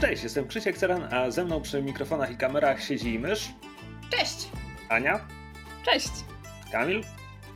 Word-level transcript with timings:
Cześć, 0.00 0.22
jestem 0.22 0.46
Krzysiek 0.46 0.78
Ceran, 0.78 1.14
a 1.14 1.30
ze 1.30 1.44
mną 1.44 1.62
przy 1.62 1.82
mikrofonach 1.82 2.30
i 2.30 2.36
kamerach 2.36 2.84
siedzi 2.84 3.18
mysz. 3.18 3.48
Cześć! 4.10 4.48
Ania. 4.88 5.28
Cześć! 5.84 6.10
Kamil. 6.72 7.02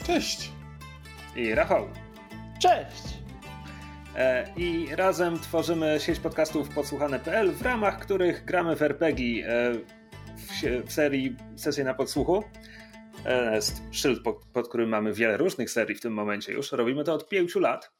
Cześć! 0.06 0.52
I 1.36 1.54
Rafał. 1.54 1.88
Cześć! 2.62 3.02
E, 4.16 4.52
I 4.56 4.88
razem 4.96 5.38
tworzymy 5.38 6.00
sieć 6.00 6.18
podcastów 6.18 6.68
podsłuchane.pl, 6.68 7.52
w 7.52 7.62
ramach 7.62 7.98
których 7.98 8.44
gramy 8.44 8.76
w 8.76 8.82
RPG 8.82 9.46
e, 9.46 9.72
w, 10.36 10.86
w 10.86 10.92
serii 10.92 11.36
Sesje 11.56 11.84
na 11.84 11.94
podsłuchu. 11.94 12.44
E, 13.24 13.54
jest 13.54 13.82
szyld, 13.90 14.22
pod, 14.22 14.44
pod 14.52 14.68
którym 14.68 14.88
mamy 14.88 15.12
wiele 15.12 15.36
różnych 15.36 15.70
serii 15.70 15.96
w 15.96 16.00
tym 16.00 16.12
momencie 16.12 16.52
już. 16.52 16.72
Robimy 16.72 17.04
to 17.04 17.14
od 17.14 17.28
pięciu 17.28 17.60
lat. 17.60 17.99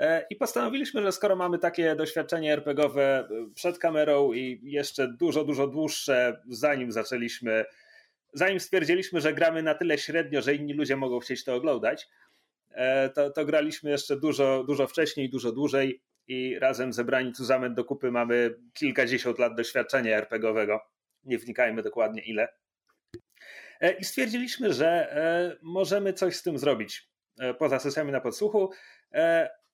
E, 0.00 0.26
I 0.30 0.36
postanowiliśmy, 0.36 1.02
że 1.02 1.12
skoro 1.12 1.36
mamy 1.36 1.58
takie 1.58 1.96
doświadczenie 1.96 2.52
RPGowe 2.52 3.18
e, 3.18 3.28
przed 3.54 3.78
kamerą 3.78 4.32
i 4.32 4.60
jeszcze 4.62 5.08
dużo, 5.08 5.44
dużo 5.44 5.66
dłuższe, 5.66 6.42
zanim 6.48 6.92
zaczęliśmy, 6.92 7.64
zanim 8.32 8.60
stwierdziliśmy, 8.60 9.20
że 9.20 9.34
gramy 9.34 9.62
na 9.62 9.74
tyle 9.74 9.98
średnio, 9.98 10.42
że 10.42 10.54
inni 10.54 10.72
ludzie 10.72 10.96
mogą 10.96 11.20
chcieć 11.20 11.44
to 11.44 11.54
oglądać, 11.54 12.08
e, 12.70 13.08
to, 13.08 13.30
to 13.30 13.44
graliśmy 13.44 13.90
jeszcze 13.90 14.16
dużo, 14.16 14.64
dużo 14.64 14.86
wcześniej, 14.86 15.30
dużo 15.30 15.52
dłużej 15.52 16.02
i 16.26 16.58
razem 16.58 16.92
zebrani 16.92 17.32
tu 17.32 17.44
zamęt 17.44 17.74
do 17.74 17.84
kupy 17.84 18.10
mamy 18.10 18.54
kilkadziesiąt 18.72 19.38
lat 19.38 19.56
doświadczenia 19.56 20.16
RPGowego. 20.16 20.80
Nie 21.24 21.38
wnikajmy 21.38 21.82
dokładnie 21.82 22.22
ile. 22.22 22.48
I 23.98 24.04
stwierdziliśmy, 24.04 24.72
że 24.72 25.14
możemy 25.62 26.12
coś 26.12 26.36
z 26.36 26.42
tym 26.42 26.58
zrobić 26.58 27.10
poza 27.58 27.78
sesjami 27.78 28.12
na 28.12 28.20
podsłuchu 28.20 28.70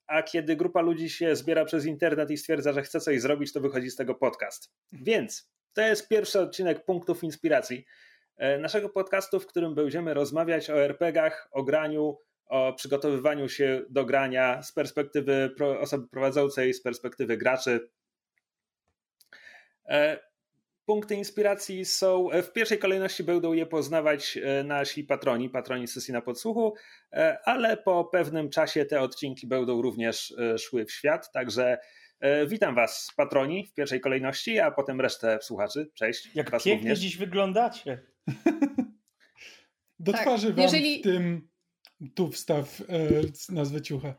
a 0.06 0.22
kiedy 0.22 0.56
grupa 0.56 0.80
ludzi 0.80 1.10
się 1.10 1.36
zbiera 1.36 1.64
przez 1.64 1.86
internet 1.86 2.30
i 2.30 2.36
stwierdza, 2.36 2.72
że 2.72 2.82
chce 2.82 3.00
coś 3.00 3.20
zrobić, 3.20 3.52
to 3.52 3.60
wychodzi 3.60 3.90
z 3.90 3.96
tego 3.96 4.14
podcast. 4.14 4.72
Więc 4.92 5.50
to 5.72 5.80
jest 5.80 6.08
pierwszy 6.08 6.40
odcinek 6.40 6.84
punktów 6.84 7.24
inspiracji 7.24 7.86
e, 8.36 8.58
naszego 8.58 8.88
podcastu, 8.88 9.40
w 9.40 9.46
którym 9.46 9.74
będziemy 9.74 10.14
rozmawiać 10.14 10.70
o 10.70 10.84
RPGach, 10.84 11.48
o 11.50 11.62
graniu, 11.62 12.18
o 12.46 12.72
przygotowywaniu 12.72 13.48
się 13.48 13.82
do 13.90 14.04
grania 14.04 14.62
z 14.62 14.72
perspektywy 14.72 15.54
osoby 15.80 16.08
prowadzącej, 16.08 16.74
z 16.74 16.82
perspektywy 16.82 17.36
graczy. 17.36 17.88
Punkty 20.86 21.14
inspiracji 21.14 21.84
są, 21.84 22.30
e, 22.30 22.42
w 22.42 22.52
pierwszej 22.52 22.78
kolejności 22.78 23.24
będą 23.24 23.52
je 23.52 23.66
poznawać 23.66 24.38
e, 24.42 24.64
nasi 24.64 25.04
patroni, 25.04 25.50
patroni 25.50 25.88
sesji 25.88 26.12
na 26.12 26.22
podsłuchu, 26.22 26.74
e, 27.12 27.38
ale 27.44 27.76
po 27.76 28.04
pewnym 28.04 28.50
czasie 28.50 28.84
te 28.84 29.00
odcinki 29.00 29.46
będą 29.46 29.82
również 29.82 30.34
szły 30.58 30.84
w 30.84 30.92
świat, 30.92 31.32
także 31.32 31.78
witam 32.46 32.74
Was 32.74 33.10
patroni 33.16 33.66
w 33.66 33.74
pierwszej 33.74 34.00
kolejności, 34.00 34.58
a 34.58 34.70
potem 34.70 35.00
resztę 35.00 35.38
słuchaczy. 35.42 35.90
Cześć. 35.94 36.30
Jak 36.34 36.50
was 36.50 36.64
pięknie 36.64 36.90
również. 36.90 36.98
dziś 36.98 37.16
wyglądacie. 37.16 38.02
Do 39.98 40.12
tak, 40.12 40.20
twarzy 40.20 40.52
Wam 40.52 40.62
jeżeli... 40.62 41.00
w 41.00 41.02
tym 41.02 41.48
tu 42.14 42.30
wstaw 42.30 42.80
e, 42.80 43.54
nazwę 43.54 43.82
ciucha. 43.82 44.14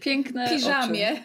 Piękne 0.00 0.48
piżamie. 0.48 1.16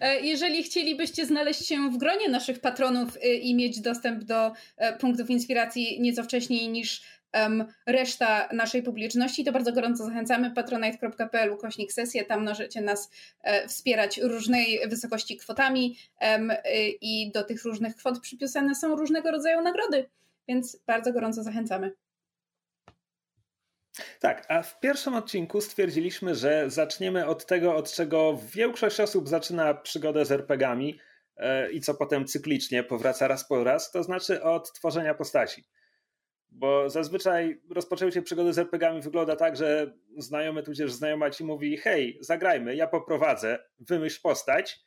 E, 0.00 0.20
jeżeli 0.20 0.62
chcielibyście 0.62 1.26
znaleźć 1.26 1.66
się 1.66 1.90
w 1.90 1.96
gronie 1.96 2.28
naszych 2.28 2.60
patronów 2.60 3.16
y, 3.16 3.34
i 3.34 3.54
mieć 3.54 3.80
dostęp 3.80 4.24
do 4.24 4.52
e, 4.76 4.96
punktów 4.96 5.30
inspiracji 5.30 6.00
nieco 6.00 6.22
wcześniej 6.22 6.68
niż 6.68 7.02
um, 7.34 7.64
reszta 7.86 8.48
naszej 8.52 8.82
publiczności, 8.82 9.44
to 9.44 9.52
bardzo 9.52 9.72
gorąco 9.72 10.04
zachęcamy 10.04 10.50
patronite.pl 10.50 11.52
ukośnik 11.52 11.92
sesję, 11.92 12.24
tam 12.24 12.44
możecie 12.44 12.80
nas 12.80 13.10
e, 13.42 13.68
wspierać 13.68 14.18
różnej 14.18 14.80
wysokości 14.88 15.36
kwotami 15.36 15.96
i 17.00 17.30
do 17.34 17.44
tych 17.44 17.64
różnych 17.64 17.96
kwot 17.96 18.20
przypisane 18.20 18.74
są 18.74 18.96
różnego 18.96 19.30
rodzaju 19.30 19.60
nagrody, 19.60 20.08
więc 20.48 20.78
bardzo 20.86 21.12
gorąco 21.12 21.42
zachęcamy. 21.42 21.92
Tak, 24.20 24.46
a 24.48 24.62
w 24.62 24.80
pierwszym 24.80 25.14
odcinku 25.14 25.60
stwierdziliśmy, 25.60 26.34
że 26.34 26.70
zaczniemy 26.70 27.26
od 27.26 27.46
tego, 27.46 27.76
od 27.76 27.92
czego 27.92 28.38
większość 28.54 29.00
osób 29.00 29.28
zaczyna 29.28 29.74
przygodę 29.74 30.24
z 30.24 30.32
RPGami 30.32 30.98
e, 31.36 31.72
i 31.72 31.80
co 31.80 31.94
potem 31.94 32.26
cyklicznie 32.26 32.82
powraca 32.82 33.28
raz 33.28 33.48
po 33.48 33.64
raz, 33.64 33.90
to 33.90 34.02
znaczy 34.02 34.42
od 34.42 34.72
tworzenia 34.72 35.14
postaci. 35.14 35.64
Bo 36.50 36.90
zazwyczaj 36.90 37.62
rozpoczęcie 37.70 38.22
przygody 38.22 38.52
z 38.52 38.58
RPGami 38.58 39.00
wygląda 39.00 39.36
tak, 39.36 39.56
że 39.56 39.94
znajomy 40.18 40.62
tudzież 40.62 40.92
znajoma 40.92 41.30
ci 41.30 41.44
mówi 41.44 41.76
hej, 41.76 42.18
zagrajmy, 42.20 42.76
ja 42.76 42.86
poprowadzę, 42.86 43.58
wymyśl 43.78 44.20
postać, 44.22 44.80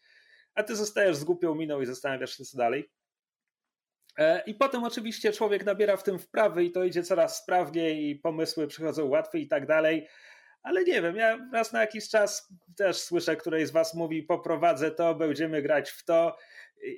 a 0.55 0.63
ty 0.63 0.75
zostajesz 0.75 1.17
z 1.17 1.23
głupią 1.23 1.55
miną 1.55 1.81
i 1.81 1.85
zastanawiasz 1.85 2.37
się 2.37 2.45
co 2.45 2.57
dalej. 2.57 2.89
E, 4.17 4.43
I 4.45 4.53
potem 4.55 4.83
oczywiście 4.83 5.31
człowiek 5.31 5.65
nabiera 5.65 5.97
w 5.97 6.03
tym 6.03 6.19
wprawy 6.19 6.63
i 6.63 6.71
to 6.71 6.83
idzie 6.83 7.03
coraz 7.03 7.37
sprawniej 7.37 8.09
i 8.09 8.15
pomysły 8.15 8.67
przychodzą 8.67 9.05
łatwiej 9.05 9.41
i 9.41 9.47
tak 9.47 9.65
dalej. 9.65 10.07
Ale 10.63 10.83
nie 10.83 11.01
wiem, 11.01 11.15
ja 11.15 11.49
raz 11.53 11.73
na 11.73 11.81
jakiś 11.81 12.09
czas 12.09 12.53
też 12.77 12.97
słyszę, 12.97 13.35
której 13.35 13.65
z 13.65 13.71
was 13.71 13.93
mówi 13.93 14.23
poprowadzę 14.23 14.91
to, 14.91 15.15
będziemy 15.15 15.61
grać 15.61 15.89
w 15.89 16.05
to 16.05 16.37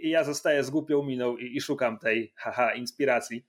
i 0.01 0.09
ja 0.09 0.23
zostaję 0.23 0.63
z 0.63 0.69
głupią 0.69 1.03
miną 1.03 1.37
i, 1.37 1.57
i 1.57 1.61
szukam 1.61 1.99
tej 1.99 2.33
haha 2.35 2.73
inspiracji. 2.73 3.45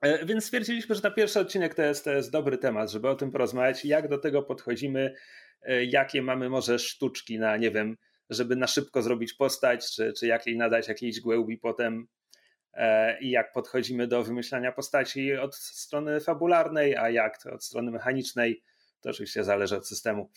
E, 0.00 0.26
więc 0.26 0.44
stwierdziliśmy, 0.44 0.94
że 0.94 1.00
na 1.02 1.10
pierwszy 1.10 1.40
odcinek 1.40 1.74
to 1.74 1.82
jest, 1.82 2.04
to 2.04 2.12
jest 2.12 2.30
dobry 2.30 2.58
temat, 2.58 2.90
żeby 2.90 3.08
o 3.08 3.14
tym 3.14 3.30
porozmawiać, 3.30 3.84
jak 3.84 4.08
do 4.08 4.18
tego 4.18 4.42
podchodzimy, 4.42 5.14
e, 5.62 5.84
jakie 5.84 6.22
mamy 6.22 6.48
może 6.48 6.78
sztuczki 6.78 7.38
na, 7.38 7.56
nie 7.56 7.70
wiem, 7.70 7.96
żeby 8.30 8.56
na 8.56 8.66
szybko 8.66 9.02
zrobić 9.02 9.34
postać, 9.34 9.94
czy, 9.94 10.12
czy 10.12 10.26
jak 10.26 10.46
jej 10.46 10.56
nadać 10.56 10.88
jakiejś 10.88 11.20
głębi 11.20 11.58
potem 11.58 12.08
e, 12.72 13.20
i 13.20 13.30
jak 13.30 13.52
podchodzimy 13.52 14.06
do 14.06 14.22
wymyślania 14.24 14.72
postaci 14.72 15.34
od 15.34 15.56
strony 15.56 16.20
fabularnej, 16.20 16.96
a 16.96 17.10
jak 17.10 17.46
od 17.52 17.64
strony 17.64 17.90
mechanicznej, 17.90 18.62
to 19.00 19.10
oczywiście 19.10 19.44
zależy 19.44 19.76
od 19.76 19.88
systemu. 19.88 20.30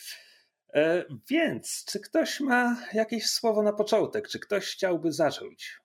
E, 0.74 1.06
więc, 1.30 1.86
czy 1.92 2.00
ktoś 2.00 2.40
ma 2.40 2.78
jakieś 2.94 3.26
słowo 3.26 3.64
na 3.64 3.74
początek? 3.74 4.28
Czy 4.28 4.40
ktoś 4.40 4.66
chciałby 4.66 5.12
zacząć? 5.12 5.80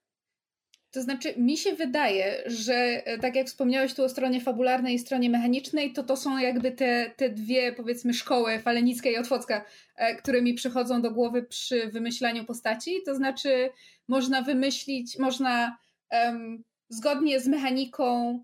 To 0.94 1.03
znaczy, 1.03 1.34
mi 1.37 1.56
się 1.56 1.72
wydaje, 1.72 2.43
że 2.47 2.75
e, 2.75 3.19
tak 3.19 3.37
jak 3.37 3.47
wspomniałeś 3.47 3.94
tu 3.94 4.05
o 4.05 4.09
stronie 4.09 4.41
fabularnej 4.41 4.94
i 4.94 4.99
stronie 4.99 5.31
mechanicznej, 5.31 5.93
to 5.93 6.03
to 6.03 6.16
są 6.16 6.38
jakby 6.38 6.72
te, 6.72 7.10
te 7.16 7.31
dwie, 7.31 7.72
powiedzmy, 7.72 8.15
szkoły, 8.15 8.59
Falenicka 8.59 9.10
i 9.10 9.16
Otwocka, 9.16 9.65
e, 9.97 10.16
które 10.16 10.43
mi 10.43 10.54
przychodzą 10.54 11.03
do 11.03 11.10
głowy 11.10 11.43
przy 11.43 11.88
wymyślaniu 11.88 12.44
postaci. 12.44 13.03
To 13.06 13.15
znaczy, 13.15 13.71
można 14.09 14.43
wymyślić, 14.43 15.19
można 15.19 15.78
um, 16.10 16.65
zgodnie 16.88 17.41
z 17.41 17.49
mechaniką 17.49 18.38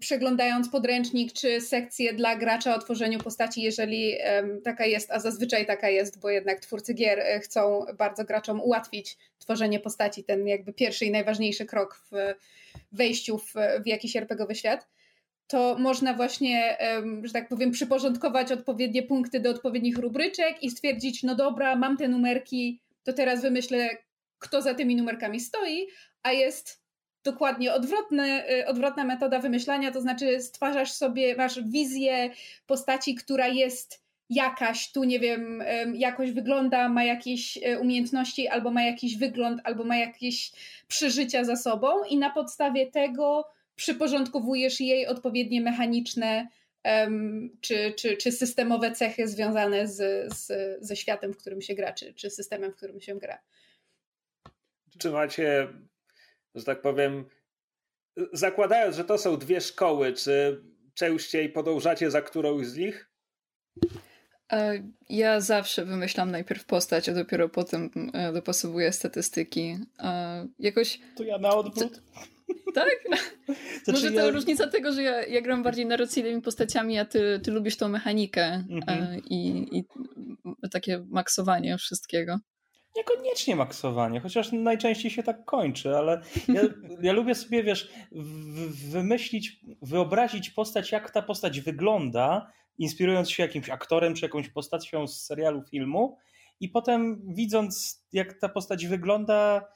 przeglądając 0.00 0.68
podręcznik 0.68 1.32
czy 1.32 1.60
sekcję 1.60 2.12
dla 2.12 2.36
gracza 2.36 2.74
o 2.74 2.78
tworzeniu 2.78 3.18
postaci, 3.18 3.62
jeżeli 3.62 4.14
taka 4.64 4.86
jest, 4.86 5.10
a 5.10 5.20
zazwyczaj 5.20 5.66
taka 5.66 5.88
jest, 5.88 6.20
bo 6.20 6.30
jednak 6.30 6.60
twórcy 6.60 6.94
gier 6.94 7.20
e, 7.20 7.40
chcą 7.40 7.86
bardzo 7.98 8.24
graczom 8.24 8.60
ułatwić 8.60 9.16
tworzenie 9.38 9.80
postaci, 9.80 10.24
ten 10.24 10.46
jakby 10.46 10.72
pierwszy 10.72 11.04
i 11.04 11.10
najważniejszy 11.10 11.66
krok 11.66 12.02
w 12.10 12.34
wejściu 12.92 13.38
w, 13.38 13.54
w 13.84 13.86
jakiś 13.86 14.16
RPGowy 14.16 14.54
świat 14.54 14.86
to 15.46 15.76
można 15.78 16.14
właśnie, 16.14 16.76
że 17.22 17.32
tak 17.32 17.48
powiem, 17.48 17.70
przyporządkować 17.70 18.52
odpowiednie 18.52 19.02
punkty 19.02 19.40
do 19.40 19.50
odpowiednich 19.50 19.98
rubryczek 19.98 20.62
i 20.62 20.70
stwierdzić, 20.70 21.22
no 21.22 21.34
dobra, 21.34 21.76
mam 21.76 21.96
te 21.96 22.08
numerki, 22.08 22.80
to 23.02 23.12
teraz 23.12 23.42
wymyślę, 23.42 23.88
kto 24.38 24.62
za 24.62 24.74
tymi 24.74 24.96
numerkami 24.96 25.40
stoi, 25.40 25.86
a 26.22 26.32
jest 26.32 26.83
dokładnie 27.24 27.72
odwrotny, 27.72 28.50
y, 28.50 28.66
odwrotna 28.66 29.04
metoda 29.04 29.38
wymyślania, 29.38 29.90
to 29.90 30.00
znaczy 30.00 30.40
stwarzasz 30.40 30.92
sobie, 30.92 31.36
masz 31.36 31.62
wizję 31.62 32.30
postaci, 32.66 33.14
która 33.14 33.48
jest 33.48 34.04
jakaś, 34.30 34.92
tu 34.92 35.04
nie 35.04 35.20
wiem, 35.20 35.64
jakoś 35.94 36.32
wygląda, 36.32 36.88
ma 36.88 37.04
jakieś 37.04 37.56
y, 37.56 37.78
umiejętności, 37.78 38.48
albo 38.48 38.70
ma 38.70 38.82
jakiś 38.82 39.16
wygląd, 39.16 39.60
albo 39.64 39.84
ma 39.84 39.96
jakieś 39.96 40.52
przeżycia 40.88 41.44
za 41.44 41.56
sobą 41.56 42.04
i 42.04 42.18
na 42.18 42.30
podstawie 42.30 42.90
tego 42.90 43.48
przyporządkowujesz 43.76 44.80
jej 44.80 45.06
odpowiednie 45.06 45.60
mechaniczne 45.60 46.48
czy, 47.60 47.92
czy, 47.96 48.16
czy 48.16 48.32
systemowe 48.32 48.92
cechy 48.92 49.28
związane 49.28 49.86
z, 49.86 50.32
z, 50.34 50.52
ze 50.84 50.96
światem, 50.96 51.32
w 51.32 51.36
którym 51.36 51.62
się 51.62 51.74
gra, 51.74 51.92
czy, 51.92 52.14
czy 52.14 52.30
systemem, 52.30 52.72
w 52.72 52.76
którym 52.76 53.00
się 53.00 53.18
gra. 53.18 53.38
Czy 54.98 55.10
macie 55.10 55.68
że 56.54 56.64
tak 56.64 56.82
powiem, 56.82 57.24
zakładając, 58.32 58.96
że 58.96 59.04
to 59.04 59.18
są 59.18 59.36
dwie 59.36 59.60
szkoły, 59.60 60.12
czy 60.12 60.62
częściej 60.94 61.48
podążacie 61.48 62.10
za 62.10 62.22
którąś 62.22 62.66
z 62.66 62.76
nich? 62.76 63.10
E, 64.52 64.82
ja 65.08 65.40
zawsze 65.40 65.84
wymyślam 65.84 66.30
najpierw 66.30 66.64
postać, 66.64 67.08
a 67.08 67.14
dopiero 67.14 67.48
potem 67.48 67.90
e, 68.12 68.32
dopasowuję 68.32 68.92
statystyki. 68.92 69.78
E, 69.98 70.46
jakoś. 70.58 71.00
To 71.16 71.24
ja 71.24 71.38
na 71.38 71.54
odwrót. 71.54 72.02
Tak? 72.74 72.88
Znaczy 73.84 73.92
Może 73.92 74.10
to 74.10 74.26
ja... 74.26 74.30
różnica 74.30 74.66
tego, 74.66 74.92
że 74.92 75.02
ja, 75.02 75.26
ja 75.26 75.40
gram 75.40 75.62
bardziej 75.62 75.86
narracyjnymi 75.86 76.42
postaciami, 76.42 76.98
a 76.98 77.04
ty, 77.04 77.40
ty 77.42 77.50
lubisz 77.50 77.76
tą 77.76 77.88
mechanikę 77.88 78.64
mhm. 78.70 79.22
i, 79.30 79.68
i 79.78 79.84
takie 80.70 81.04
maksowanie 81.08 81.78
wszystkiego. 81.78 82.38
Niekoniecznie 83.10 83.56
maksowanie, 83.56 84.20
chociaż 84.20 84.52
najczęściej 84.52 85.10
się 85.10 85.22
tak 85.22 85.44
kończy, 85.44 85.96
ale 85.96 86.20
ja, 86.48 86.62
ja 87.02 87.12
lubię 87.12 87.34
sobie, 87.34 87.62
wiesz, 87.62 87.92
wymyślić, 88.90 89.60
wyobrazić 89.82 90.50
postać, 90.50 90.92
jak 90.92 91.10
ta 91.10 91.22
postać 91.22 91.60
wygląda, 91.60 92.52
inspirując 92.78 93.30
się 93.30 93.42
jakimś 93.42 93.70
aktorem 93.70 94.14
czy 94.14 94.24
jakąś 94.24 94.48
postacią 94.48 95.06
z 95.06 95.24
serialu, 95.24 95.62
filmu 95.62 96.18
i 96.60 96.68
potem 96.68 97.22
widząc, 97.34 98.04
jak 98.12 98.40
ta 98.40 98.48
postać 98.48 98.86
wygląda, 98.86 99.68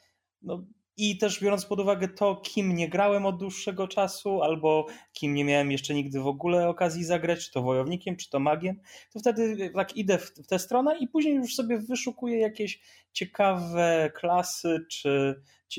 no, 0.42 0.64
i 0.98 1.18
też 1.18 1.40
biorąc 1.40 1.66
pod 1.66 1.80
uwagę 1.80 2.08
to, 2.08 2.36
kim 2.36 2.74
nie 2.74 2.88
grałem 2.88 3.26
od 3.26 3.38
dłuższego 3.38 3.88
czasu, 3.88 4.42
albo 4.42 4.86
kim 5.12 5.34
nie 5.34 5.44
miałem 5.44 5.72
jeszcze 5.72 5.94
nigdy 5.94 6.20
w 6.20 6.26
ogóle 6.26 6.68
okazji 6.68 7.04
zagrać, 7.04 7.44
czy 7.44 7.52
to 7.52 7.62
wojownikiem, 7.62 8.16
czy 8.16 8.30
to 8.30 8.40
magiem, 8.40 8.80
to 9.12 9.20
wtedy 9.20 9.70
tak 9.74 9.96
idę 9.96 10.18
w 10.18 10.46
tę 10.46 10.58
stronę 10.58 10.98
i 10.98 11.08
później 11.08 11.34
już 11.34 11.54
sobie 11.54 11.78
wyszukuję 11.78 12.38
jakieś 12.38 12.80
ciekawe 13.12 14.10
klasy, 14.14 14.86
czy 14.88 15.34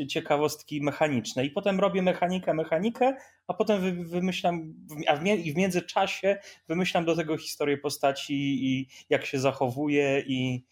ciekawostki 0.07 0.81
mechaniczne. 0.81 1.45
I 1.45 1.51
potem 1.51 1.79
robię 1.79 2.01
mechanikę, 2.01 2.53
mechanikę, 2.53 3.15
a 3.47 3.53
potem 3.53 4.07
wymyślam, 4.07 4.73
a 5.07 5.15
w, 5.15 5.19
w 5.53 5.55
międzyczasie 5.55 6.37
wymyślam 6.67 7.05
do 7.05 7.15
tego 7.15 7.37
historię 7.37 7.77
postaci 7.77 8.65
i 8.65 8.87
jak 9.09 9.25
się 9.25 9.39
zachowuje 9.39 10.23
i 10.27 10.65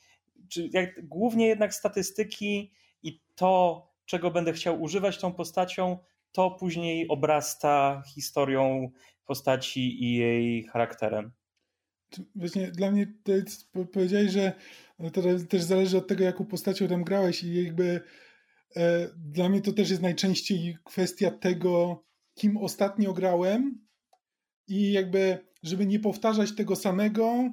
czy 0.49 0.69
jak, 0.73 1.07
głównie 1.07 1.47
jednak 1.47 1.73
statystyki 1.73 2.71
i 3.03 3.19
to, 3.35 3.87
czego 4.07 4.31
będę 4.31 4.53
chciał 4.53 4.81
używać 4.81 5.17
tą 5.17 5.33
postacią, 5.33 5.97
to 6.31 6.51
później 6.51 7.07
obrasta 7.07 8.03
historią 8.15 8.91
postaci 9.25 10.03
i 10.03 10.15
jej 10.15 10.63
charakterem. 10.63 11.31
Właśnie 12.35 12.71
dla 12.71 12.91
mnie 12.91 13.13
powiedziałeś, 13.93 14.31
że 14.31 14.53
to 15.13 15.21
też 15.49 15.63
zależy 15.63 15.97
od 15.97 16.07
tego, 16.07 16.23
jaką 16.23 16.45
postacią 16.45 16.87
tam 16.87 17.03
grałeś 17.03 17.43
i 17.43 17.63
jakby 17.63 18.01
e, 18.75 19.09
dla 19.17 19.49
mnie 19.49 19.61
to 19.61 19.73
też 19.73 19.89
jest 19.89 20.01
najczęściej 20.01 20.77
kwestia 20.83 21.31
tego, 21.31 22.03
kim 22.33 22.57
ostatnio 22.57 23.13
grałem 23.13 23.87
i 24.67 24.91
jakby, 24.91 25.47
żeby 25.63 25.85
nie 25.85 25.99
powtarzać 25.99 26.55
tego 26.55 26.75
samego, 26.75 27.49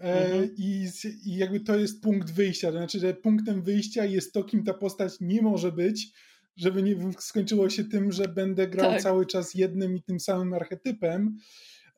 mhm. 0.00 0.50
I, 0.58 0.88
I 1.24 1.36
jakby 1.36 1.60
to 1.60 1.76
jest 1.76 2.02
punkt 2.02 2.30
wyjścia. 2.30 2.72
To 2.72 2.78
znaczy, 2.78 3.00
że 3.00 3.14
punktem 3.14 3.62
wyjścia 3.62 4.04
jest 4.04 4.32
to, 4.32 4.44
kim 4.44 4.64
ta 4.64 4.74
postać 4.74 5.12
nie 5.20 5.42
może 5.42 5.72
być, 5.72 6.12
żeby 6.56 6.82
nie 6.82 6.96
skończyło 7.18 7.70
się 7.70 7.84
tym, 7.84 8.12
że 8.12 8.28
będę 8.28 8.68
grał 8.68 8.90
tak. 8.90 9.02
cały 9.02 9.26
czas 9.26 9.54
jednym 9.54 9.96
i 9.96 10.02
tym 10.02 10.20
samym 10.20 10.52
archetypem. 10.54 11.38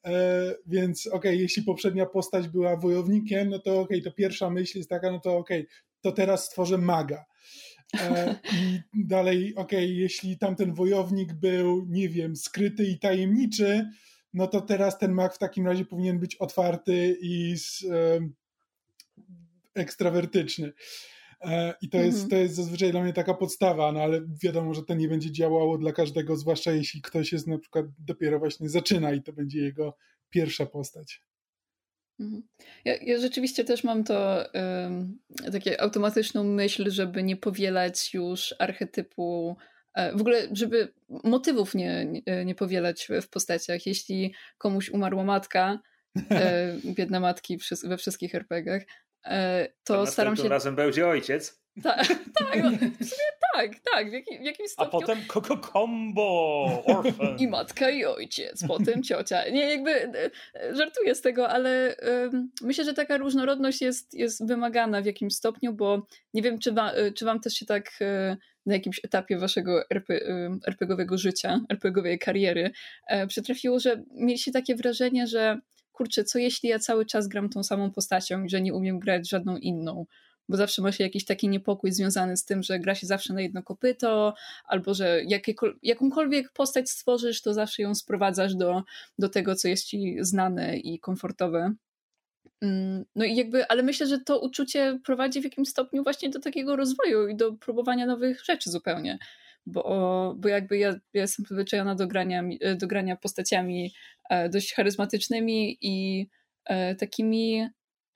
E, 0.05 0.55
więc 0.67 1.07
okej, 1.07 1.19
okay, 1.19 1.37
jeśli 1.37 1.63
poprzednia 1.63 2.07
postać 2.07 2.49
była 2.49 2.77
wojownikiem, 2.77 3.49
no 3.49 3.59
to 3.59 3.81
okej, 3.81 3.99
okay, 3.99 4.11
to 4.11 4.17
pierwsza 4.17 4.51
myśl 4.51 4.79
jest 4.79 4.91
taka, 4.91 5.13
no 5.13 5.21
to 5.21 5.37
okej, 5.37 5.61
okay, 5.61 5.73
to 6.01 6.13
teraz 6.13 6.45
stworzę 6.45 6.79
maga. 6.79 7.25
E, 8.01 8.35
I 8.95 9.05
dalej, 9.05 9.55
okej, 9.55 9.97
jeśli 9.97 10.39
tamten 10.39 10.75
wojownik 10.75 11.33
był, 11.33 11.87
nie 11.89 12.09
wiem, 12.09 12.37
skryty 12.37 12.85
i 12.85 12.99
tajemniczy, 12.99 13.89
no 14.35 14.47
to 14.47 14.61
teraz 14.61 14.99
ten 14.99 15.13
Mac 15.13 15.35
w 15.35 15.39
takim 15.39 15.67
razie 15.67 15.85
powinien 15.85 16.19
być 16.19 16.37
otwarty 16.37 17.19
i 17.21 17.57
z, 17.57 17.85
e, 17.85 18.21
ekstrawertyczny. 19.75 20.73
E, 21.41 21.75
I 21.83 21.89
to, 21.89 21.99
jest, 21.99 22.23
mhm. 22.23 22.31
to 22.31 22.37
jest 22.37 22.55
zazwyczaj 22.55 22.91
dla 22.91 23.03
mnie 23.03 23.13
taka 23.13 23.35
podstawa, 23.35 23.93
no 23.93 24.03
ale 24.03 24.21
wiadomo, 24.43 24.75
że 24.75 24.83
to 24.83 24.95
nie 24.95 25.09
będzie 25.09 25.33
działało 25.33 25.79
dla 25.79 25.93
każdego, 25.93 26.37
zwłaszcza 26.37 26.73
jeśli 26.73 27.03
ktoś 27.03 27.33
jest 27.33 27.47
na 27.47 27.59
przykład 27.59 27.87
dopiero 27.99 28.39
właśnie 28.39 28.69
zaczyna 28.69 29.13
i 29.13 29.23
to 29.23 29.33
będzie 29.33 29.61
jego 29.61 29.97
pierwsza 30.31 30.67
postać. 30.67 31.23
Mhm. 32.21 32.43
Ja, 32.85 32.97
ja, 33.03 33.19
rzeczywiście 33.19 33.65
też 33.65 33.85
mam 33.85 34.05
to 34.05 34.45
takie 35.53 35.81
automatyczną 35.81 36.45
myśl, 36.45 36.91
żeby 36.91 37.23
nie 37.23 37.37
powielać 37.37 38.15
już 38.15 38.55
archetypu 38.59 39.57
w 40.15 40.21
ogóle, 40.21 40.49
żeby 40.53 40.93
motywów 41.25 41.75
nie, 41.75 42.07
nie, 42.07 42.45
nie 42.45 42.55
powielać 42.55 43.09
w 43.23 43.29
postaciach. 43.29 43.87
Jeśli 43.87 44.35
komuś 44.59 44.91
umarła 44.91 45.25
matka, 45.25 45.79
e, 46.31 46.77
biedne 46.97 47.21
matki 47.21 47.59
we 47.85 47.97
wszystkich 47.97 48.35
RPGach, 48.35 48.83
e, 49.25 49.69
to, 49.85 49.95
to 49.95 50.07
staram 50.07 50.37
się... 50.37 50.49
razem 50.49 50.77
będzie 50.77 51.07
ojciec. 51.09 51.63
Tak, 51.83 52.07
tak, 52.39 52.63
no, 52.63 52.71
tak, 53.55 53.71
tak, 53.93 54.11
w, 54.11 54.13
jakim, 54.13 54.43
w 54.43 54.45
jakimś 54.45 54.71
stopniu. 54.71 54.99
A 54.99 55.01
potem 55.01 55.19
koko 55.27 55.57
combo, 55.59 56.83
orphan. 56.87 57.39
I 57.39 57.49
matka 57.49 57.91
i 57.91 58.05
ojciec, 58.05 58.67
potem 58.69 59.03
ciocia. 59.03 59.49
Nie, 59.49 59.71
jakby 59.71 60.13
żartuję 60.73 61.15
z 61.15 61.21
tego, 61.21 61.49
ale 61.49 61.97
um, 62.03 62.51
myślę, 62.63 62.85
że 62.85 62.95
taka 62.95 63.17
różnorodność 63.17 63.83
jest, 63.83 64.15
jest 64.15 64.47
wymagana 64.47 65.03
w 65.03 65.07
jakimś 65.07 65.35
stopniu, 65.35 65.73
bo 65.73 66.07
nie 66.35 66.43
wiem, 66.43 66.59
czy, 66.59 66.73
wa, 66.73 66.93
czy 67.15 67.25
wam 67.25 67.41
też 67.41 67.55
się 67.55 67.67
tak 67.67 67.91
na 68.67 68.75
jakimś 68.75 69.01
etapie 69.05 69.39
waszego 69.39 69.91
RP, 69.91 70.21
RPGowego 70.67 71.19
życia, 71.19 71.61
RPGowej 71.73 72.19
kariery 72.19 72.71
e, 73.07 73.27
przytrafiło, 73.27 73.81
że 73.81 74.03
mieliście 74.15 74.53
takie 74.53 74.77
wrażenie, 74.77 75.27
że 75.27 75.59
kurczę, 75.93 76.25
co 76.25 76.39
jeśli 76.39 76.69
ja 76.69 76.79
cały 76.79 77.07
czas 77.07 77.29
gram 77.29 77.49
tą 77.49 77.63
samą 77.63 77.91
postacią 77.91 78.45
i 78.45 78.49
że 78.49 78.61
nie 78.61 78.75
umiem 78.75 78.99
grać 78.99 79.29
żadną 79.29 79.57
inną? 79.57 80.07
Bo 80.49 80.57
zawsze 80.57 80.83
ma 80.83 80.93
się 80.93 81.05
jakiś 81.05 81.25
taki 81.25 81.49
niepokój 81.49 81.93
związany 81.93 82.37
z 82.37 82.45
tym, 82.45 82.63
że 82.63 82.79
gra 82.79 82.95
się 82.95 83.07
zawsze 83.07 83.35
na 83.35 83.41
jedno 83.41 83.63
kopyto, 83.63 84.35
albo 84.65 84.95
że 84.95 85.23
jakąkolwiek 85.83 86.53
postać 86.53 86.91
stworzysz, 86.91 87.43
to 87.43 87.55
zawsze 87.55 87.83
ją 87.83 87.95
sprowadzasz 87.95 88.55
do, 88.55 88.83
do 89.19 89.29
tego, 89.29 89.55
co 89.55 89.69
jest 89.69 89.85
ci 89.85 90.17
znane 90.21 90.77
i 90.77 90.99
komfortowe. 90.99 91.75
Mm, 92.63 93.05
no 93.15 93.25
i 93.25 93.37
jakby, 93.37 93.69
ale 93.69 93.83
myślę, 93.83 94.07
że 94.07 94.19
to 94.19 94.41
uczucie 94.41 94.99
prowadzi 95.05 95.41
w 95.41 95.45
jakimś 95.45 95.69
stopniu 95.69 96.03
właśnie 96.03 96.31
do 96.31 96.41
takiego 96.41 96.77
rozwoju 96.77 97.29
i 97.29 97.37
do 97.37 97.53
próbowania 97.53 98.07
nowych 98.07 98.45
rzeczy 98.45 98.71
zupełnie. 98.71 99.19
Bo, 99.67 100.35
bo 100.39 100.49
jakby 100.49 100.79
ja, 100.79 100.89
ja 100.89 101.21
jestem 101.21 101.45
przyzwyczajona 101.45 101.95
do 101.95 102.07
grania, 102.07 102.43
do 102.77 102.87
grania 102.87 103.17
postaciami 103.17 103.93
e, 104.31 104.49
dość 104.49 104.75
charyzmatycznymi 104.75 105.79
i 105.81 106.29
e, 106.65 106.95
takimi 106.95 107.69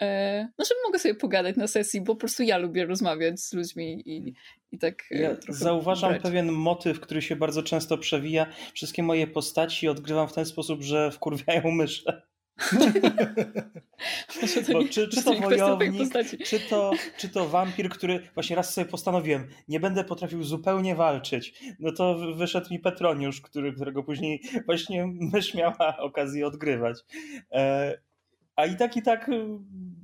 e, 0.03 0.49
no, 0.59 0.65
że 0.65 0.75
mogę 0.87 0.99
sobie 0.99 1.15
pogadać 1.15 1.57
na 1.57 1.67
sesji, 1.67 2.01
bo 2.01 2.15
po 2.15 2.21
prostu 2.21 2.43
ja 2.43 2.59
lubię 2.59 2.87
rozmawiać 2.87 3.41
z 3.41 3.53
ludźmi 3.53 4.03
i, 4.07 4.35
i 4.73 4.79
tak. 4.79 5.05
Ja 5.11 5.37
zauważam 5.49 6.11
brać. 6.11 6.23
pewien 6.23 6.53
motyw, 6.53 7.01
który 7.01 7.23
się 7.23 7.37
bardzo 7.37 7.63
często 7.63 7.99
przewija. 7.99 8.47
Wszystkie 8.75 9.03
moje 9.03 9.27
postaci 9.27 9.89
odgrywam 9.89 10.29
w 10.29 10.33
ten 10.33 10.47
sposób, 10.47 10.83
że 10.83 11.11
wkurwiają 11.11 11.71
myszę. 11.81 12.23
Bo 14.73 14.85
czy, 14.91 15.09
czy 15.09 15.25
to 15.25 15.35
wojownik, 15.35 16.13
czy 16.45 16.61
to, 16.61 16.91
czy 17.19 17.29
to 17.29 17.49
wampir, 17.49 17.89
który 17.89 18.29
właśnie 18.35 18.57
raz 18.57 18.75
sobie 18.75 18.85
postanowiłem, 18.85 19.49
nie 19.69 19.81
będę 19.81 20.05
potrafił 20.05 20.45
zupełnie 20.45 20.95
walczyć. 20.95 21.63
No 21.79 21.93
to 21.93 22.19
wyszedł 22.35 22.67
mi 22.71 22.79
Petroniusz, 22.79 23.41
który, 23.41 23.73
którego 23.73 24.03
później 24.03 24.43
właśnie 24.67 25.07
mysz 25.07 25.55
miała 25.55 25.97
okazję 25.99 26.47
odgrywać. 26.47 26.99
E, 27.53 27.99
a 28.57 28.67
i 28.67 28.77
tak, 28.77 28.97
i 28.97 29.03
tak 29.03 29.31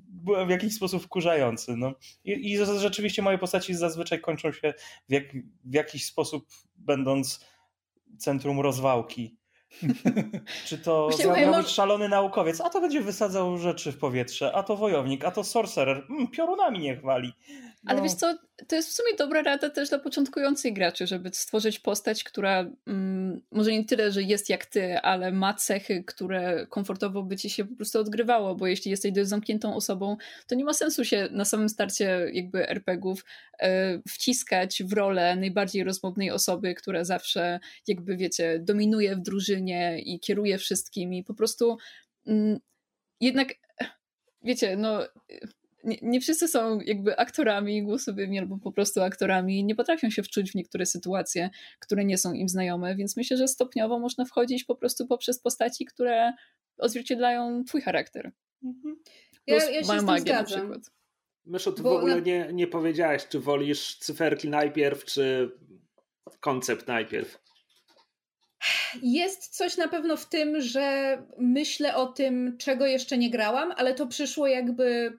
byłem 0.08 0.48
w 0.48 0.50
jakiś 0.50 0.74
sposób 0.74 1.02
wkurzający. 1.02 1.76
No. 1.76 1.94
I, 2.24 2.52
I 2.52 2.58
rzeczywiście 2.78 3.22
moje 3.22 3.38
postaci 3.38 3.74
zazwyczaj 3.74 4.20
kończą 4.20 4.52
się 4.52 4.74
w, 5.08 5.12
jak, 5.12 5.24
w 5.64 5.74
jakiś 5.74 6.06
sposób 6.06 6.46
będąc 6.76 7.46
centrum 8.18 8.60
rozwałki. 8.60 9.41
Czy 10.66 10.78
to 10.78 11.10
miał 11.36 11.62
szalony 11.62 12.08
naukowiec, 12.08 12.60
a 12.60 12.70
to 12.70 12.80
będzie 12.80 13.00
wysadzał 13.00 13.58
rzeczy 13.58 13.92
w 13.92 13.98
powietrze, 13.98 14.52
a 14.52 14.62
to 14.62 14.76
wojownik, 14.76 15.24
a 15.24 15.30
to 15.30 15.44
sorcerer, 15.44 16.06
mm, 16.10 16.28
piorunami 16.28 16.78
niech 16.78 17.02
wali. 17.02 17.32
No. 17.84 17.90
Ale 17.90 18.02
wiesz 18.02 18.14
co, 18.14 18.34
to 18.68 18.76
jest 18.76 18.88
w 18.88 18.92
sumie 18.92 19.16
dobra 19.18 19.42
rada 19.42 19.70
też 19.70 19.88
dla 19.88 19.98
początkujących 19.98 20.72
graczy, 20.72 21.06
żeby 21.06 21.30
stworzyć 21.32 21.78
postać, 21.78 22.24
która 22.24 22.66
mm, 22.86 23.42
może 23.50 23.72
nie 23.72 23.84
tyle, 23.84 24.12
że 24.12 24.22
jest 24.22 24.48
jak 24.48 24.66
ty, 24.66 24.98
ale 24.98 25.32
ma 25.32 25.54
cechy, 25.54 26.04
które 26.04 26.66
komfortowo 26.66 27.22
by 27.22 27.36
ci 27.36 27.50
się 27.50 27.64
po 27.64 27.76
prostu 27.76 28.00
odgrywało, 28.00 28.54
bo 28.54 28.66
jeśli 28.66 28.90
jesteś 28.90 29.12
dość 29.12 29.28
zamkniętą 29.28 29.74
osobą, 29.74 30.16
to 30.46 30.54
nie 30.54 30.64
ma 30.64 30.72
sensu 30.72 31.04
się 31.04 31.28
na 31.30 31.44
samym 31.44 31.68
starcie 31.68 32.30
jakby 32.32 32.68
RPGów 32.68 33.24
e, 33.58 33.98
wciskać 34.08 34.82
w 34.82 34.92
rolę 34.92 35.36
najbardziej 35.36 35.84
rozmownej 35.84 36.30
osoby, 36.30 36.74
która 36.74 37.04
zawsze 37.04 37.60
jakby 37.86 38.16
wiecie, 38.16 38.58
dominuje 38.60 39.16
w 39.16 39.20
drużynie 39.20 40.00
i 40.00 40.20
kieruje 40.20 40.58
wszystkimi. 40.58 41.24
Po 41.24 41.34
prostu 41.34 41.76
mm, 42.26 42.58
jednak 43.20 43.48
wiecie, 44.42 44.76
no 44.76 45.00
nie, 45.84 45.98
nie, 46.02 46.20
wszyscy 46.20 46.48
są 46.48 46.80
jakby 46.80 47.16
aktorami 47.16 47.82
głosowymi 47.82 48.38
albo 48.38 48.58
po 48.58 48.72
prostu 48.72 49.02
aktorami, 49.02 49.64
nie 49.64 49.74
potrafią 49.74 50.10
się 50.10 50.22
wczuć 50.22 50.52
w 50.52 50.54
niektóre 50.54 50.86
sytuacje, 50.86 51.50
które 51.78 52.04
nie 52.04 52.18
są 52.18 52.32
im 52.32 52.48
znajome, 52.48 52.96
więc 52.96 53.16
myślę, 53.16 53.36
że 53.36 53.48
stopniowo 53.48 53.98
można 53.98 54.24
wchodzić 54.24 54.64
po 54.64 54.74
prostu 54.74 55.06
poprzez 55.06 55.40
postaci, 55.40 55.84
które 55.84 56.32
odzwierciedlają 56.78 57.64
twój 57.64 57.80
charakter. 57.80 58.32
Mhm. 58.64 58.96
Ja, 59.46 59.70
ja 59.70 59.84
się 59.84 60.02
magię 60.02 60.32
na 60.32 60.44
przykład. 60.44 60.80
Myszu, 61.44 61.72
ty 61.72 61.82
Bo 61.82 61.90
w 61.90 61.96
ogóle 61.96 62.14
na... 62.14 62.20
nie, 62.20 62.48
nie 62.52 62.66
powiedziałaś, 62.66 63.28
czy 63.28 63.40
wolisz 63.40 63.98
cyferki 63.98 64.48
najpierw, 64.48 65.04
czy 65.04 65.50
koncept 66.40 66.88
najpierw. 66.88 67.42
Jest 69.02 69.56
coś 69.56 69.76
na 69.76 69.88
pewno 69.88 70.16
w 70.16 70.28
tym, 70.28 70.60
że 70.60 71.18
myślę 71.38 71.96
o 71.96 72.06
tym, 72.06 72.56
czego 72.58 72.86
jeszcze 72.86 73.18
nie 73.18 73.30
grałam, 73.30 73.72
ale 73.76 73.94
to 73.94 74.06
przyszło 74.06 74.46
jakby 74.46 75.18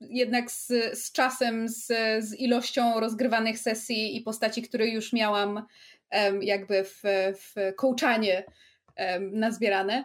jednak 0.00 0.50
z, 0.50 0.66
z 0.92 1.12
czasem, 1.12 1.68
z, 1.68 1.86
z 2.24 2.34
ilością 2.40 3.00
rozgrywanych 3.00 3.58
sesji 3.58 4.16
i 4.16 4.20
postaci, 4.20 4.62
które 4.62 4.88
już 4.88 5.12
miałam 5.12 5.66
jakby 6.40 6.84
w, 6.84 7.02
w 7.34 7.74
kołczanie 7.76 8.44
nazbierane. 9.20 10.04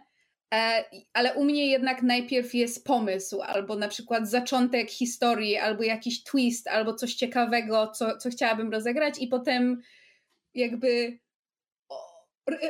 E, 0.54 0.84
ale 1.14 1.34
u 1.34 1.46
mnie 1.46 1.68
jednak 1.68 2.04
najpierw 2.04 2.54
jest 2.54 2.86
pomysł, 2.86 3.42
albo 3.42 3.76
na 3.76 3.88
przykład 3.88 4.30
zaczątek 4.30 4.92
historii, 4.92 5.58
albo 5.58 5.84
jakiś 5.84 6.24
twist, 6.24 6.68
albo 6.68 6.94
coś 6.94 7.14
ciekawego, 7.14 7.88
co, 7.88 8.18
co 8.18 8.30
chciałabym 8.30 8.72
rozegrać, 8.72 9.16
i 9.20 9.28
potem 9.28 9.82
jakby 10.54 11.20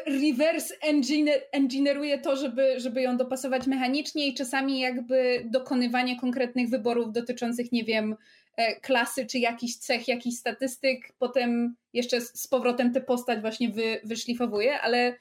reverse 0.05 0.75
engineer, 0.81 1.41
engineeruje 1.51 2.17
to, 2.17 2.35
żeby, 2.35 2.79
żeby 2.79 3.01
ją 3.01 3.17
dopasować 3.17 3.67
mechanicznie 3.67 4.27
i 4.27 4.33
czasami 4.33 4.79
jakby 4.79 5.45
dokonywanie 5.45 6.19
konkretnych 6.19 6.69
wyborów 6.69 7.11
dotyczących, 7.11 7.71
nie 7.71 7.83
wiem, 7.83 8.15
e, 8.57 8.79
klasy 8.79 9.25
czy 9.25 9.39
jakiś 9.39 9.77
cech, 9.77 10.07
jakiś 10.07 10.37
statystyk, 10.37 11.13
potem 11.19 11.75
jeszcze 11.93 12.21
z 12.21 12.47
powrotem 12.47 12.93
tę 12.93 13.01
postać 13.01 13.41
właśnie 13.41 13.69
wy, 13.69 14.01
wyszlifowuje, 14.03 14.81
ale 14.81 15.15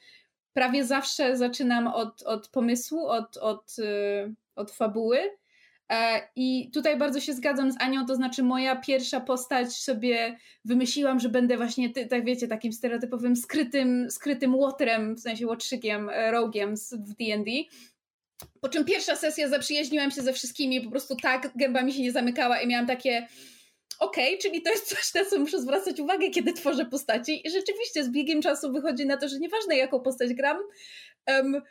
prawie 0.53 0.85
zawsze 0.85 1.37
zaczynam 1.37 1.87
od, 1.87 2.23
od 2.23 2.49
pomysłu, 2.49 3.07
od, 3.07 3.37
od, 3.37 3.79
y, 3.79 4.35
od 4.57 4.71
fabuły. 4.71 5.19
E, 5.93 6.29
I 6.37 6.71
tutaj 6.75 6.97
bardzo 6.97 7.21
się 7.21 7.33
zgadzam 7.33 7.73
z 7.73 7.81
Anią, 7.81 8.07
to 8.07 8.15
znaczy 8.15 8.43
moja 8.43 8.77
pierwsza 8.77 9.21
postać 9.21 9.73
sobie 9.73 10.39
wymyśliłam, 10.65 11.21
że 11.21 11.29
będę 11.29 11.57
właśnie, 11.57 11.91
tak 11.91 12.25
wiecie, 12.25 12.49
takim 12.49 12.73
stereotypowym 12.73 13.37
skrytym, 13.37 14.11
skrytym 14.11 14.55
łotrem, 14.55 15.17
w 15.17 15.21
sensie 15.21 15.47
łotrzykiem, 15.47 16.11
e, 16.13 16.31
rogiem 16.31 16.75
w 16.93 17.15
D&D. 17.15 17.51
Po 18.61 18.69
czym 18.69 18.85
pierwsza 18.85 19.17
sesja 19.17 19.49
zaprzyjaźniłam 19.49 20.11
się 20.11 20.23
ze 20.23 20.33
wszystkimi, 20.33 20.81
po 20.81 20.91
prostu 20.91 21.17
tak, 21.17 21.53
gęba 21.57 21.83
mi 21.83 21.93
się 21.93 22.03
nie 22.03 22.13
zamykała 22.13 22.61
i 22.61 22.67
miałam 22.67 22.87
takie 22.87 23.27
okej, 23.99 24.29
okay, 24.29 24.39
czyli 24.43 24.63
to 24.63 24.71
jest 24.71 24.89
coś, 24.89 25.15
na 25.15 25.31
co 25.31 25.39
muszę 25.39 25.61
zwracać 25.61 26.01
uwagę, 26.01 26.31
kiedy 26.31 26.53
tworzę 26.53 26.85
postaci. 26.85 27.47
I 27.47 27.51
rzeczywiście 27.51 28.05
z 28.05 28.11
biegiem 28.11 28.43
czasu 28.43 28.73
wychodzi 28.73 29.07
na 29.07 29.17
to, 29.17 29.29
że 29.29 29.39
nieważne 29.39 29.77
jaką 29.77 30.01
postać 30.01 30.35
gram, 30.35 30.59
um, 31.27 31.63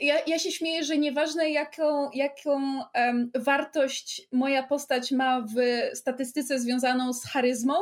ja, 0.00 0.14
ja 0.26 0.38
się 0.38 0.52
śmieję, 0.52 0.84
że 0.84 0.98
nieważne 0.98 1.50
jaką, 1.50 2.10
jaką 2.10 2.82
um, 2.94 3.30
wartość 3.34 4.28
moja 4.32 4.62
postać 4.62 5.10
ma 5.10 5.40
w 5.40 5.56
statystyce 5.96 6.60
związaną 6.60 7.12
z 7.12 7.24
charyzmą, 7.24 7.74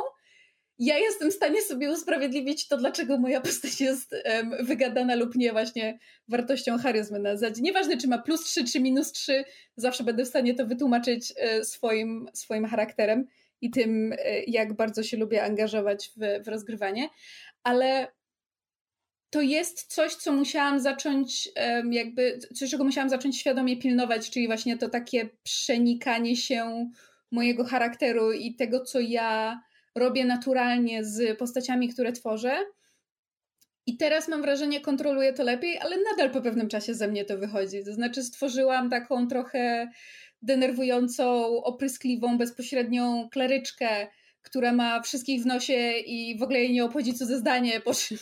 ja 0.79 0.97
jestem 0.97 1.31
w 1.31 1.33
stanie 1.33 1.61
sobie 1.61 1.91
usprawiedliwić 1.91 2.67
to, 2.67 2.77
dlaczego 2.77 3.17
moja 3.17 3.41
postać 3.41 3.81
jest 3.81 4.15
um, 4.25 4.65
wygadana 4.65 5.15
lub 5.15 5.35
nie 5.35 5.51
właśnie 5.51 5.99
wartością 6.27 6.77
charyzmy 6.77 7.19
na 7.19 7.37
zasadzie. 7.37 7.61
Nieważne, 7.61 7.97
czy 7.97 8.07
ma 8.07 8.17
plus 8.17 8.43
3 8.43 8.63
czy 8.63 8.79
minus 8.79 9.11
3, 9.11 9.43
zawsze 9.75 10.03
będę 10.03 10.25
w 10.25 10.27
stanie 10.27 10.53
to 10.53 10.65
wytłumaczyć 10.65 11.33
e, 11.37 11.65
swoim, 11.65 12.29
swoim 12.33 12.65
charakterem 12.65 13.27
i 13.61 13.71
tym, 13.71 14.13
e, 14.13 14.43
jak 14.43 14.73
bardzo 14.73 15.03
się 15.03 15.17
lubię 15.17 15.43
angażować 15.43 16.11
w, 16.17 16.43
w 16.45 16.47
rozgrywanie. 16.47 17.09
Ale 17.63 18.07
to 19.29 19.41
jest 19.41 19.93
coś, 19.93 20.15
co 20.15 20.31
musiałam 20.31 20.79
zacząć, 20.79 21.49
jakby, 21.91 22.39
coś, 22.55 22.69
czego 22.69 22.83
musiałam 22.83 23.09
zacząć 23.09 23.39
świadomie 23.39 23.77
pilnować, 23.77 24.29
czyli 24.29 24.47
właśnie 24.47 24.77
to 24.77 24.89
takie 24.89 25.29
przenikanie 25.43 26.35
się 26.35 26.91
mojego 27.31 27.63
charakteru 27.63 28.31
i 28.31 28.55
tego, 28.55 28.85
co 28.85 28.99
ja 28.99 29.61
robię 29.95 30.25
naturalnie 30.25 31.05
z 31.05 31.39
postaciami, 31.39 31.89
które 31.89 32.11
tworzę. 32.11 32.65
I 33.85 33.97
teraz 33.97 34.27
mam 34.27 34.41
wrażenie, 34.41 34.81
kontroluję 34.81 35.33
to 35.33 35.43
lepiej, 35.43 35.79
ale 35.79 35.95
nadal 36.11 36.31
po 36.31 36.41
pewnym 36.41 36.67
czasie 36.67 36.93
ze 36.93 37.07
mnie 37.07 37.25
to 37.25 37.37
wychodzi. 37.37 37.85
To 37.85 37.93
znaczy, 37.93 38.23
stworzyłam 38.23 38.89
taką 38.89 39.27
trochę 39.27 39.89
denerwującą, 40.41 41.45
opryskliwą, 41.63 42.37
bezpośrednią 42.37 43.29
kleryczkę, 43.31 44.07
która 44.41 44.73
ma 44.73 45.01
wszystkich 45.01 45.43
w 45.43 45.45
nosie 45.45 45.91
i 45.91 46.37
w 46.37 46.43
ogóle 46.43 46.59
jej 46.59 46.73
nie 46.73 46.85
obchodzi 46.85 47.13
co 47.13 47.25
ze 47.25 47.37
zdanie, 47.37 47.81
po 47.81 47.93
czym 47.93 48.17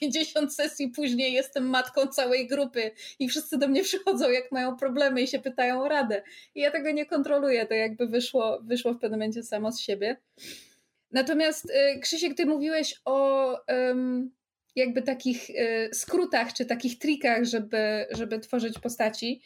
50 0.00 0.54
sesji 0.54 0.88
później 0.88 1.32
jestem 1.32 1.68
matką 1.68 2.06
całej 2.06 2.46
grupy 2.46 2.90
i 3.18 3.28
wszyscy 3.28 3.58
do 3.58 3.68
mnie 3.68 3.82
przychodzą, 3.82 4.30
jak 4.30 4.52
mają 4.52 4.76
problemy 4.76 5.22
i 5.22 5.26
się 5.26 5.38
pytają 5.38 5.82
o 5.82 5.88
radę. 5.88 6.22
I 6.54 6.60
ja 6.60 6.70
tego 6.70 6.90
nie 6.90 7.06
kontroluję, 7.06 7.66
to 7.66 7.74
jakby 7.74 8.06
wyszło, 8.06 8.60
wyszło 8.62 8.92
w 8.92 8.98
pewnym 8.98 9.20
momencie 9.20 9.42
samo 9.42 9.72
z 9.72 9.80
siebie. 9.80 10.16
Natomiast 11.12 11.70
y, 11.70 12.00
Krzysiek, 12.00 12.36
ty 12.36 12.46
mówiłeś 12.46 13.00
o 13.04 13.46
jakby 14.76 15.02
takich 15.02 15.50
y, 15.50 15.90
skrótach, 15.92 16.52
czy 16.52 16.66
takich 16.66 16.98
trikach, 16.98 17.44
żeby, 17.44 18.06
żeby 18.10 18.38
tworzyć 18.38 18.78
postaci. 18.78 19.42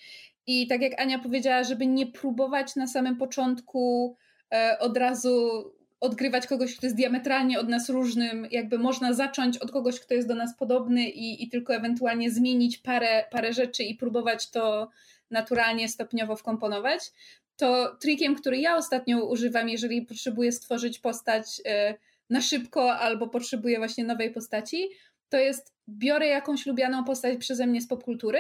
I 0.47 0.67
tak 0.67 0.83
jak 0.83 1.01
Ania 1.01 1.19
powiedziała, 1.19 1.65
żeby 1.65 1.87
nie 1.87 2.07
próbować 2.07 2.77
na 2.77 2.87
samym 2.87 3.17
początku 3.17 4.17
e, 4.55 4.79
od 4.79 4.97
razu 4.97 5.65
odgrywać 6.01 6.47
kogoś, 6.47 6.77
kto 6.77 6.87
jest 6.87 6.97
diametralnie 6.97 7.61
od 7.61 7.69
nas 7.69 7.89
różnym, 7.89 8.49
jakby 8.51 8.79
można 8.79 9.13
zacząć 9.13 9.59
od 9.59 9.71
kogoś, 9.71 10.01
kto 10.01 10.15
jest 10.15 10.29
do 10.29 10.35
nas 10.35 10.57
podobny 10.57 11.09
i, 11.09 11.45
i 11.45 11.49
tylko 11.49 11.75
ewentualnie 11.75 12.31
zmienić 12.31 12.79
parę, 12.79 13.25
parę 13.31 13.53
rzeczy 13.53 13.83
i 13.83 13.95
próbować 13.95 14.51
to 14.51 14.91
naturalnie, 15.31 15.89
stopniowo 15.89 16.37
wkomponować. 16.37 17.13
To 17.57 17.97
trikiem, 18.01 18.35
który 18.35 18.59
ja 18.59 18.77
ostatnio 18.77 19.25
używam, 19.25 19.69
jeżeli 19.69 20.03
potrzebuję 20.03 20.53
stworzyć 20.53 20.99
postać 20.99 21.63
e, 21.67 21.95
na 22.31 22.41
szybko 22.41 22.97
albo 22.97 23.29
potrzebuję 23.29 23.79
właśnie 23.79 24.05
nowej 24.05 24.31
postaci, 24.31 24.89
to 25.29 25.39
jest 25.39 25.75
biorę 25.89 26.27
jakąś 26.27 26.67
lubianą 26.67 27.05
postać 27.05 27.39
przeze 27.39 27.67
mnie 27.67 27.81
z 27.81 27.89
popkultury 27.89 28.39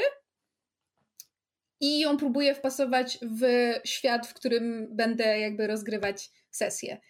i 1.81 2.01
ją 2.01 2.17
próbuję 2.17 2.55
wpasować 2.55 3.19
w 3.23 3.43
świat, 3.85 4.27
w 4.27 4.35
którym 4.35 4.89
będę 4.91 5.39
jakby 5.39 5.67
rozgrywać 5.67 6.31
sesję. 6.51 7.01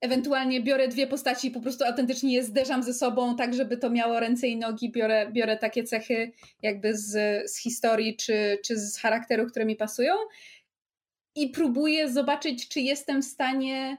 Ewentualnie 0.00 0.60
biorę 0.60 0.88
dwie 0.88 1.06
postaci 1.06 1.48
i 1.48 1.50
po 1.50 1.60
prostu 1.60 1.84
autentycznie 1.84 2.34
je 2.34 2.44
zderzam 2.44 2.82
ze 2.82 2.94
sobą, 2.94 3.36
tak 3.36 3.54
żeby 3.54 3.76
to 3.76 3.90
miało 3.90 4.20
ręce 4.20 4.48
i 4.48 4.56
nogi. 4.56 4.92
Biorę, 4.92 5.30
biorę 5.32 5.56
takie 5.56 5.84
cechy 5.84 6.32
jakby 6.62 6.96
z, 6.96 7.10
z 7.50 7.58
historii 7.58 8.16
czy, 8.16 8.58
czy 8.64 8.78
z 8.78 8.98
charakteru, 8.98 9.46
które 9.46 9.64
mi 9.64 9.76
pasują 9.76 10.14
i 11.34 11.48
próbuję 11.48 12.08
zobaczyć, 12.08 12.68
czy 12.68 12.80
jestem 12.80 13.22
w 13.22 13.24
stanie. 13.24 13.96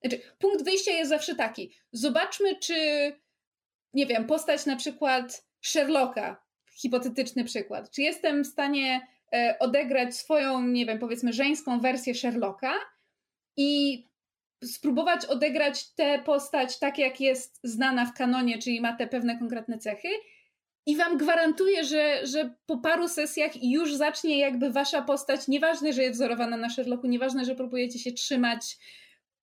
Znaczy, 0.00 0.20
punkt 0.38 0.64
wyjścia 0.64 0.92
jest 0.92 1.10
zawsze 1.10 1.34
taki. 1.34 1.74
Zobaczmy, 1.92 2.56
czy 2.56 2.74
nie 3.94 4.06
wiem, 4.06 4.26
postać 4.26 4.66
na 4.66 4.76
przykład 4.76 5.44
Sherlocka, 5.60 6.42
hipotetyczny 6.72 7.44
przykład. 7.44 7.90
Czy 7.90 8.02
jestem 8.02 8.44
w 8.44 8.46
stanie 8.46 9.06
e, 9.32 9.56
odegrać 9.60 10.16
swoją, 10.16 10.62
nie 10.62 10.86
wiem, 10.86 10.98
powiedzmy, 10.98 11.32
żeńską 11.32 11.80
wersję 11.80 12.14
Sherlocka 12.14 12.74
i 13.56 14.04
spróbować 14.64 15.26
odegrać 15.26 15.94
tę 15.94 16.22
postać 16.24 16.78
tak, 16.78 16.98
jak 16.98 17.20
jest 17.20 17.60
znana 17.64 18.06
w 18.06 18.14
kanonie, 18.14 18.58
czyli 18.58 18.80
ma 18.80 18.96
te 18.96 19.06
pewne 19.06 19.38
konkretne 19.38 19.78
cechy. 19.78 20.08
I 20.86 20.96
wam 20.96 21.18
gwarantuję, 21.18 21.84
że, 21.84 22.26
że 22.26 22.54
po 22.66 22.78
paru 22.78 23.08
sesjach 23.08 23.62
już 23.62 23.94
zacznie 23.94 24.38
jakby 24.38 24.70
wasza 24.70 25.02
postać, 25.02 25.48
nieważne, 25.48 25.92
że 25.92 26.02
jest 26.02 26.14
wzorowana 26.14 26.56
na 26.56 26.70
Sherlocku, 26.70 27.06
nieważne, 27.06 27.44
że 27.44 27.54
próbujecie 27.54 27.98
się 27.98 28.12
trzymać 28.12 28.78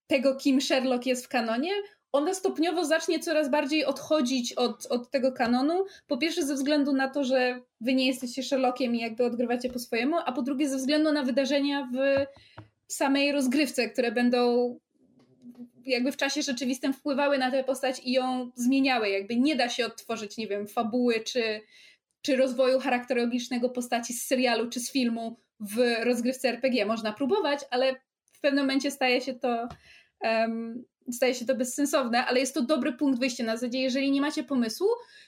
tego, 0.08 0.36
kim 0.36 0.62
Sherlock 0.62 1.06
jest 1.06 1.26
w 1.26 1.30
kanonie, 1.30 1.72
ona 2.16 2.34
stopniowo 2.34 2.86
zacznie 2.86 3.20
coraz 3.20 3.50
bardziej 3.50 3.86
odchodzić 3.86 4.54
od, 4.54 4.86
od 4.86 5.12
tego 5.12 5.32
kanonu. 5.32 5.86
Po 6.08 6.18
pierwsze 6.18 6.44
ze 6.44 6.54
względu 6.54 6.94
na 6.94 7.10
to, 7.10 7.24
że 7.24 7.62
wy 7.82 7.94
nie 7.94 8.08
jesteście 8.08 8.44
Sherlockiem 8.44 8.96
i 8.96 9.00
jakby 9.00 9.26
odgrywacie 9.26 9.70
po 9.70 9.80
swojemu, 9.80 10.16
a 10.26 10.32
po 10.32 10.42
drugie 10.42 10.70
ze 10.70 10.78
względu 10.78 11.12
na 11.12 11.24
wydarzenia 11.24 11.90
w 11.94 12.26
samej 12.88 13.32
rozgrywce, 13.32 13.90
które 13.90 14.12
będą 14.12 14.76
jakby 15.86 16.12
w 16.12 16.18
czasie 16.18 16.42
rzeczywistym 16.42 16.94
wpływały 16.94 17.38
na 17.38 17.52
tę 17.52 17.64
postać 17.64 18.02
i 18.04 18.12
ją 18.12 18.52
zmieniały. 18.56 19.10
Jakby 19.10 19.36
nie 19.36 19.56
da 19.56 19.70
się 19.70 19.86
odtworzyć, 19.86 20.38
nie 20.38 20.48
wiem, 20.48 20.68
fabuły 20.68 21.20
czy, 21.20 21.62
czy 22.22 22.36
rozwoju 22.36 22.80
charakterologicznego 22.80 23.70
postaci 23.70 24.14
z 24.14 24.28
serialu 24.28 24.70
czy 24.70 24.80
z 24.80 24.92
filmu 24.92 25.38
w 25.60 25.96
rozgrywce 26.04 26.50
RPG. 26.50 26.86
Można 26.86 27.14
próbować, 27.14 27.60
ale 27.72 27.96
w 28.34 28.40
pewnym 28.42 28.66
momencie 28.66 28.92
staje 28.92 29.22
się 29.22 29.34
to 29.34 29.68
um, 30.22 30.86
staje 31.12 31.36
się 31.36 31.46
to 31.46 31.56
bezsensowne, 31.56 32.26
ale 32.26 32.40
jest 32.40 32.54
to 32.54 32.62
dobry 32.62 32.94
punkt 32.94 33.20
wyjścia 33.20 33.44
na 33.44 33.58
zasadzie, 33.58 33.82
jeżeli 33.82 34.12
nie 34.12 34.22
macie 34.22 34.44
pomysłu, 34.44 34.88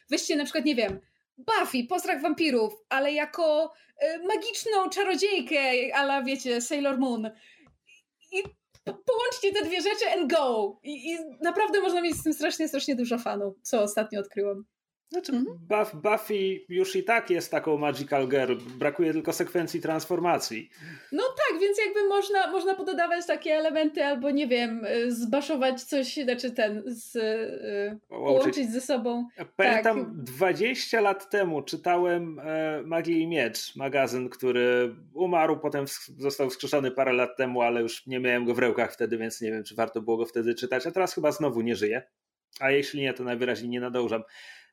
weźcie 0.10 0.36
na 0.36 0.44
przykład, 0.44 0.66
nie 0.66 0.76
wiem, 0.76 1.00
Buffy, 1.38 1.84
postrach 1.90 2.22
wampirów, 2.22 2.74
ale 2.90 3.14
jako 3.14 3.74
y, 4.04 4.28
magiczną 4.28 4.90
czarodziejkę, 4.90 5.60
ala 5.96 6.24
wiecie, 6.24 6.62
Sailor 6.62 7.00
Moon. 7.00 7.30
I 8.32 8.44
połączcie 8.94 9.54
te 9.54 9.66
dwie 9.66 9.82
rzeczy 9.82 10.12
and 10.18 10.32
go. 10.32 10.80
I, 10.84 11.12
I, 11.12 11.18
naprawdę 11.42 11.82
można 11.82 12.02
mieć 12.02 12.16
z 12.16 12.24
tym 12.24 12.34
strasznie, 12.34 12.68
strasznie 12.68 12.96
dużo 12.96 13.18
fanów, 13.18 13.56
co 13.62 13.82
ostatnio 13.82 14.20
odkryłam. 14.20 14.66
Znaczy, 15.10 15.32
mhm. 15.32 15.58
Buff, 15.68 15.96
Buffy 15.96 16.66
już 16.70 16.96
i 16.96 17.04
tak 17.04 17.30
jest 17.30 17.52
taką 17.52 17.78
magical 17.78 18.28
girl, 18.28 18.54
brakuje 18.78 19.14
tylko 19.14 19.34
sekwencji 19.34 19.82
transformacji. 19.82 20.70
No 21.12 21.24
tak, 21.24 21.62
więc 21.62 21.78
jakby 21.86 22.04
można, 22.04 22.52
można 22.52 22.76
pododawać 22.76 23.28
takie 23.28 23.54
elementy, 23.54 24.06
albo 24.06 24.32
nie 24.32 24.48
wiem, 24.48 24.86
y, 24.86 25.12
zbaszować 25.12 25.84
coś, 25.84 26.16
znaczy 26.16 26.52
ten, 26.52 26.84
z, 26.86 27.16
yy, 27.16 28.00
połączyć 28.08 28.72
ze 28.72 28.82
sobą. 28.82 29.28
Pamiętam, 29.56 30.06
tak. 30.06 30.24
20 30.24 31.02
lat 31.02 31.30
temu 31.30 31.62
czytałem 31.62 32.40
e, 32.40 32.82
Magię 32.86 33.20
i 33.20 33.28
Miecz, 33.28 33.76
magazyn, 33.76 34.30
który 34.30 34.96
umarł, 35.14 35.60
potem 35.60 35.86
został 36.18 36.50
wskrzeszony 36.50 36.92
parę 36.92 37.14
lat 37.14 37.38
temu, 37.38 37.62
ale 37.62 37.82
już 37.82 38.08
nie 38.08 38.20
miałem 38.20 38.46
go 38.46 38.54
w 38.54 38.60
rękach 38.60 38.94
wtedy, 38.94 39.18
więc 39.18 39.42
nie 39.42 39.52
wiem, 39.52 39.64
czy 39.64 39.76
warto 39.76 40.02
było 40.02 40.18
go 40.18 40.26
wtedy 40.26 40.56
czytać, 40.56 40.88
a 40.88 40.92
teraz 40.92 41.14
chyba 41.14 41.32
znowu 41.32 41.62
nie 41.62 41.76
żyje. 41.76 42.04
A 42.60 42.72
jeśli 42.72 43.02
nie, 43.02 43.14
to 43.14 43.24
najwyraźniej 43.24 43.70
nie 43.70 43.80
nadążam. 43.80 44.24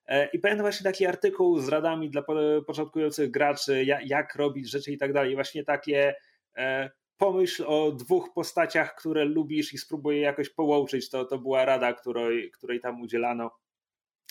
E, 0.07 0.29
I 0.33 0.39
pamiętam 0.39 0.65
właśnie 0.65 0.85
taki 0.85 1.07
artykuł 1.07 1.59
z 1.59 1.69
radami 1.69 2.11
dla 2.11 2.23
początkujących 2.67 3.31
graczy, 3.31 3.85
jak 4.05 4.35
robić 4.35 4.71
rzeczy 4.71 4.93
i 4.93 4.99
tak 4.99 5.13
dalej. 5.13 5.35
Właśnie 5.35 5.65
takie 5.65 6.15
e, 6.57 6.91
pomyśl 7.17 7.65
o 7.67 7.93
dwóch 7.93 8.33
postaciach, 8.35 8.95
które 8.95 9.25
lubisz 9.25 9.73
i 9.73 9.79
spróbuj 9.79 10.21
jakoś 10.21 10.51
połączyć. 10.51 11.11
To, 11.11 11.25
to 11.25 11.39
była 11.39 11.65
rada, 11.65 11.93
której, 11.93 12.51
której 12.51 12.81
tam 12.81 13.01
udzielano. 13.01 13.51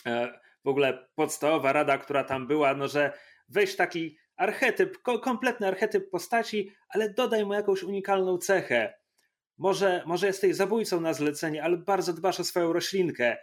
E, 0.06 0.40
w 0.64 0.68
ogóle 0.68 1.08
podstawowa 1.14 1.72
rada, 1.72 1.98
która 1.98 2.24
tam 2.24 2.46
była, 2.46 2.74
no 2.74 2.88
że 2.88 3.12
weź 3.48 3.76
taki 3.76 4.18
archetyp, 4.36 4.98
kompletny 5.02 5.66
archetyp 5.66 6.10
postaci, 6.10 6.72
ale 6.88 7.10
dodaj 7.10 7.46
mu 7.46 7.52
jakąś 7.52 7.82
unikalną 7.82 8.38
cechę. 8.38 8.94
Może, 9.58 10.02
może 10.06 10.26
jesteś 10.26 10.56
zabójcą 10.56 11.00
na 11.00 11.12
zlecenie, 11.12 11.64
ale 11.64 11.76
bardzo 11.76 12.12
dbasz 12.12 12.40
o 12.40 12.44
swoją 12.44 12.72
roślinkę. 12.72 13.36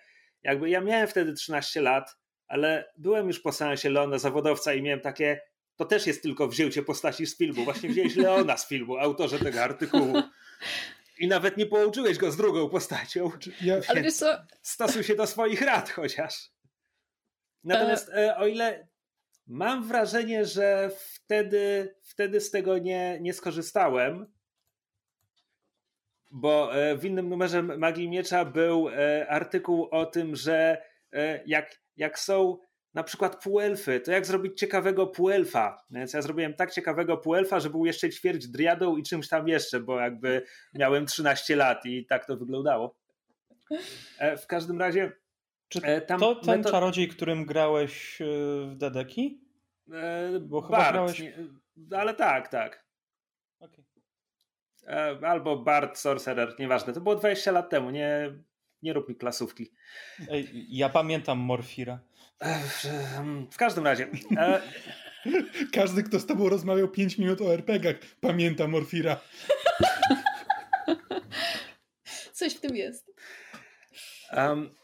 Jakby 0.43 0.69
ja 0.69 0.81
miałem 0.81 1.07
wtedy 1.07 1.33
13 1.33 1.81
lat 1.81 2.20
ale 2.51 2.91
byłem 2.97 3.27
już 3.27 3.39
po 3.39 3.51
seansie 3.51 3.89
Leona 3.89 4.17
zawodowca 4.17 4.73
i 4.73 4.81
miałem 4.81 4.99
takie, 4.99 5.41
to 5.75 5.85
też 5.85 6.07
jest 6.07 6.21
tylko 6.21 6.47
wzięcie 6.47 6.83
postaci 6.83 7.25
z 7.25 7.37
filmu. 7.37 7.63
Właśnie 7.63 7.89
wziąłeś 7.89 8.15
Leona 8.15 8.57
z 8.57 8.67
filmu, 8.67 8.97
autorze 8.97 9.39
tego 9.39 9.63
artykułu. 9.63 10.21
I 11.19 11.27
nawet 11.27 11.57
nie 11.57 11.65
połączyłeś 11.65 12.17
go 12.17 12.31
z 12.31 12.37
drugą 12.37 12.69
postacią. 12.69 13.31
Ja, 13.61 13.79
ale 13.87 14.01
wiesz 14.01 14.13
co? 14.13 14.37
Stosuj 14.61 15.03
się 15.03 15.15
do 15.15 15.27
swoich 15.27 15.61
rad 15.61 15.89
chociaż. 15.89 16.49
Natomiast 17.63 18.09
e... 18.09 18.37
o 18.37 18.47
ile 18.47 18.87
mam 19.47 19.87
wrażenie, 19.87 20.45
że 20.45 20.91
wtedy, 20.97 21.95
wtedy 22.03 22.41
z 22.41 22.51
tego 22.51 22.77
nie, 22.77 23.17
nie 23.21 23.33
skorzystałem, 23.33 24.33
bo 26.31 26.75
e, 26.75 26.97
w 26.97 27.05
innym 27.05 27.29
numerze 27.29 27.63
Magii 27.63 28.09
Miecza 28.09 28.45
był 28.45 28.89
e, 28.89 29.27
artykuł 29.29 29.87
o 29.91 30.05
tym, 30.05 30.35
że 30.35 30.83
jak 31.45 31.81
jak 32.01 32.19
są 32.19 32.57
na 32.93 33.03
przykład 33.03 33.43
półelfy, 33.43 33.99
to 33.99 34.11
jak 34.11 34.25
zrobić 34.25 34.59
ciekawego 34.59 35.07
półelfa? 35.07 35.83
Więc 35.91 36.13
ja 36.13 36.21
zrobiłem 36.21 36.53
tak 36.53 36.71
ciekawego 36.71 37.17
półelfa, 37.17 37.59
że 37.59 37.69
był 37.69 37.85
jeszcze 37.85 38.09
ćwierć 38.09 38.47
driadą 38.47 38.97
i 38.97 39.03
czymś 39.03 39.27
tam 39.27 39.47
jeszcze, 39.47 39.79
bo 39.79 39.99
jakby 39.99 40.43
miałem 40.73 41.05
13 41.05 41.55
lat 41.55 41.85
i 41.85 42.05
tak 42.05 42.25
to 42.25 42.37
wyglądało. 42.37 42.95
E, 44.19 44.37
w 44.37 44.47
każdym 44.47 44.79
razie. 44.79 45.11
Czy 45.67 45.81
e, 45.83 46.01
to 46.01 46.35
ten 46.35 46.57
metod... 46.57 46.71
czarodziej, 46.71 47.07
którym 47.07 47.45
grałeś 47.45 48.21
e, 48.21 48.25
w 48.65 48.75
Dedeki? 48.77 49.41
Bo 50.41 50.61
chyba 50.61 50.77
Bart, 50.77 50.93
grałeś... 50.93 51.23
ale 51.91 52.13
tak, 52.13 52.47
tak. 52.47 52.85
Okay. 53.59 53.85
Albo 55.27 55.57
Bart 55.57 55.97
Sorcerer, 55.97 56.55
nieważne. 56.59 56.93
To 56.93 57.01
było 57.01 57.15
20 57.15 57.51
lat 57.51 57.69
temu, 57.69 57.89
nie, 57.89 58.33
nie 58.83 58.93
rób 58.93 59.09
mi 59.09 59.15
klasówki. 59.15 59.71
Ja 60.69 60.89
pamiętam 60.89 61.37
Morfira. 61.37 61.99
W 63.51 63.57
każdym 63.57 63.85
razie. 63.85 64.07
E... 64.37 64.61
Każdy, 65.73 66.03
kto 66.03 66.19
z 66.19 66.25
tobą 66.25 66.49
rozmawiał 66.49 66.87
5 66.87 67.17
minut 67.17 67.41
o 67.41 67.53
RPGach, 67.53 67.95
pamięta 68.21 68.67
Morfira. 68.67 69.21
Coś 72.33 72.55
w 72.55 72.59
tym 72.59 72.75
jest. 72.75 73.13
Um, 74.37 74.75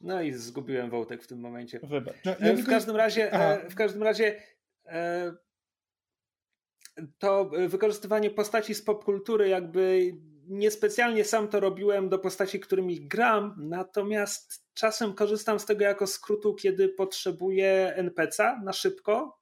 no 0.00 0.22
i 0.22 0.32
zgubiłem 0.32 0.90
wątek 0.90 1.22
w 1.22 1.26
tym 1.26 1.40
momencie. 1.40 1.80
Wybacz. 1.82 2.16
No, 2.24 2.34
ja 2.40 2.54
w, 2.54 2.66
każdym 2.66 2.96
razie, 2.96 3.32
e, 3.32 3.68
w 3.68 3.74
każdym 3.74 4.02
razie 4.02 4.42
e, 4.86 5.32
to 7.18 7.50
wykorzystywanie 7.68 8.30
postaci 8.30 8.74
z 8.74 8.82
popkultury 8.82 9.48
jakby 9.48 10.12
niespecjalnie 10.50 11.24
sam 11.24 11.48
to 11.48 11.60
robiłem 11.60 12.08
do 12.08 12.18
postaci, 12.18 12.60
którymi 12.60 13.08
gram, 13.08 13.54
natomiast 13.58 14.64
czasem 14.74 15.14
korzystam 15.14 15.60
z 15.60 15.66
tego 15.66 15.84
jako 15.84 16.06
skrótu, 16.06 16.54
kiedy 16.54 16.88
potrzebuję 16.88 17.94
NPC'a 17.96 18.62
na 18.64 18.72
szybko, 18.72 19.38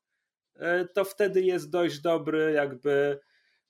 e, 0.57 0.85
to 0.85 1.05
wtedy 1.05 1.43
jest 1.43 1.71
dość 1.71 2.01
dobry 2.01 2.53
jakby, 2.53 3.21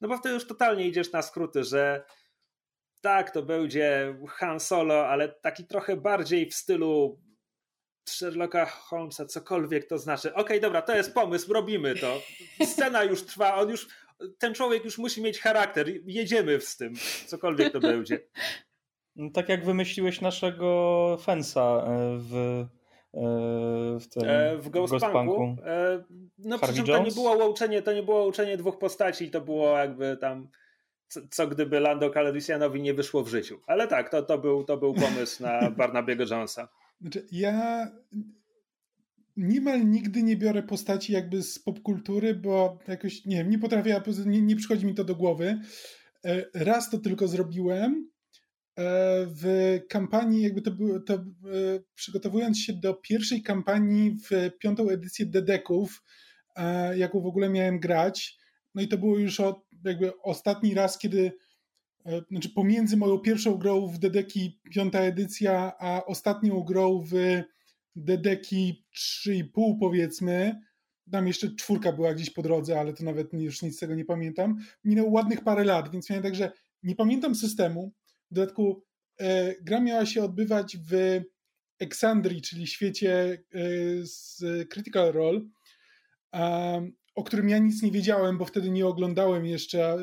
no 0.00 0.08
bo 0.08 0.16
wtedy 0.16 0.34
już 0.34 0.46
totalnie 0.46 0.88
idziesz 0.88 1.12
na 1.12 1.22
skróty, 1.22 1.64
że 1.64 2.04
tak, 3.00 3.30
to 3.30 3.42
będzie 3.42 4.18
Han 4.28 4.60
Solo, 4.60 5.06
ale 5.06 5.28
taki 5.28 5.66
trochę 5.66 5.96
bardziej 5.96 6.50
w 6.50 6.54
stylu 6.54 7.20
Sherlocka 8.08 8.66
Holmesa, 8.66 9.26
cokolwiek 9.26 9.88
to 9.88 9.98
znaczy. 9.98 10.30
Okej, 10.30 10.42
okay, 10.42 10.60
dobra, 10.60 10.82
to 10.82 10.96
jest 10.96 11.14
pomysł, 11.14 11.52
robimy 11.52 11.94
to. 11.94 12.20
Scena 12.66 13.04
już 13.04 13.22
trwa, 13.22 13.54
on 13.54 13.68
już, 13.68 13.88
ten 14.38 14.54
człowiek 14.54 14.84
już 14.84 14.98
musi 14.98 15.22
mieć 15.22 15.40
charakter, 15.40 15.86
jedziemy 16.06 16.60
z 16.60 16.76
tym, 16.76 16.94
cokolwiek 17.26 17.72
to 17.72 17.80
będzie. 17.80 18.20
No, 19.16 19.30
tak 19.30 19.48
jak 19.48 19.64
wymyśliłeś 19.64 20.20
naszego 20.20 21.18
Fensa 21.22 21.84
e, 21.86 22.18
w, 22.18 22.34
e, 22.34 23.20
w, 24.00 24.06
tym, 24.10 24.22
e, 24.26 24.56
w 24.56 24.68
Ghostpunku. 24.68 25.56
No 26.38 26.58
przy 26.58 26.74
czym 26.74 26.86
to 26.86 27.02
nie 27.02 27.10
było 27.10 27.36
łączenie, 27.36 27.82
to 27.82 27.92
nie 27.92 28.02
było 28.02 28.22
łączenie 28.24 28.56
dwóch 28.56 28.78
postaci, 28.78 29.30
to 29.30 29.40
było 29.40 29.78
jakby 29.78 30.16
tam 30.16 30.48
co, 31.08 31.20
co 31.30 31.46
gdyby 31.46 31.80
Lando 31.80 32.10
Calrissianowi 32.10 32.82
nie 32.82 32.94
wyszło 32.94 33.22
w 33.22 33.28
życiu. 33.28 33.60
Ale 33.66 33.88
tak, 33.88 34.10
to, 34.10 34.22
to, 34.22 34.38
był, 34.38 34.64
to 34.64 34.76
był 34.76 34.94
pomysł 34.94 35.42
na 35.42 35.70
Barnabiego 35.78 36.24
Jonesa. 36.30 36.68
Znaczy, 37.00 37.26
ja 37.32 37.86
niemal 39.38 39.88
nigdy 39.88 40.22
nie 40.22 40.36
biorę 40.36 40.62
postaci 40.62 41.12
jakby 41.12 41.42
z 41.42 41.58
popkultury, 41.58 42.34
bo 42.34 42.78
jakoś, 42.88 43.24
nie 43.24 43.36
wiem, 43.36 43.50
nie 43.50 43.58
potrafię, 43.58 44.02
nie, 44.26 44.42
nie 44.42 44.56
przychodzi 44.56 44.86
mi 44.86 44.94
to 44.94 45.04
do 45.04 45.16
głowy. 45.16 45.58
E, 46.24 46.44
raz 46.54 46.90
to 46.90 46.98
tylko 46.98 47.28
zrobiłem 47.28 48.10
e, 48.76 48.82
w 49.26 49.78
kampanii, 49.88 50.42
jakby 50.42 50.62
to 50.62 50.70
było, 50.70 51.00
to 51.00 51.14
e, 51.14 51.18
przygotowując 51.94 52.58
się 52.58 52.72
do 52.72 52.94
pierwszej 52.94 53.42
kampanii 53.42 54.16
w 54.30 54.58
piątą 54.58 54.88
edycję 54.88 55.26
Dedeków, 55.26 56.02
jaką 56.96 57.20
w 57.20 57.26
ogóle 57.26 57.48
miałem 57.48 57.80
grać. 57.80 58.38
No 58.74 58.82
i 58.82 58.88
to 58.88 58.98
było 58.98 59.18
już 59.18 59.40
od, 59.40 59.66
jakby 59.84 60.22
ostatni 60.22 60.74
raz, 60.74 60.98
kiedy 60.98 61.32
znaczy 62.30 62.48
pomiędzy 62.48 62.96
moją 62.96 63.18
pierwszą 63.18 63.54
grą 63.54 63.86
w 63.86 63.98
Dedeki 63.98 64.60
piąta 64.74 65.00
edycja, 65.00 65.72
a 65.78 66.04
ostatnią 66.04 66.60
grą 66.60 67.02
w 67.02 67.12
Dedeki 68.04 68.84
3,5 69.26 69.76
powiedzmy, 69.80 70.60
tam 71.10 71.26
jeszcze 71.26 71.54
czwórka 71.54 71.92
była 71.92 72.14
gdzieś 72.14 72.30
po 72.30 72.42
drodze, 72.42 72.80
ale 72.80 72.92
to 72.92 73.04
nawet 73.04 73.32
już 73.32 73.62
nic 73.62 73.76
z 73.76 73.80
tego 73.80 73.94
nie 73.94 74.04
pamiętam. 74.04 74.58
Minęło 74.84 75.10
ładnych 75.10 75.44
parę 75.44 75.64
lat, 75.64 75.90
więc 75.90 76.10
miałem 76.10 76.22
także 76.22 76.52
nie 76.82 76.96
pamiętam 76.96 77.34
systemu. 77.34 77.92
W 78.30 78.34
dodatku 78.34 78.84
e, 79.20 79.54
gra 79.62 79.80
miała 79.80 80.06
się 80.06 80.22
odbywać 80.22 80.76
w 80.76 81.20
Exandrii, 81.78 82.42
czyli 82.42 82.66
świecie 82.66 83.32
e, 83.32 83.60
z 84.02 84.42
Critical 84.68 85.12
Role, 85.12 85.40
a, 86.32 86.72
o 87.14 87.24
którym 87.24 87.48
ja 87.48 87.58
nic 87.58 87.82
nie 87.82 87.90
wiedziałem, 87.90 88.38
bo 88.38 88.44
wtedy 88.44 88.70
nie 88.70 88.86
oglądałem 88.86 89.46
jeszcze 89.46 89.94
e, 89.94 89.98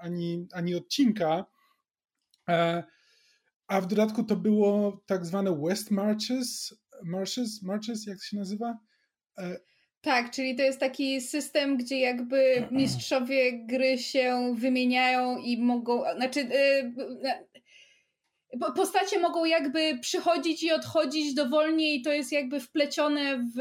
ani, 0.00 0.46
ani 0.52 0.74
odcinka. 0.74 1.44
E, 2.48 2.84
a 3.68 3.80
w 3.80 3.86
dodatku 3.86 4.24
to 4.24 4.36
było 4.36 5.00
tak 5.06 5.26
zwane 5.26 5.60
West 5.62 5.90
Marches, 5.90 6.74
Marches, 7.04 7.62
Marches 7.62 8.06
jak 8.06 8.18
to 8.18 8.24
się 8.24 8.36
nazywa? 8.36 8.78
E, 9.38 9.56
tak, 10.00 10.30
czyli 10.30 10.56
to 10.56 10.62
jest 10.62 10.80
taki 10.80 11.20
system, 11.20 11.76
gdzie 11.76 12.00
jakby 12.00 12.68
mistrzowie 12.70 13.66
gry 13.66 13.98
się 13.98 14.54
wymieniają 14.56 15.38
i 15.38 15.62
mogą, 15.62 16.02
znaczy 16.16 16.40
yy, 16.40 16.92
postacie 18.76 19.20
mogą 19.20 19.44
jakby 19.44 19.98
przychodzić 19.98 20.62
i 20.62 20.72
odchodzić 20.72 21.34
dowolnie 21.34 21.94
i 21.94 22.02
to 22.02 22.12
jest 22.12 22.32
jakby 22.32 22.60
wplecione 22.60 23.38
w, 23.38 23.58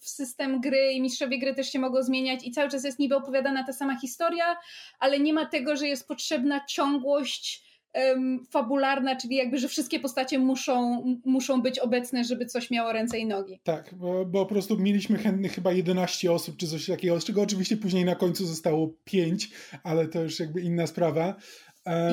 w 0.00 0.08
system 0.08 0.60
gry 0.60 0.92
i 0.92 1.00
mistrzowie 1.00 1.38
gry 1.38 1.54
też 1.54 1.72
się 1.72 1.78
mogą 1.78 2.02
zmieniać 2.02 2.46
i 2.46 2.50
cały 2.50 2.70
czas 2.70 2.84
jest 2.84 2.98
niby 2.98 3.16
opowiadana 3.16 3.64
ta 3.64 3.72
sama 3.72 4.00
historia, 4.00 4.56
ale 4.98 5.20
nie 5.20 5.32
ma 5.32 5.46
tego, 5.46 5.76
że 5.76 5.88
jest 5.88 6.08
potrzebna 6.08 6.64
ciągłość 6.64 7.65
fabularna, 8.50 9.16
czyli 9.16 9.36
jakby, 9.36 9.58
że 9.58 9.68
wszystkie 9.68 10.00
postacie 10.00 10.38
muszą, 10.38 11.02
muszą 11.24 11.62
być 11.62 11.78
obecne, 11.78 12.24
żeby 12.24 12.46
coś 12.46 12.70
miało 12.70 12.92
ręce 12.92 13.18
i 13.18 13.26
nogi. 13.26 13.60
Tak, 13.64 13.94
bo, 13.94 14.26
bo 14.26 14.46
po 14.46 14.52
prostu 14.52 14.78
mieliśmy 14.78 15.18
chętnych 15.18 15.52
chyba 15.52 15.72
11 15.72 16.32
osób 16.32 16.56
czy 16.56 16.66
coś 16.66 16.86
takiego, 16.86 17.20
z 17.20 17.24
czego 17.24 17.42
oczywiście 17.42 17.76
później 17.76 18.04
na 18.04 18.14
końcu 18.14 18.46
zostało 18.46 18.94
5, 19.04 19.50
ale 19.82 20.08
to 20.08 20.22
już 20.22 20.40
jakby 20.40 20.60
inna 20.60 20.86
sprawa. 20.86 21.36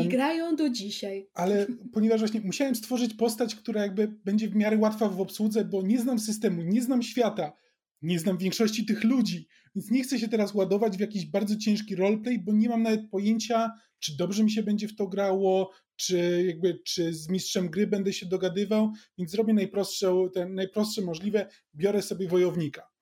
I 0.06 0.08
grają 0.08 0.56
do 0.56 0.70
dzisiaj. 0.70 1.28
Ale 1.34 1.68
ponieważ 1.94 2.20
właśnie 2.20 2.42
musiałem 2.42 2.76
stworzyć 2.76 3.14
postać, 3.14 3.56
która 3.56 3.82
jakby 3.82 4.08
będzie 4.26 4.48
w 4.48 4.56
miarę 4.56 4.78
łatwa 4.78 5.10
w 5.10 5.22
obsłudze, 5.22 5.66
bo 5.66 5.82
nie 5.82 6.00
znam 6.00 6.20
systemu, 6.20 6.62
nie 6.62 6.82
znam 6.82 7.02
świata, 7.02 7.54
nie 8.02 8.20
znam 8.20 8.38
większości 8.38 8.86
tych 8.86 9.04
ludzi, 9.04 9.48
więc 9.76 9.92
nie 9.92 10.04
chcę 10.04 10.20
się 10.20 10.28
teraz 10.28 10.54
ładować 10.54 10.98
w 10.98 11.00
jakiś 11.00 11.26
bardzo 11.26 11.56
ciężki 11.56 11.96
roleplay, 11.96 12.40
bo 12.40 12.54
nie 12.54 12.70
mam 12.70 12.84
nawet 12.84 13.10
pojęcia, 13.10 13.72
czy 14.00 14.18
dobrze 14.18 14.44
mi 14.44 14.52
się 14.52 14.64
będzie 14.64 14.88
w 14.88 14.96
to 14.96 15.08
grało, 15.08 15.72
czy 15.96 16.44
jakby 16.48 16.80
czy 16.86 17.14
z 17.14 17.30
mistrzem 17.30 17.70
gry 17.70 17.88
będę 17.88 18.14
się 18.14 18.26
dogadywał, 18.26 18.92
więc 19.18 19.32
zrobię 19.32 19.54
najprostsze, 19.54 20.14
ten 20.34 20.56
najprostsze 20.56 21.02
możliwe, 21.02 21.50
biorę 21.76 22.02
sobie 22.02 22.28
wojownika. 22.28 22.94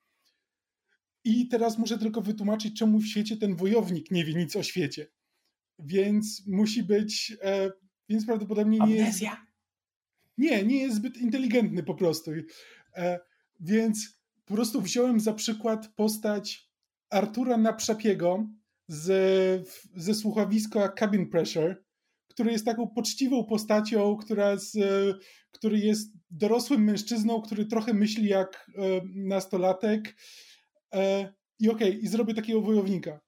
I 1.24 1.48
teraz 1.48 1.78
muszę 1.78 1.98
tylko 1.98 2.22
wytłumaczyć, 2.22 2.80
czemu 2.80 3.00
w 3.00 3.08
świecie 3.08 3.38
ten 3.38 3.56
wojownik 3.56 4.12
nie 4.12 4.26
wie 4.26 4.34
nic 4.34 4.56
o 4.56 4.64
świecie. 4.64 5.08
Więc 5.80 6.44
musi 6.48 6.84
być, 6.84 7.38
e, 7.42 7.72
więc 8.10 8.26
prawdopodobnie 8.26 8.78
nie 8.78 8.84
Amnezja. 8.84 9.30
jest... 9.30 9.42
Nie, 10.38 10.64
nie 10.64 10.78
jest 10.78 10.96
zbyt 10.96 11.18
inteligentny 11.18 11.84
po 11.84 11.96
prostu. 11.96 12.32
E, 12.96 13.20
więc 13.60 14.21
po 14.46 14.54
prostu 14.54 14.82
wziąłem 14.82 15.20
za 15.20 15.34
przykład 15.34 15.88
postać 15.96 16.72
Artura 17.10 17.58
Naprzapiego 17.58 18.48
z, 18.88 19.70
ze 19.96 20.14
słuchowiska 20.14 20.90
Cabin 20.90 21.30
Pressure, 21.30 21.84
który 22.28 22.52
jest 22.52 22.66
taką 22.66 22.88
poczciwą 22.88 23.44
postacią, 23.44 24.18
która 24.18 24.58
z, 24.58 24.78
który 25.52 25.80
jest 25.80 26.12
dorosłym 26.30 26.84
mężczyzną, 26.84 27.42
który 27.42 27.66
trochę 27.66 27.94
myśli 27.94 28.28
jak 28.28 28.72
e, 28.76 28.82
nastolatek. 29.16 30.16
E, 30.94 31.34
I 31.60 31.70
okej, 31.70 31.90
okay, 31.90 32.02
i 32.02 32.08
zrobię 32.08 32.34
takiego 32.34 32.62
wojownika. 32.62 33.20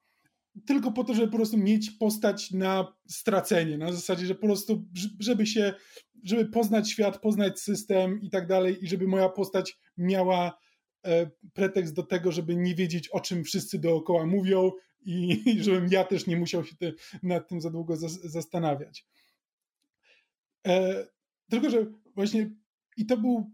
Tylko 0.65 0.91
po 0.91 1.03
to, 1.03 1.13
żeby 1.13 1.27
po 1.27 1.37
prostu 1.37 1.57
mieć 1.57 1.91
postać 1.91 2.51
na 2.51 2.93
stracenie, 3.07 3.77
na 3.77 3.91
zasadzie, 3.91 4.25
że 4.25 4.35
po 4.35 4.47
prostu, 4.47 4.85
żeby 5.19 5.45
się, 5.45 5.73
żeby 6.23 6.45
poznać 6.45 6.91
świat, 6.91 7.21
poznać 7.21 7.59
system 7.59 8.21
i 8.21 8.29
tak 8.29 8.47
dalej, 8.47 8.83
i 8.83 8.87
żeby 8.87 9.07
moja 9.07 9.29
postać 9.29 9.77
miała 9.97 10.47
e, 10.47 10.53
pretekst 11.53 11.93
do 11.93 12.03
tego, 12.03 12.31
żeby 12.31 12.55
nie 12.55 12.75
wiedzieć, 12.75 13.09
o 13.09 13.19
czym 13.19 13.43
wszyscy 13.43 13.79
dookoła 13.79 14.25
mówią 14.25 14.71
i, 15.05 15.41
i 15.51 15.63
żebym 15.63 15.87
ja 15.91 16.03
też 16.03 16.27
nie 16.27 16.37
musiał 16.37 16.65
się 16.65 16.75
te, 16.75 16.91
nad 17.23 17.47
tym 17.47 17.61
za 17.61 17.69
długo 17.69 17.95
zastanawiać. 18.23 19.05
E, 20.67 21.05
tylko, 21.49 21.69
że 21.69 21.85
właśnie 22.15 22.49
i 22.97 23.05
to 23.05 23.17
był, 23.17 23.51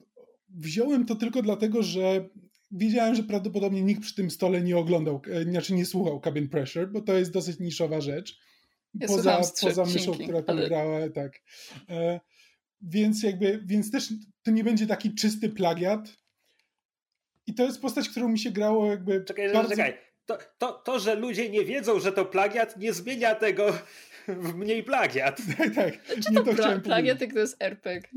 wziąłem 0.49 1.05
to 1.05 1.15
tylko 1.15 1.41
dlatego, 1.41 1.83
że 1.83 2.29
wiedziałem, 2.71 3.15
że 3.15 3.23
prawdopodobnie 3.23 3.81
nikt 3.81 4.01
przy 4.01 4.15
tym 4.15 4.31
stole 4.31 4.61
nie 4.61 4.77
oglądał, 4.77 5.21
e, 5.31 5.43
znaczy 5.43 5.73
nie 5.73 5.85
słuchał 5.85 6.21
Cabin 6.21 6.49
Pressure, 6.49 6.91
bo 6.91 7.01
to 7.01 7.17
jest 7.17 7.31
dosyć 7.31 7.59
niszowa 7.59 8.01
rzecz. 8.01 8.39
Ja 8.93 9.07
poza 9.07 9.41
poza 9.61 9.85
myszą, 9.85 10.13
która 10.13 10.41
tam 10.41 10.57
ale... 10.57 10.67
grała, 10.67 11.09
tak. 11.09 11.41
E, 11.89 12.19
więc 12.81 13.23
jakby, 13.23 13.63
więc 13.65 13.91
też 13.91 14.13
to 14.43 14.51
nie 14.51 14.63
będzie 14.63 14.87
taki 14.87 15.15
czysty 15.15 15.49
plagiat. 15.49 16.17
I 17.49 17.53
to 17.53 17.63
jest 17.63 17.81
postać, 17.81 18.09
którą 18.09 18.27
mi 18.27 18.39
się 18.39 18.51
grało 18.51 18.87
jakby. 18.87 19.23
Czekaj, 19.23 19.53
bardzo... 19.53 19.69
czekaj. 19.69 19.97
To, 20.25 20.37
to, 20.57 20.73
to, 20.73 20.99
że 20.99 21.15
ludzie 21.15 21.49
nie 21.49 21.65
wiedzą, 21.65 21.99
że 21.99 22.11
to 22.11 22.25
plagiat, 22.25 22.77
nie 22.77 22.93
zmienia 22.93 23.35
tego 23.35 23.73
w 24.27 24.55
mniej 24.55 24.83
plagiat. 24.83 25.41
tak, 25.57 25.75
tak. 25.75 26.05
Czy 26.05 26.33
to, 26.33 26.43
to 26.43 26.53
pla 26.53 26.79
plagiat, 26.79 27.21
jak 27.21 27.33
to 27.33 27.39
jest 27.39 27.63
RPG? 27.63 28.09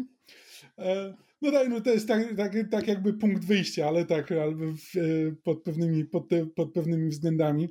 E, 0.78 1.14
no 1.42 1.50
tak, 1.50 1.68
no 1.68 1.80
to 1.80 1.90
jest 1.90 2.08
tak, 2.08 2.36
tak, 2.36 2.52
tak 2.70 2.88
jakby 2.88 3.12
punkt 3.12 3.44
wyjścia, 3.44 3.88
ale 3.88 4.04
tak, 4.04 4.32
albo 4.32 4.64
e, 4.64 4.72
pod, 5.44 5.62
pewnymi, 5.62 6.04
pod, 6.04 6.28
te, 6.28 6.46
pod 6.46 6.72
pewnymi 6.72 7.08
względami. 7.08 7.68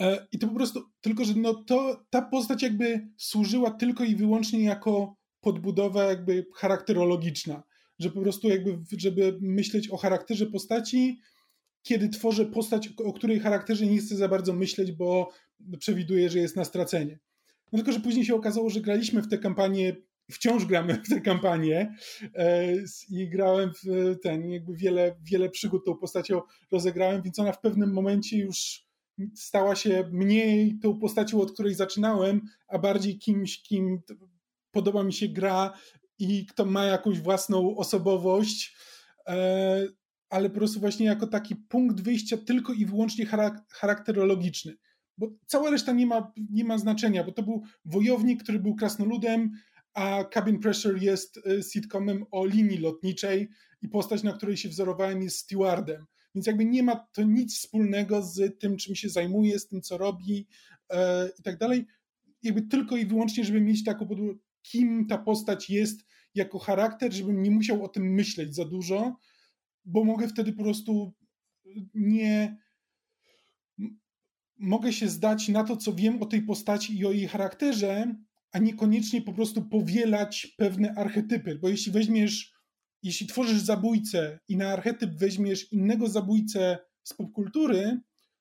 E, 0.00 0.26
I 0.32 0.38
to 0.38 0.48
po 0.48 0.54
prostu, 0.54 0.90
tylko 1.00 1.24
że 1.24 1.34
no 1.36 1.54
to, 1.54 2.04
ta 2.10 2.22
postać 2.22 2.62
jakby 2.62 3.08
służyła 3.16 3.70
tylko 3.70 4.04
i 4.04 4.16
wyłącznie 4.16 4.64
jako 4.64 5.16
podbudowa 5.40 6.04
jakby 6.04 6.46
charakterologiczna, 6.54 7.62
że 7.98 8.10
po 8.10 8.20
prostu 8.20 8.48
jakby, 8.48 8.78
żeby 8.98 9.38
myśleć 9.40 9.90
o 9.90 9.96
charakterze 9.96 10.46
postaci, 10.46 11.20
kiedy 11.82 12.08
tworzę 12.08 12.46
postać, 12.46 12.88
o 13.04 13.12
której 13.12 13.40
charakterze 13.40 13.86
nie 13.86 13.98
chcę 13.98 14.16
za 14.16 14.28
bardzo 14.28 14.52
myśleć, 14.52 14.92
bo 14.92 15.28
przewiduję, 15.78 16.30
że 16.30 16.38
jest 16.38 16.56
na 16.56 16.64
stracenie. 16.64 17.18
No 17.72 17.78
tylko, 17.78 17.92
że 17.92 18.00
później 18.00 18.24
się 18.24 18.34
okazało, 18.34 18.70
że 18.70 18.80
graliśmy 18.80 19.22
w 19.22 19.28
tę 19.28 19.38
kampanię, 19.38 19.96
wciąż 20.30 20.64
gramy 20.64 20.94
w 21.04 21.08
tę 21.08 21.20
kampanię 21.20 21.94
e, 22.34 22.74
i 23.10 23.28
grałem 23.28 23.70
w 23.84 24.16
ten, 24.22 24.50
jakby 24.50 24.76
wiele, 24.76 25.16
wiele 25.22 25.50
przygód 25.50 25.84
tą 25.86 25.96
postacią 25.96 26.40
rozegrałem, 26.70 27.22
więc 27.22 27.38
ona 27.38 27.52
w 27.52 27.60
pewnym 27.60 27.92
momencie 27.92 28.38
już 28.38 28.84
stała 29.34 29.76
się 29.76 30.10
mniej 30.12 30.78
tą 30.82 30.98
postacią, 30.98 31.40
od 31.40 31.52
której 31.52 31.74
zaczynałem, 31.74 32.40
a 32.68 32.78
bardziej 32.78 33.18
kimś, 33.18 33.62
kim 33.62 34.02
podoba 34.70 35.04
mi 35.04 35.12
się 35.12 35.28
gra 35.28 35.72
i 36.24 36.46
kto 36.46 36.64
ma 36.64 36.84
jakąś 36.84 37.20
własną 37.20 37.76
osobowość 37.76 38.76
e, 39.28 39.86
ale 40.34 40.50
po 40.50 40.56
prostu 40.56 40.80
właśnie 40.80 41.06
jako 41.06 41.26
taki 41.26 41.56
punkt 41.56 42.00
wyjścia 42.00 42.36
tylko 42.36 42.72
i 42.72 42.86
wyłącznie 42.86 43.26
charakterologiczny. 43.70 44.76
Bo 45.18 45.30
cała 45.46 45.70
reszta 45.70 45.92
nie 45.92 46.06
ma, 46.06 46.32
nie 46.50 46.64
ma 46.64 46.78
znaczenia, 46.78 47.24
bo 47.24 47.32
to 47.32 47.42
był 47.42 47.62
wojownik, 47.84 48.42
który 48.42 48.58
był 48.58 48.74
krasnoludem, 48.74 49.52
a 49.92 50.24
Cabin 50.24 50.58
Pressure 50.58 51.02
jest 51.02 51.36
y, 51.36 51.62
sitcomem 51.72 52.24
o 52.30 52.46
linii 52.46 52.78
lotniczej 52.78 53.48
i 53.82 53.88
postać, 53.88 54.22
na 54.22 54.32
której 54.32 54.56
się 54.56 54.68
wzorowałem, 54.68 55.22
jest 55.22 55.38
stewardem. 55.38 56.06
Więc 56.34 56.46
jakby 56.46 56.64
nie 56.64 56.82
ma 56.82 56.96
to 56.96 57.22
nic 57.22 57.58
wspólnego 57.58 58.22
z 58.22 58.60
tym, 58.60 58.76
czym 58.76 58.94
się 58.94 59.08
zajmuje, 59.08 59.58
z 59.58 59.68
tym, 59.68 59.82
co 59.82 59.98
robi 59.98 60.46
e, 60.90 61.28
i 61.38 61.42
tak 61.42 61.58
dalej. 61.58 61.86
Jakby 62.42 62.62
tylko 62.62 62.96
i 62.96 63.06
wyłącznie, 63.06 63.44
żeby 63.44 63.60
mieć 63.60 63.84
taką 63.84 64.06
kim 64.64 65.06
ta 65.06 65.18
postać 65.18 65.70
jest 65.70 66.06
jako 66.34 66.58
charakter, 66.58 67.12
żebym 67.12 67.42
nie 67.42 67.50
musiał 67.50 67.84
o 67.84 67.88
tym 67.88 68.14
myśleć 68.14 68.54
za 68.54 68.64
dużo, 68.64 69.16
bo 69.84 70.04
mogę 70.04 70.28
wtedy 70.28 70.52
po 70.52 70.62
prostu 70.62 71.12
nie. 71.94 72.56
Mogę 74.58 74.92
się 74.92 75.08
zdać 75.08 75.48
na 75.48 75.64
to, 75.64 75.76
co 75.76 75.92
wiem 75.92 76.22
o 76.22 76.26
tej 76.26 76.42
postaci 76.42 76.98
i 76.98 77.06
o 77.06 77.12
jej 77.12 77.28
charakterze, 77.28 78.14
a 78.52 78.58
niekoniecznie 78.58 79.22
po 79.22 79.32
prostu 79.32 79.62
powielać 79.62 80.46
pewne 80.58 80.94
archetypy. 80.94 81.58
Bo 81.58 81.68
jeśli 81.68 81.92
weźmiesz, 81.92 82.54
jeśli 83.02 83.26
tworzysz 83.26 83.60
zabójcę 83.60 84.40
i 84.48 84.56
na 84.56 84.68
archetyp 84.68 85.10
weźmiesz 85.10 85.72
innego 85.72 86.08
zabójcę 86.08 86.78
z 87.02 87.14
popkultury, 87.14 88.00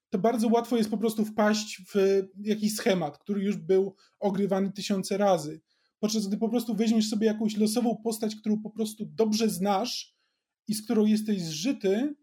to 0.09 0.19
bardzo 0.19 0.47
łatwo 0.47 0.77
jest 0.77 0.89
po 0.89 0.97
prostu 0.97 1.25
wpaść 1.25 1.81
w 1.93 2.23
jakiś 2.39 2.75
schemat, 2.75 3.17
który 3.17 3.43
już 3.43 3.57
był 3.57 3.95
ogrywany 4.19 4.71
tysiące 4.71 5.17
razy. 5.17 5.62
Podczas 6.04 6.28
gdy 6.28 6.38
po 6.38 6.50
prostu 6.50 6.76
weźmiesz 6.76 7.10
sobie 7.10 7.28
jakąś 7.28 7.58
losową 7.58 7.98
postać, 8.04 8.36
którą 8.36 8.62
po 8.62 8.70
prostu 8.70 9.06
dobrze 9.06 9.50
znasz, 9.50 10.16
i 10.68 10.74
z 10.74 10.84
którą 10.84 11.06
jesteś 11.06 11.42
zżyty 11.42 12.16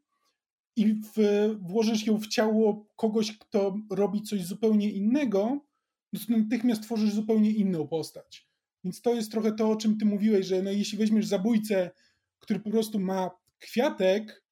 i 0.77 0.95
w, 0.95 1.17
włożysz 1.61 2.07
ją 2.07 2.19
w 2.19 2.27
ciało 2.27 2.87
kogoś, 2.97 3.39
kto 3.39 3.77
robi 3.91 4.23
coś 4.23 4.45
zupełnie 4.45 4.91
innego, 4.91 5.67
no 6.13 6.21
to 6.21 6.37
natychmiast 6.37 6.83
tworzysz 6.83 7.13
zupełnie 7.13 7.51
inną 7.51 7.89
postać. 7.89 8.49
Więc 8.85 9.03
to 9.03 9.15
jest 9.15 9.31
trochę 9.31 9.53
to, 9.53 9.71
o 9.71 9.77
czym 9.77 9.99
ty 9.99 10.05
mówiłeś, 10.05 10.47
że 10.47 10.63
no 10.63 10.71
jeśli 10.71 10.99
weźmiesz 10.99 11.27
zabójcę, 11.27 11.91
który 12.39 12.61
po 12.61 12.71
prostu 12.71 12.99
ma 12.99 13.31
kwiatek, 13.59 14.45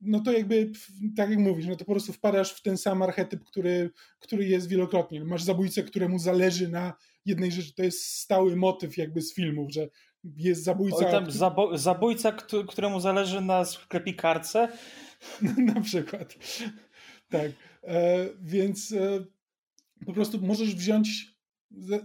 no 0.00 0.20
to 0.20 0.32
jakby, 0.32 0.72
tak 1.16 1.30
jak 1.30 1.38
mówisz, 1.38 1.66
no 1.66 1.76
to 1.76 1.84
po 1.84 1.92
prostu 1.92 2.12
wpadasz 2.12 2.52
w 2.52 2.62
ten 2.62 2.78
sam 2.78 3.02
archetyp, 3.02 3.44
który, 3.44 3.90
który 4.18 4.48
jest 4.48 4.68
wielokrotnie. 4.68 5.24
Masz 5.24 5.42
zabójcę, 5.42 5.82
któremu 5.82 6.18
zależy 6.18 6.68
na 6.68 6.92
jednej 7.26 7.52
rzeczy, 7.52 7.74
to 7.74 7.82
jest 7.82 8.06
stały 8.06 8.56
motyw 8.56 8.96
jakby 8.96 9.22
z 9.22 9.34
filmów, 9.34 9.72
że 9.72 9.88
jest 10.36 10.64
zabójca. 10.64 11.30
zabo 11.30 11.78
zabójca, 11.78 12.32
któremu 12.68 13.00
zależy 13.00 13.40
na 13.40 13.64
sklepikarce. 13.64 14.68
na 15.74 15.80
przykład. 15.80 16.34
Tak. 17.28 17.52
E, 17.82 18.26
więc 18.40 18.92
e, 18.92 19.24
po 20.06 20.12
prostu 20.12 20.40
możesz 20.40 20.74
wziąć, 20.74 21.26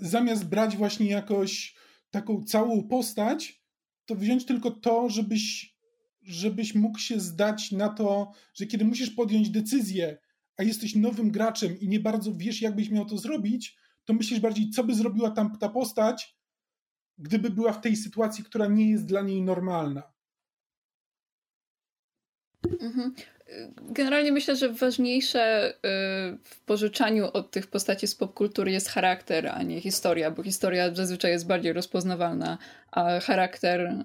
zamiast 0.01 0.45
brać 0.45 0.77
właśnie 0.77 1.09
jakoś 1.09 1.75
taką 2.11 2.43
całą 2.43 2.87
postać, 2.87 3.63
to 4.05 4.15
wziąć 4.15 4.45
tylko 4.45 4.71
to, 4.71 5.09
żebyś, 5.09 5.75
żebyś 6.21 6.75
mógł 6.75 6.99
się 6.99 7.19
zdać 7.19 7.71
na 7.71 7.89
to, 7.89 8.31
że 8.53 8.65
kiedy 8.65 8.85
musisz 8.85 9.09
podjąć 9.09 9.49
decyzję, 9.49 10.17
a 10.57 10.63
jesteś 10.63 10.95
nowym 10.95 11.31
graczem 11.31 11.79
i 11.79 11.87
nie 11.87 11.99
bardzo 11.99 12.33
wiesz, 12.35 12.61
jak 12.61 12.75
byś 12.75 12.89
miał 12.89 13.05
to 13.05 13.17
zrobić, 13.17 13.77
to 14.07 14.13
myślisz 14.13 14.39
bardziej, 14.39 14.69
co 14.69 14.83
by 14.83 14.95
zrobiła 14.95 15.31
tam 15.31 15.57
ta 15.57 15.69
postać, 15.69 16.37
gdyby 17.17 17.49
była 17.49 17.73
w 17.73 17.81
tej 17.81 17.95
sytuacji, 17.95 18.43
która 18.43 18.67
nie 18.67 18.91
jest 18.91 19.05
dla 19.05 19.21
niej 19.21 19.41
normalna. 19.41 20.03
Mhm. 22.81 23.13
Generalnie 23.81 24.31
myślę, 24.31 24.55
że 24.55 24.69
ważniejsze 24.69 25.73
y, 25.73 25.77
w 26.43 26.59
pożyczaniu 26.65 27.25
od 27.33 27.51
tych 27.51 27.67
postaci 27.67 28.07
z 28.07 28.15
popkultury 28.15 28.71
jest 28.71 28.89
charakter, 28.89 29.47
a 29.47 29.63
nie 29.63 29.81
historia, 29.81 30.31
bo 30.31 30.43
historia 30.43 30.95
zazwyczaj 30.95 31.31
jest 31.31 31.47
bardziej 31.47 31.73
rozpoznawalna, 31.73 32.57
a 32.91 33.19
charakter, 33.19 33.81
y, 33.81 34.03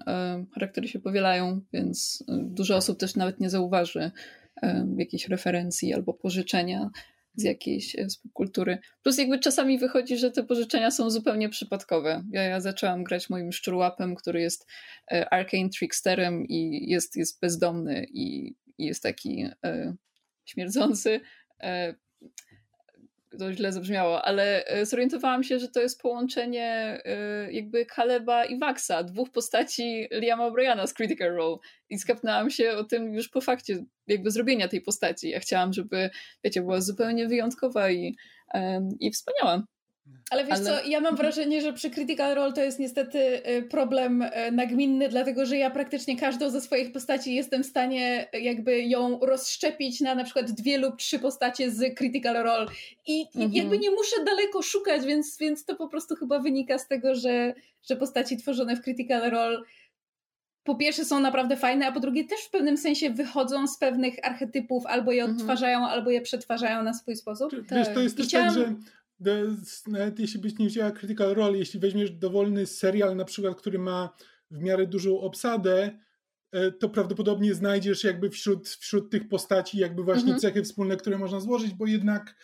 charaktery 0.53 0.87
się 0.87 0.99
powielają, 0.99 1.61
więc 1.73 2.21
y, 2.21 2.25
dużo 2.29 2.75
osób 2.75 2.99
też 2.99 3.15
nawet 3.15 3.39
nie 3.39 3.49
zauważy 3.49 4.11
jakiejś 4.97 5.27
referencji 5.27 5.93
albo 5.93 6.13
pożyczenia. 6.13 6.89
Z 7.35 7.43
jakiejś 7.43 7.95
e, 7.95 8.09
subkultury. 8.09 8.77
Plus 9.01 9.17
jakby 9.17 9.39
czasami 9.39 9.79
wychodzi, 9.79 10.17
że 10.17 10.31
te 10.31 10.43
pożyczenia 10.43 10.91
są 10.91 11.09
zupełnie 11.09 11.49
przypadkowe. 11.49 12.23
Ja, 12.31 12.43
ja 12.43 12.61
zaczęłam 12.61 13.03
grać 13.03 13.29
moim 13.29 13.51
szczurłapem, 13.51 14.15
który 14.15 14.41
jest 14.41 14.67
e, 15.11 15.33
arcane 15.33 15.69
tricksterem 15.69 16.45
i 16.47 16.89
jest, 16.89 17.15
jest 17.15 17.41
bezdomny 17.41 18.05
i, 18.13 18.55
i 18.77 18.85
jest 18.85 19.03
taki 19.03 19.45
e, 19.65 19.95
śmierdzący. 20.45 21.19
E, 21.63 21.95
to 23.39 23.53
źle 23.53 23.73
zabrzmiało, 23.73 24.25
ale 24.25 24.65
e, 24.65 24.85
zorientowałam 24.85 25.43
się, 25.43 25.59
że 25.59 25.67
to 25.67 25.81
jest 25.81 26.01
połączenie 26.01 26.99
e, 27.05 27.51
jakby 27.51 27.85
Kaleba 27.85 28.45
i 28.45 28.59
Waxa, 28.59 29.03
dwóch 29.03 29.31
postaci 29.31 30.07
Liama 30.11 30.49
O'Briana 30.49 30.87
z 30.87 30.93
Critical 30.93 31.35
Role 31.35 31.57
i 31.89 31.99
skapnęłam 31.99 32.49
się 32.49 32.71
o 32.71 32.83
tym 32.83 33.13
już 33.13 33.29
po 33.29 33.41
fakcie 33.41 33.85
jakby 34.07 34.31
zrobienia 34.31 34.67
tej 34.67 34.81
postaci. 34.81 35.29
Ja 35.29 35.39
chciałam, 35.39 35.73
żeby, 35.73 36.09
wiecie, 36.43 36.61
była 36.61 36.81
zupełnie 36.81 37.27
wyjątkowa 37.27 37.91
i, 37.91 38.15
i 38.99 39.11
wspaniała. 39.11 39.63
Ale 40.29 40.45
wiesz 40.45 40.53
Ale... 40.53 40.63
co, 40.63 40.71
ja 40.71 40.99
mam 40.99 41.13
mhm. 41.13 41.15
wrażenie, 41.15 41.61
że 41.61 41.73
przy 41.73 41.89
Critical 41.89 42.35
Role 42.35 42.53
to 42.53 42.61
jest 42.61 42.79
niestety 42.79 43.19
y, 43.49 43.61
problem 43.61 44.21
y, 44.21 44.31
nagminny, 44.51 45.09
dlatego 45.09 45.45
że 45.45 45.57
ja 45.57 45.69
praktycznie 45.69 46.17
każdą 46.17 46.49
ze 46.49 46.61
swoich 46.61 46.91
postaci 46.91 47.35
jestem 47.35 47.63
w 47.63 47.65
stanie 47.65 48.27
jakby 48.33 48.81
ją 48.81 49.19
rozszczepić 49.19 50.01
na 50.01 50.15
na 50.15 50.23
przykład 50.23 50.51
dwie 50.51 50.77
lub 50.77 50.97
trzy 50.97 51.19
postacie 51.19 51.71
z 51.71 51.97
Critical 51.97 52.43
Role 52.43 52.65
i 53.07 53.25
mhm. 53.35 53.53
jakby 53.53 53.77
nie 53.79 53.91
muszę 53.91 54.23
daleko 54.25 54.61
szukać, 54.61 55.05
więc, 55.05 55.37
więc 55.37 55.65
to 55.65 55.75
po 55.75 55.87
prostu 55.87 56.15
chyba 56.15 56.39
wynika 56.39 56.77
z 56.77 56.87
tego, 56.87 57.15
że, 57.15 57.53
że 57.89 57.95
postaci 57.95 58.37
tworzone 58.37 58.75
w 58.75 58.81
Critical 58.81 59.31
Role 59.31 59.61
po 60.63 60.75
pierwsze 60.75 61.05
są 61.05 61.19
naprawdę 61.19 61.57
fajne, 61.57 61.87
a 61.87 61.91
po 61.91 61.99
drugie 61.99 62.25
też 62.25 62.39
w 62.41 62.49
pewnym 62.49 62.77
sensie 62.77 63.09
wychodzą 63.09 63.67
z 63.67 63.77
pewnych 63.77 64.15
archetypów, 64.23 64.85
albo 64.85 65.11
je 65.11 65.21
mhm. 65.21 65.37
odtwarzają, 65.37 65.87
albo 65.87 66.09
je 66.09 66.21
przetwarzają 66.21 66.83
na 66.83 66.93
swój 66.93 67.15
sposób. 67.15 67.51
Wiesz, 67.71 67.87
to 67.93 67.99
jest 67.99 68.17
też 68.17 68.27
chciałam... 68.27 68.47
tak, 68.47 68.57
że 68.57 68.75
nawet 69.87 70.19
jeśli 70.19 70.39
byś 70.39 70.57
nie 70.57 70.67
wzięła 70.67 70.91
Critical 70.91 71.33
Role, 71.33 71.57
jeśli 71.57 71.79
weźmiesz 71.79 72.11
dowolny 72.11 72.65
serial 72.65 73.15
na 73.15 73.25
przykład, 73.25 73.57
który 73.57 73.79
ma 73.79 74.15
w 74.51 74.59
miarę 74.59 74.87
dużą 74.87 75.19
obsadę, 75.19 75.99
e, 76.51 76.71
to 76.71 76.89
prawdopodobnie 76.89 77.53
znajdziesz 77.53 78.03
jakby 78.03 78.29
wśród, 78.29 78.69
wśród 78.69 79.11
tych 79.11 79.27
postaci 79.27 79.77
jakby 79.77 80.03
właśnie 80.03 80.33
mhm. 80.33 80.39
cechy 80.39 80.63
wspólne, 80.63 80.97
które 80.97 81.17
można 81.17 81.39
złożyć, 81.39 81.73
bo 81.73 81.87
jednak 81.87 82.35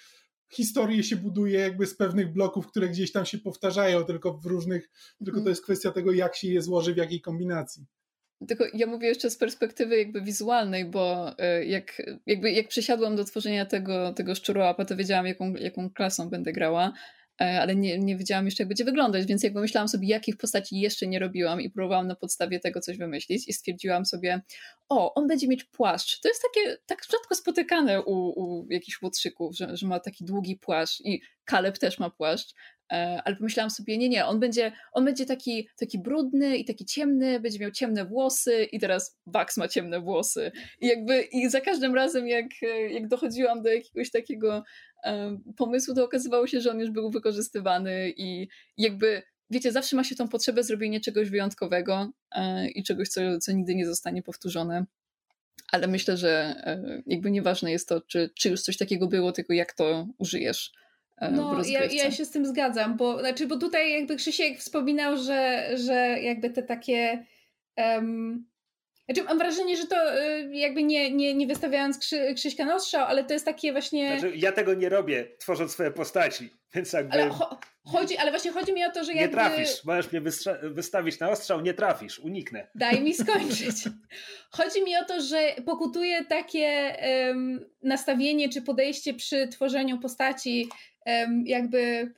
historię 0.52 1.04
się 1.04 1.16
buduje 1.16 1.60
jakby 1.60 1.88
z 1.88 1.96
pewnych 1.96 2.34
bloków, 2.34 2.68
które 2.68 2.90
gdzieś 2.90 3.12
tam 3.12 3.26
się 3.26 3.38
powtarzają, 3.38 4.04
tylko 4.04 4.34
w 4.38 4.46
różnych, 4.46 4.90
tylko 5.18 5.32
to 5.32 5.38
mhm. 5.38 5.50
jest 5.50 5.64
kwestia 5.64 5.92
tego, 5.92 6.12
jak 6.12 6.36
się 6.36 6.48
je 6.48 6.62
złoży, 6.62 6.94
w 6.94 6.98
jakiej 6.98 7.22
kombinacji. 7.22 7.86
Tylko 8.48 8.66
ja 8.74 8.88
mówię 8.88 9.08
jeszcze 9.08 9.30
z 9.30 9.38
perspektywy 9.38 9.98
jakby 9.98 10.22
wizualnej, 10.22 10.86
bo 10.86 11.36
e, 11.40 11.66
jak, 11.66 12.02
jakby 12.26 12.52
jak 12.52 12.68
przysiadłam 12.68 13.16
do 13.16 13.24
tworzenia 13.24 13.66
tego, 13.66 14.14
tego 14.14 14.36
szczurołapa, 14.36 14.86
to 14.86 14.96
wiedziałam, 14.96 15.28
jaką, 15.28 15.54
jaką 15.54 15.90
klasą 15.90 16.30
będę 16.30 16.54
grała, 16.54 16.94
e, 17.42 17.62
ale 17.62 17.76
nie, 17.76 18.00
nie 18.00 18.18
wiedziałam 18.18 18.46
jeszcze, 18.46 18.64
jak 18.64 18.68
będzie 18.68 18.86
wyglądać, 18.86 19.26
więc 19.26 19.44
jakby 19.44 19.62
myślałam 19.62 19.88
sobie, 19.88 20.08
jakich 20.08 20.38
postaci 20.38 20.80
jeszcze 20.80 21.08
nie 21.08 21.20
robiłam 21.20 21.62
i 21.62 21.70
próbowałam 21.70 22.08
na 22.08 22.16
podstawie 22.16 22.60
tego 22.60 22.82
coś 22.82 22.98
wymyślić 22.98 23.48
i 23.48 23.54
stwierdziłam 23.54 24.06
sobie, 24.06 24.42
o, 24.90 25.14
on 25.14 25.28
będzie 25.28 25.48
mieć 25.48 25.64
płaszcz. 25.64 26.20
To 26.22 26.28
jest 26.28 26.44
takie 26.54 26.78
tak 26.86 27.00
rzadko 27.12 27.36
spotykane 27.36 28.04
u, 28.04 28.14
u 28.14 28.68
jakichś 28.70 29.02
łotrzyków, 29.02 29.56
że, 29.56 29.78
że 29.78 29.88
ma 29.88 30.00
taki 30.00 30.26
długi 30.26 30.56
płaszcz 30.56 31.02
i 31.02 31.22
Kaleb 31.46 31.78
też 31.78 32.00
ma 32.00 32.10
płaszcz, 32.10 32.54
ale 33.24 33.36
pomyślałam 33.36 33.70
sobie, 33.70 33.98
nie, 33.98 34.10
nie, 34.10 34.26
on 34.26 34.40
będzie, 34.40 34.72
on 34.92 35.06
będzie 35.06 35.26
taki, 35.26 35.68
taki 35.80 36.00
brudny 36.00 36.58
i 36.58 36.66
taki 36.66 36.86
ciemny, 36.86 37.40
będzie 37.40 37.60
miał 37.60 37.72
ciemne 37.72 38.06
włosy 38.06 38.64
i 38.64 38.80
teraz 38.80 39.18
Bugs 39.26 39.58
ma 39.58 39.68
ciemne 39.68 40.00
włosy. 40.00 40.52
I 40.82 40.88
jakby 40.88 41.22
i 41.22 41.50
za 41.50 41.62
każdym 41.62 41.96
razem, 41.96 42.28
jak, 42.28 42.48
jak 42.90 43.08
dochodziłam 43.08 43.62
do 43.62 43.70
jakiegoś 43.70 44.12
takiego 44.12 44.64
um, 45.04 45.44
pomysłu, 45.58 45.96
to 45.96 46.04
okazywało 46.04 46.48
się, 46.48 46.62
że 46.62 46.72
on 46.72 46.80
już 46.80 46.92
był 46.92 47.12
wykorzystywany 47.12 48.14
i 48.18 48.48
jakby 48.78 49.22
wiecie, 49.50 49.72
zawsze 49.72 49.96
ma 49.96 50.04
się 50.04 50.16
tą 50.16 50.28
potrzebę 50.28 50.64
zrobienia 50.64 51.00
czegoś 51.00 51.30
wyjątkowego 51.30 52.12
e, 52.32 52.70
i 52.70 52.84
czegoś, 52.84 53.10
co, 53.10 53.22
co 53.42 53.52
nigdy 53.52 53.76
nie 53.76 53.86
zostanie 53.86 54.24
powtórzone. 54.24 54.86
Ale 55.72 55.88
myślę, 55.88 56.18
że 56.18 56.32
e, 56.66 57.02
jakby 57.06 57.32
nieważne 57.32 57.72
jest 57.72 57.90
to, 57.90 58.02
czy, 58.02 58.30
czy 58.36 58.50
już 58.50 58.62
coś 58.62 58.78
takiego 58.78 59.08
było, 59.08 59.32
tylko 59.32 59.54
jak 59.54 59.74
to 59.74 60.08
użyjesz. 60.18 60.72
E, 61.20 61.32
no, 61.32 61.64
ja, 61.66 61.86
ja 61.86 62.12
się 62.12 62.26
z 62.26 62.32
tym 62.32 62.46
zgadzam, 62.46 62.98
bo, 62.98 63.20
znaczy, 63.20 63.48
bo 63.48 63.58
tutaj 63.58 63.92
jakby 63.92 64.16
Krzysiek 64.16 64.60
wspominał, 64.60 65.18
że, 65.18 65.70
że 65.78 65.94
jakby 66.22 66.50
te 66.50 66.64
takie 66.64 67.26
um, 67.78 68.50
znaczy 69.10 69.24
mam 69.24 69.38
wrażenie, 69.38 69.78
że 69.78 69.88
to 69.88 70.22
y, 70.22 70.50
jakby 70.52 70.84
nie, 70.84 71.12
nie, 71.12 71.34
nie 71.34 71.48
wystawiając 71.48 71.98
Krzy, 71.98 72.34
Krzyśka 72.34 72.66
na 72.66 72.76
ostrzał, 72.76 73.06
ale 73.06 73.24
to 73.24 73.34
jest 73.34 73.46
takie 73.46 73.72
właśnie... 73.72 74.20
Znaczy, 74.20 74.36
ja 74.38 74.52
tego 74.52 74.74
nie 74.74 74.90
robię, 74.90 75.28
tworząc 75.38 75.72
swoje 75.72 75.92
postaci, 75.92 76.50
więc 76.74 76.94
jakby... 76.94 77.14
Ale, 77.14 77.30
cho 77.30 77.60
chodzi, 77.86 78.18
ale 78.18 78.32
właśnie 78.32 78.52
chodzi 78.52 78.74
mi 78.74 78.86
o 78.86 78.92
to, 78.92 79.04
że 79.04 79.14
jakby... 79.14 79.38
Nie 79.38 79.44
trafisz, 79.44 79.84
możesz 79.84 80.12
mnie 80.12 80.22
wystawić 80.64 81.20
na 81.20 81.30
ostrzał, 81.30 81.62
nie 81.62 81.74
trafisz, 81.74 82.20
uniknę. 82.20 82.68
Daj 82.76 83.02
mi 83.02 83.14
skończyć. 83.24 83.76
chodzi 84.52 84.84
mi 84.84 84.98
o 84.98 85.06
to, 85.06 85.22
że 85.22 85.56
pokutuje 85.66 86.26
takie 86.26 86.96
um, 87.28 87.66
nastawienie 87.84 88.50
czy 88.50 88.62
podejście 88.62 89.14
przy 89.14 89.48
tworzeniu 89.48 90.00
postaci 90.00 90.70
jakby 91.46 92.14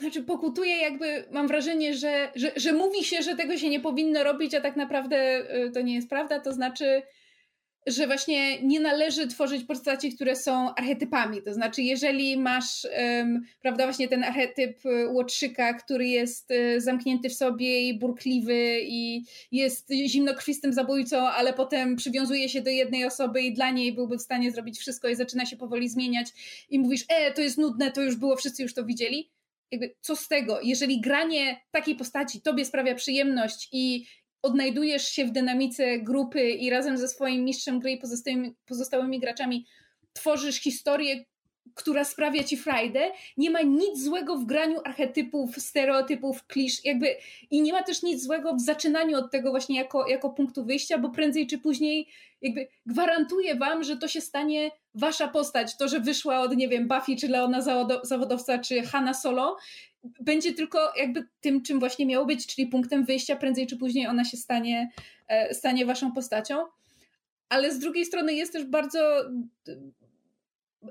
znaczy 0.00 0.22
pokutuje 0.22 0.76
jakby, 0.76 1.24
mam 1.30 1.48
wrażenie, 1.48 1.94
że, 1.94 2.28
że, 2.34 2.52
że 2.56 2.72
mówi 2.72 3.04
się, 3.04 3.22
że 3.22 3.36
tego 3.36 3.58
się 3.58 3.68
nie 3.68 3.80
powinno 3.80 4.24
robić, 4.24 4.54
a 4.54 4.60
tak 4.60 4.76
naprawdę 4.76 5.40
y, 5.66 5.70
to 5.70 5.80
nie 5.80 5.94
jest 5.94 6.08
prawda, 6.08 6.40
to 6.40 6.52
znaczy 6.52 7.02
że 7.86 8.06
właśnie 8.06 8.62
nie 8.62 8.80
należy 8.80 9.26
tworzyć 9.26 9.64
postaci, 9.64 10.14
które 10.14 10.36
są 10.36 10.74
archetypami. 10.74 11.42
To 11.42 11.54
znaczy, 11.54 11.82
jeżeli 11.82 12.36
masz, 12.36 12.86
um, 13.18 13.42
prawda, 13.62 13.84
właśnie 13.84 14.08
ten 14.08 14.24
archetyp 14.24 14.86
y, 14.86 15.08
łotrzyka, 15.08 15.74
który 15.74 16.08
jest 16.08 16.50
y, 16.50 16.80
zamknięty 16.80 17.28
w 17.28 17.34
sobie 17.34 17.88
i 17.88 17.98
burkliwy 17.98 18.78
i 18.82 19.24
jest 19.52 19.90
zimnokrwistym 20.06 20.72
zabójcą, 20.72 21.28
ale 21.28 21.52
potem 21.52 21.96
przywiązuje 21.96 22.48
się 22.48 22.62
do 22.62 22.70
jednej 22.70 23.04
osoby 23.04 23.42
i 23.42 23.54
dla 23.54 23.70
niej 23.70 23.92
byłby 23.92 24.18
w 24.18 24.22
stanie 24.22 24.52
zrobić 24.52 24.78
wszystko 24.78 25.08
i 25.08 25.16
zaczyna 25.16 25.46
się 25.46 25.56
powoli 25.56 25.88
zmieniać 25.88 26.26
i 26.70 26.78
mówisz, 26.78 27.04
e, 27.08 27.32
to 27.32 27.42
jest 27.42 27.58
nudne, 27.58 27.92
to 27.92 28.02
już 28.02 28.16
było, 28.16 28.36
wszyscy 28.36 28.62
już 28.62 28.74
to 28.74 28.84
widzieli. 28.84 29.35
Jakby, 29.70 29.94
co 30.00 30.16
z 30.16 30.28
tego, 30.28 30.60
jeżeli 30.62 31.00
granie 31.00 31.60
takiej 31.70 31.96
postaci 31.96 32.42
tobie 32.42 32.64
sprawia 32.64 32.94
przyjemność 32.94 33.68
i 33.72 34.06
odnajdujesz 34.42 35.08
się 35.08 35.24
w 35.24 35.32
dynamice 35.32 35.98
grupy 35.98 36.50
i 36.50 36.70
razem 36.70 36.98
ze 36.98 37.08
swoim 37.08 37.44
mistrzem 37.44 37.80
gry 37.80 37.90
i 37.92 37.98
pozostałymi, 37.98 38.54
pozostałymi 38.66 39.20
graczami 39.20 39.66
tworzysz 40.12 40.60
historię, 40.60 41.24
która 41.74 42.04
sprawia 42.04 42.44
ci 42.44 42.56
frajdę. 42.56 43.10
Nie 43.36 43.50
ma 43.50 43.62
nic 43.62 44.04
złego 44.04 44.36
w 44.36 44.44
graniu 44.44 44.80
archetypów, 44.84 45.56
stereotypów, 45.56 46.46
klisz, 46.46 46.84
jakby 46.84 47.16
i 47.50 47.62
nie 47.62 47.72
ma 47.72 47.82
też 47.82 48.02
nic 48.02 48.22
złego 48.22 48.54
w 48.54 48.60
zaczynaniu 48.60 49.18
od 49.18 49.30
tego 49.30 49.50
właśnie 49.50 49.76
jako, 49.76 50.08
jako 50.08 50.30
punktu 50.30 50.64
wyjścia, 50.64 50.98
bo 50.98 51.10
prędzej 51.10 51.46
czy 51.46 51.58
później 51.58 52.08
jakby 52.42 52.68
gwarantuję 52.86 53.54
wam, 53.54 53.84
że 53.84 53.96
to 53.96 54.08
się 54.08 54.20
stanie 54.20 54.70
wasza 54.94 55.28
postać. 55.28 55.76
To, 55.76 55.88
że 55.88 56.00
wyszła 56.00 56.40
od, 56.40 56.56
nie 56.56 56.68
wiem, 56.68 56.88
Buffy, 56.88 57.16
czy 57.16 57.28
Leona 57.28 57.60
Zawodowca, 58.02 58.58
czy 58.58 58.82
Hanna 58.82 59.14
Solo, 59.14 59.56
będzie 60.20 60.52
tylko 60.52 60.92
jakby 60.96 61.28
tym, 61.40 61.62
czym 61.62 61.78
właśnie 61.78 62.06
miało 62.06 62.26
być, 62.26 62.46
czyli 62.46 62.68
punktem 62.68 63.04
wyjścia, 63.04 63.36
prędzej 63.36 63.66
czy 63.66 63.76
później 63.76 64.06
ona 64.06 64.24
się 64.24 64.36
stanie, 64.36 64.90
e, 65.28 65.54
stanie 65.54 65.86
waszą 65.86 66.12
postacią. 66.12 66.64
Ale 67.48 67.72
z 67.72 67.78
drugiej 67.78 68.04
strony 68.04 68.34
jest 68.34 68.52
też 68.52 68.64
bardzo 68.64 69.24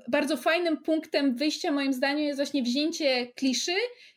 bardzo 0.08 0.36
fajnym 0.36 0.76
punktem 0.76 1.36
wyjścia 1.36 1.72
moim 1.72 1.92
zdaniem 1.92 2.26
jest 2.26 2.38
właśnie 2.38 2.62
wzięcie 2.62 3.26
kliszy 3.26 3.74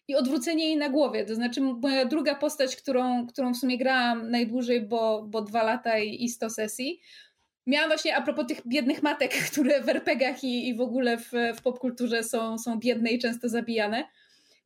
i 0.07 0.15
odwrócenie 0.15 0.65
jej 0.65 0.77
na 0.77 0.89
głowie. 0.89 1.25
To 1.25 1.35
znaczy 1.35 1.61
moja 1.61 2.05
druga 2.05 2.35
postać, 2.35 2.75
którą, 2.75 3.27
którą 3.27 3.53
w 3.53 3.57
sumie 3.57 3.77
grałam 3.77 4.31
najdłużej, 4.31 4.81
bo, 4.81 5.25
bo 5.27 5.41
dwa 5.41 5.63
lata 5.63 5.99
i, 5.99 6.23
i 6.23 6.29
100 6.29 6.49
sesji, 6.49 7.01
miałam 7.67 7.89
właśnie 7.89 8.15
a 8.15 8.21
propos 8.21 8.47
tych 8.47 8.67
biednych 8.67 9.03
matek, 9.03 9.33
które 9.51 9.81
w 9.81 9.89
RPGach 9.89 10.43
i, 10.43 10.67
i 10.67 10.75
w 10.75 10.81
ogóle 10.81 11.17
w, 11.17 11.31
w 11.57 11.61
popkulturze 11.61 12.23
są, 12.23 12.57
są 12.57 12.79
biedne 12.79 13.09
i 13.09 13.19
często 13.19 13.49
zabijane 13.49 14.03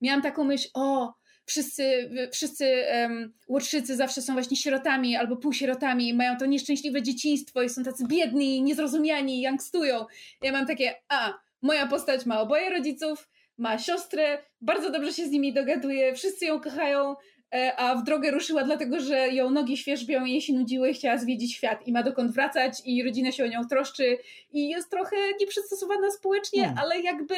miałam 0.04 0.22
taką 0.22 0.44
myśl, 0.44 0.70
o, 0.74 1.14
wszyscy, 1.46 2.10
wszyscy 2.32 2.84
um, 2.94 3.34
łotrzycy 3.48 3.96
zawsze 3.96 4.22
są 4.22 4.34
właśnie 4.34 4.58
sierotami 4.58 5.16
albo 5.16 5.38
półsierotami, 5.38 6.14
mają 6.14 6.38
to 6.38 6.46
nieszczęśliwe 6.46 7.02
dzieciństwo 7.02 7.62
i 7.62 7.70
są 7.70 7.84
tacy 7.84 8.08
biedni, 8.08 8.62
niezrozumiani, 8.62 9.42
youngstują. 9.42 10.06
Ja 10.42 10.52
mam 10.52 10.66
takie, 10.66 10.96
a, 11.10 11.34
moja 11.62 11.88
postać 11.88 12.26
ma 12.26 12.42
oboje 12.42 12.70
rodziców, 12.70 13.30
ma 13.58 13.78
siostrę, 13.78 14.38
bardzo 14.62 14.90
dobrze 14.90 15.14
się 15.14 15.26
z 15.26 15.32
nimi 15.32 15.54
dogaduje, 15.54 16.16
wszyscy 16.16 16.46
ją 16.46 16.60
kochają, 16.60 17.16
e, 17.54 17.76
a 17.78 17.96
w 17.96 18.04
drogę 18.04 18.32
ruszyła 18.32 18.64
dlatego, 18.64 19.00
że 19.00 19.30
ją 19.30 19.50
nogi 19.50 19.78
świeżbią 19.78 20.26
i 20.26 20.32
jej 20.32 20.42
się 20.42 20.54
nudziły 20.54 20.90
i 20.90 20.94
chciała 20.94 21.18
zwiedzić 21.18 21.54
świat 21.54 21.88
i 21.88 21.92
ma 21.92 22.04
dokąd 22.04 22.32
wracać 22.32 22.82
i 22.86 23.04
rodzina 23.04 23.32
się 23.32 23.44
o 23.44 23.48
nią 23.48 23.68
troszczy 23.68 24.18
i 24.52 24.70
jest 24.70 24.90
trochę 24.90 25.16
nieprzystosowana 25.40 26.12
społecznie, 26.12 26.62
hmm. 26.62 26.78
ale 26.78 27.00
jakby 27.00 27.36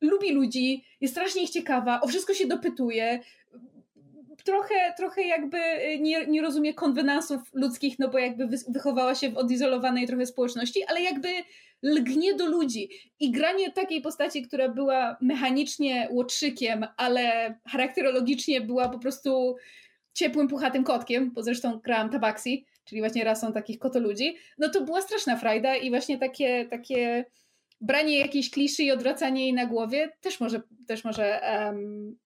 lubi 0.00 0.32
ludzi, 0.32 0.84
jest 1.00 1.14
strasznie 1.14 1.42
ich 1.42 1.50
ciekawa, 1.50 2.00
o 2.00 2.08
wszystko 2.08 2.34
się 2.34 2.46
dopytuje, 2.46 3.20
trochę, 4.44 4.94
trochę 4.96 5.22
jakby 5.22 5.58
nie, 6.00 6.26
nie 6.26 6.42
rozumie 6.42 6.74
konwenansów 6.74 7.40
ludzkich, 7.54 7.98
no 7.98 8.08
bo 8.08 8.18
jakby 8.18 8.48
wychowała 8.68 9.14
się 9.14 9.30
w 9.30 9.36
odizolowanej 9.36 10.06
trochę 10.06 10.26
społeczności, 10.26 10.84
ale 10.88 11.02
jakby 11.02 11.28
lgnie 11.82 12.34
do 12.34 12.46
ludzi. 12.46 12.88
I 13.20 13.30
granie 13.30 13.72
takiej 13.72 14.00
postaci, 14.00 14.42
która 14.42 14.68
była 14.68 15.16
mechanicznie 15.20 16.08
łotrzykiem, 16.10 16.86
ale 16.96 17.54
charakterologicznie 17.68 18.60
była 18.60 18.88
po 18.88 18.98
prostu 18.98 19.56
ciepłym, 20.12 20.48
puchatym 20.48 20.84
kotkiem, 20.84 21.30
bo 21.34 21.42
zresztą 21.42 21.80
grałam 21.84 22.10
Tabaxi, 22.10 22.66
czyli 22.84 23.00
właśnie 23.00 23.24
rasą 23.24 23.52
takich 23.52 23.78
kotoludzi, 23.78 24.36
no 24.58 24.68
to 24.68 24.80
była 24.80 25.00
straszna 25.00 25.36
frajda 25.36 25.76
i 25.76 25.90
właśnie 25.90 26.18
takie, 26.18 26.66
takie 26.70 27.24
branie 27.80 28.18
jakiejś 28.18 28.50
kliszy 28.50 28.82
i 28.82 28.90
odwracanie 28.90 29.42
jej 29.42 29.52
na 29.52 29.66
głowie 29.66 30.12
też 30.20 30.40
może, 30.40 30.62
też 30.86 31.04
może 31.04 31.40
um, 31.64 32.16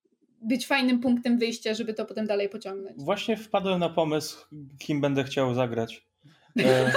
być 0.42 0.66
fajnym 0.66 1.00
punktem 1.00 1.38
wyjścia, 1.38 1.74
żeby 1.74 1.94
to 1.94 2.04
potem 2.04 2.26
dalej 2.26 2.48
pociągnąć. 2.48 3.02
Właśnie 3.02 3.36
wpadłem 3.36 3.80
na 3.80 3.88
pomysł, 3.88 4.46
kim 4.78 5.00
będę 5.00 5.24
chciał 5.24 5.54
zagrać. 5.54 6.06
E, 6.58 6.92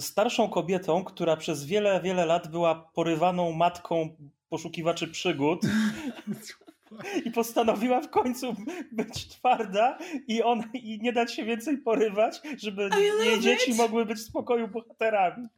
starszą 0.00 0.48
kobietą, 0.48 1.04
która 1.04 1.36
przez 1.36 1.64
wiele, 1.64 2.00
wiele 2.02 2.26
lat 2.26 2.48
była 2.48 2.74
porywaną 2.74 3.52
matką 3.52 4.16
poszukiwaczy 4.48 5.08
przygód 5.08 5.60
i 7.26 7.30
postanowiła 7.30 8.00
w 8.00 8.10
końcu 8.10 8.56
być 8.92 9.28
twarda 9.28 9.98
i, 10.28 10.42
on, 10.42 10.62
i 10.74 10.98
nie 11.02 11.12
dać 11.12 11.34
się 11.34 11.44
więcej 11.44 11.78
porywać, 11.78 12.40
żeby 12.58 12.90
jej 13.24 13.40
dzieci 13.40 13.74
mogły 13.74 14.06
być 14.06 14.18
w 14.18 14.22
spokoju 14.22 14.68
bohaterami. 14.68 15.48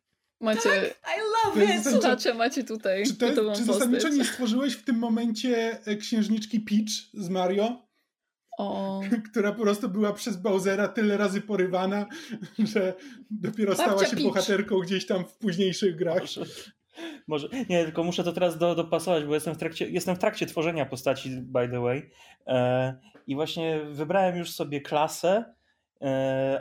Macie. 0.42 0.70
Tak, 0.70 1.16
I 1.16 1.20
love 1.60 1.74
it! 1.74 1.88
Słuchacze, 1.88 2.34
macie 2.34 2.64
tutaj. 2.64 3.06
Czy, 3.06 3.14
to, 3.14 3.54
czy 3.54 3.64
zasadniczo 3.64 4.08
nie 4.08 4.24
stworzyłeś 4.24 4.74
w 4.74 4.84
tym 4.84 4.96
momencie 4.96 5.78
e, 5.84 5.96
księżniczki 5.96 6.60
Peach 6.60 7.24
z 7.24 7.28
Mario? 7.28 7.86
O. 8.58 9.00
Która 9.30 9.52
po 9.52 9.62
prostu 9.62 9.88
była 9.88 10.12
przez 10.12 10.36
Bowsera 10.36 10.88
tyle 10.88 11.16
razy 11.16 11.40
porywana, 11.40 12.06
że 12.58 12.94
dopiero 13.30 13.70
Babcia 13.70 13.84
stała 13.84 14.06
się 14.06 14.16
Peach. 14.16 14.28
bohaterką 14.28 14.78
gdzieś 14.78 15.06
tam 15.06 15.24
w 15.24 15.32
późniejszych 15.32 15.96
grach. 15.96 16.20
Może, 16.20 16.44
może, 17.26 17.48
nie, 17.68 17.84
tylko 17.84 18.04
muszę 18.04 18.24
to 18.24 18.32
teraz 18.32 18.58
do, 18.58 18.74
dopasować, 18.74 19.24
bo 19.24 19.34
jestem 19.34 19.54
w, 19.54 19.58
trakcie, 19.58 19.90
jestem 19.90 20.16
w 20.16 20.18
trakcie 20.18 20.46
tworzenia 20.46 20.86
postaci, 20.86 21.30
by 21.30 21.68
the 21.68 21.80
way. 21.80 22.10
E, 22.46 22.94
I 23.26 23.34
właśnie 23.34 23.80
wybrałem 23.90 24.36
już 24.36 24.50
sobie 24.50 24.80
klasę 24.80 25.54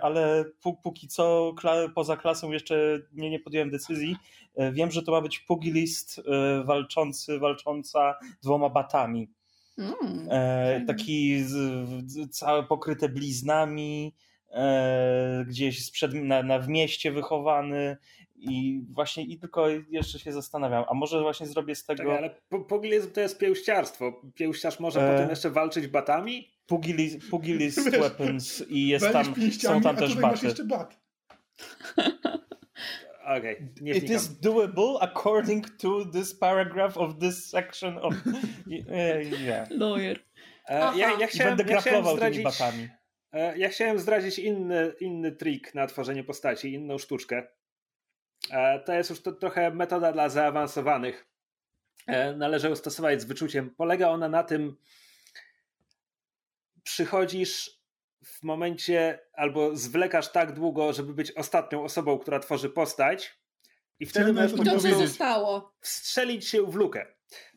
ale 0.02 0.46
póki 0.84 1.08
co 1.08 1.54
poza 1.96 2.18
klasą 2.18 2.52
jeszcze 2.52 3.00
nie, 3.14 3.30
nie 3.30 3.40
podjąłem 3.40 3.70
decyzji. 3.70 4.16
E, 4.56 4.72
wiem, 4.72 4.92
że 4.92 5.04
to 5.04 5.12
ma 5.12 5.22
być 5.22 5.40
pugilist 5.40 6.20
e, 6.20 6.64
walczący, 6.64 7.40
walcząca 7.40 8.16
dwoma 8.44 8.70
batami. 8.70 9.30
Mm, 9.78 10.86
taki 10.88 11.44
cały 12.32 12.64
pokryte 12.64 13.10
bliznami, 13.10 14.16
gdzieś 15.48 15.86
sprzed, 15.86 16.14
na, 16.14 16.44
na 16.44 16.60
w 16.60 16.68
mieście 16.68 17.12
wychowany 17.12 17.98
i 18.42 18.84
właśnie 18.90 19.24
i 19.24 19.38
tylko 19.38 19.68
jeszcze 19.90 20.20
się 20.20 20.32
zastanawiam, 20.32 20.86
a 20.90 20.94
może 20.94 21.22
właśnie 21.22 21.48
zrobię 21.48 21.76
z 21.76 21.86
tego... 21.86 22.04
Tak, 22.04 22.18
ale 22.18 22.62
pugilizm 22.64 23.12
to 23.12 23.22
jest 23.22 23.38
pięściarstwo. 23.38 24.22
Pięściarz 24.36 24.80
może 24.80 25.10
e... 25.10 25.12
potem 25.12 25.30
jeszcze 25.30 25.50
walczyć 25.50 25.88
batami? 25.88 26.52
Pugilist, 26.72 27.30
pugilist 27.30 27.90
weapons 28.02 28.64
i 28.70 28.88
jest 28.88 29.12
tam, 29.12 29.36
są 29.62 29.82
tam 29.82 29.96
też 29.96 30.16
baty. 30.16 30.48
Okay, 33.38 33.70
nie 33.82 33.94
It 33.94 34.10
is 34.10 34.40
doable 34.40 34.98
according 35.02 35.78
to 35.78 36.06
this 36.06 36.34
paragraph 36.34 36.98
of 36.98 37.20
this 37.20 37.50
section 37.50 37.98
of... 37.98 38.14
yeah. 38.68 39.68
Lawyer. 39.70 40.20
E, 40.68 40.98
ja, 40.98 41.20
ja 41.20 41.28
chciałem, 41.28 41.58
będę 41.58 41.74
ja 41.74 41.82
zdradzić, 41.82 42.34
tymi 42.34 42.44
batami. 42.44 42.90
E, 43.32 43.58
ja 43.58 43.70
chciałem 43.70 44.00
zdradzić 44.00 44.40
inny, 44.40 44.94
inny 45.00 45.32
trik 45.32 45.76
na 45.76 45.88
tworzenie 45.88 46.24
postaci, 46.24 46.74
inną 46.74 46.98
sztuczkę. 46.98 47.48
E, 48.52 48.80
to 48.80 48.94
jest 48.94 49.10
już 49.10 49.22
to, 49.22 49.32
trochę 49.32 49.72
metoda 49.72 50.12
dla 50.12 50.30
zaawansowanych. 50.30 51.28
Należy 52.38 52.70
ją 52.70 52.76
stosować 52.76 53.22
z 53.22 53.26
wyczuciem. 53.26 53.70
Polega 53.78 54.08
ona 54.10 54.30
na 54.30 54.44
tym, 54.44 54.78
przychodzisz 56.84 57.82
w 58.26 58.44
momencie 58.44 59.20
albo 59.34 59.76
zwlekasz 59.76 60.32
tak 60.32 60.54
długo, 60.54 60.94
żeby 60.94 61.14
być 61.14 61.32
ostatnią 61.32 61.84
osobą, 61.84 62.20
która 62.20 62.40
tworzy 62.40 62.70
postać 62.70 63.42
i 64.00 64.06
wtedy 64.06 64.34
możesz 64.34 64.54
po 64.54 64.64
prostu 64.64 64.88
wstrzelić 65.80 66.48
się 66.48 66.66
w 66.66 66.76
lukę. 66.76 67.06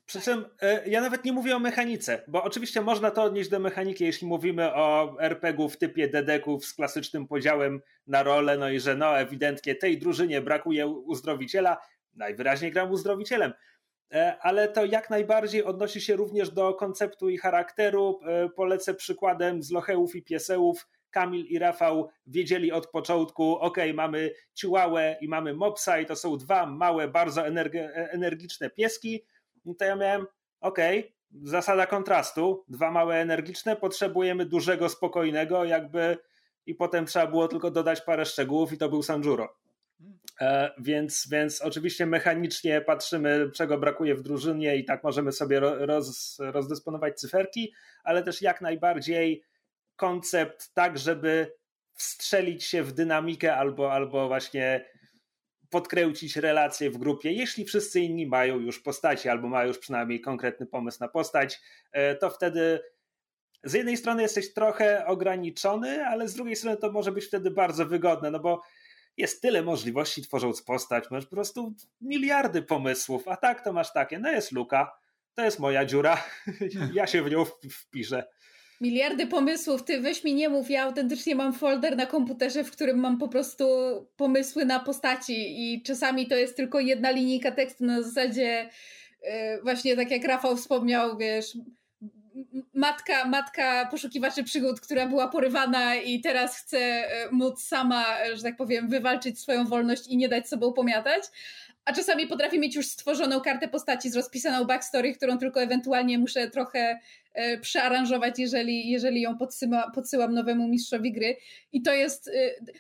Przy 0.06 0.20
czym 0.20 0.44
e, 0.62 0.88
ja 0.88 1.00
nawet 1.00 1.24
nie 1.24 1.32
mówię 1.32 1.56
o 1.56 1.58
mechanice, 1.58 2.24
bo 2.28 2.42
oczywiście 2.42 2.80
można 2.80 3.10
to 3.10 3.22
odnieść 3.22 3.50
do 3.50 3.58
mechaniki, 3.58 4.04
jeśli 4.04 4.26
mówimy 4.26 4.74
o 4.74 5.16
RPG-u 5.20 5.68
w 5.68 5.76
typie 5.76 6.08
dedeków 6.08 6.64
z 6.64 6.74
klasycznym 6.74 7.26
podziałem 7.26 7.82
na 8.06 8.22
rolę, 8.22 8.58
no 8.58 8.70
i 8.70 8.80
że 8.80 8.94
no 8.94 9.18
ewidentnie 9.18 9.74
tej 9.74 9.98
drużynie 9.98 10.40
brakuje 10.40 10.86
uzdrowiciela, 10.86 11.76
najwyraźniej 12.14 12.70
gram 12.70 12.90
uzdrowicielem. 12.90 13.52
E, 14.14 14.36
ale 14.40 14.68
to 14.68 14.84
jak 14.84 15.10
najbardziej 15.10 15.64
odnosi 15.64 16.00
się 16.00 16.16
również 16.16 16.50
do 16.50 16.74
konceptu 16.74 17.28
i 17.28 17.38
charakteru. 17.38 18.20
E, 18.26 18.48
polecę 18.48 18.94
przykładem 18.94 19.62
z 19.62 19.70
Lochełów 19.70 20.16
i 20.16 20.22
Piesełów. 20.22 20.88
Kamil 21.10 21.46
i 21.46 21.58
Rafał 21.58 22.08
wiedzieli 22.26 22.72
od 22.72 22.86
początku, 22.86 23.58
ok, 23.58 23.78
mamy 23.94 24.30
Ciułałę 24.54 25.16
i 25.20 25.28
mamy 25.28 25.54
Mopsa 25.54 26.00
i 26.00 26.06
to 26.06 26.16
są 26.16 26.36
dwa 26.36 26.66
małe, 26.66 27.08
bardzo 27.08 27.46
energiczne 28.10 28.70
pieski, 28.70 29.24
no 29.64 29.74
to 29.74 29.84
ja 29.84 29.96
miałem, 29.96 30.26
okay, 30.60 31.12
zasada 31.42 31.86
kontrastu, 31.86 32.64
dwa 32.68 32.90
małe 32.90 33.16
energiczne, 33.16 33.76
potrzebujemy 33.76 34.46
dużego, 34.46 34.88
spokojnego, 34.88 35.64
jakby 35.64 36.18
i 36.66 36.74
potem 36.74 37.06
trzeba 37.06 37.26
było 37.26 37.48
tylko 37.48 37.70
dodać 37.70 38.00
parę 38.00 38.26
szczegółów 38.26 38.72
i 38.72 38.78
to 38.78 38.88
był 38.88 39.02
Sanjuro. 39.02 39.63
E, 40.40 40.70
więc, 40.78 41.28
więc 41.30 41.62
oczywiście 41.62 42.06
mechanicznie 42.06 42.80
patrzymy, 42.80 43.50
czego 43.54 43.78
brakuje 43.78 44.14
w 44.14 44.22
drużynie 44.22 44.76
i 44.76 44.84
tak 44.84 45.04
możemy 45.04 45.32
sobie 45.32 45.60
roz, 45.60 46.36
rozdysponować 46.40 47.20
cyferki, 47.20 47.72
ale 48.04 48.22
też 48.22 48.42
jak 48.42 48.60
najbardziej 48.60 49.44
koncept 49.96 50.74
tak, 50.74 50.98
żeby 50.98 51.52
wstrzelić 51.94 52.64
się 52.64 52.82
w 52.82 52.92
dynamikę 52.92 53.56
albo, 53.56 53.92
albo 53.92 54.28
właśnie 54.28 54.84
podkręcić 55.70 56.36
relacje 56.36 56.90
w 56.90 56.98
grupie. 56.98 57.32
Jeśli 57.32 57.64
wszyscy 57.64 58.00
inni 58.00 58.26
mają 58.26 58.60
już 58.60 58.80
postaci 58.80 59.28
albo 59.28 59.48
mają 59.48 59.68
już 59.68 59.78
przynajmniej 59.78 60.20
konkretny 60.20 60.66
pomysł 60.66 60.98
na 61.00 61.08
postać, 61.08 61.60
e, 61.92 62.14
to 62.14 62.30
wtedy 62.30 62.80
z 63.64 63.72
jednej 63.72 63.96
strony 63.96 64.22
jesteś 64.22 64.54
trochę 64.54 65.06
ograniczony, 65.06 66.06
ale 66.06 66.28
z 66.28 66.34
drugiej 66.34 66.56
strony 66.56 66.76
to 66.76 66.92
może 66.92 67.12
być 67.12 67.24
wtedy 67.24 67.50
bardzo 67.50 67.86
wygodne, 67.86 68.30
no 68.30 68.40
bo 68.40 68.62
jest 69.16 69.42
tyle 69.42 69.62
możliwości 69.62 70.22
tworząc 70.22 70.62
postać, 70.62 71.04
masz 71.10 71.24
po 71.24 71.30
prostu 71.30 71.74
miliardy 72.00 72.62
pomysłów, 72.62 73.28
a 73.28 73.36
tak 73.36 73.64
to 73.64 73.72
masz 73.72 73.92
takie, 73.92 74.18
no 74.18 74.30
jest 74.30 74.52
luka, 74.52 74.92
to 75.34 75.44
jest 75.44 75.58
moja 75.58 75.84
dziura, 75.84 76.24
ja 76.94 77.06
się 77.06 77.22
w 77.22 77.30
nią 77.30 77.44
wpiszę. 77.70 78.24
Miliardy 78.80 79.26
pomysłów, 79.26 79.84
ty 79.84 80.00
weź 80.00 80.24
mi 80.24 80.34
nie 80.34 80.48
mów, 80.48 80.70
ja 80.70 80.82
autentycznie 80.82 81.34
mam 81.34 81.52
folder 81.52 81.96
na 81.96 82.06
komputerze, 82.06 82.64
w 82.64 82.70
którym 82.70 82.98
mam 82.98 83.18
po 83.18 83.28
prostu 83.28 83.64
pomysły 84.16 84.64
na 84.64 84.80
postaci 84.80 85.34
i 85.56 85.82
czasami 85.82 86.26
to 86.26 86.36
jest 86.36 86.56
tylko 86.56 86.80
jedna 86.80 87.10
linijka 87.10 87.50
tekstu 87.52 87.84
na 87.84 88.02
zasadzie 88.02 88.70
yy, 89.22 89.28
właśnie 89.62 89.96
tak 89.96 90.10
jak 90.10 90.24
Rafał 90.24 90.56
wspomniał, 90.56 91.16
wiesz, 91.16 91.56
matka, 92.74 93.24
matka 93.24 93.88
poszukiwaczy 93.90 94.44
przygód, 94.44 94.80
która 94.80 95.06
była 95.06 95.28
porywana 95.28 95.94
i 95.94 96.20
teraz 96.20 96.56
chce 96.56 96.78
e, 96.78 97.28
móc 97.30 97.62
sama, 97.62 98.04
że 98.34 98.42
tak 98.42 98.56
powiem, 98.56 98.88
wywalczyć 98.88 99.40
swoją 99.40 99.64
wolność 99.64 100.06
i 100.06 100.16
nie 100.16 100.28
dać 100.28 100.48
sobą 100.48 100.72
pomiatać. 100.72 101.24
A 101.84 101.92
czasami 101.92 102.26
potrafi 102.26 102.58
mieć 102.58 102.76
już 102.76 102.86
stworzoną 102.86 103.40
kartę 103.40 103.68
postaci 103.68 104.10
z 104.10 104.16
rozpisaną 104.16 104.64
backstory, 104.64 105.14
którą 105.14 105.38
tylko 105.38 105.62
ewentualnie 105.62 106.18
muszę 106.18 106.50
trochę 106.50 106.98
e, 107.34 107.58
przearanżować, 107.58 108.38
jeżeli, 108.38 108.90
jeżeli 108.90 109.20
ją 109.20 109.38
podsyła, 109.38 109.90
podsyłam 109.94 110.34
nowemu 110.34 110.68
mistrzowi 110.68 111.12
gry. 111.12 111.36
I 111.72 111.82
to 111.82 111.92
jest, 111.92 112.28
e, 112.28 112.32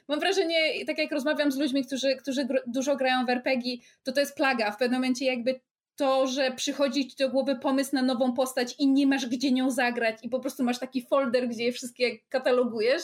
mam 0.08 0.20
wrażenie, 0.20 0.84
tak 0.86 0.98
jak 0.98 1.12
rozmawiam 1.12 1.52
z 1.52 1.56
ludźmi, 1.56 1.86
którzy, 1.86 2.16
którzy 2.16 2.48
dużo 2.66 2.96
grają 2.96 3.26
w 3.26 3.30
RPG, 3.30 3.76
to 4.02 4.12
to 4.12 4.20
jest 4.20 4.36
plaga. 4.36 4.70
W 4.70 4.76
pewnym 4.76 5.00
momencie 5.00 5.24
jakby 5.24 5.60
to, 5.96 6.26
że 6.26 6.52
przychodzi 6.52 7.08
ci 7.08 7.16
do 7.16 7.28
głowy 7.28 7.56
pomysł 7.56 7.94
na 7.94 8.02
nową 8.02 8.32
postać 8.32 8.74
i 8.78 8.88
nie 8.88 9.06
masz 9.06 9.26
gdzie 9.26 9.52
nią 9.52 9.70
zagrać 9.70 10.18
i 10.22 10.28
po 10.28 10.40
prostu 10.40 10.64
masz 10.64 10.78
taki 10.78 11.02
folder, 11.02 11.48
gdzie 11.48 11.64
je 11.64 11.72
wszystkie 11.72 12.18
katalogujesz, 12.28 13.02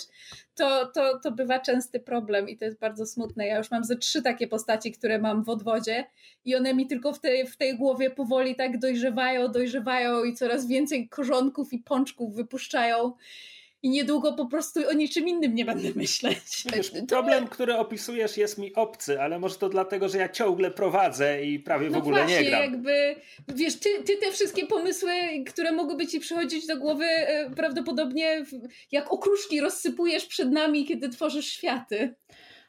to, 0.55 0.87
to, 0.87 1.18
to 1.18 1.31
bywa 1.31 1.59
częsty 1.59 2.00
problem 2.00 2.48
i 2.48 2.59
to 2.59 2.64
jest 2.64 2.79
bardzo 2.79 3.07
smutne. 3.07 3.46
Ja 3.46 3.59
już 3.59 3.70
mam 3.70 3.85
ze 3.85 3.96
trzy 3.96 4.22
takie 4.22 4.48
postaci, 4.48 4.92
które 4.92 5.18
mam 5.18 5.44
w 5.44 5.48
odwodzie 5.48 6.07
i 6.44 6.57
one 6.57 6.74
mi 6.74 6.87
tylko 6.87 7.12
w 7.12 7.20
tej, 7.20 7.46
w 7.46 7.57
tej 7.57 7.76
głowie 7.76 8.11
powoli 8.11 8.55
tak 8.57 8.79
dojrzewają, 8.79 9.48
dojrzewają 9.48 10.24
i 10.24 10.35
coraz 10.35 10.66
więcej 10.66 11.09
korzonków 11.09 11.72
i 11.72 11.78
pączków 11.78 12.34
wypuszczają 12.34 13.12
i 13.83 13.91
niedługo 13.91 14.33
po 14.33 14.47
prostu 14.47 14.89
o 14.89 14.93
niczym 14.93 15.28
innym 15.28 15.55
nie 15.55 15.64
będę 15.64 15.89
myśleć. 15.95 16.39
Wiesz, 16.76 16.93
problem, 17.09 17.49
który 17.49 17.76
opisujesz 17.76 18.37
jest 18.37 18.59
mi 18.59 18.74
obcy, 18.74 19.20
ale 19.20 19.39
może 19.39 19.55
to 19.55 19.68
dlatego, 19.68 20.09
że 20.09 20.18
ja 20.18 20.28
ciągle 20.28 20.70
prowadzę 20.70 21.45
i 21.45 21.59
prawie 21.59 21.89
w 21.89 21.93
no 21.93 21.99
ogóle 21.99 22.18
właśnie, 22.18 22.43
nie 22.43 22.51
gram. 22.51 22.61
jakby, 22.62 23.16
wiesz, 23.49 23.78
ty, 23.78 24.03
ty 24.03 24.16
te 24.16 24.33
wszystkie 24.33 24.66
pomysły, 24.66 25.12
które 25.47 25.72
mogłyby 25.72 26.07
ci 26.07 26.20
przychodzić 26.20 26.66
do 26.66 26.76
głowy 26.76 27.05
e, 27.05 27.51
prawdopodobnie 27.51 28.45
jak 28.93 29.12
okruszki 29.12 29.61
rozsypujesz 29.61 30.26
przed 30.26 30.51
nami, 30.51 30.85
kiedy 30.85 31.09
tworzysz 31.09 31.47
światy. 31.47 32.14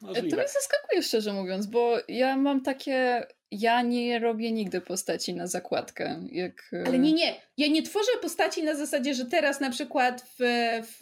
Możliwe. 0.02 0.28
To 0.28 0.36
mnie 0.36 0.48
zaskakuje 0.48 1.02
szczerze 1.02 1.32
mówiąc, 1.32 1.66
bo 1.66 1.96
ja 2.08 2.36
mam 2.36 2.62
takie 2.62 3.26
ja 3.52 3.82
nie 3.82 4.18
robię 4.18 4.52
nigdy 4.52 4.80
postaci 4.80 5.34
na 5.34 5.46
zakładkę. 5.46 6.20
Jak... 6.32 6.70
E, 6.72 6.86
Ale 6.86 6.98
nie, 6.98 7.12
nie. 7.12 7.34
Ja 7.56 7.68
nie 7.68 7.82
tworzę 7.82 8.12
postaci 8.22 8.62
na 8.62 8.74
zasadzie, 8.74 9.14
że 9.14 9.24
teraz 9.26 9.60
na 9.60 9.70
przykład 9.70 10.24
w, 10.38 10.42
w 10.82 11.00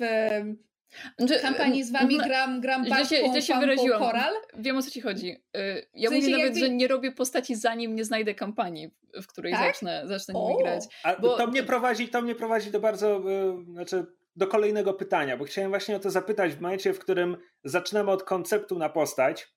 że, 1.28 1.38
kampanii 1.38 1.84
z 1.84 1.90
wami 1.90 2.18
gram, 2.18 2.60
gram 2.60 2.84
Bartką, 2.84 3.34
że 3.34 3.42
się, 3.42 3.42
się 3.42 3.60
wyraziłam. 3.60 4.00
Koral. 4.00 4.34
Wiem 4.58 4.76
o 4.76 4.82
co 4.82 4.90
ci 4.90 5.00
chodzi. 5.00 5.36
E, 5.56 5.74
ja 5.94 6.10
w 6.10 6.12
sensie 6.12 6.28
mówię 6.28 6.30
nawet, 6.30 6.44
jakby... 6.44 6.60
że 6.60 6.70
nie 6.70 6.88
robię 6.88 7.12
postaci 7.12 7.54
zanim 7.54 7.94
nie 7.94 8.04
znajdę 8.04 8.34
kampanii, 8.34 8.90
w 9.22 9.26
której 9.26 9.52
tak? 9.52 9.74
zacznę, 9.74 10.02
zacznę 10.06 10.34
nimi 10.34 10.62
grać. 10.62 10.84
A 11.04 11.16
bo... 11.16 11.36
to, 11.36 11.46
mnie 11.46 11.62
prowadzi, 11.62 12.08
to 12.08 12.22
mnie 12.22 12.34
prowadzi 12.34 12.70
do 12.70 12.80
bardzo, 12.80 13.20
yy, 13.20 13.72
znaczy 13.72 14.06
do 14.36 14.46
kolejnego 14.46 14.94
pytania, 14.94 15.36
bo 15.36 15.44
chciałem 15.44 15.70
właśnie 15.70 15.96
o 15.96 15.98
to 15.98 16.10
zapytać 16.10 16.54
w 16.54 16.60
momencie, 16.60 16.92
w 16.92 16.98
którym 16.98 17.36
zaczynamy 17.64 18.10
od 18.10 18.22
konceptu 18.22 18.78
na 18.78 18.88
postać. 18.88 19.48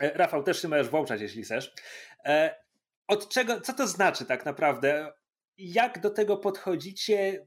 E, 0.00 0.10
Rafał, 0.18 0.42
też 0.42 0.62
się 0.62 0.68
możesz 0.68 0.88
włączać, 0.88 1.20
jeśli 1.20 1.42
chcesz. 1.42 1.72
E, 2.24 2.56
od 3.08 3.28
czego, 3.28 3.60
co 3.60 3.72
to 3.72 3.86
znaczy 3.86 4.24
tak 4.24 4.44
naprawdę? 4.44 5.12
Jak 5.58 6.00
do 6.00 6.10
tego 6.10 6.36
podchodzicie? 6.36 7.46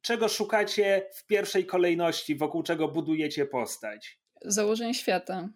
Czego 0.00 0.28
szukacie 0.28 1.08
w 1.14 1.26
pierwszej 1.26 1.66
kolejności, 1.66 2.36
wokół 2.36 2.62
czego 2.62 2.88
budujecie 2.88 3.46
postać? 3.46 4.20
Założenie 4.42 4.94
świata. 4.94 5.48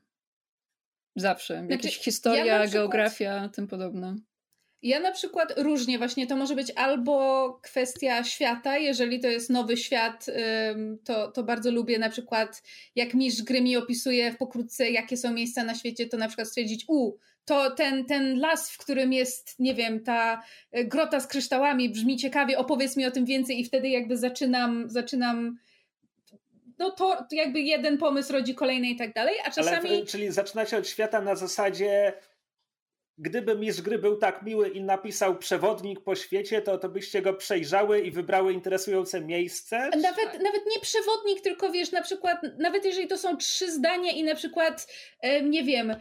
Zawsze. 1.17 1.55
Znaczy, 1.67 1.87
Jakaś 1.87 1.99
historia, 1.99 2.45
ja 2.45 2.63
przykład... 2.63 2.73
geografia, 2.73 3.49
tym 3.49 3.67
podobne. 3.67 4.17
Ja 4.83 5.01
na 5.01 5.13
przykład 5.13 5.55
różnie 5.57 5.99
właśnie 5.99 6.27
to 6.27 6.37
może 6.37 6.55
być 6.55 6.73
albo 6.77 7.53
kwestia 7.63 8.25
świata, 8.25 8.79
jeżeli 8.79 9.21
to 9.21 9.29
jest 9.29 9.51
nowy 9.51 9.77
świat, 9.77 10.27
to, 11.05 11.31
to 11.31 11.43
bardzo 11.43 11.71
lubię 11.71 11.99
na 11.99 12.11
przykład 12.11 12.63
jak 12.97 13.15
Misz 13.15 13.43
gry 13.43 13.61
mi 13.61 13.77
opisuje 13.77 14.33
w 14.33 14.37
pokrótce 14.37 14.91
jakie 14.91 15.17
są 15.17 15.33
miejsca 15.33 15.65
na 15.65 15.75
świecie, 15.75 16.07
to 16.07 16.17
na 16.17 16.29
przykład 16.29 16.49
stwierdzić 16.49 16.85
u, 16.89 17.19
to 17.49 17.71
ten, 17.71 18.05
ten 18.05 18.41
las, 18.41 18.71
w 18.71 18.79
którym 18.79 19.13
jest, 19.13 19.59
nie 19.59 19.75
wiem, 19.75 20.05
ta 20.05 20.43
e, 20.73 20.85
grota 20.85 21.21
z 21.21 21.27
kryształami 21.27 21.91
brzmi 21.91 22.17
ciekawie, 22.17 22.59
opowiedz 22.59 22.97
mi 22.97 23.07
o 23.07 23.11
tym 23.11 23.25
więcej. 23.25 23.61
I 23.61 23.65
wtedy 23.65 23.89
jakby 23.89 24.17
zaczynam, 24.17 24.91
zaczynam 24.91 25.59
no 26.79 26.91
to 26.91 27.27
jakby 27.33 27.61
jeden 27.61 27.99
pomysł 27.99 28.33
rodzi 28.33 28.55
kolejny 28.55 28.91
i 28.91 28.97
tak 28.97 29.15
dalej, 29.15 29.35
a 29.45 29.51
czasami... 29.51 29.91
Ale, 29.91 30.07
czyli 30.07 30.33
zaczynacie 30.33 30.77
od 30.77 30.89
świata 30.89 31.21
na 31.21 31.35
zasadzie 31.35 32.13
gdyby 33.19 33.55
mistrz 33.55 33.83
gry 33.83 33.99
był 33.99 34.17
tak 34.17 34.43
miły 34.43 34.69
i 34.69 34.81
napisał 34.81 35.39
przewodnik 35.39 36.01
po 36.01 36.15
świecie, 36.15 36.63
to, 36.63 36.79
to 36.79 36.89
byście 36.89 37.23
go 37.23 37.35
przejrzały 37.35 38.01
i 38.01 38.11
wybrały 38.11 38.53
interesujące 38.53 39.21
miejsce? 39.21 39.77
Nawet, 39.79 40.43
nawet 40.43 40.63
nie 40.75 40.81
przewodnik, 40.81 41.41
tylko 41.41 41.73
wiesz, 41.73 41.93
na 41.93 42.03
przykład, 42.03 42.39
nawet 42.59 42.85
jeżeli 42.85 43.09
to 43.09 43.19
są 43.19 43.37
trzy 43.37 43.73
zdania 43.73 44.13
i 44.13 44.23
na 44.23 44.35
przykład, 44.35 44.87
nie 45.43 45.65
wiem, 45.65 45.95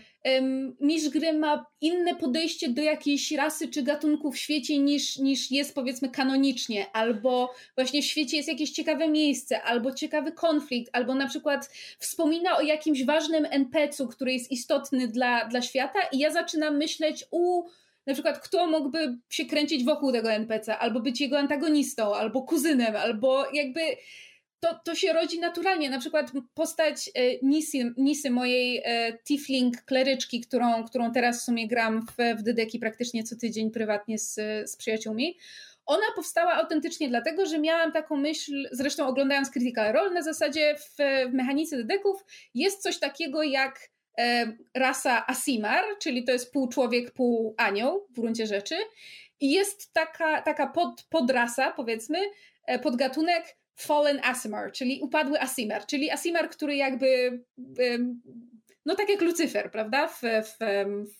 mistrz 0.79 1.09
gry 1.09 1.33
ma 1.33 1.65
inne 1.81 2.15
podejście 2.15 2.69
do 2.69 2.81
jakiejś 2.81 3.31
rasy 3.31 3.67
czy 3.67 3.83
gatunku 3.83 4.31
w 4.31 4.37
świecie 4.37 4.79
niż, 4.79 5.17
niż 5.17 5.51
jest 5.51 5.75
powiedzmy 5.75 6.09
kanonicznie, 6.09 6.85
albo 6.93 7.53
właśnie 7.75 8.01
w 8.01 8.05
świecie 8.05 8.37
jest 8.37 8.49
jakieś 8.49 8.71
ciekawe 8.71 9.07
miejsce, 9.07 9.63
albo 9.63 9.91
ciekawy 9.91 10.31
konflikt, 10.31 10.89
albo 10.93 11.15
na 11.15 11.27
przykład 11.27 11.69
wspomina 11.99 12.57
o 12.57 12.61
jakimś 12.61 13.05
ważnym 13.05 13.47
NPC-u, 13.49 14.07
który 14.07 14.33
jest 14.33 14.51
istotny 14.51 15.07
dla, 15.07 15.45
dla 15.45 15.61
świata 15.61 15.99
i 16.11 16.19
ja 16.19 16.31
zaczynam 16.31 16.77
myśleć, 16.77 17.06
u 17.31 17.63
na 18.07 18.13
przykład 18.13 18.39
kto 18.39 18.67
mógłby 18.67 19.17
się 19.29 19.45
kręcić 19.45 19.85
wokół 19.85 20.11
tego 20.11 20.31
NPC, 20.31 20.77
albo 20.77 20.99
być 20.99 21.21
jego 21.21 21.39
antagonistą, 21.39 22.15
albo 22.15 22.41
kuzynem, 22.41 22.95
albo 22.95 23.45
jakby 23.53 23.81
to, 24.59 24.79
to 24.85 24.95
się 24.95 25.13
rodzi 25.13 25.39
naturalnie. 25.39 25.89
Na 25.89 25.99
przykład 25.99 26.31
postać 26.53 27.09
e, 27.15 27.21
Nisy, 27.41 27.93
Nisy 27.97 28.29
mojej 28.29 28.81
e, 28.85 29.17
Tiefling 29.27 29.81
kleryczki, 29.81 30.41
którą, 30.41 30.83
którą 30.83 31.11
teraz 31.11 31.41
w 31.41 31.45
sumie 31.45 31.67
gram 31.67 32.05
w, 32.07 32.41
w 32.41 32.79
praktycznie 32.79 33.23
co 33.23 33.35
tydzień 33.35 33.71
prywatnie 33.71 34.19
z, 34.19 34.35
z 34.69 34.75
przyjaciółmi. 34.75 35.37
Ona 35.85 36.05
powstała 36.15 36.53
autentycznie 36.53 37.09
dlatego, 37.09 37.45
że 37.45 37.59
miałam 37.59 37.91
taką 37.91 38.17
myśl, 38.17 38.69
zresztą 38.71 39.07
oglądając 39.07 39.51
Critical 39.51 39.93
Role, 39.93 40.11
na 40.11 40.21
zasadzie 40.21 40.75
w, 40.75 40.95
w 41.29 41.33
mechanice 41.33 41.77
dedeków 41.77 42.25
jest 42.53 42.81
coś 42.81 42.99
takiego 42.99 43.43
jak 43.43 43.89
rasa 44.73 45.27
Asimar, 45.27 45.83
czyli 45.99 46.23
to 46.23 46.31
jest 46.31 46.53
pół 46.53 46.67
człowiek, 46.67 47.11
pół 47.11 47.55
anioł 47.57 48.07
w 48.09 48.19
gruncie 48.19 48.47
rzeczy. 48.47 48.75
I 49.39 49.51
jest 49.51 49.93
taka, 49.93 50.41
taka 50.41 50.67
pod, 50.67 51.03
podrasa, 51.09 51.71
powiedzmy, 51.71 52.19
e, 52.65 52.79
podgatunek 52.79 53.57
Fallen 53.75 54.19
Asimar, 54.23 54.71
czyli 54.71 55.01
upadły 55.01 55.41
Asimar, 55.41 55.85
czyli 55.85 56.11
Asimar, 56.11 56.49
który 56.49 56.75
jakby 56.75 57.39
no 58.87 58.95
tak 58.95 59.09
jak 59.09 59.21
Lucyfer, 59.21 59.71
prawda, 59.71 60.07
w, 60.07 60.21
w, 60.21 60.57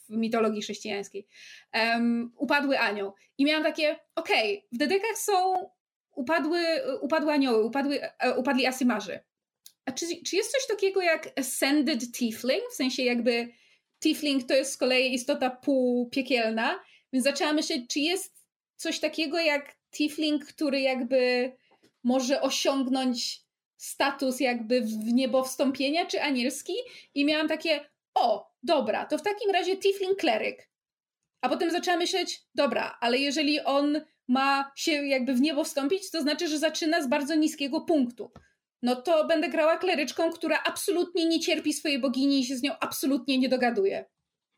w 0.09 0.17
mitologii 0.17 0.61
chrześcijańskiej. 0.61 1.27
Um, 1.73 2.31
upadły 2.37 2.79
anioł. 2.79 3.13
I 3.37 3.45
miałam 3.45 3.63
takie, 3.63 3.99
okej, 4.15 4.57
okay, 4.57 4.69
w 4.71 4.77
dedekach 4.77 5.17
są 5.17 5.69
upadły, 6.15 6.59
upadły 7.01 7.31
anioły, 7.31 7.63
upadły, 7.63 7.99
e, 8.19 8.35
upadli 8.35 8.65
Asimarzy. 8.65 9.19
A 9.88 9.91
czy, 9.91 10.05
czy 10.25 10.35
jest 10.35 10.51
coś 10.51 10.67
takiego 10.67 11.01
jak 11.01 11.39
Ascended 11.39 12.11
Tiefling? 12.11 12.63
W 12.71 12.75
sensie 12.75 13.03
jakby 13.03 13.47
Tiefling 14.03 14.47
to 14.47 14.53
jest 14.53 14.71
z 14.71 14.77
kolei 14.77 15.13
istota 15.13 15.49
półpiekielna, 15.49 16.79
więc 17.13 17.25
zaczęłam 17.25 17.55
myśleć, 17.55 17.81
czy 17.89 17.99
jest 17.99 18.45
coś 18.75 18.99
takiego 18.99 19.39
jak 19.39 19.77
Tiefling, 19.91 20.45
który 20.45 20.81
jakby 20.81 21.51
może 22.03 22.41
osiągnąć 22.41 23.41
status 23.77 24.39
jakby 24.39 24.81
w 24.81 25.13
niebo 25.13 25.43
wstąpienia 25.43 26.05
czy 26.05 26.21
anielski 26.21 26.73
i 27.13 27.25
miałam 27.25 27.47
takie, 27.47 27.89
o, 28.13 28.51
dobra, 28.63 29.05
to 29.05 29.17
w 29.17 29.23
takim 29.23 29.51
razie 29.51 29.77
Tiflin 29.77 30.15
kleryk. 30.15 30.69
A 31.41 31.49
potem 31.49 31.71
zaczęłam 31.71 31.99
myśleć, 31.99 32.41
dobra, 32.55 32.97
ale 33.01 33.17
jeżeli 33.17 33.59
on 33.59 34.01
ma 34.27 34.71
się 34.75 34.91
jakby 34.91 35.33
w 35.33 35.41
niebo 35.41 35.63
wstąpić, 35.63 36.11
to 36.11 36.21
znaczy, 36.21 36.47
że 36.47 36.59
zaczyna 36.59 37.01
z 37.01 37.07
bardzo 37.07 37.35
niskiego 37.35 37.81
punktu. 37.81 38.31
No 38.82 38.95
to 38.95 39.25
będę 39.25 39.49
grała 39.49 39.78
kleryczką, 39.78 40.32
która 40.32 40.63
absolutnie 40.65 41.25
nie 41.25 41.39
cierpi 41.39 41.73
swojej 41.73 41.99
bogini 41.99 42.39
i 42.39 42.45
się 42.45 42.55
z 42.55 42.61
nią 42.61 42.71
absolutnie 42.80 43.38
nie 43.38 43.49
dogaduje. 43.49 44.05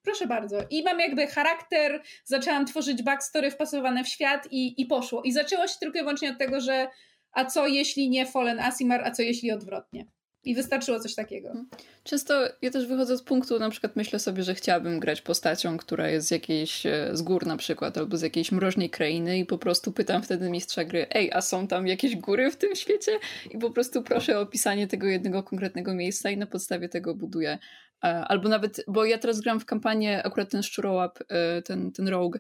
Proszę 0.02 0.28
bardzo. 0.28 0.58
I 0.70 0.84
mam 0.84 1.00
jakby 1.00 1.28
charakter, 1.28 2.04
zaczęłam 2.26 2.66
tworzyć 2.66 3.04
backstory 3.04 3.52
wpasowane 3.52 4.04
w 4.04 4.08
świat 4.08 4.48
i, 4.52 4.82
i 4.82 4.86
poszło. 4.86 5.22
I 5.24 5.32
zaczęło 5.32 5.68
się 5.68 5.76
tylko 5.80 5.98
i 5.98 6.02
wyłącznie 6.02 6.32
od 6.32 6.38
tego, 6.38 6.62
że 6.62 6.88
a 7.32 7.46
co 7.46 7.68
jeśli 7.68 8.10
nie 8.10 8.26
Fallen 8.26 8.60
Asimar, 8.60 9.02
a 9.06 9.12
co 9.12 9.22
jeśli 9.22 9.52
odwrotnie. 9.52 10.06
I 10.44 10.56
wystarczyło 10.56 11.00
coś 11.00 11.16
takiego. 11.16 11.48
Mhm. 11.48 11.68
Często 12.04 12.34
ja 12.62 12.72
też 12.72 12.86
wychodzę 12.86 13.18
z 13.18 13.24
punktu, 13.24 13.60
na 13.60 13.70
przykład 13.70 13.96
myślę 13.96 14.20
sobie, 14.20 14.44
że 14.44 14.56
chciałabym 14.56 15.00
grać 15.00 15.22
postacią, 15.22 15.78
która 15.78 16.10
jest 16.10 16.28
z 16.28 16.32
jakiejś, 16.32 16.86
e, 16.86 17.10
z 17.14 17.22
gór 17.22 17.46
na 17.46 17.58
przykład, 17.58 17.98
albo 17.98 18.18
z 18.18 18.22
jakiejś 18.22 18.52
mroźnej 18.52 18.90
krainy 18.90 19.40
i 19.40 19.46
po 19.46 19.58
prostu 19.58 19.92
pytam 19.92 20.24
wtedy 20.24 20.50
mistrza 20.50 20.84
gry, 20.84 21.08
ej, 21.10 21.32
a 21.32 21.42
są 21.42 21.68
tam 21.68 21.88
jakieś 21.88 22.16
góry 22.16 22.52
w 22.52 22.58
tym 22.58 22.76
świecie? 22.76 23.12
I 23.52 23.58
po 23.58 23.72
prostu 23.72 24.04
proszę 24.04 24.38
o 24.38 24.42
opisanie 24.42 24.88
tego 24.88 25.08
jednego 25.08 25.44
konkretnego 25.44 25.94
miejsca 25.94 26.30
i 26.30 26.38
na 26.38 26.48
podstawie 26.48 26.90
tego 26.90 27.16
buduję. 27.16 27.58
E, 28.04 28.08
albo 28.08 28.50
nawet, 28.50 28.84
bo 28.88 29.06
ja 29.06 29.18
teraz 29.18 29.42
gram 29.42 29.60
w 29.60 29.66
kampanię, 29.66 30.24
akurat 30.24 30.50
ten 30.50 30.64
szczurołap, 30.64 31.20
e, 31.30 31.62
ten, 31.62 31.92
ten 31.92 32.08
rogue, 32.08 32.40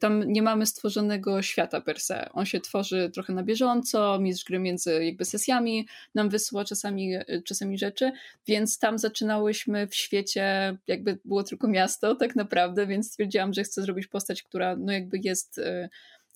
tam 0.00 0.32
nie 0.32 0.42
mamy 0.42 0.66
stworzonego 0.66 1.42
świata 1.42 1.80
per 1.80 2.00
se. 2.00 2.30
On 2.32 2.46
się 2.46 2.60
tworzy 2.60 3.10
trochę 3.14 3.32
na 3.32 3.42
bieżąco, 3.42 4.18
mistrz 4.20 4.44
gry 4.44 4.58
między 4.58 5.04
jakby 5.04 5.24
sesjami 5.24 5.88
nam 6.14 6.28
wysyła 6.28 6.64
czasami, 6.64 7.14
e, 7.14 7.42
czasami 7.44 7.78
rzeczy, 7.78 8.12
więc 8.46 8.78
tam 8.78 8.98
zaczynałyśmy 8.98 9.86
w 9.86 9.94
świecie, 9.94 10.76
jakby 10.86 11.18
było 11.24 11.42
tylko 11.42 11.68
miasto 11.68 12.14
tak 12.24 12.36
naprawdę, 12.36 12.86
więc 12.86 13.08
stwierdziłam, 13.08 13.52
że 13.52 13.62
chcę 13.62 13.82
zrobić 13.82 14.06
postać, 14.06 14.42
która 14.42 14.76
no 14.76 14.92
jakby 14.92 15.18
jest, 15.22 15.58
e, 15.58 15.88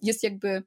jest 0.02 0.22
jakby 0.22 0.62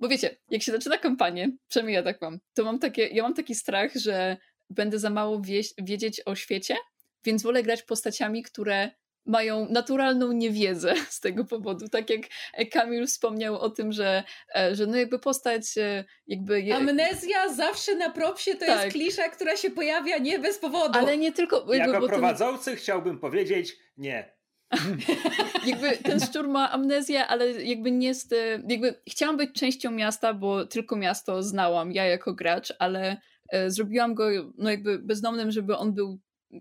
bo 0.00 0.08
wiecie, 0.08 0.36
jak 0.50 0.62
się 0.62 0.72
zaczyna 0.72 0.98
kampanię, 0.98 1.50
przynajmniej 1.68 1.94
ja 1.94 2.02
tak 2.02 2.22
mam, 2.22 2.40
to 2.54 2.64
mam 2.64 2.78
takie, 2.78 3.06
ja 3.06 3.22
mam 3.22 3.34
taki 3.34 3.54
strach, 3.54 3.94
że 3.94 4.36
będę 4.70 4.98
za 4.98 5.10
mało 5.10 5.42
wiedzieć 5.78 6.22
o 6.26 6.34
świecie, 6.34 6.76
więc 7.24 7.42
wolę 7.42 7.62
grać 7.62 7.82
postaciami, 7.82 8.42
które 8.42 8.90
mają 9.26 9.68
naturalną 9.70 10.32
niewiedzę 10.32 10.94
z 11.08 11.20
tego 11.20 11.44
powodu. 11.44 11.88
Tak 11.88 12.10
jak 12.10 12.20
Kamil 12.72 13.06
wspomniał 13.06 13.58
o 13.58 13.70
tym, 13.70 13.92
że, 13.92 14.22
e, 14.56 14.74
że 14.74 14.86
no 14.86 14.96
jakby 14.96 15.18
postać 15.18 15.78
e, 15.78 16.04
jakby... 16.26 16.60
Je... 16.60 16.76
Amnezja 16.76 17.48
zawsze 17.54 17.94
na 17.94 18.10
propsie 18.10 18.54
to 18.54 18.66
tak. 18.66 18.68
jest 18.84 18.92
klisza, 18.92 19.28
która 19.28 19.56
się 19.56 19.70
pojawia 19.70 20.18
nie 20.18 20.38
bez 20.38 20.58
powodu. 20.58 20.98
Ale 20.98 21.18
nie 21.18 21.32
tylko... 21.32 21.56
Jakby, 21.56 21.76
jako 21.76 22.08
prowadzący 22.08 22.76
chciałbym 22.76 23.18
powiedzieć 23.18 23.76
nie. 23.96 24.40
jakby 25.66 25.96
ten 25.96 26.20
szczur 26.20 26.48
ma 26.48 26.70
amnezję, 26.70 27.26
ale 27.26 27.50
jakby 27.50 27.90
nie 27.90 28.08
jest... 28.08 28.34
Jakby 28.68 29.00
chciałam 29.10 29.36
być 29.36 29.52
częścią 29.52 29.90
miasta, 29.90 30.34
bo 30.34 30.66
tylko 30.66 30.96
miasto 30.96 31.42
znałam 31.42 31.92
ja 31.92 32.04
jako 32.04 32.34
gracz, 32.34 32.72
ale 32.78 33.16
zrobiłam 33.66 34.14
go 34.14 34.28
no 34.58 34.70
jakby 34.70 34.98
bezdomnym, 34.98 35.50
żeby 35.50 35.76
on 35.76 35.94
był 35.94 36.20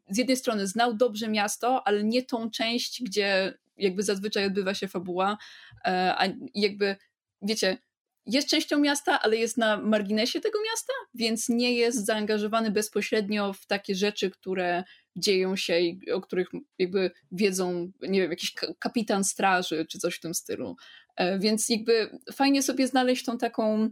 z 0.10 0.18
jednej 0.18 0.38
strony 0.38 0.68
znał 0.68 0.94
dobrze 0.94 1.28
miasto, 1.28 1.88
ale 1.88 2.04
nie 2.04 2.24
tą 2.24 2.50
część, 2.50 3.04
gdzie 3.04 3.54
jakby 3.78 4.04
zazwyczaj 4.04 4.46
odbywa 4.46 4.74
się 4.74 4.88
fabuła, 4.88 5.38
a 5.86 6.26
jakby 6.56 6.96
wiecie, 7.42 7.78
jest 8.26 8.50
częścią 8.50 8.80
miasta, 8.80 9.22
ale 9.22 9.38
jest 9.38 9.58
na 9.58 9.78
marginesie 9.78 10.42
tego 10.42 10.60
miasta, 10.72 10.94
więc 11.14 11.50
nie 11.50 11.74
jest 11.74 12.06
zaangażowany 12.06 12.72
bezpośrednio 12.72 13.54
w 13.54 13.66
takie 13.66 13.96
rzeczy, 13.96 14.30
które 14.32 14.84
dzieją 15.16 15.56
się 15.56 15.80
i 15.80 16.12
o 16.12 16.22
których 16.22 16.48
jakby 16.80 17.12
wiedzą, 17.32 17.92
nie 18.02 18.22
wiem, 18.22 18.32
jakiś 18.32 18.54
kapitan 18.80 19.24
straży 19.24 19.86
czy 19.86 20.00
coś 20.00 20.16
w 20.16 20.20
tym 20.20 20.34
stylu. 20.34 20.76
E, 21.16 21.40
więc 21.40 21.70
jakby 21.70 22.20
fajnie 22.34 22.64
sobie 22.64 22.88
znaleźć 22.88 23.26
tą 23.26 23.38
taką 23.38 23.90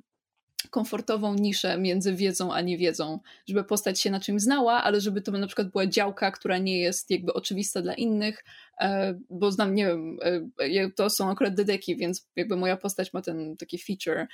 komfortową 0.70 1.34
niszę 1.34 1.78
między 1.78 2.14
wiedzą 2.14 2.54
a 2.54 2.62
niewiedzą, 2.62 3.20
żeby 3.48 3.64
postać 3.64 4.02
się 4.02 4.12
na 4.12 4.20
czym 4.20 4.40
znała, 4.40 4.84
ale 4.84 5.02
żeby 5.02 5.22
to 5.22 5.32
na 5.32 5.48
przykład 5.48 5.72
była 5.72 5.88
działka, 5.88 6.32
która 6.32 6.58
nie 6.58 6.80
jest 6.80 7.12
jakby 7.12 7.34
oczywista 7.34 7.82
dla 7.82 7.94
innych, 7.94 8.44
e, 8.82 9.20
bo 9.30 9.52
znam, 9.52 9.76
nie 9.76 9.86
wiem, 9.86 10.18
e, 10.60 10.90
to 10.96 11.10
są 11.10 11.30
akurat 11.30 11.56
dedeki, 11.56 11.96
więc 11.96 12.28
jakby 12.36 12.56
moja 12.56 12.78
postać 12.78 13.14
ma 13.14 13.22
ten 13.22 13.58
taki 13.58 13.80
feature 13.80 14.28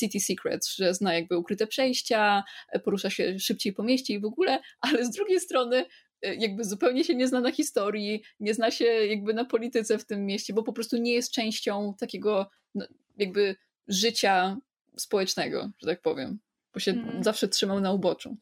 City 0.00 0.20
Secrets, 0.20 0.76
że 0.76 0.94
zna 0.94 1.14
jakby 1.14 1.38
ukryte 1.38 1.66
przejścia, 1.66 2.44
porusza 2.84 3.10
się 3.10 3.38
szybciej 3.38 3.72
po 3.72 3.82
mieście 3.82 4.14
i 4.14 4.20
w 4.20 4.24
ogóle, 4.24 4.60
ale 4.80 5.04
z 5.04 5.10
drugiej 5.10 5.40
strony 5.40 5.84
E, 6.22 6.34
jakby 6.34 6.64
zupełnie 6.64 7.04
się 7.04 7.14
nie 7.14 7.28
zna 7.28 7.40
na 7.40 7.52
historii, 7.52 8.22
nie 8.40 8.54
zna 8.54 8.70
się 8.70 8.84
jakby 8.84 9.34
na 9.34 9.44
polityce 9.44 9.98
w 9.98 10.06
tym 10.06 10.26
mieście, 10.26 10.52
bo 10.52 10.62
po 10.62 10.72
prostu 10.72 10.96
nie 10.96 11.12
jest 11.12 11.32
częścią 11.32 11.94
takiego 11.98 12.50
no, 12.74 12.86
jakby 13.16 13.56
życia 13.88 14.56
społecznego, 14.96 15.70
że 15.78 15.86
tak 15.86 16.02
powiem, 16.02 16.38
bo 16.74 16.80
się 16.80 16.92
mm. 16.92 17.24
zawsze 17.24 17.48
trzymał 17.48 17.80
na 17.80 17.92
uboczu. 17.92 18.36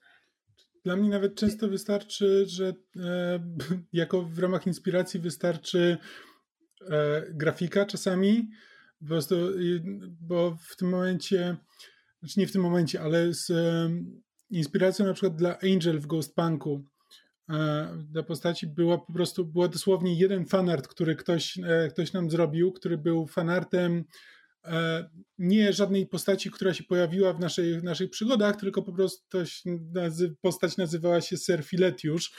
Dla 0.84 0.96
mnie 0.96 1.09
nawet 1.09 1.34
często 1.34 1.68
wystarczy, 1.68 2.46
że 2.46 2.74
e, 2.96 3.40
jako 3.92 4.22
w 4.22 4.38
ramach 4.38 4.66
inspiracji 4.66 5.20
wystarczy 5.20 5.99
e, 6.90 7.22
grafika 7.30 7.86
czasami, 7.86 8.49
po 9.01 9.07
prostu, 9.07 9.36
bo 10.20 10.57
w 10.68 10.76
tym 10.76 10.88
momencie, 10.88 11.57
znaczy 12.20 12.40
nie 12.40 12.46
w 12.46 12.53
tym 12.53 12.62
momencie, 12.62 13.01
ale 13.01 13.34
z 13.34 13.51
e, 13.51 13.90
inspiracją 14.51 15.07
na 15.07 15.12
przykład 15.12 15.36
dla 15.36 15.59
Angel 15.59 16.01
w 16.01 16.07
Ghost 16.07 16.34
Punku, 16.34 16.84
dla 18.05 18.22
postaci 18.22 18.66
była 18.66 18.99
po 18.99 19.12
prostu, 19.12 19.44
była 19.44 19.68
dosłownie 19.68 20.14
jeden 20.14 20.46
fanart, 20.46 20.88
który 20.88 21.16
ktoś, 21.16 21.59
e, 21.59 21.88
ktoś 21.88 22.12
nam 22.12 22.30
zrobił, 22.30 22.72
który 22.72 22.99
był 22.99 23.26
fanartem 23.26 23.99
e, 23.99 24.05
nie 25.39 25.73
żadnej 25.73 26.07
postaci, 26.07 26.51
która 26.51 26.75
się 26.75 26.85
pojawiła 26.85 27.33
w, 27.33 27.41
naszej, 27.41 27.81
w 27.81 27.85
naszych 27.85 28.11
przygodach, 28.11 28.57
tylko 28.57 28.83
po 28.83 28.93
prostu 28.93 29.39
postać 30.41 30.77
nazywała 30.77 31.21
się 31.21 31.37
Ser 31.37 31.64
Filetiusz 31.64 32.33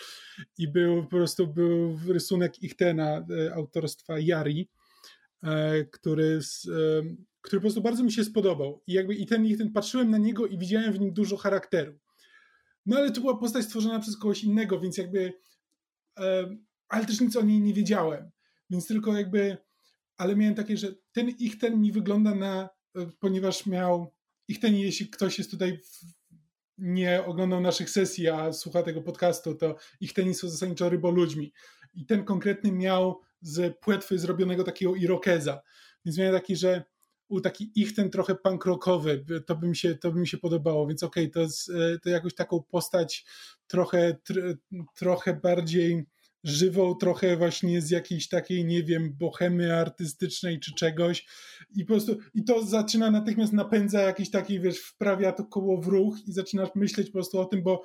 i 0.58 0.68
był 0.68 1.04
po 1.04 1.10
prostu 1.10 1.48
był 1.48 2.00
rysunek 2.08 2.64
Ichtena 2.64 3.26
e, 3.48 3.54
autorstwa 3.54 4.20
Jari, 4.20 4.70
który, 5.92 6.42
z, 6.42 6.68
który 7.42 7.60
po 7.60 7.62
prostu 7.62 7.82
bardzo 7.82 8.04
mi 8.04 8.12
się 8.12 8.24
spodobał. 8.24 8.84
I 8.88 8.94
jakby 8.94 9.16
i 9.16 9.26
ten, 9.26 9.46
i 9.46 9.58
ten 9.58 9.72
patrzyłem 9.72 10.10
na 10.10 10.18
niego 10.18 10.48
i 10.48 10.58
widziałem 10.58 10.94
w 10.94 11.00
nim 11.00 11.14
dużo 11.14 11.38
charakteru. 11.38 12.00
No 12.86 12.98
ale 12.98 13.12
to 13.12 13.22
była 13.22 13.38
postać 13.38 13.66
stworzona 13.66 14.00
przez 14.00 14.18
kogoś 14.18 14.44
innego, 14.44 14.80
więc 14.80 14.98
jakby. 14.98 15.34
E, 16.20 16.56
ale 16.88 17.06
też 17.06 17.22
nic 17.22 17.36
o 17.36 17.42
niej 17.42 17.62
nie 17.62 17.74
wiedziałem. 17.74 18.32
Więc 18.70 18.88
tylko 18.88 19.18
jakby. 19.18 19.58
Ale 20.20 20.36
miałem 20.36 20.56
takie, 20.56 20.78
że 20.78 20.96
ten 21.12 21.30
ich 21.30 21.58
ten 21.58 21.82
mi 21.82 21.92
wygląda 21.92 22.36
na. 22.36 22.70
E, 22.96 23.08
ponieważ 23.20 23.66
miał. 23.66 24.14
Ich 24.48 24.60
ten, 24.60 24.76
jeśli 24.76 25.10
ktoś 25.10 25.38
jest 25.38 25.52
tutaj. 25.52 25.78
W, 25.78 26.20
nie 26.78 27.26
oglądał 27.26 27.62
naszych 27.62 27.90
sesji, 27.90 28.30
a 28.30 28.54
słucha 28.54 28.84
tego 28.84 29.02
podcastu, 29.02 29.56
to 29.56 29.76
ich 30.00 30.14
ten 30.14 30.34
są 30.34 30.50
zasadniczo 30.50 30.90
ryboludźmi. 30.90 31.54
I 31.94 32.06
ten 32.06 32.24
konkretny 32.24 32.72
miał 32.72 33.22
z 33.42 33.78
płetwy 33.78 34.20
zrobionego 34.20 34.64
takiego 34.64 34.96
irokeza. 34.96 35.62
Więc 36.06 36.18
miałem 36.18 36.34
taki, 36.34 36.56
że 36.56 36.84
u 37.28 37.42
taki 37.42 37.72
ich 37.76 37.96
ten 37.96 38.10
trochę 38.10 38.36
punk 38.36 38.66
rockowy, 38.66 39.26
to 39.46 39.56
by 39.56 39.68
mi 39.68 39.76
się, 39.76 39.96
to 39.96 40.12
by 40.12 40.20
mi 40.20 40.28
się 40.28 40.38
podobało, 40.38 40.88
więc 40.88 41.04
okej, 41.04 41.32
okay, 41.32 41.48
to, 41.48 41.74
e, 41.74 42.00
to 42.00 42.10
jakoś 42.10 42.36
taką 42.36 42.64
postać 42.64 43.26
trochę, 43.68 44.16
tr, 44.24 44.58
trochę 44.96 45.34
bardziej 45.34 46.06
żywą, 46.44 46.96
trochę 46.96 47.38
właśnie 47.38 47.82
z 47.82 47.90
jakiejś 47.90 48.28
takiej, 48.28 48.66
nie 48.66 48.84
wiem, 48.84 49.14
bohemy 49.20 49.76
artystycznej 49.76 50.60
czy 50.60 50.74
czegoś. 50.74 51.26
I 51.76 51.86
po 51.86 51.94
prostu, 51.94 52.18
i 52.34 52.44
to 52.44 52.66
zaczyna 52.66 53.12
natychmiast 53.12 53.54
napędza 53.54 54.02
jakiś 54.02 54.30
taki, 54.30 54.60
wiesz, 54.60 54.80
wprawia 54.80 55.32
to 55.32 55.46
koło 55.46 55.82
w 55.82 55.88
ruch 55.88 56.18
i 56.28 56.32
zaczynasz 56.32 56.70
myśleć 56.76 57.08
po 57.08 57.14
prostu 57.14 57.40
o 57.40 57.46
tym, 57.46 57.64
bo 57.64 57.84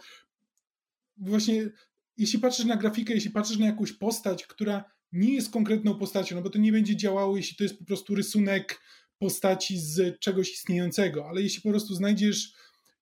właśnie 1.16 1.70
jeśli 2.16 2.38
patrzysz 2.38 2.66
na 2.66 2.76
grafikę, 2.76 3.14
jeśli 3.14 3.30
patrzysz 3.30 3.58
na 3.58 3.66
jakąś 3.66 3.92
postać, 3.92 4.46
która 4.46 4.84
nie 5.12 5.34
jest 5.34 5.50
konkretną 5.52 5.98
postacią, 5.98 6.36
no 6.36 6.42
bo 6.42 6.50
to 6.50 6.58
nie 6.58 6.72
będzie 6.72 6.96
działało, 6.96 7.36
jeśli 7.36 7.56
to 7.56 7.62
jest 7.64 7.78
po 7.78 7.84
prostu 7.84 8.14
rysunek 8.14 8.80
postaci 9.18 9.78
z 9.78 10.18
czegoś 10.18 10.52
istniejącego, 10.52 11.28
ale 11.28 11.42
jeśli 11.42 11.62
po 11.62 11.70
prostu 11.70 11.94
znajdziesz 11.94 12.52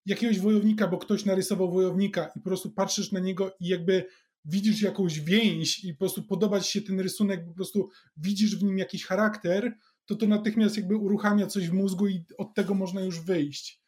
jakiegoś 0.07 0.38
wojownika, 0.38 0.88
bo 0.88 0.98
ktoś 0.98 1.24
narysował 1.24 1.72
wojownika 1.72 2.30
i 2.36 2.40
po 2.40 2.44
prostu 2.44 2.70
patrzysz 2.70 3.12
na 3.12 3.20
niego 3.20 3.57
i 3.61 3.68
jakby 3.68 4.05
widzisz 4.45 4.82
jakąś 4.82 5.20
więź 5.20 5.84
i 5.84 5.93
po 5.93 5.99
prostu 5.99 6.22
podoba 6.22 6.61
ci 6.61 6.72
się 6.72 6.82
ten 6.82 7.01
rysunek, 7.01 7.45
po 7.47 7.55
prostu 7.55 7.90
widzisz 8.16 8.57
w 8.57 8.62
nim 8.62 8.78
jakiś 8.78 9.07
charakter, 9.07 9.72
to 10.07 10.16
to 10.16 10.26
natychmiast 10.26 10.76
jakby 10.76 10.97
uruchamia 10.97 11.47
coś 11.47 11.68
w 11.68 11.72
mózgu 11.72 12.09
i 12.09 12.24
od 12.38 12.55
tego 12.55 12.74
można 12.74 13.01
już 13.01 13.20
wyjść. 13.20 13.80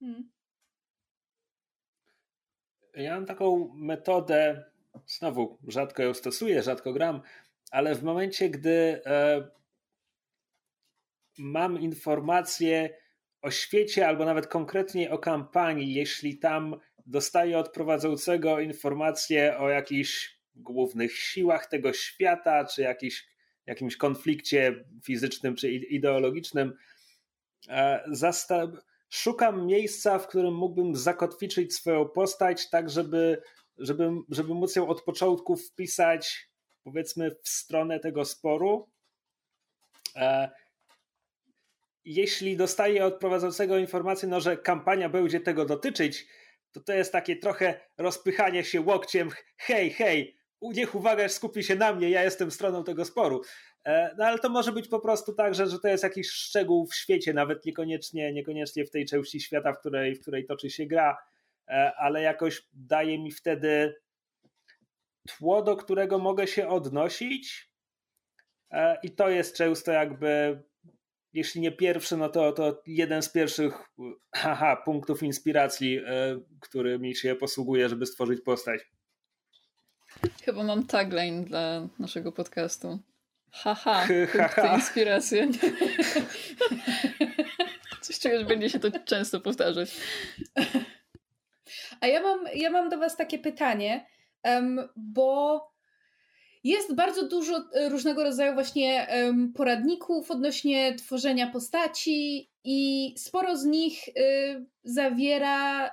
Hmm. 0.00 0.30
Ja 2.94 3.14
mam 3.14 3.26
taką 3.26 3.74
metodę, 3.74 4.64
znowu 5.06 5.58
rzadko 5.68 6.02
ją 6.02 6.14
stosuję, 6.14 6.62
rzadko 6.62 6.92
gram, 6.92 7.20
ale 7.70 7.94
w 7.94 8.02
momencie, 8.02 8.50
gdy 8.50 9.02
e, 9.06 9.48
mam 11.38 11.80
informacje 11.80 12.98
o 13.42 13.50
świecie 13.50 14.08
albo 14.08 14.24
nawet 14.24 14.46
konkretnie 14.46 15.10
o 15.10 15.18
kampanii, 15.18 15.94
jeśli 15.94 16.38
tam 16.38 16.80
dostaję 17.08 17.58
od 17.58 17.72
prowadzącego 17.72 18.60
informacje 18.60 19.58
o 19.58 19.68
jakichś 19.68 20.38
głównych 20.54 21.16
siłach 21.16 21.66
tego 21.66 21.92
świata, 21.92 22.64
czy 22.64 22.82
jakiś, 22.82 23.28
jakimś 23.66 23.96
konflikcie 23.96 24.84
fizycznym 25.04 25.56
czy 25.56 25.70
ideologicznym, 25.70 26.72
e, 27.68 28.04
szukam 29.10 29.66
miejsca, 29.66 30.18
w 30.18 30.28
którym 30.28 30.54
mógłbym 30.54 30.96
zakotwiczyć 30.96 31.74
swoją 31.74 32.08
postać, 32.08 32.70
tak 32.70 32.90
żeby, 32.90 33.42
żeby, 33.78 34.10
żeby 34.28 34.54
móc 34.54 34.76
ją 34.76 34.88
od 34.88 35.02
początku 35.02 35.56
wpisać, 35.56 36.50
powiedzmy, 36.84 37.30
w 37.42 37.48
stronę 37.48 38.00
tego 38.00 38.24
sporu. 38.24 38.88
E, 40.16 40.50
jeśli 42.04 42.56
dostaję 42.56 43.04
od 43.04 43.18
prowadzącego 43.18 43.78
informację, 43.78 44.28
no, 44.28 44.40
że 44.40 44.56
kampania 44.56 45.08
będzie 45.08 45.40
tego 45.40 45.64
dotyczyć, 45.64 46.26
to 46.72 46.80
to 46.80 46.92
jest 46.92 47.12
takie 47.12 47.36
trochę 47.36 47.80
rozpychanie 47.98 48.64
się 48.64 48.80
łokciem. 48.80 49.30
Hej, 49.56 49.90
hej, 49.90 50.38
niech 50.62 50.94
uwaga 50.94 51.28
skupi 51.28 51.64
się 51.64 51.76
na 51.76 51.92
mnie, 51.92 52.10
ja 52.10 52.22
jestem 52.22 52.50
stroną 52.50 52.84
tego 52.84 53.04
sporu. 53.04 53.42
E, 53.84 54.14
no 54.18 54.24
ale 54.24 54.38
to 54.38 54.48
może 54.48 54.72
być 54.72 54.88
po 54.88 55.00
prostu 55.00 55.34
tak, 55.34 55.54
że, 55.54 55.66
że 55.66 55.78
to 55.78 55.88
jest 55.88 56.04
jakiś 56.04 56.30
szczegół 56.30 56.86
w 56.86 56.94
świecie, 56.94 57.32
nawet 57.34 57.64
niekoniecznie, 57.64 58.32
niekoniecznie 58.32 58.84
w 58.84 58.90
tej 58.90 59.06
części 59.06 59.40
świata, 59.40 59.72
w 59.72 59.78
której, 59.78 60.14
w 60.14 60.20
której 60.20 60.46
toczy 60.46 60.70
się 60.70 60.86
gra, 60.86 61.18
e, 61.68 61.92
ale 61.96 62.22
jakoś 62.22 62.62
daje 62.72 63.18
mi 63.18 63.32
wtedy 63.32 63.94
tło, 65.28 65.62
do 65.62 65.76
którego 65.76 66.18
mogę 66.18 66.46
się 66.46 66.68
odnosić. 66.68 67.70
E, 68.70 68.98
I 69.02 69.10
to 69.10 69.28
jest 69.28 69.56
często 69.56 69.92
jakby 69.92 70.62
jeśli 71.38 71.60
nie 71.60 71.72
pierwszy, 71.72 72.16
no 72.16 72.28
to, 72.28 72.52
to 72.52 72.82
jeden 72.86 73.22
z 73.22 73.28
pierwszych 73.28 73.74
haha, 74.34 74.76
punktów 74.76 75.22
inspiracji, 75.22 75.98
e, 75.98 76.40
który 76.60 76.98
mi 76.98 77.14
się 77.14 77.34
posługuje, 77.34 77.88
żeby 77.88 78.06
stworzyć 78.06 78.40
postać. 78.40 78.80
Chyba 80.44 80.62
mam 80.62 80.86
tagline 80.86 81.44
dla 81.44 81.88
naszego 81.98 82.32
podcastu. 82.32 82.98
Haha, 83.52 84.06
punkty 84.06 84.74
inspiracji. 84.74 85.38
Coś 88.02 88.18
czuję, 88.18 88.38
że 88.38 88.44
będzie 88.44 88.70
się 88.70 88.78
to 88.78 88.88
często 89.04 89.40
powtarzać. 89.40 89.96
A 92.00 92.06
ja 92.06 92.22
mam, 92.22 92.44
ja 92.54 92.70
mam 92.70 92.88
do 92.88 92.98
Was 92.98 93.16
takie 93.16 93.38
pytanie, 93.38 94.06
um, 94.44 94.88
bo 94.96 95.60
jest 96.64 96.94
bardzo 96.94 97.28
dużo 97.28 97.56
e, 97.56 97.88
różnego 97.88 98.22
rodzaju 98.24 98.54
właśnie 98.54 99.06
poradników 99.54 100.30
odnośnie 100.30 100.94
tworzenia 100.94 101.46
postaci 101.46 102.50
i 102.64 103.14
sporo 103.16 103.56
z 103.56 103.64
nich 103.64 104.08
e, 104.08 104.12
zawiera 104.84 105.90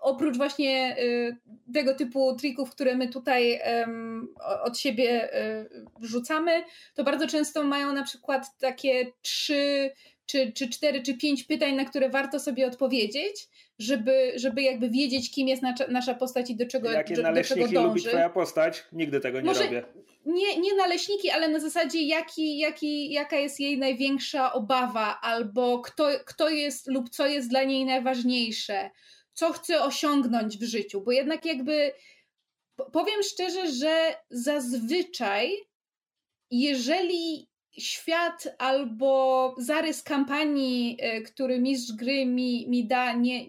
oprócz 0.00 0.36
właśnie 0.36 0.96
e, 0.98 1.72
tego 1.72 1.94
typu 1.94 2.36
trików, 2.36 2.70
które 2.70 2.96
my 2.96 3.08
tutaj 3.08 3.60
od 4.62 4.78
siebie 4.78 5.30
wrzucamy, 6.00 6.64
to 6.94 7.04
bardzo 7.04 7.26
często 7.26 7.64
mają 7.64 7.92
na 7.92 8.02
przykład 8.02 8.58
takie 8.58 9.12
trzy 9.22 9.90
czy, 10.26 10.52
czy 10.52 10.68
cztery, 10.68 11.02
czy 11.02 11.14
pięć 11.14 11.44
pytań, 11.44 11.74
na 11.74 11.84
które 11.84 12.08
warto 12.08 12.40
sobie 12.40 12.66
odpowiedzieć, 12.66 13.48
żeby, 13.78 14.32
żeby 14.36 14.62
jakby 14.62 14.90
wiedzieć, 14.90 15.30
kim 15.30 15.48
jest 15.48 15.62
nasza, 15.62 15.86
nasza 15.88 16.14
postać 16.14 16.50
i 16.50 16.56
do 16.56 16.66
czego, 16.66 16.90
Jakie 16.90 17.14
do, 17.14 17.22
naleśniki 17.22 17.60
do 17.60 17.68
czego 17.68 17.82
lubi 17.82 18.02
twoja 18.02 18.30
postać? 18.30 18.84
Nigdy 18.92 19.20
tego 19.20 19.40
nie 19.40 19.46
Może 19.46 19.64
robię. 19.64 19.84
Nie, 20.26 20.60
nie 20.60 20.74
naleśniki, 20.74 21.30
ale 21.30 21.48
na 21.48 21.60
zasadzie 21.60 22.02
jaki, 22.02 22.58
jaki, 22.58 23.12
jaka 23.12 23.36
jest 23.36 23.60
jej 23.60 23.78
największa 23.78 24.52
obawa, 24.52 25.20
albo 25.20 25.80
kto, 25.80 26.08
kto 26.24 26.48
jest 26.48 26.86
lub 26.86 27.10
co 27.10 27.26
jest 27.26 27.50
dla 27.50 27.64
niej 27.64 27.84
najważniejsze, 27.84 28.90
co 29.32 29.52
chce 29.52 29.82
osiągnąć 29.82 30.58
w 30.58 30.62
życiu, 30.62 31.00
bo 31.00 31.12
jednak 31.12 31.44
jakby 31.44 31.92
powiem 32.92 33.22
szczerze, 33.22 33.72
że 33.72 34.14
zazwyczaj 34.30 35.50
jeżeli 36.50 37.48
świat 37.78 38.48
albo 38.58 39.54
zarys 39.58 40.02
kampanii, 40.02 40.96
e, 41.00 41.20
który 41.20 41.60
mistrz 41.60 41.92
gry 41.92 42.26
mi, 42.26 42.66
mi 42.68 42.86
da, 42.86 43.12
nie, 43.12 43.46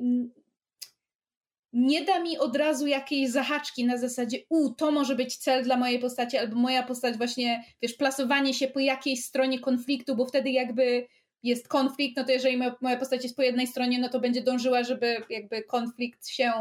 nie 1.74 2.06
da 2.06 2.20
mi 2.20 2.38
od 2.38 2.56
razu 2.56 2.88
jakiejś 2.88 3.30
zahaczki 3.30 3.86
na 3.86 3.98
zasadzie, 3.98 4.38
u, 4.50 4.70
to 4.70 4.92
może 4.92 5.16
być 5.16 5.38
cel 5.38 5.64
dla 5.64 5.78
mojej 5.78 6.00
postaci, 6.00 6.38
albo 6.38 6.56
moja 6.56 6.84
postać 6.84 7.18
właśnie, 7.18 7.64
wiesz, 7.82 7.94
plasowanie 7.94 8.54
się 8.54 8.68
po 8.68 8.80
jakiejś 8.80 9.24
stronie 9.24 9.60
konfliktu, 9.60 10.16
bo 10.16 10.26
wtedy 10.26 10.50
jakby 10.50 11.08
jest 11.44 11.68
konflikt, 11.68 12.18
no 12.18 12.24
to 12.24 12.32
jeżeli 12.32 12.58
moja 12.82 12.98
postać 12.98 13.24
jest 13.24 13.36
po 13.36 13.42
jednej 13.42 13.68
stronie, 13.68 14.00
no 14.00 14.10
to 14.10 14.20
będzie 14.20 14.42
dążyła, 14.42 14.84
żeby 14.84 15.24
jakby 15.30 15.64
konflikt 15.64 16.28
się 16.28 16.52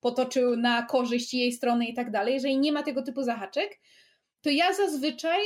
potoczył 0.00 0.56
na 0.56 0.82
korzyść 0.82 1.34
jej 1.34 1.52
strony 1.52 1.86
i 1.86 1.94
tak 1.94 2.10
dalej. 2.10 2.34
Jeżeli 2.34 2.58
nie 2.58 2.72
ma 2.72 2.82
tego 2.82 3.02
typu 3.02 3.22
zahaczek, 3.22 3.78
to 4.42 4.50
ja 4.50 4.72
zazwyczaj 4.72 5.40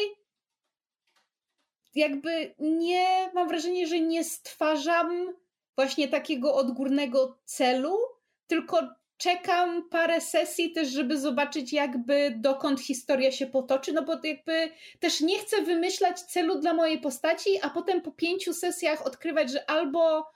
jakby 1.94 2.54
nie, 2.58 3.30
mam 3.34 3.48
wrażenie, 3.48 3.86
że 3.86 4.00
nie 4.00 4.24
stwarzam 4.24 5.34
właśnie 5.76 6.08
takiego 6.08 6.54
odgórnego 6.54 7.38
celu, 7.44 7.98
tylko 8.46 8.88
czekam 9.16 9.88
parę 9.88 10.20
sesji 10.20 10.72
też, 10.72 10.88
żeby 10.88 11.18
zobaczyć 11.18 11.72
jakby 11.72 12.34
dokąd 12.36 12.80
historia 12.80 13.32
się 13.32 13.46
potoczy, 13.46 13.92
no 13.92 14.02
bo 14.02 14.12
jakby 14.24 14.70
też 15.00 15.20
nie 15.20 15.38
chcę 15.38 15.62
wymyślać 15.62 16.20
celu 16.20 16.60
dla 16.60 16.74
mojej 16.74 17.00
postaci, 17.00 17.50
a 17.62 17.70
potem 17.70 18.00
po 18.00 18.12
pięciu 18.12 18.54
sesjach 18.54 19.06
odkrywać, 19.06 19.50
że 19.50 19.70
albo 19.70 20.26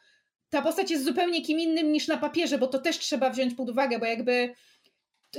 ta 0.50 0.62
postać 0.62 0.90
jest 0.90 1.04
zupełnie 1.04 1.42
kim 1.42 1.60
innym 1.60 1.92
niż 1.92 2.08
na 2.08 2.16
papierze, 2.16 2.58
bo 2.58 2.66
to 2.66 2.78
też 2.78 2.98
trzeba 2.98 3.30
wziąć 3.30 3.54
pod 3.54 3.70
uwagę, 3.70 3.98
bo 3.98 4.06
jakby 4.06 4.54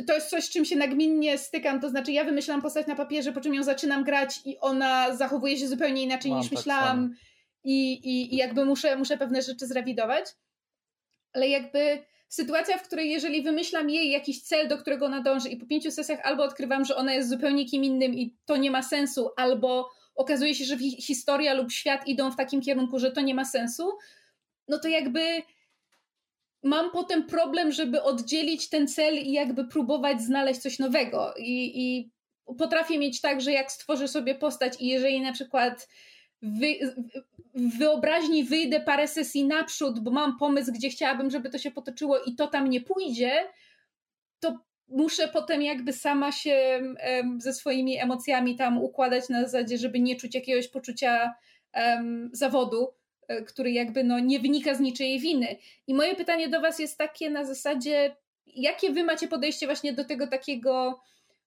to 0.08 0.14
jest 0.14 0.30
coś, 0.30 0.44
z 0.44 0.50
czym 0.50 0.66
się 0.66 0.76
nagminnie 0.76 1.38
stykam, 1.38 1.82
to 1.82 1.90
znaczy 1.90 2.12
ja 2.12 2.24
wymyślam 2.24 2.62
postać 2.62 2.88
na 2.88 2.96
papierze, 2.96 3.32
po 3.32 3.42
czym 3.42 3.54
ją 3.54 3.64
zaczynam 3.64 4.04
grać 4.04 4.40
i 4.46 4.60
ona 4.60 5.16
zachowuje 5.16 5.58
się 5.58 5.68
zupełnie 5.68 6.04
inaczej 6.04 6.32
Mam 6.32 6.40
niż 6.40 6.50
tak 6.50 6.58
myślałam 6.58 7.16
i, 7.64 7.94
i, 7.94 8.34
i 8.34 8.38
jakby 8.38 8.66
muszę, 8.66 8.96
muszę 8.96 9.18
pewne 9.18 9.42
rzeczy 9.42 9.68
zrewidować, 9.68 10.26
ale 11.34 11.48
jakby 11.48 12.04
sytuacja, 12.28 12.78
w 12.78 12.84
której 12.84 13.12
jeżeli 13.12 13.42
wymyślam 13.42 13.90
jej 13.90 14.12
jakiś 14.12 14.42
cel, 14.42 14.68
do 14.68 14.78
którego 14.78 15.06
ona 15.06 15.22
dąży 15.22 15.50
i 15.50 15.58
po 15.58 15.66
pięciu 15.66 15.92
sesjach 15.92 16.20
albo 16.24 16.44
odkrywam, 16.44 16.86
że 16.86 16.96
ona 16.96 17.14
jest 17.14 17.30
zupełnie 17.30 17.66
kim 17.66 17.84
innym 17.84 18.14
i 18.14 18.38
to 18.46 18.58
nie 18.58 18.72
ma 18.72 18.84
sensu, 18.84 19.30
albo 19.38 19.90
okazuje 20.16 20.56
się, 20.56 20.66
że 20.66 20.78
historia 20.78 21.54
lub 21.54 21.72
świat 21.72 22.08
idą 22.08 22.32
w 22.32 22.36
takim 22.36 22.62
kierunku, 22.62 23.00
że 23.00 23.12
to 23.12 23.22
nie 23.22 23.36
ma 23.36 23.46
sensu, 23.46 23.92
no 24.68 24.80
to 24.80 24.88
jakby 24.88 25.42
mam 26.64 26.92
potem 26.92 27.24
problem, 27.24 27.72
żeby 27.72 28.04
oddzielić 28.04 28.70
ten 28.70 28.88
cel 28.88 29.18
i 29.18 29.32
jakby 29.32 29.66
próbować 29.68 30.22
znaleźć 30.22 30.60
coś 30.60 30.80
nowego. 30.80 31.34
I, 31.38 31.82
i 31.82 32.12
potrafię 32.58 33.00
mieć 33.00 33.22
tak, 33.22 33.42
że 33.42 33.52
jak 33.52 33.72
stworzę 33.72 34.08
sobie 34.08 34.36
postać 34.36 34.74
i 34.82 34.88
jeżeli 34.88 35.22
na 35.22 35.34
przykład 35.34 35.88
wy, 36.42 36.68
w 37.56 37.78
wyobraźni 37.78 38.44
wyjdę 38.44 38.82
parę 38.82 39.08
sesji 39.08 39.48
naprzód, 39.48 40.00
bo 40.00 40.12
mam 40.12 40.38
pomysł, 40.38 40.72
gdzie 40.72 40.90
chciałabym, 40.90 41.30
żeby 41.30 41.50
to 41.50 41.58
się 41.58 41.72
potoczyło 41.72 42.20
i 42.20 42.36
to 42.36 42.48
tam 42.48 42.70
nie 42.70 42.82
pójdzie, 42.82 43.32
to 44.40 44.58
muszę 44.88 45.28
potem 45.28 45.62
jakby 45.62 45.94
sama 45.94 46.32
się 46.32 46.82
um, 47.14 47.42
ze 47.42 47.54
swoimi 47.54 47.98
emocjami 47.98 48.56
tam 48.56 48.78
układać 48.78 49.30
na 49.30 49.44
zasadzie, 49.44 49.78
żeby 49.78 50.00
nie 50.00 50.16
czuć 50.16 50.36
jakiegoś 50.36 50.68
poczucia 50.68 51.34
um, 51.76 52.30
zawodu, 52.34 52.88
który 53.48 53.72
jakby 53.72 54.04
no, 54.04 54.20
nie 54.20 54.40
wynika 54.40 54.76
z 54.76 54.80
niczyjej 54.80 55.20
winy. 55.20 55.58
I 55.88 55.94
moje 55.94 56.16
pytanie 56.16 56.50
do 56.50 56.62
Was 56.62 56.80
jest 56.80 56.98
takie 56.98 57.30
na 57.30 57.46
zasadzie, 57.46 58.16
jakie 58.46 58.92
Wy 58.92 59.04
macie 59.04 59.28
podejście 59.28 59.66
właśnie 59.66 59.94
do 59.94 60.06
tego 60.06 60.28
takiego 60.28 61.00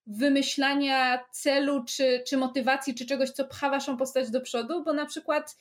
wymyślania 0.06 1.24
celu, 1.32 1.84
czy, 1.84 2.22
czy 2.28 2.36
motywacji, 2.36 2.94
czy 2.94 3.06
czegoś, 3.06 3.30
co 3.30 3.44
pcha 3.44 3.70
Waszą 3.70 3.96
postać 3.96 4.30
do 4.30 4.40
przodu, 4.40 4.84
bo 4.84 4.92
na 4.92 5.06
przykład 5.06 5.56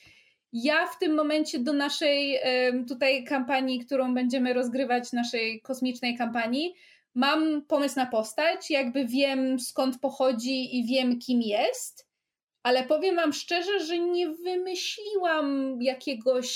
ja 0.54 0.88
w 0.88 1.00
tym 1.00 1.16
momencie 1.16 1.60
do 1.60 1.74
naszej 1.74 2.40
tutaj 2.88 3.24
kampanii, 3.24 3.86
którą 3.86 4.14
będziemy 4.14 4.54
rozgrywać, 4.54 5.14
naszej 5.14 5.62
kosmicznej 5.62 6.18
kampanii, 6.18 6.74
mam 7.16 7.62
pomysł 7.62 7.96
na 7.96 8.06
postać, 8.06 8.70
jakby 8.70 9.06
wiem 9.06 9.60
skąd 9.60 10.00
pochodzi 10.00 10.80
i 10.80 10.86
wiem 10.86 11.20
kim 11.20 11.42
jest, 11.42 12.11
ale 12.64 12.84
powiem 12.84 13.16
Wam 13.16 13.34
szczerze, 13.34 13.80
że 13.80 14.00
nie 14.00 14.30
wymyśliłam 14.30 15.78
jakiegoś 15.82 16.52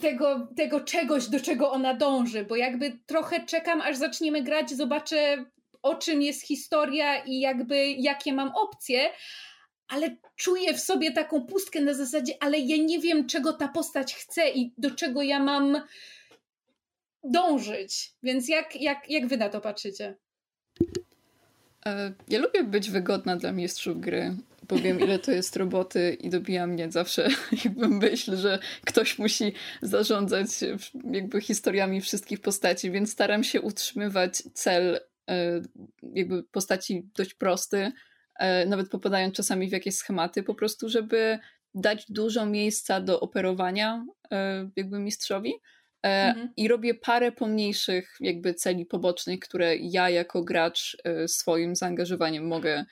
tego, 0.00 0.48
tego 0.56 0.80
czegoś, 0.80 1.28
do 1.28 1.40
czego 1.40 1.70
ona 1.70 1.94
dąży, 1.94 2.44
bo 2.44 2.56
jakby 2.56 2.98
trochę 3.06 3.46
czekam, 3.46 3.80
aż 3.80 3.96
zaczniemy 3.96 4.42
grać, 4.42 4.70
zobaczę 4.70 5.44
o 5.82 5.94
czym 5.94 6.22
jest 6.22 6.46
historia 6.46 7.24
i 7.24 7.40
jakby 7.40 7.86
jakie 7.86 8.32
mam 8.32 8.52
opcje, 8.54 9.10
ale 9.88 10.16
czuję 10.36 10.74
w 10.74 10.80
sobie 10.80 11.12
taką 11.12 11.46
pustkę 11.46 11.80
na 11.80 11.94
zasadzie, 11.94 12.34
ale 12.40 12.58
ja 12.58 12.76
nie 12.76 12.98
wiem, 12.98 13.26
czego 13.26 13.52
ta 13.52 13.68
postać 13.68 14.14
chce 14.14 14.50
i 14.50 14.72
do 14.78 14.90
czego 14.90 15.22
ja 15.22 15.38
mam 15.38 15.82
dążyć. 17.24 18.12
Więc 18.22 18.48
jak, 18.48 18.76
jak, 18.80 19.10
jak 19.10 19.26
wy 19.26 19.36
na 19.36 19.48
to 19.48 19.60
patrzycie? 19.60 20.16
E, 21.86 22.12
ja 22.28 22.38
lubię 22.38 22.64
być 22.64 22.90
wygodna 22.90 23.36
dla 23.36 23.52
mistrzów 23.52 24.00
gry, 24.00 24.36
bo 24.68 24.76
wiem, 24.76 25.00
ile 25.00 25.18
to 25.18 25.32
jest 25.32 25.56
roboty 25.56 26.16
i 26.20 26.30
dobija 26.30 26.66
mnie 26.66 26.90
zawsze 26.90 27.28
jakby 27.64 27.88
myśl, 27.88 28.36
że 28.36 28.58
ktoś 28.84 29.18
musi 29.18 29.52
zarządzać 29.82 30.48
jakby 31.10 31.40
historiami 31.40 32.00
wszystkich 32.00 32.40
postaci, 32.40 32.90
więc 32.90 33.12
staram 33.12 33.44
się 33.44 33.60
utrzymywać 33.60 34.42
cel 34.54 35.00
e, 35.30 35.62
jakby 36.14 36.42
postaci 36.42 37.08
dość 37.14 37.34
prosty, 37.34 37.92
E, 38.42 38.66
nawet 38.66 38.88
popadając 38.88 39.34
czasami 39.34 39.68
w 39.68 39.72
jakieś 39.72 39.94
schematy, 39.94 40.42
po 40.42 40.54
prostu, 40.54 40.88
żeby 40.88 41.38
dać 41.74 42.06
dużo 42.08 42.46
miejsca 42.46 43.00
do 43.00 43.20
operowania 43.20 44.04
jakby 44.76 44.98
mistrzowi. 44.98 45.52
E, 46.02 46.28
mhm. 46.28 46.52
I 46.56 46.68
robię 46.68 46.94
parę 46.94 47.32
pomniejszych 47.32 48.16
jakby 48.20 48.54
celi 48.54 48.86
pobocznych, 48.86 49.40
które 49.40 49.76
ja 49.76 50.10
jako 50.10 50.42
gracz 50.42 50.96
swoim 51.26 51.76
zaangażowaniem 51.76 52.46
mogę 52.46 52.84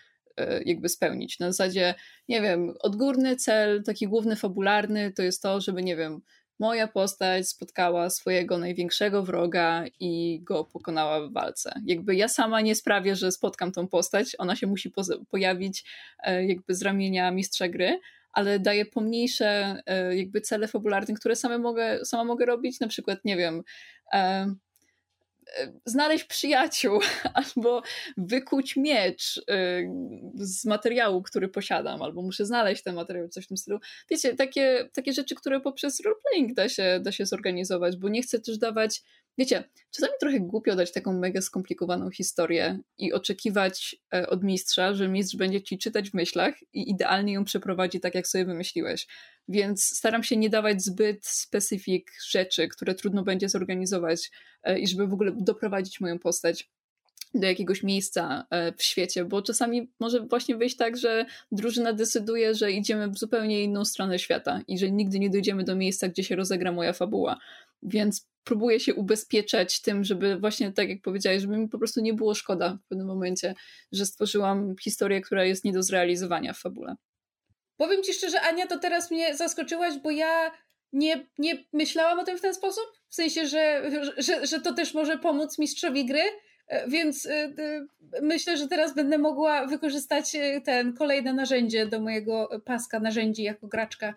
jakby 0.64 0.88
spełnić. 0.88 1.38
Na 1.38 1.52
zasadzie, 1.52 1.94
nie 2.28 2.42
wiem, 2.42 2.74
odgórny 2.80 3.36
cel, 3.36 3.82
taki 3.82 4.08
główny 4.08 4.36
fabularny, 4.36 5.12
to 5.12 5.22
jest 5.22 5.42
to, 5.42 5.60
żeby, 5.60 5.82
nie 5.82 5.96
wiem, 5.96 6.20
moja 6.60 6.88
postać 6.88 7.48
spotkała 7.48 8.10
swojego 8.10 8.58
największego 8.58 9.22
wroga 9.22 9.84
i 10.00 10.40
go 10.42 10.64
pokonała 10.64 11.28
w 11.28 11.32
walce. 11.32 11.72
Jakby 11.86 12.14
ja 12.14 12.28
sama 12.28 12.60
nie 12.60 12.74
sprawię, 12.74 13.16
że 13.16 13.32
spotkam 13.32 13.72
tą 13.72 13.88
postać, 13.88 14.36
ona 14.38 14.56
się 14.56 14.66
musi 14.66 14.90
po- 14.90 15.24
pojawić 15.30 15.84
e, 16.22 16.46
jakby 16.46 16.74
z 16.74 16.82
ramienia 16.82 17.30
mistrza 17.30 17.68
gry, 17.68 18.00
ale 18.32 18.58
daję 18.58 18.86
pomniejsze 18.86 19.76
e, 19.86 20.16
jakby 20.16 20.40
cele 20.40 20.68
fabularne, 20.68 21.14
które 21.14 21.36
same 21.36 21.58
mogę, 21.58 22.04
sama 22.04 22.24
mogę 22.24 22.46
robić, 22.46 22.80
na 22.80 22.88
przykład, 22.88 23.18
nie 23.24 23.36
wiem, 23.36 23.62
e, 24.12 24.54
znaleźć 25.84 26.24
przyjaciół 26.24 27.00
albo 27.34 27.82
wykuć 28.16 28.76
miecz 28.76 29.36
y, 29.36 29.42
z 30.34 30.64
materiału, 30.64 31.22
który 31.22 31.48
posiadam, 31.48 32.02
albo 32.02 32.22
muszę 32.22 32.46
znaleźć 32.46 32.82
ten 32.82 32.94
materiał, 32.94 33.28
coś 33.28 33.44
w 33.44 33.48
tym 33.48 33.56
stylu. 33.56 33.78
Wiecie, 34.10 34.34
takie, 34.34 34.88
takie 34.92 35.12
rzeczy, 35.12 35.34
które 35.34 35.60
poprzez 35.60 36.00
roleplaying 36.00 36.54
da 36.54 36.68
się, 36.68 37.00
da 37.02 37.12
się 37.12 37.26
zorganizować, 37.26 37.96
bo 37.96 38.08
nie 38.08 38.22
chcę 38.22 38.40
też 38.40 38.58
dawać 38.58 39.02
Wiecie, 39.38 39.64
czasami 39.90 40.12
trochę 40.20 40.40
głupio 40.40 40.76
dać 40.76 40.92
taką 40.92 41.12
mega 41.12 41.40
skomplikowaną 41.40 42.10
historię 42.10 42.78
i 42.98 43.12
oczekiwać 43.12 43.96
e, 44.14 44.28
od 44.28 44.44
mistrza, 44.44 44.94
że 44.94 45.08
mistrz 45.08 45.36
będzie 45.36 45.62
ci 45.62 45.78
czytać 45.78 46.10
w 46.10 46.14
myślach 46.14 46.54
i 46.72 46.90
idealnie 46.90 47.32
ją 47.32 47.44
przeprowadzi 47.44 48.00
tak, 48.00 48.14
jak 48.14 48.28
sobie 48.28 48.44
wymyśliłeś. 48.44 49.06
Więc 49.50 49.84
staram 49.84 50.22
się 50.22 50.36
nie 50.36 50.50
dawać 50.50 50.82
zbyt 50.82 51.26
specyfik 51.26 52.12
rzeczy, 52.28 52.68
które 52.68 52.94
trudno 52.94 53.22
będzie 53.22 53.48
zorganizować 53.48 54.30
e, 54.62 54.78
i 54.78 54.86
żeby 54.86 55.06
w 55.06 55.12
ogóle 55.12 55.32
doprowadzić 55.36 56.00
moją 56.00 56.18
postać 56.18 56.70
do 57.34 57.46
jakiegoś 57.46 57.82
miejsca 57.82 58.46
e, 58.50 58.72
w 58.72 58.82
świecie, 58.82 59.24
bo 59.24 59.42
czasami 59.42 59.90
może 60.00 60.20
właśnie 60.20 60.56
wyjść 60.56 60.76
tak, 60.76 60.96
że 60.96 61.26
drużyna 61.52 61.92
decyduje, 61.92 62.54
że 62.54 62.72
idziemy 62.72 63.08
w 63.08 63.18
zupełnie 63.18 63.62
inną 63.64 63.84
stronę 63.84 64.18
świata 64.18 64.60
i 64.68 64.78
że 64.78 64.90
nigdy 64.90 65.18
nie 65.18 65.30
dojdziemy 65.30 65.64
do 65.64 65.76
miejsca, 65.76 66.08
gdzie 66.08 66.24
się 66.24 66.36
rozegra 66.36 66.72
moja 66.72 66.92
fabuła. 66.92 67.38
Więc 67.82 68.28
próbuję 68.44 68.80
się 68.80 68.94
ubezpieczać 68.94 69.80
tym, 69.80 70.04
żeby 70.04 70.38
właśnie 70.38 70.72
tak 70.72 70.88
jak 70.88 71.02
powiedziałeś, 71.02 71.42
żeby 71.42 71.58
mi 71.58 71.68
po 71.68 71.78
prostu 71.78 72.00
nie 72.00 72.14
było 72.14 72.34
szkoda 72.34 72.78
w 72.84 72.88
pewnym 72.88 73.06
momencie, 73.06 73.54
że 73.92 74.06
stworzyłam 74.06 74.74
historię, 74.82 75.20
która 75.20 75.44
jest 75.44 75.64
nie 75.64 75.72
do 75.72 75.82
zrealizowania 75.82 76.52
w 76.52 76.58
fabule. 76.58 76.96
Powiem 77.80 78.02
ci 78.02 78.14
szczerze, 78.14 78.40
Ania, 78.40 78.66
to 78.66 78.78
teraz 78.78 79.10
mnie 79.10 79.36
zaskoczyłaś, 79.36 79.94
bo 80.02 80.10
ja 80.10 80.50
nie, 80.92 81.26
nie 81.38 81.64
myślałam 81.72 82.18
o 82.18 82.24
tym 82.24 82.38
w 82.38 82.40
ten 82.40 82.54
sposób. 82.54 82.84
W 83.08 83.14
sensie, 83.14 83.46
że, 83.46 83.90
że, 84.18 84.46
że 84.46 84.60
to 84.60 84.74
też 84.74 84.94
może 84.94 85.18
pomóc 85.18 85.58
mistrzowi 85.58 86.06
gry. 86.06 86.22
E, 86.66 86.88
więc 86.88 87.26
e, 87.26 87.52
myślę, 88.22 88.56
że 88.56 88.68
teraz 88.68 88.94
będę 88.94 89.18
mogła 89.18 89.66
wykorzystać 89.66 90.36
ten 90.64 90.96
kolejne 90.96 91.32
narzędzie 91.32 91.86
do 91.86 92.00
mojego 92.00 92.48
paska 92.64 93.00
narzędzi 93.00 93.42
jako 93.42 93.66
graczka. 93.66 94.14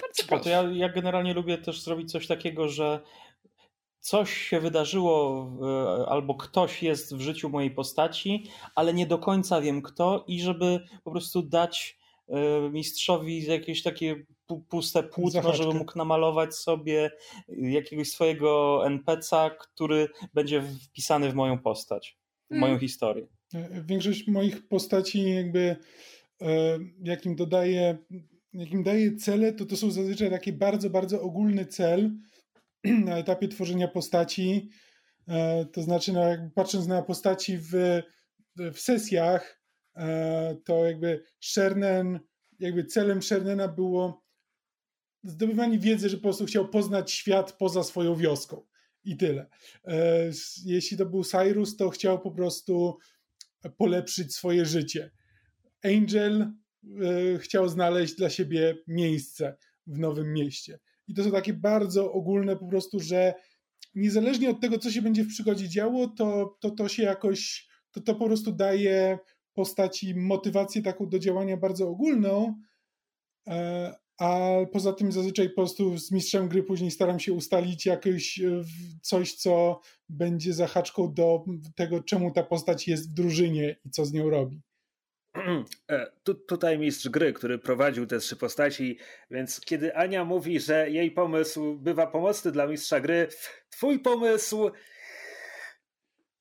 Bardzo 0.00 0.22
proszę. 0.28 0.44
To 0.44 0.50
ja, 0.50 0.64
ja 0.72 0.88
generalnie 0.88 1.34
lubię 1.34 1.58
też 1.58 1.82
zrobić 1.82 2.12
coś 2.12 2.26
takiego, 2.26 2.68
że 2.68 3.00
coś 4.00 4.36
się 4.36 4.60
wydarzyło, 4.60 5.46
albo 6.08 6.34
ktoś 6.34 6.82
jest 6.82 7.16
w 7.16 7.20
życiu 7.20 7.48
mojej 7.48 7.70
postaci, 7.70 8.50
ale 8.74 8.94
nie 8.94 9.06
do 9.06 9.18
końca 9.18 9.60
wiem 9.60 9.82
kto, 9.82 10.24
i 10.28 10.40
żeby 10.40 10.80
po 11.04 11.10
prostu 11.10 11.42
dać 11.42 11.98
e, 12.00 12.05
mistrzowi 12.72 13.44
jakieś 13.44 13.82
takie 13.82 14.24
puste 14.68 15.02
płótno, 15.02 15.42
Zahaczkę. 15.42 15.62
żeby 15.62 15.78
mógł 15.78 15.98
namalować 15.98 16.54
sobie 16.54 17.10
jakiegoś 17.48 18.10
swojego 18.10 18.82
NPC'a, 18.86 19.50
który 19.58 20.08
będzie 20.34 20.62
wpisany 20.62 21.30
w 21.30 21.34
moją 21.34 21.58
postać, 21.58 22.18
w 22.44 22.48
hmm. 22.48 22.68
moją 22.68 22.80
historię. 22.80 23.26
E, 23.54 23.84
większość 23.84 24.28
moich 24.28 24.68
postaci 24.68 25.34
jakby 25.34 25.76
e, 26.42 26.78
jakim 27.04 27.36
dodaję 27.36 27.98
jakim 28.56 28.82
daję 28.82 29.16
cele, 29.16 29.52
to 29.52 29.66
to 29.66 29.76
są 29.76 29.90
zazwyczaj 29.90 30.30
taki 30.30 30.52
bardzo, 30.52 30.90
bardzo 30.90 31.22
ogólny 31.22 31.66
cel, 31.66 32.10
na 33.04 33.18
etapie 33.18 33.48
tworzenia 33.48 33.88
postaci. 33.88 34.68
E, 35.28 35.64
to 35.64 35.82
znaczy, 35.82 36.12
no, 36.12 36.28
jakby 36.28 36.50
patrząc 36.50 36.86
na 36.86 37.02
postaci 37.02 37.58
w, 37.58 38.02
w 38.56 38.78
sesjach, 38.78 39.52
e, 39.52 39.55
to 40.64 40.84
jakby 40.84 41.22
Shernen, 41.40 42.20
jakby 42.58 42.84
celem 42.84 43.22
Shernena 43.22 43.68
było 43.68 44.24
zdobywanie 45.24 45.78
wiedzy, 45.78 46.08
że 46.08 46.16
po 46.16 46.22
prostu 46.22 46.46
chciał 46.46 46.68
poznać 46.68 47.12
świat 47.12 47.52
poza 47.52 47.82
swoją 47.82 48.16
wioską. 48.16 48.66
I 49.04 49.16
tyle. 49.16 49.46
E, 49.84 50.30
jeśli 50.64 50.96
to 50.96 51.06
był 51.06 51.24
Cyrus, 51.24 51.76
to 51.76 51.90
chciał 51.90 52.20
po 52.20 52.30
prostu 52.30 52.98
polepszyć 53.76 54.34
swoje 54.34 54.64
życie. 54.64 55.10
Angel 55.84 56.52
chciał 57.38 57.68
znaleźć 57.68 58.14
dla 58.14 58.30
siebie 58.30 58.78
miejsce 58.86 59.56
w 59.86 59.98
nowym 59.98 60.32
mieście. 60.32 60.78
I 61.08 61.14
to 61.14 61.24
są 61.24 61.30
takie 61.30 61.52
bardzo 61.52 62.12
ogólne 62.12 62.56
po 62.56 62.66
prostu, 62.68 63.00
że 63.00 63.34
niezależnie 63.94 64.50
od 64.50 64.60
tego, 64.60 64.78
co 64.78 64.90
się 64.90 65.02
będzie 65.02 65.24
w 65.24 65.28
przygodzie 65.28 65.68
działo, 65.68 66.08
to 66.08 66.58
to, 66.60 66.70
to 66.70 66.88
się 66.88 67.02
jakoś, 67.02 67.68
to, 67.90 68.00
to 68.00 68.14
po 68.14 68.26
prostu 68.26 68.52
daje 68.52 69.18
postaci 69.56 70.14
motywację 70.14 70.82
taką 70.82 71.08
do 71.08 71.18
działania 71.18 71.56
bardzo 71.56 71.88
ogólną, 71.88 72.60
e, 73.48 73.94
a 74.18 74.50
poza 74.72 74.92
tym 74.92 75.12
zazwyczaj 75.12 75.48
po 75.48 75.54
prostu 75.54 75.98
z 75.98 76.12
mistrzem 76.12 76.48
gry 76.48 76.62
później 76.62 76.90
staram 76.90 77.20
się 77.20 77.32
ustalić 77.32 77.86
jakieś 77.86 78.40
e, 78.40 78.64
coś, 79.02 79.34
co 79.34 79.80
będzie 80.08 80.52
zahaczką 80.52 81.14
do 81.14 81.44
tego, 81.74 82.02
czemu 82.02 82.30
ta 82.30 82.42
postać 82.42 82.88
jest 82.88 83.10
w 83.10 83.14
drużynie 83.14 83.76
i 83.84 83.90
co 83.90 84.04
z 84.04 84.12
nią 84.12 84.30
robi. 84.30 84.60
E, 85.90 86.06
tu, 86.22 86.34
tutaj 86.34 86.78
mistrz 86.78 87.08
gry, 87.08 87.32
który 87.32 87.58
prowadził 87.58 88.06
te 88.06 88.18
trzy 88.18 88.36
postaci, 88.36 88.98
więc 89.30 89.60
kiedy 89.60 89.96
Ania 89.96 90.24
mówi, 90.24 90.60
że 90.60 90.90
jej 90.90 91.10
pomysł 91.10 91.74
bywa 91.74 92.06
pomocny 92.06 92.52
dla 92.52 92.66
mistrza 92.66 93.00
gry, 93.00 93.28
twój 93.70 93.98
pomysł 93.98 94.70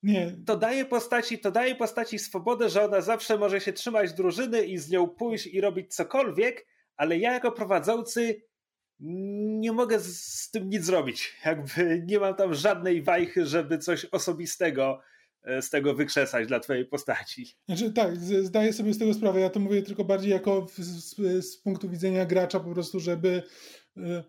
nie. 0.06 0.38
To 0.46 0.58
daje 0.58 0.86
postaci, 0.86 1.40
to 1.40 1.52
daje 1.52 1.76
postaci 1.76 2.20
swobodę, 2.20 2.70
że 2.70 2.86
ona 2.86 3.02
zawsze 3.02 3.38
może 3.38 3.62
się 3.62 3.74
trzymać 3.74 4.14
drużyny 4.14 4.66
i 4.66 4.78
z 4.78 4.90
nią 4.90 5.08
pójść 5.08 5.48
i 5.48 5.62
robić 5.62 5.96
cokolwiek, 5.96 6.68
ale 6.98 7.18
ja 7.18 7.34
jako 7.34 7.52
prowadzący 7.52 8.42
nie 9.00 9.72
mogę 9.72 10.00
z, 10.00 10.52
tym 10.52 10.70
nic 10.70 10.86
zrobić. 10.86 11.36
Jakby 11.46 12.04
nie 12.06 12.20
mam 12.20 12.36
tam 12.36 12.54
żadnej 12.54 13.02
wajchy, 13.02 13.46
żeby 13.46 13.78
coś 13.78 14.06
osobistego 14.06 15.02
E, 15.46 15.62
z 15.62 15.70
tego 15.70 15.94
wykrzesać 15.94 16.48
dla 16.48 16.60
twojej 16.60 16.86
postaci. 16.86 17.56
Znaczy 17.66 17.94
tak, 17.94 18.18
zdaję 18.18 18.74
sobie 18.74 18.94
z 18.94 19.00
tego 19.00 19.14
sprawę. 19.14 19.40
Ja 19.40 19.50
to 19.50 19.60
mówię 19.60 19.82
tylko 19.82 20.04
bardziej 20.04 20.32
jako 20.32 20.68
z, 20.78 21.16
z 21.46 21.58
punktu 21.58 21.90
widzenia 21.90 22.26
gracza 22.26 22.60
po 22.60 22.72
prostu, 22.72 23.00
żeby 23.00 23.44
e, 23.98 24.24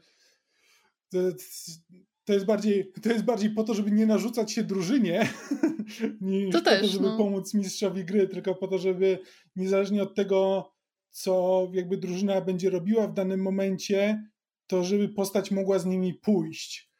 to, 2.27 2.33
jest 2.33 2.45
bardziej, 2.45 2.93
to 3.03 3.09
jest 3.09 3.25
bardziej 3.25 3.51
po 3.51 3.65
to, 3.65 3.75
żeby 3.75 3.91
nie 3.91 4.07
narzucać 4.07 4.53
się 4.53 4.65
drużynie, 4.65 5.29
niż 6.21 6.53
to 6.53 6.59
po 6.59 6.65
też, 6.65 6.81
to, 6.81 6.89
żeby 6.89 7.05
no. 7.05 7.17
pomóc 7.17 7.55
mistrzowi 7.55 8.05
gry, 8.05 8.29
tylko 8.29 8.55
po 8.55 8.69
to, 8.69 8.79
żeby 8.79 9.19
niezależnie 9.57 10.03
od 10.03 10.15
tego, 10.15 10.71
co 11.11 11.67
jakby 11.73 11.97
drużyna 11.97 12.41
będzie 12.41 12.71
robiła 12.71 13.09
w 13.09 13.15
danym 13.15 13.43
momencie, 13.43 14.25
to 14.67 14.85
żeby 14.85 15.09
postać 15.09 15.51
mogła 15.51 15.79
z 15.79 15.87
nimi 15.87 16.15
pójść. 16.15 16.91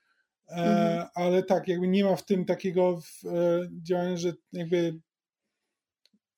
E, 0.49 0.53
mhm. 0.53 1.09
ale 1.15 1.43
tak, 1.43 1.69
jakby 1.69 1.89
nie 1.89 2.05
ma 2.05 2.17
w 2.17 2.25
tym 2.25 2.45
takiego 2.45 3.01
e, 3.25 3.69
działania, 3.83 4.17
że 4.17 4.33
jakby 4.53 5.01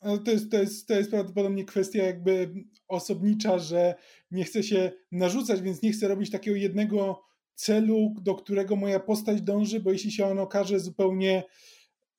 ale 0.01 0.19
to 0.19 0.31
jest, 0.31 0.51
to, 0.51 0.59
jest, 0.59 0.89
to 0.89 0.95
jest 0.95 1.11
prawdopodobnie 1.11 1.65
kwestia 1.65 2.03
jakby 2.03 2.55
osobnicza, 2.89 3.59
że 3.59 3.95
nie 4.31 4.45
chcę 4.45 4.63
się 4.63 4.93
narzucać, 5.13 5.63
więc 5.63 5.83
nie 5.83 5.93
chcę 5.93 6.09
robić 6.09 6.31
takiego 6.31 6.57
jednego 6.57 7.23
celu, 7.59 8.15
do 8.23 8.35
którego 8.35 8.77
moja 8.77 9.01
postać 9.01 9.43
dąży, 9.43 9.81
bo 9.81 9.93
jeśli 9.93 10.13
się 10.13 10.27
on 10.27 10.39
okaże 10.39 10.81
zupełnie, 10.81 11.43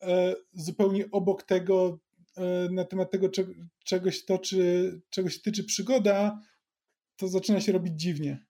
e, 0.01 0.35
zupełnie 0.53 1.05
obok 1.11 1.43
tego, 1.43 1.99
na 2.71 2.85
temat 2.85 3.11
tego, 3.11 3.29
czego 3.83 4.11
się 4.11 4.21
toczy, 4.21 4.91
czego 5.09 5.29
się 5.29 5.39
tyczy 5.39 5.63
przygoda, 5.63 6.39
to 7.15 7.27
zaczyna 7.27 7.61
się 7.61 7.71
robić 7.71 7.93
dziwnie. 8.01 8.45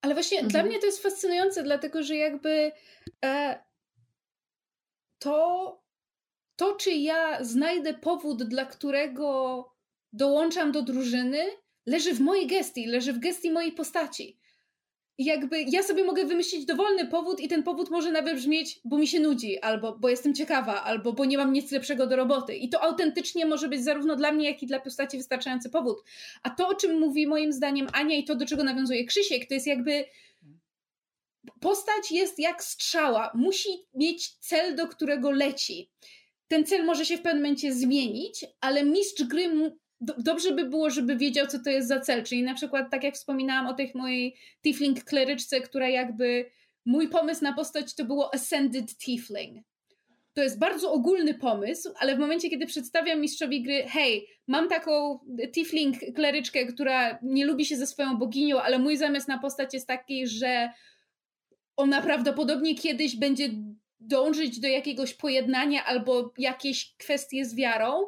Ale 0.00 0.14
właśnie 0.14 0.38
mhm. 0.38 0.50
dla 0.52 0.62
mnie 0.62 0.78
to 0.78 0.86
jest 0.86 1.02
fascynujące, 1.02 1.62
dlatego 1.62 2.02
że 2.02 2.16
jakby 2.16 2.72
e, 3.24 3.62
to, 5.18 5.82
to, 6.56 6.76
czy 6.76 6.90
ja 6.90 7.44
znajdę 7.44 7.94
powód, 7.94 8.42
dla 8.42 8.66
którego 8.66 9.64
dołączam 10.12 10.72
do 10.72 10.82
drużyny, 10.82 11.44
leży 11.86 12.14
w 12.14 12.20
mojej 12.20 12.46
gestii, 12.46 12.86
leży 12.86 13.12
w 13.12 13.18
gestii 13.18 13.50
mojej 13.50 13.72
postaci 13.72 14.38
jakby 15.18 15.62
ja 15.62 15.82
sobie 15.82 16.04
mogę 16.04 16.24
wymyślić 16.24 16.64
dowolny 16.64 17.06
powód 17.06 17.40
i 17.40 17.48
ten 17.48 17.62
powód 17.62 17.90
może 17.90 18.12
nawet 18.12 18.36
brzmieć, 18.36 18.80
bo 18.84 18.98
mi 18.98 19.06
się 19.06 19.20
nudzi, 19.20 19.58
albo 19.58 19.98
bo 19.98 20.08
jestem 20.08 20.34
ciekawa, 20.34 20.84
albo 20.84 21.12
bo 21.12 21.24
nie 21.24 21.38
mam 21.38 21.52
nic 21.52 21.72
lepszego 21.72 22.06
do 22.06 22.16
roboty. 22.16 22.56
I 22.56 22.68
to 22.68 22.82
autentycznie 22.82 23.46
może 23.46 23.68
być 23.68 23.84
zarówno 23.84 24.16
dla 24.16 24.32
mnie, 24.32 24.50
jak 24.50 24.62
i 24.62 24.66
dla 24.66 24.80
postaci 24.80 25.16
wystarczający 25.16 25.70
powód. 25.70 26.04
A 26.42 26.50
to, 26.50 26.68
o 26.68 26.74
czym 26.74 26.98
mówi 27.00 27.26
moim 27.26 27.52
zdaniem 27.52 27.86
Ania 27.92 28.16
i 28.16 28.24
to, 28.24 28.34
do 28.34 28.46
czego 28.46 28.64
nawiązuje 28.64 29.04
Krzysiek, 29.04 29.48
to 29.48 29.54
jest 29.54 29.66
jakby 29.66 30.04
postać 31.60 32.12
jest 32.12 32.38
jak 32.38 32.64
strzała. 32.64 33.30
Musi 33.34 33.68
mieć 33.94 34.28
cel, 34.28 34.76
do 34.76 34.86
którego 34.86 35.30
leci. 35.30 35.90
Ten 36.48 36.66
cel 36.66 36.84
może 36.84 37.06
się 37.06 37.16
w 37.16 37.22
pewnym 37.22 37.42
momencie 37.42 37.72
zmienić, 37.72 38.46
ale 38.60 38.84
mistrz 38.84 39.22
gry 39.22 39.72
dobrze 40.00 40.52
by 40.52 40.64
było, 40.64 40.90
żeby 40.90 41.16
wiedział, 41.16 41.46
co 41.46 41.58
to 41.58 41.70
jest 41.70 41.88
za 41.88 42.00
cel. 42.00 42.24
Czyli 42.24 42.42
na 42.42 42.54
przykład, 42.54 42.90
tak 42.90 43.04
jak 43.04 43.14
wspominałam 43.14 43.66
o 43.66 43.74
tej 43.74 43.92
mojej 43.94 44.36
Tiefling 44.62 45.04
kleryczce, 45.04 45.60
która 45.60 45.88
jakby 45.88 46.50
mój 46.84 47.08
pomysł 47.08 47.44
na 47.44 47.52
postać 47.52 47.94
to 47.94 48.04
było 48.04 48.34
Ascended 48.34 48.98
Tiefling. 48.98 49.64
To 50.34 50.42
jest 50.42 50.58
bardzo 50.58 50.92
ogólny 50.92 51.34
pomysł, 51.34 51.92
ale 52.00 52.16
w 52.16 52.18
momencie, 52.18 52.50
kiedy 52.50 52.66
przedstawiam 52.66 53.20
mistrzowi 53.20 53.62
gry, 53.62 53.84
hej, 53.88 54.28
mam 54.46 54.68
taką 54.68 55.18
Tiefling 55.54 55.96
kleryczkę, 56.14 56.66
która 56.66 57.18
nie 57.22 57.46
lubi 57.46 57.64
się 57.64 57.76
ze 57.76 57.86
swoją 57.86 58.16
boginią, 58.16 58.60
ale 58.60 58.78
mój 58.78 58.96
zamysł 58.96 59.28
na 59.28 59.38
postać 59.38 59.74
jest 59.74 59.86
taki, 59.86 60.26
że 60.26 60.70
ona 61.76 62.02
prawdopodobnie 62.02 62.74
kiedyś 62.74 63.16
będzie 63.16 63.48
dążyć 64.00 64.60
do 64.60 64.68
jakiegoś 64.68 65.14
pojednania 65.14 65.84
albo 65.84 66.32
jakieś 66.38 66.94
kwestie 66.96 67.44
z 67.44 67.54
wiarą, 67.54 68.06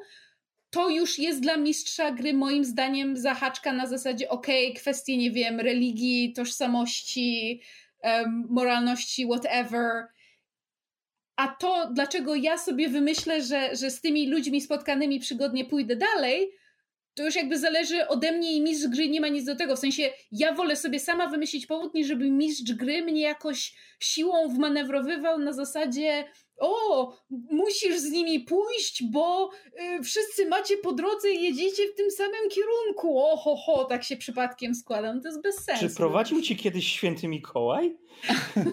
to 0.71 0.89
już 0.89 1.19
jest 1.19 1.41
dla 1.41 1.57
mistrza 1.57 2.11
gry 2.11 2.35
moim 2.35 2.65
zdaniem 2.65 3.17
zahaczka 3.17 3.73
na 3.73 3.87
zasadzie 3.87 4.29
okej, 4.29 4.67
okay, 4.71 4.81
kwestie, 4.81 5.17
nie 5.17 5.31
wiem, 5.31 5.61
religii, 5.61 6.33
tożsamości, 6.33 7.61
um, 8.03 8.47
moralności, 8.51 9.27
whatever. 9.27 10.07
A 11.37 11.49
to, 11.49 11.91
dlaczego 11.93 12.35
ja 12.35 12.59
sobie 12.59 12.89
wymyślę, 12.89 13.43
że, 13.43 13.77
że 13.77 13.91
z 13.91 14.01
tymi 14.01 14.31
ludźmi 14.31 14.61
spotkanymi 14.61 15.21
przygodnie 15.21 15.65
pójdę 15.65 15.97
dalej, 15.97 16.51
to 17.15 17.25
już 17.25 17.35
jakby 17.35 17.59
zależy 17.59 18.09
ode 18.09 18.33
mnie 18.33 18.53
i 18.53 18.63
mistrz 18.63 18.89
gry 18.89 19.09
nie 19.09 19.21
ma 19.21 19.29
nic 19.29 19.45
do 19.45 19.57
tego. 19.57 19.77
W 19.77 19.79
sensie 19.79 20.11
ja 20.33 20.53
wolę 20.53 20.77
sobie 20.77 21.01
sama 21.01 21.27
wymyślić 21.27 21.67
powód, 21.67 21.95
niż 21.95 22.07
żeby 22.07 22.31
mistrz 22.31 22.73
gry 22.73 23.03
mnie 23.03 23.21
jakoś 23.21 23.75
siłą 24.01 24.49
wmanewrowywał 24.49 25.39
na 25.39 25.53
zasadzie 25.53 26.25
o, 26.61 27.13
musisz 27.31 27.99
z 27.99 28.11
nimi 28.11 28.41
pójść, 28.41 29.03
bo 29.11 29.51
y, 29.99 30.03
wszyscy 30.03 30.49
macie 30.49 30.77
po 30.77 30.93
drodze 30.93 31.31
i 31.31 31.43
jedziecie 31.43 31.89
w 31.89 31.95
tym 31.95 32.11
samym 32.11 32.49
kierunku. 32.51 33.19
O, 33.19 33.37
ho, 33.37 33.57
ho, 33.57 33.85
tak 33.85 34.05
się 34.05 34.17
przypadkiem 34.17 34.75
składam. 34.75 35.23
To 35.23 35.29
jest 35.29 35.43
bez 35.43 35.65
sensu. 35.65 35.89
Czy 35.89 35.95
prowadził 35.95 36.43
ci 36.43 36.57
kiedyś 36.57 36.93
święty 36.93 37.29
Mikołaj? 37.29 37.97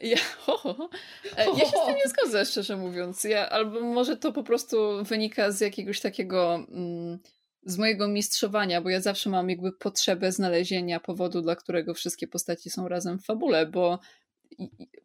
Ja, 0.00 0.16
ho, 0.38 0.56
ho, 0.56 0.74
ho. 0.74 0.88
E, 1.36 1.46
ja 1.46 1.60
się 1.60 1.66
z 1.66 1.86
tym 1.86 1.94
nie 1.94 2.08
zgodzę, 2.08 2.46
szczerze 2.46 2.76
mówiąc. 2.76 3.24
Ja, 3.24 3.50
albo 3.50 3.80
może 3.80 4.16
to 4.16 4.32
po 4.32 4.42
prostu 4.42 4.76
wynika 5.04 5.50
z 5.50 5.60
jakiegoś 5.60 6.00
takiego... 6.00 6.54
Mm, 6.54 7.18
z 7.66 7.78
mojego 7.78 8.08
mistrzowania, 8.08 8.80
bo 8.80 8.90
ja 8.90 9.00
zawsze 9.00 9.30
mam 9.30 9.50
jakby 9.50 9.72
potrzebę 9.72 10.32
znalezienia 10.32 11.00
powodu, 11.00 11.42
dla 11.42 11.56
którego 11.56 11.94
wszystkie 11.94 12.26
postaci 12.26 12.70
są 12.70 12.88
razem 12.88 13.18
w 13.18 13.24
fabule, 13.24 13.66
bo 13.66 13.98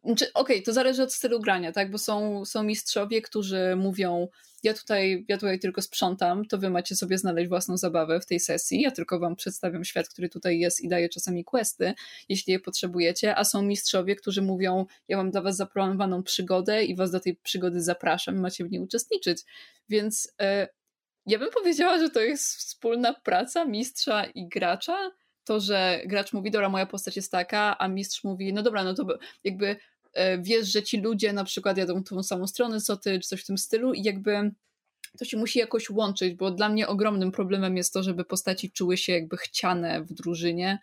znaczy, 0.04 0.32
Okej, 0.34 0.56
okay, 0.56 0.62
to 0.62 0.72
zależy 0.72 1.02
od 1.02 1.12
stylu 1.12 1.40
grania, 1.40 1.72
tak? 1.72 1.90
Bo 1.90 1.98
są, 1.98 2.44
są 2.44 2.62
mistrzowie, 2.62 3.22
którzy 3.22 3.76
mówią: 3.76 4.28
ja 4.62 4.74
tutaj, 4.74 5.24
ja 5.28 5.38
tutaj 5.38 5.58
tylko 5.58 5.82
sprzątam, 5.82 6.44
to 6.44 6.58
wy 6.58 6.70
macie 6.70 6.96
sobie 6.96 7.18
znaleźć 7.18 7.48
własną 7.48 7.76
zabawę 7.76 8.20
w 8.20 8.26
tej 8.26 8.40
sesji. 8.40 8.80
Ja 8.80 8.90
tylko 8.90 9.18
wam 9.18 9.36
przedstawiam 9.36 9.84
świat, 9.84 10.08
który 10.08 10.28
tutaj 10.28 10.58
jest 10.58 10.80
i 10.80 10.88
daję 10.88 11.08
czasami 11.08 11.44
questy, 11.44 11.94
jeśli 12.28 12.52
je 12.52 12.60
potrzebujecie. 12.60 13.36
A 13.36 13.44
są 13.44 13.62
mistrzowie, 13.62 14.16
którzy 14.16 14.42
mówią: 14.42 14.86
Ja 15.08 15.16
mam 15.16 15.30
dla 15.30 15.42
was 15.42 15.56
zaplanowaną 15.56 16.22
przygodę 16.22 16.84
i 16.84 16.96
was 16.96 17.10
do 17.10 17.20
tej 17.20 17.36
przygody 17.36 17.82
zapraszam, 17.82 18.40
macie 18.40 18.64
w 18.64 18.70
niej 18.70 18.80
uczestniczyć. 18.80 19.42
Więc 19.88 20.34
e, 20.40 20.68
ja 21.26 21.38
bym 21.38 21.50
powiedziała, 21.50 21.98
że 21.98 22.10
to 22.10 22.20
jest 22.20 22.56
wspólna 22.56 23.14
praca 23.14 23.64
mistrza 23.64 24.24
i 24.24 24.48
gracza 24.48 25.10
to, 25.44 25.60
że 25.60 26.00
gracz 26.06 26.32
mówi, 26.32 26.50
dobra, 26.50 26.68
moja 26.68 26.86
postać 26.86 27.16
jest 27.16 27.32
taka, 27.32 27.78
a 27.78 27.88
mistrz 27.88 28.24
mówi, 28.24 28.52
no 28.52 28.62
dobra, 28.62 28.84
no 28.84 28.94
to 28.94 29.06
jakby 29.44 29.76
e, 30.12 30.38
wiesz, 30.38 30.72
że 30.72 30.82
ci 30.82 31.00
ludzie 31.00 31.32
na 31.32 31.44
przykład 31.44 31.76
jadą 31.76 32.04
tą 32.04 32.22
samą 32.22 32.46
stronę 32.46 32.80
co 32.80 32.96
ty, 32.96 33.20
czy 33.20 33.28
coś 33.28 33.42
w 33.42 33.46
tym 33.46 33.58
stylu 33.58 33.92
i 33.92 34.02
jakby 34.02 34.50
to 35.18 35.24
się 35.24 35.36
musi 35.36 35.58
jakoś 35.58 35.90
łączyć, 35.90 36.34
bo 36.34 36.50
dla 36.50 36.68
mnie 36.68 36.88
ogromnym 36.88 37.32
problemem 37.32 37.76
jest 37.76 37.92
to, 37.92 38.02
żeby 38.02 38.24
postaci 38.24 38.70
czuły 38.70 38.96
się 38.96 39.12
jakby 39.12 39.36
chciane 39.36 40.04
w 40.04 40.12
drużynie 40.12 40.78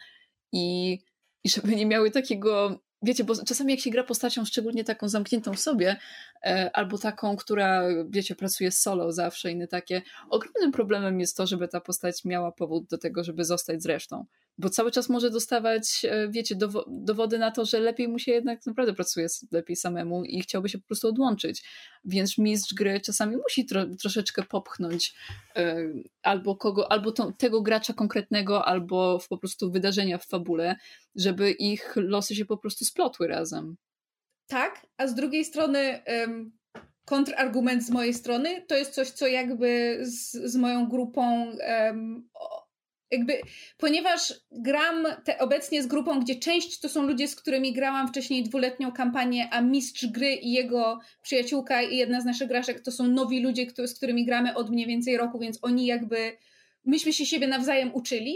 i, 0.52 1.00
i 1.44 1.50
żeby 1.50 1.76
nie 1.76 1.86
miały 1.86 2.12
takiego 2.12 2.80
wiecie, 3.02 3.24
bo 3.24 3.36
czasami 3.46 3.74
jak 3.74 3.80
się 3.80 3.90
gra 3.90 4.04
postacią, 4.04 4.46
szczególnie 4.46 4.84
taką 4.84 5.10
zamkniętą 5.10 5.54
w 5.54 5.60
sobie, 5.60 5.98
e, 6.46 6.70
albo 6.74 6.98
taką, 6.98 7.38
która, 7.38 7.84
wiecie, 8.10 8.36
pracuje 8.36 8.72
solo 8.72 9.12
zawsze, 9.12 9.52
inne 9.52 9.68
takie, 9.68 10.02
ogromnym 10.30 10.72
problemem 10.72 11.20
jest 11.20 11.38
to, 11.38 11.48
żeby 11.48 11.68
ta 11.68 11.82
postać 11.82 12.26
miała 12.26 12.52
powód 12.52 12.88
do 12.88 12.98
tego, 12.98 13.24
żeby 13.24 13.46
zostać 13.46 13.84
z 13.84 13.86
resztą 13.86 14.26
bo 14.58 14.70
cały 14.70 14.92
czas 14.92 15.10
może 15.10 15.30
dostawać, 15.30 16.06
e, 16.06 16.30
wiecie, 16.30 16.56
dowody 16.88 17.38
na 17.38 17.52
to, 17.52 17.66
że 17.66 17.80
lepiej 17.80 18.08
mu 18.08 18.20
się 18.20 18.32
jednak 18.32 18.66
naprawdę 18.66 18.94
pracuje 18.94 19.28
lepiej 19.52 19.76
samemu 19.76 20.24
i 20.24 20.42
chciałby 20.42 20.70
się 20.70 20.78
po 20.78 20.88
prostu 20.88 21.08
odłączyć. 21.08 21.64
Więc 22.06 22.38
mistrz 22.38 22.74
gry 22.74 23.02
czasami 23.02 23.38
musi 23.38 23.66
tro, 23.66 23.86
troszeczkę 23.86 24.44
popchnąć 24.44 25.14
e, 25.56 25.78
albo 26.24 26.56
kogo, 26.56 26.92
albo 26.92 27.12
to, 27.12 27.32
tego 27.38 27.62
gracza 27.62 27.94
konkretnego, 27.94 28.66
albo 28.66 29.20
po 29.30 29.38
prostu 29.38 29.72
wydarzenia 29.72 30.18
w 30.18 30.26
fabule, 30.26 30.76
żeby 31.16 31.52
ich 31.52 31.94
losy 31.96 32.36
się 32.36 32.46
po 32.46 32.58
prostu 32.58 32.86
splotły 32.86 33.28
razem. 33.28 33.78
Tak, 34.48 34.88
a 34.98 35.08
z 35.08 35.16
drugiej 35.16 35.46
strony 35.46 36.02
um, 36.08 36.52
kontrargument 37.06 37.84
z 37.84 37.90
mojej 37.90 38.14
strony 38.14 38.62
to 38.68 38.76
jest 38.76 38.92
coś, 38.92 39.10
co 39.10 39.28
jakby 39.28 40.00
z, 40.02 40.32
z 40.32 40.56
moją 40.56 40.90
grupą 40.90 41.52
um, 41.68 42.30
jakby, 43.12 43.42
ponieważ 43.78 44.34
gram 44.52 45.08
te, 45.24 45.38
obecnie 45.38 45.84
z 45.84 45.88
grupą, 45.88 46.20
gdzie 46.20 46.36
część 46.36 46.80
to 46.80 46.90
są 46.90 47.02
ludzie, 47.02 47.28
z 47.28 47.36
którymi 47.36 47.74
grałam 47.74 48.08
wcześniej 48.08 48.44
dwuletnią 48.44 48.92
kampanię, 48.92 49.50
a 49.52 49.62
mistrz 49.62 50.06
gry 50.06 50.34
i 50.34 50.52
jego 50.52 51.00
przyjaciółka 51.22 51.82
i 51.82 51.98
jedna 51.98 52.22
z 52.22 52.26
naszych 52.26 52.48
graszek 52.48 52.82
to 52.82 52.92
są 52.92 53.08
nowi 53.08 53.40
ludzie, 53.40 53.66
z 53.86 53.94
którymi 53.94 54.26
gramy 54.26 54.56
od 54.56 54.70
mniej 54.70 54.88
więcej 54.88 55.18
roku, 55.18 55.40
więc 55.40 55.60
oni 55.62 55.86
jakby, 55.86 56.38
myśmy 56.86 57.14
się 57.14 57.26
siebie 57.26 57.48
nawzajem 57.48 57.96
uczyli. 57.96 58.36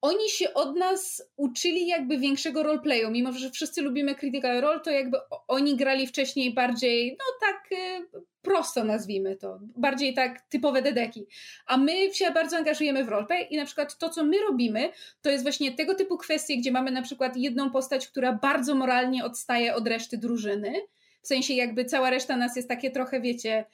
Oni 0.00 0.28
się 0.28 0.54
od 0.54 0.76
nas 0.76 1.22
uczyli 1.36 1.86
jakby 1.86 2.18
większego 2.18 2.62
roleplayu, 2.62 3.10
mimo 3.10 3.32
że 3.32 3.50
wszyscy 3.50 3.82
lubimy 3.82 4.14
Critical 4.14 4.60
Role, 4.60 4.80
to 4.80 4.90
jakby 4.90 5.18
oni 5.48 5.76
grali 5.76 6.06
wcześniej 6.06 6.54
bardziej, 6.54 7.16
no 7.18 7.24
tak 7.40 7.72
y, 7.72 8.08
prosto 8.42 8.84
nazwijmy 8.84 9.36
to, 9.36 9.58
bardziej 9.76 10.14
tak 10.14 10.40
typowe 10.40 10.82
dedeki. 10.82 11.26
A 11.66 11.76
my 11.76 12.14
się 12.14 12.30
bardzo 12.30 12.56
angażujemy 12.56 13.04
w 13.04 13.08
roleplay 13.08 13.46
i 13.50 13.56
na 13.56 13.64
przykład 13.64 13.98
to, 13.98 14.08
co 14.08 14.24
my 14.24 14.40
robimy, 14.40 14.92
to 15.22 15.30
jest 15.30 15.44
właśnie 15.44 15.72
tego 15.72 15.94
typu 15.94 16.18
kwestie, 16.18 16.56
gdzie 16.56 16.72
mamy 16.72 16.90
na 16.90 17.02
przykład 17.02 17.36
jedną 17.36 17.70
postać, 17.70 18.08
która 18.08 18.32
bardzo 18.32 18.74
moralnie 18.74 19.24
odstaje 19.24 19.74
od 19.74 19.88
reszty 19.88 20.18
drużyny, 20.18 20.72
w 21.22 21.26
sensie 21.26 21.54
jakby 21.54 21.84
cała 21.84 22.10
reszta 22.10 22.36
nas 22.36 22.56
jest 22.56 22.68
takie 22.68 22.90
trochę, 22.90 23.20
wiecie, 23.20 23.64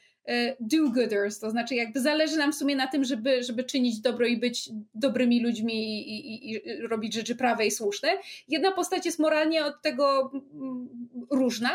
do-gooders, 0.60 1.38
to 1.38 1.50
znaczy 1.50 1.74
jakby 1.74 2.00
zależy 2.00 2.36
nam 2.36 2.52
w 2.52 2.56
sumie 2.56 2.76
na 2.76 2.86
tym, 2.86 3.04
żeby, 3.04 3.42
żeby 3.42 3.64
czynić 3.64 4.00
dobro 4.00 4.26
i 4.26 4.36
być 4.36 4.70
dobrymi 4.94 5.42
ludźmi 5.42 5.74
i, 5.74 6.34
i, 6.34 6.52
i, 6.52 6.62
robić 6.86 7.14
rzeczy 7.14 7.36
prawe 7.36 7.66
i 7.66 7.70
słuszne. 7.70 8.18
Jedna 8.48 8.72
postać 8.72 9.06
jest 9.06 9.18
moralnie 9.18 9.64
od 9.64 9.82
tego 9.82 10.32
różna 11.30 11.70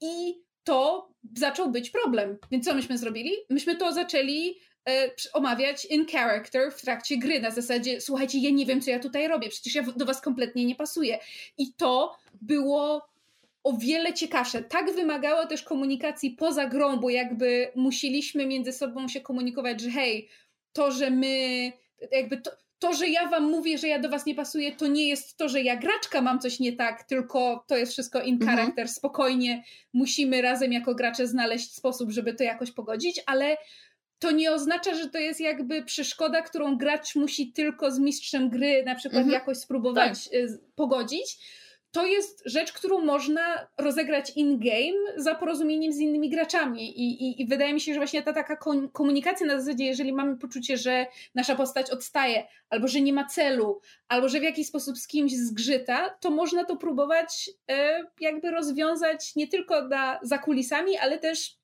i 0.00 0.34
to 0.64 1.10
zaczął 1.36 1.70
być 1.70 1.90
problem. 1.90 2.38
Więc 2.50 2.64
co 2.64 2.74
myśmy 2.74 2.98
zrobili? 2.98 3.32
Myśmy 3.50 3.76
to 3.76 3.92
zaczęli 3.92 4.58
e, 4.88 5.10
omawiać 5.32 5.84
in 5.84 6.06
character 6.06 6.72
w 6.72 6.82
trakcie 6.82 7.18
gry, 7.18 7.40
na 7.40 7.50
zasadzie 7.50 8.00
słuchajcie, 8.00 8.38
ja 8.38 8.50
nie 8.50 8.66
wiem, 8.66 8.80
co 8.80 8.90
ja 8.90 8.98
tutaj 8.98 9.28
robię, 9.28 9.48
przecież 9.48 9.74
ja 9.74 9.82
do 9.82 10.04
was 10.04 10.20
kompletnie 10.20 10.64
nie 10.64 10.74
pasuję. 10.74 11.18
I 11.58 11.72
to 11.72 12.16
było 12.40 13.08
o 13.64 13.76
wiele 13.76 14.14
ciekawsze. 14.14 14.62
Tak 14.62 14.94
wymagało 14.94 15.46
też 15.46 15.62
komunikacji 15.62 16.30
poza 16.30 16.66
grą, 16.66 16.96
bo 16.96 17.10
jakby 17.10 17.72
musieliśmy 17.74 18.46
między 18.46 18.72
sobą 18.72 19.08
się 19.08 19.20
komunikować, 19.20 19.80
że 19.80 19.90
hej, 19.90 20.28
to, 20.72 20.90
że 20.90 21.10
my 21.10 21.72
jakby 22.12 22.40
to, 22.40 22.50
to, 22.78 22.92
że 22.92 23.08
ja 23.08 23.28
wam 23.28 23.44
mówię, 23.44 23.78
że 23.78 23.88
ja 23.88 23.98
do 23.98 24.08
was 24.08 24.26
nie 24.26 24.34
pasuję, 24.34 24.72
to 24.72 24.86
nie 24.86 25.08
jest 25.08 25.36
to, 25.36 25.48
że 25.48 25.62
ja 25.62 25.76
graczka 25.76 26.20
mam 26.20 26.40
coś 26.40 26.60
nie 26.60 26.72
tak, 26.72 27.04
tylko 27.04 27.64
to 27.66 27.76
jest 27.76 27.92
wszystko 27.92 28.22
in 28.22 28.34
mhm. 28.34 28.58
character, 28.58 28.88
spokojnie 28.88 29.64
musimy 29.92 30.42
razem 30.42 30.72
jako 30.72 30.94
gracze 30.94 31.26
znaleźć 31.26 31.74
sposób, 31.74 32.10
żeby 32.10 32.34
to 32.34 32.44
jakoś 32.44 32.72
pogodzić, 32.72 33.22
ale 33.26 33.56
to 34.18 34.30
nie 34.30 34.52
oznacza, 34.52 34.94
że 34.94 35.08
to 35.08 35.18
jest 35.18 35.40
jakby 35.40 35.82
przeszkoda, 35.82 36.42
którą 36.42 36.76
gracz 36.76 37.14
musi 37.14 37.52
tylko 37.52 37.90
z 37.90 37.98
mistrzem 37.98 38.50
gry 38.50 38.82
na 38.86 38.94
przykład 38.94 39.22
mhm. 39.22 39.34
jakoś 39.34 39.58
spróbować 39.58 40.24
tak. 40.24 40.34
Y, 40.34 40.58
pogodzić 40.74 41.38
to 41.90 42.06
jest 42.06 42.42
rzecz, 42.46 42.72
którą 42.72 42.98
można 43.00 43.68
rozegrać 43.78 44.32
in-game 44.36 44.98
za 45.16 45.34
porozumieniem 45.34 45.92
z 45.92 45.98
innymi 45.98 46.30
graczami. 46.30 47.00
I, 47.00 47.24
i, 47.24 47.42
I, 47.42 47.46
wydaje 47.46 47.74
mi 47.74 47.80
się, 47.80 47.94
że 47.94 48.00
właśnie 48.00 48.22
ta 48.22 48.32
taka 48.32 48.56
komunikacja 48.92 49.46
na 49.46 49.60
zasadzie, 49.60 49.84
jeżeli 49.84 50.12
mamy 50.12 50.36
poczucie, 50.36 50.76
że 50.76 51.06
nasza 51.34 51.56
postać 51.56 51.90
odstaje, 51.90 52.46
albo 52.70 52.88
że 52.88 53.00
nie 53.00 53.12
ma 53.12 53.24
celu, 53.24 53.80
albo 54.08 54.28
że 54.28 54.40
w 54.40 54.42
jakiś 54.42 54.66
sposób 54.66 54.98
z 54.98 55.06
kimś 55.06 55.32
zgrzyta, 55.32 56.10
to 56.10 56.30
można 56.30 56.64
to 56.64 56.76
próbować 56.76 57.50
e, 57.70 58.04
jakby 58.20 58.50
rozwiązać 58.50 59.36
nie 59.36 59.48
tylko 59.48 59.88
na, 59.88 60.20
za 60.22 60.38
kulisami, 60.38 60.98
ale 60.98 61.18
też 61.18 61.57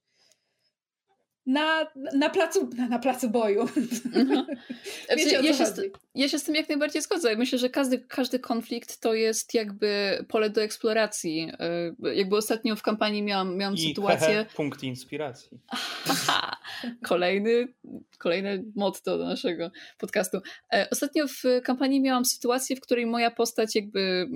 na, 1.47 1.87
na, 2.15 2.31
placu, 2.31 2.71
na, 2.77 2.89
na 2.89 2.99
placu 2.99 3.31
boju. 3.31 3.69
Mhm. 4.15 4.47
Wiecie, 5.17 5.43
ja, 5.43 5.55
się 5.55 5.67
z, 5.67 5.81
ja 6.15 6.29
się 6.29 6.39
z 6.39 6.45
tym 6.45 6.55
jak 6.55 6.69
najbardziej 6.69 7.03
zgodzę. 7.03 7.37
Myślę, 7.37 7.59
że 7.59 7.71
każdy, 7.71 7.99
każdy 7.99 8.39
konflikt 8.39 9.01
to 9.01 9.15
jest 9.15 9.55
jakby 9.55 10.19
pole 10.29 10.51
do 10.51 10.63
eksploracji. 10.63 11.51
E, 11.59 12.15
jakby 12.15 12.37
ostatnio 12.37 12.77
w 12.77 12.83
kampanii 12.83 13.23
miałam, 13.23 13.57
miałam 13.57 13.75
I 13.75 13.89
sytuację... 13.89 14.29
Hehe, 14.29 14.47
punkt 14.57 14.83
inspiracji. 14.83 15.59
kolejny, 17.09 17.69
kolejne 18.19 18.63
motto 18.77 19.19
do 19.19 19.25
naszego 19.25 19.71
podcastu. 19.99 20.39
E, 20.73 20.89
ostatnio 20.91 21.27
w 21.29 21.43
kampanii 21.65 22.01
miałam 22.01 22.25
sytuację, 22.25 22.77
w 22.77 22.81
której 22.81 23.07
moja 23.07 23.31
postać 23.31 23.75
jakby 23.75 24.29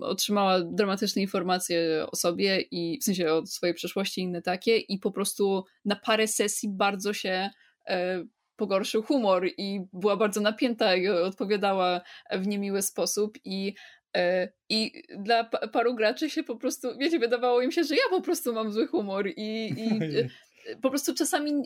otrzymała 0.00 0.60
dramatyczne 0.60 1.22
informacje 1.22 2.06
o 2.12 2.16
sobie 2.16 2.60
i 2.60 2.98
w 3.00 3.04
sensie 3.04 3.32
o 3.32 3.46
swojej 3.46 3.74
przeszłości 3.74 4.20
i 4.20 4.24
inne 4.24 4.42
takie 4.42 4.76
i 4.76 4.98
po 4.98 5.12
prostu 5.12 5.64
na 5.84 5.96
parę 5.96 6.28
sesji 6.28 6.47
bardzo 6.68 7.12
się 7.12 7.50
e, 7.86 8.24
pogorszył 8.56 9.02
humor 9.02 9.46
i 9.58 9.80
była 9.92 10.16
bardzo 10.16 10.40
napięta 10.40 10.96
i 10.96 11.08
odpowiadała 11.08 12.00
w 12.32 12.46
niemiły 12.46 12.82
sposób 12.82 13.38
i 13.44 13.74
e, 14.16 14.48
i 14.68 15.02
dla 15.18 15.44
paru 15.44 15.94
graczy 15.94 16.30
się 16.30 16.42
po 16.42 16.56
prostu, 16.56 16.88
wiecie, 16.98 17.18
wydawało 17.18 17.62
im 17.62 17.72
się, 17.72 17.84
że 17.84 17.94
ja 17.94 18.02
po 18.10 18.20
prostu 18.20 18.52
mam 18.52 18.72
zły 18.72 18.86
humor 18.86 19.28
i, 19.36 19.74
i 19.78 20.00
po 20.82 20.90
prostu 20.90 21.14
czasami 21.14 21.62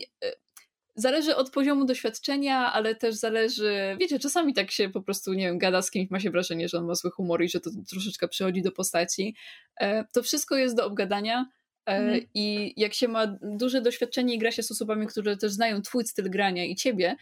zależy 0.95 1.35
od 1.35 1.51
poziomu 1.51 1.85
doświadczenia, 1.85 2.73
ale 2.73 2.95
też 2.95 3.15
zależy, 3.15 3.97
wiecie, 3.99 4.19
czasami 4.19 4.53
tak 4.53 4.71
się 4.71 4.89
po 4.89 5.01
prostu, 5.01 5.33
nie 5.33 5.45
wiem, 5.47 5.57
gada 5.57 5.81
z 5.81 5.91
kimś, 5.91 6.09
ma 6.09 6.19
się 6.19 6.31
wrażenie, 6.31 6.69
że 6.69 6.77
on 6.77 6.85
ma 6.85 6.95
zły 6.95 7.11
humor 7.11 7.43
i 7.43 7.49
że 7.49 7.59
to 7.59 7.69
troszeczkę 7.89 8.27
przychodzi 8.27 8.61
do 8.61 8.71
postaci. 8.71 9.35
E, 9.79 10.05
to 10.13 10.23
wszystko 10.23 10.55
jest 10.55 10.75
do 10.75 10.85
obgadania 10.85 11.45
Mhm. 11.85 12.21
I 12.33 12.73
jak 12.77 12.93
się 12.93 13.07
ma 13.07 13.37
duże 13.41 13.81
doświadczenie 13.81 14.35
i 14.35 14.37
gra 14.37 14.51
się 14.51 14.63
z 14.63 14.71
osobami, 14.71 15.07
które 15.07 15.37
też 15.37 15.51
znają 15.51 15.81
twój 15.81 16.05
styl 16.05 16.29
grania 16.29 16.65
i 16.65 16.75
ciebie, 16.75 17.15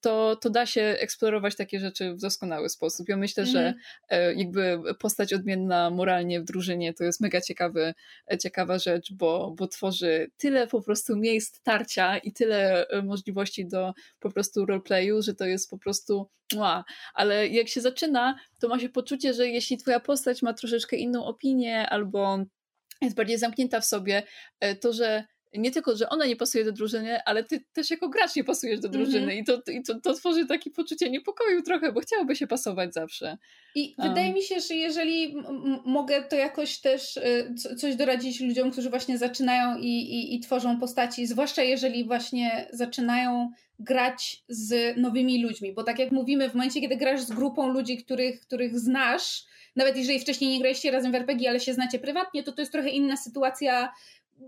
to, 0.00 0.36
to 0.36 0.50
da 0.50 0.66
się 0.66 0.82
eksplorować 0.82 1.56
takie 1.56 1.80
rzeczy 1.80 2.14
w 2.14 2.20
doskonały 2.20 2.68
sposób. 2.68 3.08
Ja 3.08 3.16
myślę, 3.16 3.42
mhm. 3.42 3.74
że 4.10 4.34
jakby 4.34 4.80
postać 4.98 5.32
odmienna 5.32 5.90
moralnie 5.90 6.40
w 6.40 6.44
drużynie 6.44 6.94
to 6.94 7.04
jest 7.04 7.20
mega 7.20 7.40
ciekawy, 7.40 7.94
e, 8.32 8.38
ciekawa 8.38 8.78
rzecz, 8.78 9.12
bo, 9.12 9.54
bo 9.58 9.68
tworzy 9.68 10.30
tyle 10.36 10.66
po 10.66 10.82
prostu 10.82 11.16
miejsc 11.16 11.62
tarcia 11.62 12.18
i 12.18 12.32
tyle 12.32 12.88
e, 12.88 13.02
możliwości 13.02 13.66
do 13.66 13.92
po 14.20 14.30
prostu 14.30 14.66
roleplayu, 14.66 15.22
że 15.22 15.34
to 15.34 15.44
jest 15.44 15.70
po 15.70 15.78
prostu 15.78 16.28
Mła. 16.54 16.84
Ale 17.14 17.48
jak 17.48 17.68
się 17.68 17.80
zaczyna, 17.80 18.36
to 18.60 18.68
ma 18.68 18.78
się 18.78 18.88
poczucie, 18.88 19.34
że 19.34 19.48
jeśli 19.48 19.76
twoja 19.76 20.00
postać 20.00 20.42
ma 20.42 20.52
troszeczkę 20.52 20.96
inną 20.96 21.24
opinię 21.24 21.88
albo 21.88 22.44
jest 23.06 23.16
bardziej 23.16 23.38
zamknięta 23.38 23.80
w 23.80 23.84
sobie, 23.84 24.22
e, 24.60 24.76
to 24.76 24.92
że 24.92 25.24
nie 25.54 25.70
tylko, 25.70 25.96
że 25.96 26.08
ona 26.08 26.26
nie 26.26 26.36
pasuje 26.36 26.64
do 26.64 26.72
drużyny, 26.72 27.22
ale 27.24 27.44
ty 27.44 27.64
też 27.72 27.90
jako 27.90 28.08
gracz 28.08 28.36
nie 28.36 28.44
pasujesz 28.44 28.80
do 28.80 28.88
drużyny 28.88 29.32
mm 29.32 29.36
-hmm. 29.36 29.40
i, 29.40 29.44
to, 29.44 29.72
i 29.72 29.82
to, 29.82 30.00
to 30.00 30.14
tworzy 30.14 30.46
takie 30.46 30.70
poczucie 30.70 31.10
niepokoju 31.10 31.62
trochę, 31.62 31.92
bo 31.92 32.00
chciałoby 32.00 32.36
się 32.36 32.46
pasować 32.46 32.94
zawsze. 32.94 33.38
I 33.74 33.94
um. 33.98 34.08
wydaje 34.08 34.32
mi 34.32 34.42
się, 34.42 34.60
że 34.60 34.74
jeżeli 34.74 35.34
mogę 35.84 36.22
to 36.22 36.36
jakoś 36.36 36.80
też 36.80 37.16
y, 37.16 37.54
coś 37.78 37.96
doradzić 37.96 38.40
ludziom, 38.40 38.70
którzy 38.70 38.90
właśnie 38.90 39.18
zaczynają 39.18 39.78
i, 39.78 39.88
i, 39.88 40.34
i 40.34 40.40
tworzą 40.40 40.80
postaci, 40.80 41.26
zwłaszcza 41.26 41.62
jeżeli 41.62 42.04
właśnie 42.04 42.68
zaczynają 42.72 43.50
grać 43.84 44.42
z 44.48 44.96
nowymi 44.96 45.42
ludźmi, 45.42 45.72
bo 45.72 45.84
tak 45.84 45.98
jak 45.98 46.12
mówimy, 46.12 46.50
w 46.50 46.54
momencie, 46.54 46.80
kiedy 46.80 46.96
grasz 46.96 47.20
z 47.20 47.32
grupą 47.32 47.68
ludzi, 47.68 47.96
których, 47.96 48.40
których 48.40 48.78
znasz, 48.78 49.44
nawet 49.76 49.96
jeżeli 49.96 50.20
wcześniej 50.20 50.50
nie 50.50 50.58
graliście 50.58 50.90
razem 50.90 51.12
w 51.12 51.14
RPG, 51.14 51.50
ale 51.50 51.60
się 51.60 51.74
znacie 51.74 51.98
prywatnie, 51.98 52.42
to 52.42 52.52
to 52.52 52.62
jest 52.62 52.72
trochę 52.72 52.88
inna 52.88 53.16
sytuacja. 53.16 53.92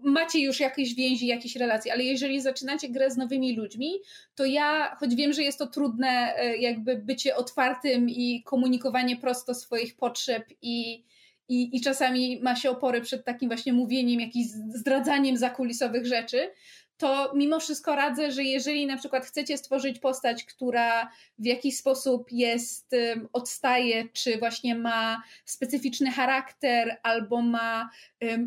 Macie 0.03 0.39
już 0.41 0.61
jakieś 0.61 0.95
więzi, 0.95 1.27
jakieś 1.27 1.57
relacje, 1.57 1.93
ale 1.93 2.05
jeżeli 2.05 2.41
zaczynacie 2.41 2.89
grę 2.89 3.11
z 3.11 3.17
nowymi 3.17 3.57
ludźmi, 3.57 3.93
to 4.35 4.45
ja, 4.45 4.97
choć 5.01 5.15
wiem, 5.15 5.33
że 5.33 5.43
jest 5.43 5.59
to 5.59 5.67
trudne, 5.67 6.35
e, 6.37 6.57
jakby 6.57 6.97
bycie 6.97 7.37
otwartym 7.37 8.09
i 8.11 8.43
komunikowanie 8.43 9.17
prosto 9.17 9.55
swoich 9.55 9.97
potrzeb 9.97 10.45
i, 10.63 11.05
i, 11.49 11.77
i 11.77 11.81
czasami 11.81 12.41
ma 12.41 12.57
się 12.57 12.71
opory 12.71 13.01
przed 13.01 13.25
takim 13.25 13.49
właśnie 13.49 13.73
mówieniem, 13.73 14.21
jakimś 14.21 14.47
zdradzaniem 14.75 15.37
zakulisowych 15.37 16.07
rzeczy, 16.07 16.51
to 16.97 17.33
mimo 17.35 17.61
wszystko 17.61 17.97
radzę, 17.97 18.33
że 18.33 18.43
jeżeli 18.43 18.87
na 18.87 18.97
przykład 18.97 19.27
chcecie 19.27 19.59
stworzyć 19.59 19.99
postać, 19.99 20.45
która 20.45 21.11
w 21.39 21.45
jakiś 21.45 21.77
sposób 21.77 22.33
jest, 22.33 22.91
odstaje, 23.33 24.09
czy 24.09 24.39
właśnie 24.39 24.75
ma 24.75 25.23
specyficzny 25.45 26.11
charakter, 26.11 26.97
albo 27.03 27.43
ma 27.43 27.91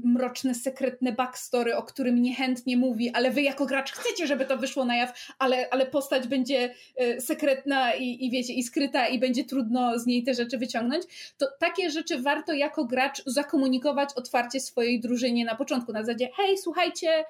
mroczne, 0.04 0.56
sekretne 0.56 1.12
backstory, 1.12 1.76
o 1.76 1.84
którym 1.84 2.22
niechętnie 2.22 2.78
mówi, 2.78 3.12
ale 3.14 3.32
wy 3.32 3.42
jako 3.42 3.66
gracz 3.66 3.92
chcecie, 3.92 4.28
żeby 4.28 4.46
to 4.46 4.58
wyszło 4.58 4.86
na 4.86 4.96
jaw, 4.96 5.34
ale, 5.40 5.70
ale 5.70 5.86
postać 5.86 6.28
będzie 6.28 6.74
e, 6.96 7.22
sekretna 7.22 7.94
i, 7.94 8.26
i 8.26 8.32
wiecie, 8.32 8.54
i 8.54 8.64
skryta 8.64 9.08
i 9.08 9.20
będzie 9.20 9.44
trudno 9.44 10.00
z 10.00 10.06
niej 10.06 10.24
te 10.24 10.34
rzeczy 10.34 10.58
wyciągnąć, 10.58 11.34
to 11.38 11.48
takie 11.60 11.90
rzeczy 11.90 12.22
warto 12.22 12.54
jako 12.54 12.86
gracz 12.86 13.24
zakomunikować 13.26 14.10
otwarcie 14.16 14.60
swojej 14.60 15.00
drużynie 15.00 15.46
na 15.46 15.56
początku, 15.56 15.92
na 15.94 16.04
zasadzie 16.04 16.30
hej, 16.38 16.58
słuchajcie, 16.58 17.26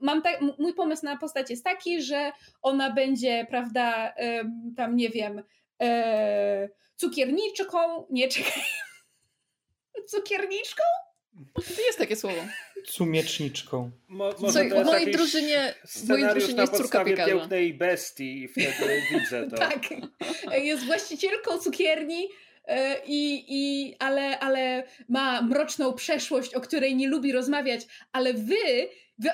mam 0.00 0.22
tak, 0.22 0.40
mój 0.58 0.74
pomysł 0.74 1.04
na 1.04 1.16
postać 1.16 1.50
jest 1.50 1.64
taki, 1.64 2.02
że 2.02 2.32
ona 2.62 2.92
będzie, 2.92 3.46
prawda, 3.50 4.14
tam 4.76 4.96
nie 4.96 5.08
wiem, 5.08 5.42
e, 5.82 6.68
cukierniczką, 6.96 7.78
nie 8.10 8.28
czekaj, 8.28 8.62
cukierniczką? 10.10 10.82
Jest 11.86 11.98
takie 11.98 12.16
słowo. 12.16 12.42
Cumieczniczką. 12.86 13.90
Mo, 14.08 14.30
może 14.38 14.64
w 14.64 14.84
mojej 14.84 15.12
drużynie, 15.12 15.74
w 15.88 16.08
mojej 16.08 16.28
drużynie 16.28 16.60
jest 16.60 16.76
córka 16.76 17.04
piekarza. 17.04 17.30
pięknej 17.30 17.74
bestii 17.74 18.42
i 18.42 18.48
wtedy 18.48 19.02
widzę 19.12 19.46
to. 19.50 19.56
tak. 19.56 19.78
Jest 20.52 20.84
właścicielką 20.84 21.58
cukierni, 21.58 22.28
e, 22.66 22.96
i, 23.06 23.44
i, 23.48 23.96
ale, 23.98 24.38
ale 24.38 24.84
ma 25.08 25.42
mroczną 25.42 25.92
przeszłość, 25.92 26.54
o 26.54 26.60
której 26.60 26.96
nie 26.96 27.08
lubi 27.08 27.32
rozmawiać, 27.32 27.86
ale 28.12 28.34
wy 28.34 28.88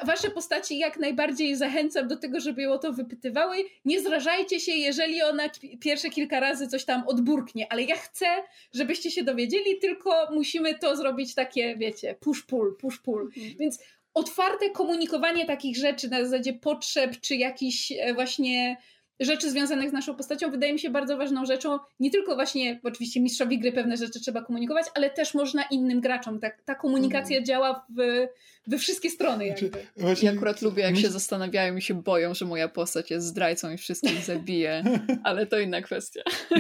wasze 0.05 0.31
postaci 0.31 0.79
jak 0.79 0.99
najbardziej 0.99 1.57
zachęcam 1.57 2.09
do 2.09 2.17
tego, 2.17 2.41
żeby 2.41 2.63
ją 2.63 2.73
o 2.73 2.79
to 2.79 2.93
wypytywały. 2.93 3.57
Nie 3.85 4.01
zrażajcie 4.01 4.61
się, 4.61 4.73
jeżeli 4.73 5.23
ona 5.23 5.51
pierwsze 5.81 6.11
kilka 6.11 6.41
razy 6.41 6.69
coś 6.69 6.85
tam 6.85 7.03
odburknie, 7.07 7.73
ale 7.73 7.83
ja 7.83 7.97
chcę, 7.97 8.27
żebyście 8.75 9.11
się 9.11 9.25
dowiedzieli, 9.25 9.79
tylko 9.79 10.29
musimy 10.33 10.79
to 10.79 10.97
zrobić 10.97 11.35
takie, 11.35 11.77
wiecie, 11.77 12.17
push-pull, 12.21 12.77
push-pull. 12.83 13.21
Mhm. 13.21 13.57
Więc 13.59 13.79
otwarte 14.15 14.71
komunikowanie 14.71 15.47
takich 15.47 15.77
rzeczy 15.77 16.09
na 16.09 16.25
zasadzie 16.25 16.53
potrzeb, 16.53 17.21
czy 17.21 17.37
jakichś 17.37 17.93
e, 17.93 18.15
właśnie 18.15 18.77
rzeczy 19.21 19.51
związanych 19.51 19.91
z 19.91 19.93
naszą 19.93 20.15
postacią 20.15 20.51
wydaje 20.51 20.73
mi 20.73 20.79
się 20.79 20.91
bardzo 20.91 21.17
ważną 21.17 21.47
rzeczą. 21.47 21.79
Nie 22.01 22.11
tylko 22.11 22.35
właśnie, 22.35 22.81
oczywiście 22.85 23.21
mistrzowi 23.21 23.59
gry 23.59 23.73
pewne 23.73 23.97
rzeczy 23.97 24.21
trzeba 24.21 24.43
komunikować, 24.43 24.87
ale 24.95 25.11
też 25.11 25.35
można 25.35 25.63
innym 25.63 26.01
graczom. 26.01 26.41
Ta, 26.41 26.51
ta 26.65 26.75
komunikacja 26.75 27.37
mm. 27.37 27.47
działa 27.47 27.87
w, 27.97 28.27
we 28.67 28.79
wszystkie 28.79 29.11
strony. 29.11 29.47
Znaczy, 29.47 29.71
właśnie... 29.97 30.29
Ja 30.29 30.35
akurat 30.35 30.63
lubię, 30.63 30.83
jak 30.83 30.97
się 30.97 31.11
zastanawiają 31.11 31.77
i 31.77 31.83
się 31.83 32.03
boją, 32.03 32.35
że 32.35 32.45
moja 32.45 32.69
postać 32.69 33.11
jest 33.11 33.27
zdrajcą 33.27 33.73
i 33.73 33.77
wszystkich 33.77 34.25
zabije, 34.35 34.85
ale 35.25 35.47
to 35.47 35.59
inna 35.59 35.83
kwestia. 35.83 36.23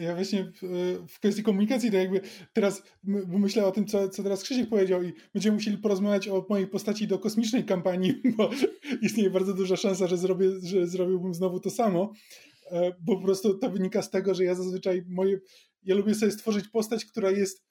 Ja 0.00 0.14
właśnie 0.14 0.44
w, 0.44 1.04
w, 1.08 1.18
kwestii 1.18 1.42
komunikacji, 1.42 1.90
to 1.90 1.96
jakby 1.96 2.20
teraz 2.52 2.82
myślę 3.28 3.66
o 3.66 3.72
tym, 3.72 3.86
co, 3.86 4.08
co 4.08 4.22
teraz 4.22 4.42
Krzysiek 4.42 4.68
powiedział 4.68 5.02
i 5.02 5.12
będziemy 5.34 5.54
musieli 5.54 5.78
porozmawiać 5.78 6.28
o 6.28 6.46
mojej 6.48 6.66
postaci 6.66 7.06
do 7.06 7.18
kosmicznej 7.18 7.64
kampanii, 7.64 8.22
bo 8.36 8.50
istnieje 9.02 9.30
bardzo 9.30 9.54
duża 9.54 9.76
szansa, 9.76 10.06
że, 10.06 10.16
zrobię, 10.16 10.50
że 10.62 10.86
zrobiłbym 10.86 11.34
znowu 11.34 11.60
to 11.60 11.70
samo, 11.70 12.12
e, 12.70 12.92
bo 13.00 13.16
po 13.16 13.22
prostu 13.22 13.58
to 13.58 13.70
wynika 13.70 14.02
z 14.02 14.10
tego, 14.10 14.34
że 14.34 14.44
ja 14.44 14.54
zazwyczaj 14.54 15.02
moje, 15.08 15.40
ja 15.82 15.94
lubię 15.94 16.14
sobie 16.14 16.32
stworzyć 16.32 16.68
postać, 16.68 17.04
która 17.04 17.30
jest 17.30 17.64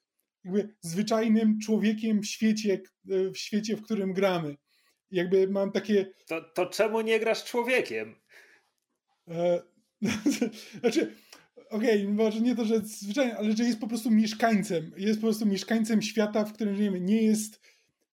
jakby 0.43 0.75
zwyczajnym 0.81 1.59
człowiekiem 1.59 2.21
w 2.21 2.27
świecie, 2.27 2.81
w 3.05 3.37
świecie, 3.37 3.77
w 3.77 3.81
którym 3.81 4.13
gramy. 4.13 4.55
Jakby 5.11 5.47
mam 5.47 5.71
takie... 5.71 6.13
To, 6.27 6.41
to 6.41 6.65
czemu 6.65 7.01
nie 7.01 7.19
grasz 7.19 7.43
człowiekiem? 7.43 8.15
E, 9.27 9.61
znaczy 10.81 11.15
okej, 11.71 12.01
okay, 12.03 12.13
może 12.13 12.41
nie 12.41 12.55
to, 12.55 12.65
że 12.65 12.79
zwyczajnie, 12.79 13.37
ale 13.37 13.55
że 13.55 13.63
jest 13.63 13.79
po 13.79 13.87
prostu 13.87 14.11
mieszkańcem. 14.11 14.91
Jest 14.97 15.19
po 15.19 15.27
prostu 15.27 15.45
mieszkańcem 15.45 16.01
świata, 16.01 16.45
w 16.45 16.53
którym 16.53 16.75
żyjemy. 16.75 17.01
Nie 17.01 17.23
jest, 17.23 17.61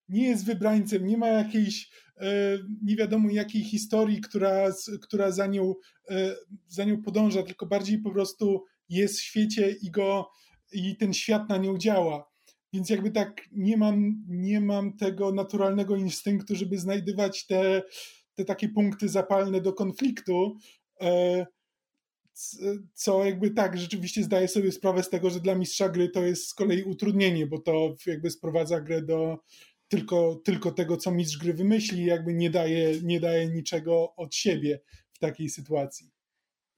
nie 0.08 0.28
jest 0.28 0.44
wybrańcem, 0.44 1.06
nie 1.06 1.16
ma 1.16 1.28
jakiejś 1.28 1.90
e, 2.16 2.58
nie 2.82 2.96
wiadomo 2.96 3.30
jakiej 3.30 3.64
historii, 3.64 4.20
która, 4.20 4.72
która 5.02 5.30
za, 5.30 5.46
nią, 5.46 5.74
e, 6.10 6.34
za 6.66 6.84
nią 6.84 7.02
podąża, 7.02 7.42
tylko 7.42 7.66
bardziej 7.66 7.98
po 7.98 8.10
prostu 8.10 8.64
jest 8.88 9.18
w 9.18 9.22
świecie 9.22 9.70
i 9.82 9.90
go 9.90 10.30
i 10.72 10.96
ten 10.96 11.14
świat 11.14 11.48
na 11.48 11.56
nią 11.56 11.78
działa. 11.78 12.28
Więc 12.72 12.90
jakby 12.90 13.10
tak 13.10 13.42
nie 13.52 13.76
mam, 13.76 14.24
nie 14.28 14.60
mam 14.60 14.96
tego 14.96 15.32
naturalnego 15.32 15.96
instynktu, 15.96 16.56
żeby 16.56 16.78
znajdywać 16.78 17.46
te, 17.46 17.82
te 18.34 18.44
takie 18.44 18.68
punkty 18.68 19.08
zapalne 19.08 19.60
do 19.60 19.72
konfliktu. 19.72 20.56
E, 21.00 21.46
co 22.94 23.24
jakby 23.24 23.50
tak, 23.50 23.78
rzeczywiście 23.78 24.22
zdaję 24.22 24.48
sobie 24.48 24.72
sprawę 24.72 25.02
z 25.02 25.10
tego, 25.10 25.30
że 25.30 25.40
dla 25.40 25.54
mistrza 25.54 25.88
gry 25.88 26.08
to 26.08 26.22
jest 26.22 26.48
z 26.48 26.54
kolei 26.54 26.82
utrudnienie, 26.82 27.46
bo 27.46 27.58
to 27.58 27.96
jakby 28.06 28.30
sprowadza 28.30 28.80
grę 28.80 29.02
do 29.02 29.38
tylko, 29.88 30.40
tylko 30.44 30.70
tego, 30.70 30.96
co 30.96 31.10
mistrz 31.10 31.38
gry 31.38 31.54
wymyśli, 31.54 32.04
jakby 32.04 32.34
nie 32.34 32.50
daje, 32.50 33.00
nie 33.02 33.20
daje 33.20 33.48
niczego 33.48 34.14
od 34.16 34.34
siebie 34.34 34.80
w 35.12 35.18
takiej 35.18 35.48
sytuacji. 35.48 36.10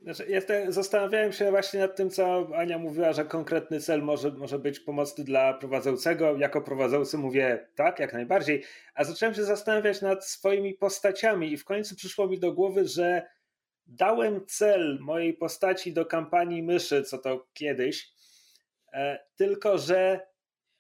Znaczy, 0.01 0.27
jestem, 0.29 0.73
zastanawiałem 0.73 1.33
się 1.33 1.51
właśnie 1.51 1.81
nad 1.81 1.97
tym, 1.97 2.11
co 2.11 2.49
Ania 2.57 2.79
mówiła, 2.79 3.13
że 3.13 3.25
konkretny 3.25 3.81
cel 3.81 4.03
może, 4.03 4.31
może 4.31 4.59
być 4.59 4.81
pomocny 4.81 5.25
dla 5.25 5.55
prowadzącego. 5.55 6.37
Jako 6.37 6.61
prowadzący 6.63 7.19
mówię 7.19 7.69
tak, 7.75 7.99
jak 7.99 8.13
najbardziej, 8.13 8.63
a 8.95 9.05
zacząłem 9.05 9.35
się 9.35 9.45
zastanawiać 9.45 10.03
nad 10.03 10.27
swoimi 10.27 10.75
postaciami 10.75 11.53
i 11.53 11.57
w 11.57 11.65
końcu 11.65 11.97
przyszło 11.97 12.29
mi 12.29 12.39
do 12.39 12.53
głowy, 12.53 12.89
że 12.89 13.27
dałem 13.91 14.47
cel 14.47 14.99
mojej 15.01 15.35
postaci 15.35 15.93
do 15.93 16.07
kampanii 16.07 16.63
myszy, 16.63 17.03
co 17.03 17.19
to 17.19 17.49
kiedyś, 17.53 18.13
e, 18.93 19.19
tylko 19.37 19.79
że 19.79 20.27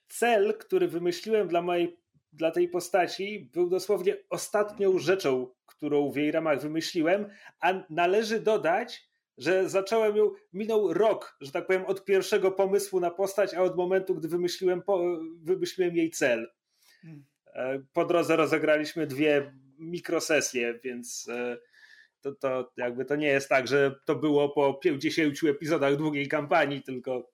cel, 0.08 0.54
który 0.58 0.88
wymyśliłem 0.88 1.48
dla 1.48 1.62
mojej 1.62 2.00
dla 2.32 2.50
tej 2.50 2.68
postaci 2.68 3.50
był 3.52 3.68
dosłownie 3.68 4.16
ostatnią 4.28 4.98
rzeczą, 4.98 5.54
którą 5.66 6.10
w 6.10 6.16
jej 6.16 6.32
ramach 6.32 6.60
wymyśliłem, 6.60 7.28
a 7.60 7.74
należy 7.90 8.40
dodać, 8.40 9.10
że 9.38 9.68
zacząłem 9.68 10.16
ją, 10.16 10.30
minął 10.52 10.92
rok, 10.92 11.36
że 11.40 11.52
tak 11.52 11.66
powiem, 11.66 11.86
od 11.86 12.04
pierwszego 12.04 12.52
pomysłu 12.52 13.00
na 13.00 13.10
postać, 13.10 13.54
a 13.54 13.62
od 13.62 13.76
momentu, 13.76 14.14
gdy 14.14 14.28
wymyśliłem, 14.28 14.82
wymyśliłem 15.42 15.96
jej 15.96 16.10
cel. 16.10 16.50
Hmm. 17.02 17.24
E, 17.54 17.82
po 17.92 18.04
drodze 18.04 18.36
rozegraliśmy 18.36 19.06
dwie 19.06 19.52
mikrosesje, 19.78 20.78
więc 20.84 21.28
e, 21.28 21.58
to, 22.22 22.32
to 22.32 22.72
jakby 22.76 23.04
to 23.04 23.16
nie 23.16 23.26
jest 23.26 23.48
tak, 23.48 23.68
że 23.68 23.94
to 24.04 24.14
było 24.14 24.48
po 24.48 24.74
50 24.74 25.34
epizodach 25.48 25.96
długiej 25.96 26.28
kampanii, 26.28 26.82
tylko 26.82 27.30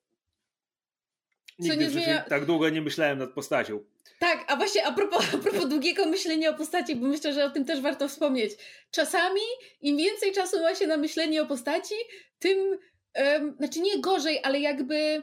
nigdy 1.58 1.90
zmienia... 1.90 2.24
tak 2.28 2.44
długo 2.44 2.68
nie 2.68 2.82
myślałem 2.82 3.18
nad 3.18 3.30
postacią. 3.30 3.84
Tak, 4.18 4.44
a 4.46 4.56
właśnie 4.56 4.86
a 4.86 4.92
propos, 4.92 5.34
a 5.34 5.38
propos 5.38 5.68
długiego 5.68 6.06
myślenia 6.06 6.50
o 6.50 6.54
postaci, 6.54 6.96
bo 6.96 7.06
myślę, 7.06 7.32
że 7.32 7.44
o 7.44 7.50
tym 7.50 7.64
też 7.64 7.80
warto 7.80 8.08
wspomnieć. 8.08 8.52
Czasami 8.90 9.40
im 9.80 9.96
więcej 9.96 10.32
czasu 10.32 10.60
ma 10.60 10.74
się 10.74 10.86
na 10.86 10.96
myślenie 10.96 11.42
o 11.42 11.46
postaci, 11.46 11.94
tym, 12.38 12.78
um, 13.14 13.56
znaczy 13.58 13.80
nie 13.80 14.00
gorzej, 14.00 14.40
ale 14.42 14.60
jakby 14.60 15.22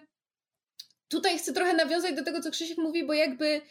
tutaj 1.07 1.37
chcę 1.37 1.53
trochę 1.53 1.73
nawiązać 1.73 2.15
do 2.15 2.23
tego, 2.23 2.41
co 2.41 2.51
Krzysiek 2.51 2.77
mówi, 2.77 3.03
bo 3.03 3.13
jakby 3.13 3.61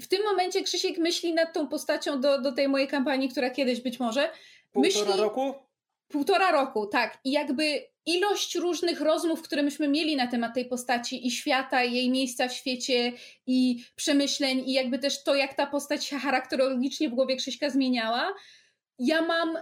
w 0.00 0.08
tym 0.08 0.22
momencie 0.24 0.62
Krzysiek 0.62 0.98
myśli 0.98 1.34
nad 1.34 1.52
tą 1.52 1.68
postacią 1.68 2.20
do, 2.20 2.40
do 2.40 2.52
tej 2.52 2.68
mojej 2.68 2.88
kampanii, 2.88 3.28
która 3.28 3.50
kiedyś 3.50 3.80
być 3.80 4.00
może 4.00 4.30
Półtora 4.82 5.06
myśli, 5.06 5.22
roku? 5.22 5.54
Półtora 6.08 6.50
roku, 6.50 6.86
tak. 6.86 7.18
I 7.24 7.30
jakby 7.30 7.82
ilość 8.06 8.54
różnych 8.54 9.00
rozmów, 9.00 9.42
które 9.42 9.62
myśmy 9.62 9.88
mieli 9.88 10.16
na 10.16 10.26
temat 10.26 10.54
tej 10.54 10.64
postaci 10.64 11.26
i 11.26 11.30
świata, 11.30 11.84
i 11.84 11.94
jej 11.94 12.10
miejsca 12.10 12.48
w 12.48 12.52
świecie, 12.52 13.12
i 13.46 13.84
przemyśleń, 13.96 14.62
i 14.66 14.72
jakby 14.72 14.98
też 14.98 15.24
to, 15.24 15.34
jak 15.34 15.54
ta 15.54 15.66
postać 15.66 16.04
się 16.04 16.18
charakterologicznie 16.18 17.08
w 17.08 17.14
głowie 17.14 17.36
Krzyśka 17.36 17.70
zmieniała. 17.70 18.34
Ja 18.98 19.22
mam 19.22 19.58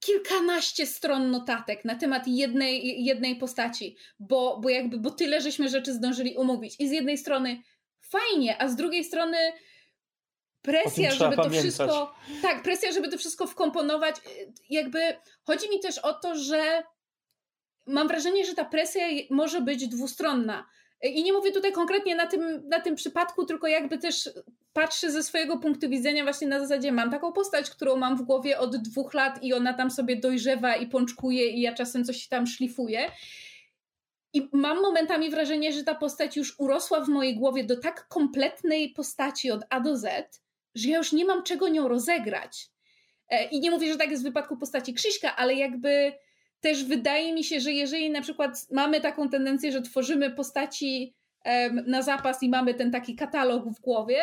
kilkanaście 0.00 0.86
stron 0.86 1.30
notatek 1.30 1.84
na 1.84 1.94
temat 1.94 2.26
jednej, 2.26 3.04
jednej 3.04 3.36
postaci, 3.36 3.96
bo, 4.18 4.60
bo 4.62 4.68
jakby, 4.68 4.98
bo 4.98 5.10
tyle 5.10 5.40
żeśmy 5.40 5.68
rzeczy 5.68 5.92
zdążyli 5.94 6.36
umówić. 6.36 6.76
I 6.78 6.88
z 6.88 6.92
jednej 6.92 7.18
strony 7.18 7.62
fajnie, 8.00 8.62
a 8.62 8.68
z 8.68 8.76
drugiej 8.76 9.04
strony 9.04 9.36
presja, 10.62 11.10
żeby 11.10 11.36
to 11.36 11.42
pamiętać. 11.42 11.60
wszystko. 11.60 12.14
Tak, 12.42 12.62
presja, 12.62 12.92
żeby 12.92 13.08
to 13.08 13.18
wszystko 13.18 13.46
wkomponować. 13.46 14.16
Jakby 14.70 15.00
chodzi 15.42 15.70
mi 15.70 15.80
też 15.80 15.98
o 15.98 16.12
to, 16.12 16.34
że 16.34 16.82
mam 17.86 18.08
wrażenie, 18.08 18.46
że 18.46 18.54
ta 18.54 18.64
presja 18.64 19.06
może 19.30 19.60
być 19.60 19.88
dwustronna. 19.88 20.66
I 21.02 21.22
nie 21.22 21.32
mówię 21.32 21.52
tutaj 21.52 21.72
konkretnie 21.72 22.14
na 22.14 22.26
tym, 22.26 22.68
na 22.68 22.80
tym 22.80 22.94
przypadku, 22.94 23.44
tylko 23.44 23.66
jakby 23.66 23.98
też 23.98 24.30
patrzę 24.72 25.10
ze 25.10 25.22
swojego 25.22 25.58
punktu 25.58 25.88
widzenia 25.88 26.22
właśnie 26.22 26.48
na 26.48 26.60
zasadzie 26.60 26.92
mam 26.92 27.10
taką 27.10 27.32
postać, 27.32 27.70
którą 27.70 27.96
mam 27.96 28.16
w 28.16 28.22
głowie 28.22 28.58
od 28.58 28.76
dwóch 28.76 29.14
lat 29.14 29.42
i 29.42 29.54
ona 29.54 29.74
tam 29.74 29.90
sobie 29.90 30.16
dojrzewa 30.16 30.76
i 30.76 30.86
pączkuje 30.86 31.46
i 31.46 31.60
ja 31.60 31.74
czasem 31.74 32.04
coś 32.04 32.28
tam 32.28 32.46
szlifuję. 32.46 33.10
I 34.32 34.48
mam 34.52 34.82
momentami 34.82 35.30
wrażenie, 35.30 35.72
że 35.72 35.84
ta 35.84 35.94
postać 35.94 36.36
już 36.36 36.58
urosła 36.58 37.00
w 37.00 37.08
mojej 37.08 37.36
głowie 37.36 37.64
do 37.64 37.76
tak 37.76 38.08
kompletnej 38.08 38.90
postaci 38.90 39.50
od 39.50 39.62
A 39.70 39.80
do 39.80 39.96
Z, 39.96 40.40
że 40.74 40.88
ja 40.88 40.98
już 40.98 41.12
nie 41.12 41.24
mam 41.24 41.42
czego 41.42 41.68
nią 41.68 41.88
rozegrać. 41.88 42.68
E, 43.28 43.44
I 43.44 43.60
nie 43.60 43.70
mówię, 43.70 43.92
że 43.92 43.98
tak 43.98 44.10
jest 44.10 44.22
w 44.22 44.26
wypadku 44.26 44.56
postaci 44.56 44.94
Krzyśka, 44.94 45.36
ale 45.36 45.54
jakby 45.54 46.12
też 46.60 46.84
wydaje 46.84 47.32
mi 47.32 47.44
się, 47.44 47.60
że 47.60 47.72
jeżeli 47.72 48.10
na 48.10 48.20
przykład 48.20 48.66
mamy 48.70 49.00
taką 49.00 49.28
tendencję, 49.28 49.72
że 49.72 49.82
tworzymy 49.82 50.30
postaci 50.30 51.14
na 51.86 52.02
zapas 52.02 52.42
i 52.42 52.48
mamy 52.48 52.74
ten 52.74 52.90
taki 52.90 53.16
katalog 53.16 53.64
w 53.68 53.80
głowie, 53.80 54.22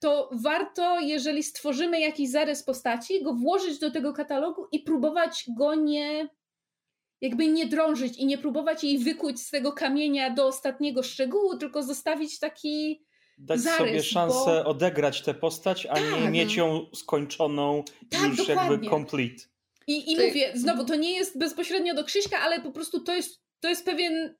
to 0.00 0.30
warto, 0.32 1.00
jeżeli 1.00 1.42
stworzymy 1.42 2.00
jakiś 2.00 2.30
zarys 2.30 2.62
postaci, 2.62 3.22
go 3.22 3.34
włożyć 3.34 3.78
do 3.78 3.90
tego 3.90 4.12
katalogu 4.12 4.68
i 4.72 4.80
próbować 4.80 5.44
go 5.56 5.74
nie, 5.74 6.28
jakby 7.20 7.46
nie 7.46 7.66
drążyć 7.66 8.18
i 8.18 8.26
nie 8.26 8.38
próbować 8.38 8.84
jej 8.84 8.98
wykuć 8.98 9.40
z 9.40 9.50
tego 9.50 9.72
kamienia 9.72 10.30
do 10.30 10.46
ostatniego 10.46 11.02
szczegółu, 11.02 11.56
tylko 11.56 11.82
zostawić 11.82 12.38
taki 12.38 13.04
dać 13.40 13.60
zarys, 13.60 13.78
sobie 13.78 14.02
szansę 14.02 14.62
bo... 14.64 14.64
odegrać 14.64 15.22
tę 15.22 15.34
postać, 15.34 15.86
a 15.86 15.94
tak. 15.94 16.04
nie 16.20 16.30
mieć 16.30 16.54
ją 16.54 16.86
skończoną 16.94 17.84
tak, 18.10 18.28
już 18.28 18.36
dokładnie. 18.36 18.72
jakby 18.72 18.90
complete. 18.90 19.44
I, 19.86 20.12
i 20.12 20.16
to... 20.16 20.22
mówię, 20.22 20.52
znowu, 20.54 20.84
to 20.84 20.94
nie 20.94 21.12
jest 21.12 21.38
bezpośrednio 21.38 21.94
do 21.94 22.04
Krzyśka, 22.04 22.38
ale 22.38 22.60
po 22.60 22.72
prostu 22.72 23.00
to 23.00 23.14
jest, 23.14 23.40
to 23.60 23.68
jest 23.68 23.84
pewien, 23.84 24.34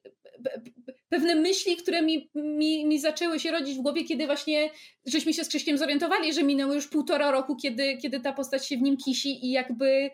pewne 1.08 1.34
myśli, 1.34 1.76
które 1.76 2.02
mi, 2.02 2.30
mi, 2.34 2.86
mi 2.86 3.00
zaczęły 3.00 3.40
się 3.40 3.50
rodzić 3.50 3.78
w 3.78 3.82
głowie, 3.82 4.04
kiedy 4.04 4.26
właśnie 4.26 4.70
żeśmy 5.06 5.32
się 5.34 5.44
z 5.44 5.48
Krzyśkiem 5.48 5.78
zorientowali, 5.78 6.32
że 6.32 6.42
minęło 6.42 6.74
już 6.74 6.88
półtora 6.88 7.30
roku, 7.30 7.56
kiedy, 7.56 7.96
kiedy 7.96 8.20
ta 8.20 8.32
postać 8.32 8.68
się 8.68 8.76
w 8.76 8.82
nim 8.82 8.96
kisi 8.96 9.46
i 9.46 9.50
jakby 9.50 10.10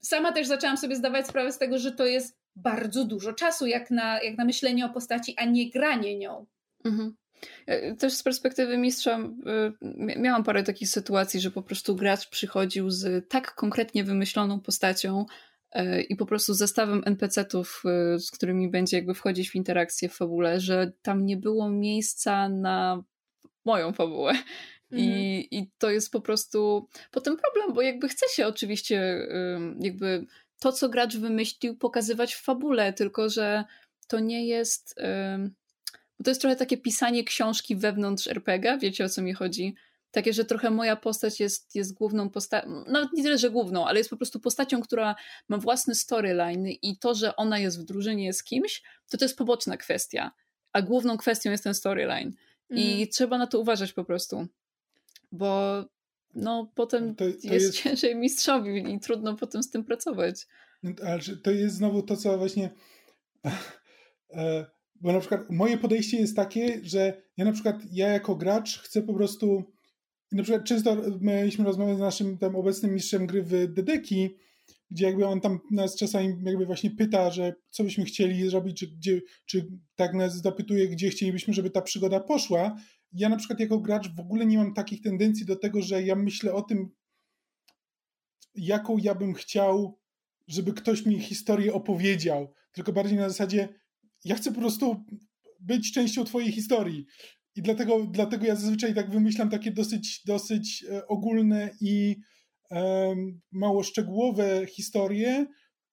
sama 0.00 0.32
też 0.32 0.46
zaczęłam 0.46 0.76
sobie 0.76 0.96
zdawać 0.96 1.26
sprawę 1.26 1.52
z 1.52 1.58
tego, 1.58 1.78
że 1.78 1.92
to 1.92 2.06
jest 2.06 2.38
bardzo 2.56 3.04
dużo 3.04 3.32
czasu, 3.32 3.66
jak 3.66 3.90
na, 3.90 4.22
jak 4.22 4.38
na 4.38 4.44
myślenie 4.44 4.86
o 4.86 4.88
postaci, 4.88 5.34
a 5.36 5.44
nie 5.44 5.70
granie 5.70 6.18
nią. 6.18 6.46
Mhm. 6.84 7.16
E, 7.66 7.94
też 7.94 8.12
z 8.12 8.22
perspektywy 8.22 8.78
mistrza 8.78 9.18
e, 9.18 9.72
miałam 10.16 10.44
parę 10.44 10.62
takich 10.62 10.88
sytuacji, 10.88 11.40
że 11.40 11.50
po 11.50 11.62
prostu 11.62 11.96
gracz 11.96 12.28
przychodził 12.28 12.90
z 12.90 13.28
tak 13.28 13.54
konkretnie 13.54 14.04
wymyśloną 14.04 14.60
postacią 14.60 15.26
e, 15.72 16.00
i 16.00 16.16
po 16.16 16.26
prostu 16.26 16.54
zestawem 16.54 17.02
NPC-ów, 17.04 17.82
z 18.18 18.30
którymi 18.30 18.70
będzie 18.70 18.96
jakby 18.96 19.14
wchodzić 19.14 19.50
w 19.50 19.54
interakcję 19.54 20.08
w 20.08 20.14
fabule, 20.14 20.60
że 20.60 20.92
tam 21.02 21.26
nie 21.26 21.36
było 21.36 21.70
miejsca 21.70 22.48
na 22.48 23.02
moją 23.64 23.92
fabułę. 23.92 24.32
I, 24.90 25.06
mhm. 25.06 25.22
I 25.50 25.70
to 25.78 25.90
jest 25.90 26.12
po 26.12 26.20
prostu 26.20 26.88
potem 27.10 27.36
problem, 27.36 27.74
bo 27.74 27.82
jakby 27.82 28.08
chce 28.08 28.26
się 28.34 28.46
oczywiście 28.46 29.26
jakby 29.80 30.26
to, 30.60 30.72
co 30.72 30.88
gracz 30.88 31.16
wymyślił, 31.16 31.76
pokazywać 31.76 32.34
w 32.34 32.42
fabule, 32.42 32.92
tylko 32.92 33.28
że 33.28 33.64
to 34.08 34.20
nie 34.20 34.46
jest 34.46 34.94
bo 36.18 36.24
to 36.24 36.30
jest 36.30 36.40
trochę 36.40 36.56
takie 36.56 36.76
pisanie 36.76 37.24
książki 37.24 37.76
wewnątrz 37.76 38.26
RPG, 38.26 38.78
wiecie 38.78 39.04
o 39.04 39.08
co 39.08 39.22
mi 39.22 39.32
chodzi? 39.32 39.74
Takie, 40.10 40.32
że 40.32 40.44
trochę 40.44 40.70
moja 40.70 40.96
postać 40.96 41.40
jest, 41.40 41.74
jest 41.74 41.94
główną 41.94 42.30
postacią, 42.30 42.84
nawet 42.86 43.12
nie 43.12 43.22
tyle, 43.22 43.38
że 43.38 43.50
główną, 43.50 43.86
ale 43.86 43.98
jest 43.98 44.10
po 44.10 44.16
prostu 44.16 44.40
postacią, 44.40 44.82
która 44.82 45.14
ma 45.48 45.58
własny 45.58 45.94
storyline 45.94 46.66
i 46.66 46.98
to, 46.98 47.14
że 47.14 47.36
ona 47.36 47.58
jest 47.58 47.80
w 47.80 47.84
drużynie 47.84 48.32
z 48.32 48.44
kimś, 48.44 48.82
to 49.10 49.18
to 49.18 49.24
jest 49.24 49.38
poboczna 49.38 49.76
kwestia, 49.76 50.32
a 50.72 50.82
główną 50.82 51.16
kwestią 51.16 51.50
jest 51.50 51.64
ten 51.64 51.74
storyline. 51.74 52.32
Mm. 52.70 52.84
I 52.84 53.08
trzeba 53.08 53.38
na 53.38 53.46
to 53.46 53.60
uważać 53.60 53.92
po 53.92 54.04
prostu, 54.04 54.46
bo 55.32 55.84
no 56.34 56.72
potem 56.74 57.14
to, 57.14 57.24
to 57.24 57.24
jest, 57.24 57.44
jest 57.44 57.74
ciężej 57.82 58.16
mistrzowi 58.16 58.94
i 58.94 59.00
trudno 59.00 59.36
potem 59.36 59.62
z 59.62 59.70
tym 59.70 59.84
pracować. 59.84 60.46
No, 60.82 60.90
ale 61.06 61.20
to 61.42 61.50
jest 61.50 61.76
znowu 61.76 62.02
to, 62.02 62.16
co 62.16 62.38
właśnie 62.38 62.70
e, 64.30 64.66
bo 65.00 65.12
na 65.12 65.20
przykład 65.20 65.50
moje 65.50 65.78
podejście 65.78 66.16
jest 66.16 66.36
takie, 66.36 66.80
że 66.82 67.22
ja 67.36 67.44
na 67.44 67.52
przykład, 67.52 67.76
ja 67.92 68.08
jako 68.08 68.36
gracz 68.36 68.78
chcę 68.78 69.02
po 69.02 69.14
prostu, 69.14 69.64
na 70.32 70.42
przykład 70.42 70.64
często 70.64 70.96
mieliśmy 71.20 71.64
rozmowę 71.64 71.96
z 71.96 71.98
naszym 71.98 72.38
tam 72.38 72.56
obecnym 72.56 72.94
mistrzem 72.94 73.26
gry 73.26 73.42
w 73.42 73.72
Dedeki, 73.72 74.36
gdzie 74.90 75.06
jakby 75.06 75.26
on 75.26 75.40
tam 75.40 75.58
nas 75.70 75.96
czasami 75.96 76.34
jakby 76.44 76.66
właśnie 76.66 76.90
pyta, 76.90 77.30
że 77.30 77.54
co 77.70 77.84
byśmy 77.84 78.04
chcieli 78.04 78.50
zrobić, 78.50 78.78
czy, 78.78 78.86
gdzie, 78.86 79.20
czy 79.46 79.66
tak 79.94 80.14
nas 80.14 80.42
zapytuje, 80.42 80.88
gdzie 80.88 81.10
chcielibyśmy, 81.10 81.54
żeby 81.54 81.70
ta 81.70 81.82
przygoda 81.82 82.20
poszła. 82.20 82.76
Ja 83.12 83.28
na 83.28 83.36
przykład 83.36 83.60
jako 83.60 83.80
gracz 83.80 84.14
w 84.14 84.20
ogóle 84.20 84.46
nie 84.46 84.58
mam 84.58 84.74
takich 84.74 85.02
tendencji 85.02 85.46
do 85.46 85.56
tego, 85.56 85.82
że 85.82 86.02
ja 86.02 86.14
myślę 86.14 86.52
o 86.52 86.62
tym, 86.62 86.90
jaką 88.54 88.98
ja 88.98 89.14
bym 89.14 89.34
chciał, 89.34 89.98
żeby 90.48 90.72
ktoś 90.72 91.06
mi 91.06 91.20
historię 91.20 91.74
opowiedział, 91.74 92.54
tylko 92.72 92.92
bardziej 92.92 93.18
na 93.18 93.28
zasadzie, 93.28 93.68
ja 94.24 94.34
chcę 94.34 94.52
po 94.52 94.60
prostu 94.60 95.04
być 95.60 95.92
częścią 95.92 96.24
twojej 96.24 96.52
historii. 96.52 97.06
I 97.56 97.62
dlatego, 97.62 98.06
dlatego 98.10 98.46
ja 98.46 98.56
zazwyczaj 98.56 98.94
tak 98.94 99.10
wymyślam 99.10 99.50
takie 99.50 99.70
dosyć, 99.70 100.22
dosyć 100.26 100.84
e, 100.90 101.06
ogólne 101.06 101.70
i 101.80 102.16
um, 102.70 103.40
mało 103.52 103.82
szczegółowe 103.82 104.66
historie, 104.66 105.46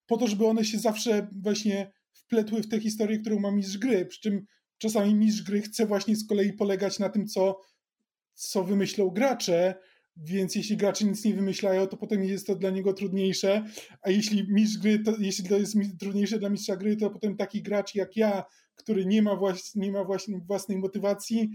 po 0.07 0.17
to, 0.17 0.27
żeby 0.27 0.47
one 0.47 0.65
się 0.65 0.79
zawsze 0.79 1.27
właśnie 1.43 1.91
wpletły 2.13 2.63
w 2.63 2.69
tę 2.69 2.79
historię, 2.79 3.19
którą 3.19 3.39
ma 3.39 3.51
mistrz 3.51 3.77
gry. 3.77 4.05
Przy 4.05 4.21
czym 4.21 4.45
czasami 4.77 5.15
mistrz 5.15 5.43
gry 5.43 5.61
chce 5.61 5.85
właśnie 5.85 6.15
z 6.15 6.27
kolei 6.27 6.53
polegać 6.53 6.99
na 6.99 7.09
tym, 7.09 7.27
co, 7.27 7.61
co 8.33 8.63
wymyślą 8.63 9.09
gracze, 9.09 9.75
więc 10.17 10.55
jeśli 10.55 10.77
gracze 10.77 11.05
nic 11.05 11.25
nie 11.25 11.33
wymyślają, 11.33 11.87
to 11.87 11.97
potem 11.97 12.23
jest 12.23 12.47
to 12.47 12.55
dla 12.55 12.69
niego 12.69 12.93
trudniejsze, 12.93 13.65
a 14.01 14.09
jeśli 14.09 14.53
mistrz 14.53 14.77
gry, 14.77 14.99
to, 14.99 15.13
jeśli 15.19 15.49
to 15.49 15.57
jest 15.57 15.75
trudniejsze 15.99 16.39
dla 16.39 16.49
mistrza 16.49 16.75
gry, 16.75 16.97
to 16.97 17.09
potem 17.09 17.37
taki 17.37 17.61
gracz 17.61 17.95
jak 17.95 18.15
ja, 18.15 18.43
który 18.75 19.05
nie 19.05 19.21
ma, 19.21 19.35
właśnie, 19.35 19.81
nie 19.81 19.91
ma 19.91 20.03
właśnie 20.03 20.39
własnej 20.47 20.77
motywacji, 20.77 21.49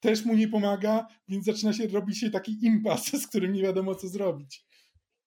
też 0.00 0.24
mu 0.24 0.34
nie 0.34 0.48
pomaga, 0.48 1.06
więc 1.28 1.44
zaczyna 1.44 1.72
się 1.72 1.86
robić 1.86 2.18
się 2.18 2.30
taki 2.30 2.58
impas, 2.66 3.06
z 3.22 3.26
którym 3.26 3.52
nie 3.52 3.62
wiadomo 3.62 3.94
co 3.94 4.08
zrobić. 4.08 4.64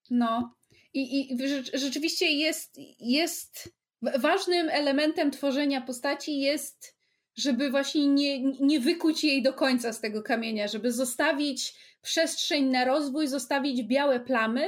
No 0.09 0.55
i, 0.93 1.33
i 1.33 1.37
rzeczywiście 1.73 2.25
jest, 2.31 2.79
jest 2.99 3.73
ważnym 4.01 4.69
elementem 4.69 5.31
tworzenia 5.31 5.81
postaci 5.81 6.39
jest 6.39 6.95
żeby 7.35 7.69
właśnie 7.69 8.07
nie, 8.07 8.43
nie 8.43 8.79
wykuć 8.79 9.23
jej 9.23 9.43
do 9.43 9.53
końca 9.53 9.93
z 9.93 10.01
tego 10.01 10.23
kamienia, 10.23 10.67
żeby 10.67 10.91
zostawić 10.91 11.73
przestrzeń 12.01 12.65
na 12.65 12.85
rozwój, 12.85 13.27
zostawić 13.27 13.83
białe 13.83 14.19
plamy, 14.19 14.67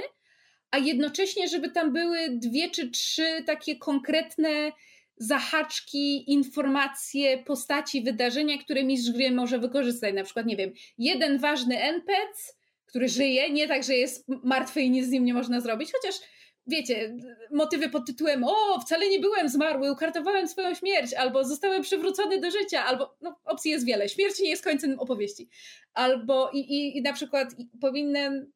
a 0.72 0.78
jednocześnie, 0.78 1.48
żeby 1.48 1.70
tam 1.70 1.94
były 1.94 2.30
dwie 2.30 2.70
czy 2.70 2.90
trzy 2.90 3.44
takie 3.46 3.76
konkretne 3.76 4.72
zahaczki, 5.18 6.32
informacje, 6.32 7.38
postaci, 7.38 8.04
wydarzenia, 8.04 8.58
które 8.58 8.84
mistrz 8.84 9.12
gry 9.12 9.32
może 9.32 9.60
wykorzystać. 9.60 10.14
Na 10.16 10.24
przykład, 10.24 10.46
nie 10.46 10.56
wiem, 10.56 10.72
jeden 10.98 11.40
ważny 11.40 11.82
NPC, 11.82 12.54
który 12.86 13.10
żyje, 13.10 13.50
nie 13.50 13.68
tak, 13.68 13.84
że 13.84 13.94
jest 13.96 14.26
martwy 14.44 14.82
i 14.82 14.90
nic 14.90 15.06
z 15.06 15.10
nim 15.10 15.26
nie 15.26 15.34
można 15.34 15.62
zrobić, 15.62 15.92
chociaż 15.92 16.16
wiecie, 16.68 17.16
motywy 17.52 17.90
pod 17.90 18.06
tytułem 18.06 18.44
o, 18.44 18.80
wcale 18.80 19.10
nie 19.10 19.20
byłem 19.20 19.50
zmarły, 19.50 19.92
ukartowałem 19.92 20.48
swoją 20.48 20.74
śmierć, 20.74 21.14
albo 21.14 21.44
zostałem 21.44 21.82
przywrócony 21.82 22.40
do 22.40 22.52
życia, 22.52 22.86
albo, 22.86 23.16
no, 23.22 23.40
opcji 23.46 23.72
jest 23.72 23.86
wiele. 23.86 24.10
Śmierć 24.10 24.40
nie 24.40 24.50
jest 24.50 24.64
końcem 24.64 25.00
opowieści. 25.00 25.50
Albo 25.94 26.50
i, 26.54 26.60
i, 26.60 26.98
i 26.98 27.02
na 27.02 27.14
przykład 27.14 27.56
powinien, 27.82 28.52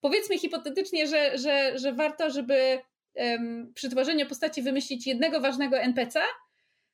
powiedzmy 0.00 0.38
hipotetycznie, 0.38 1.06
że, 1.06 1.38
że, 1.38 1.78
że 1.78 1.92
warto, 1.92 2.30
żeby 2.30 2.78
um, 3.14 3.72
przy 3.74 3.90
tworzeniu 3.90 4.26
postaci 4.26 4.62
wymyślić 4.62 5.06
jednego 5.06 5.40
ważnego 5.40 5.78
NPC, 5.78 6.20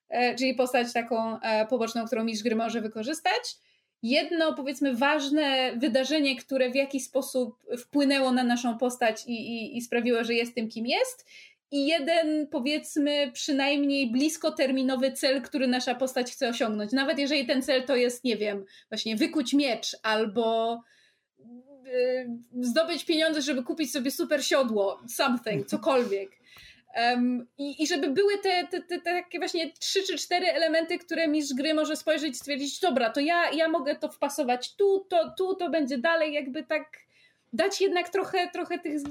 e, 0.08 0.34
czyli 0.34 0.54
postać 0.54 0.92
taką 0.92 1.40
e, 1.40 1.66
poboczną, 1.66 2.06
którą 2.06 2.24
mistrz 2.24 2.44
gry 2.44 2.56
może 2.56 2.80
wykorzystać, 2.80 3.56
jedno, 4.04 4.54
powiedzmy, 4.54 4.94
ważne 4.94 5.72
wydarzenie, 5.76 6.36
które 6.36 6.70
w 6.70 6.74
jakiś 6.74 7.04
sposób 7.04 7.56
wpłynęło 7.78 8.32
na 8.32 8.44
naszą 8.44 8.78
postać 8.78 9.26
i, 9.26 9.32
i, 9.32 9.76
i 9.76 9.82
sprawiło, 9.82 10.24
że 10.24 10.34
jest 10.34 10.54
tym, 10.54 10.68
kim 10.68 10.86
jest, 10.86 11.26
i 11.70 11.86
jeden, 11.86 12.46
powiedzmy, 12.46 13.30
przynajmniej 13.32 14.10
bliskoterminowy 14.10 15.12
cel, 15.12 15.42
który 15.42 15.66
nasza 15.66 15.94
postać 15.94 16.32
chce 16.32 16.48
osiągnąć. 16.48 16.92
Nawet 16.92 17.18
jeżeli 17.18 17.46
ten 17.46 17.62
cel 17.62 17.82
to 17.82 17.96
jest, 17.96 18.24
nie 18.24 18.36
wiem, 18.36 18.64
właśnie 18.88 19.16
wykuć 19.16 19.52
miecz 19.52 19.96
albo 20.02 20.80
yy, 21.84 22.64
zdobyć 22.64 23.04
pieniądze, 23.04 23.42
żeby 23.42 23.62
kupić 23.62 23.92
sobie 23.92 24.10
super 24.10 24.44
siodło, 24.44 25.00
something, 25.08 25.66
cokolwiek. 25.66 26.30
Um, 26.96 27.46
i, 27.58 27.82
I 27.82 27.86
żeby 27.86 28.10
były 28.10 28.38
te, 28.38 28.66
te, 28.66 28.80
te, 28.82 29.00
te, 29.00 29.22
takie 29.22 29.38
właśnie 29.38 29.72
trzy 29.72 30.02
czy 30.02 30.18
cztery 30.18 30.46
elementy, 30.46 30.98
które 30.98 31.28
mistrz 31.28 31.54
gry 31.54 31.74
może 31.74 31.96
spojrzeć 31.96 32.32
i 32.32 32.36
stwierdzić, 32.36 32.80
dobra, 32.80 33.10
to 33.10 33.20
ja, 33.20 33.50
ja 33.50 33.68
mogę 33.68 33.96
to 33.96 34.08
wpasować 34.08 34.76
tu, 34.76 35.06
to 35.08 35.34
tu, 35.38 35.54
to 35.54 35.70
będzie 35.70 35.98
dalej, 35.98 36.32
jakby 36.32 36.62
tak 36.62 36.84
dać 37.52 37.80
jednak 37.80 38.08
trochę, 38.08 38.50
trochę 38.52 38.78
tych, 38.78 39.02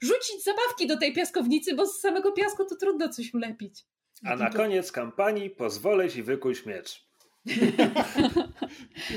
rzucić 0.00 0.44
zabawki 0.44 0.86
do 0.86 0.96
tej 0.96 1.12
piaskownicy, 1.12 1.74
bo 1.74 1.86
z 1.86 2.00
samego 2.00 2.32
piasku 2.32 2.64
to 2.64 2.76
trudno 2.76 3.08
coś 3.08 3.34
ulepić. 3.34 3.84
A 4.24 4.36
na 4.36 4.50
koniec 4.50 4.92
kampanii 4.92 5.50
pozwolę 5.50 6.10
ci 6.10 6.22
wykuć 6.22 6.66
miecz. 6.66 7.06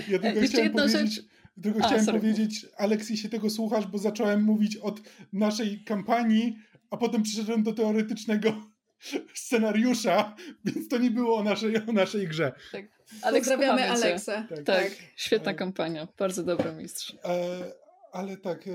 ja 0.09 0.19
tylko 0.19 0.39
Jeszcze 0.39 0.47
chciałem 0.47 0.73
powiedzieć, 0.73 1.13
rzecz. 1.13 1.25
tylko 1.63 1.79
A, 1.83 1.87
chciałem 1.87 2.05
powiedzieć, 2.05 2.65
Aleksi, 2.77 3.17
się 3.17 3.29
tego 3.29 3.49
słuchasz, 3.49 3.87
bo 3.87 3.97
zacząłem 3.97 4.43
mówić 4.43 4.77
od 4.77 5.01
naszej 5.33 5.83
kampanii, 5.83 6.57
a 6.91 6.97
potem 6.97 7.23
przyszedłem 7.23 7.63
do 7.63 7.73
teoretycznego 7.73 8.53
scenariusza, 9.33 10.35
więc 10.65 10.87
to 10.87 10.97
nie 10.97 11.11
było 11.11 11.37
o 11.37 11.43
naszej, 11.43 11.77
o 11.89 11.91
naszej 11.91 12.27
grze. 12.27 12.51
Tak. 12.71 12.85
Ale 13.21 13.39
Pozdrawiamy 13.39 13.89
Aleksa. 13.91 14.47
Tak. 14.49 14.63
tak, 14.63 14.91
świetna 15.15 15.53
kampania, 15.53 16.07
bardzo 16.17 16.43
dobra 16.43 16.71
mistrz. 16.71 17.15
E, 17.23 17.71
ale 18.11 18.37
tak, 18.37 18.67
e, 18.67 18.71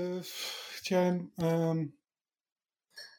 chciałem... 0.77 1.31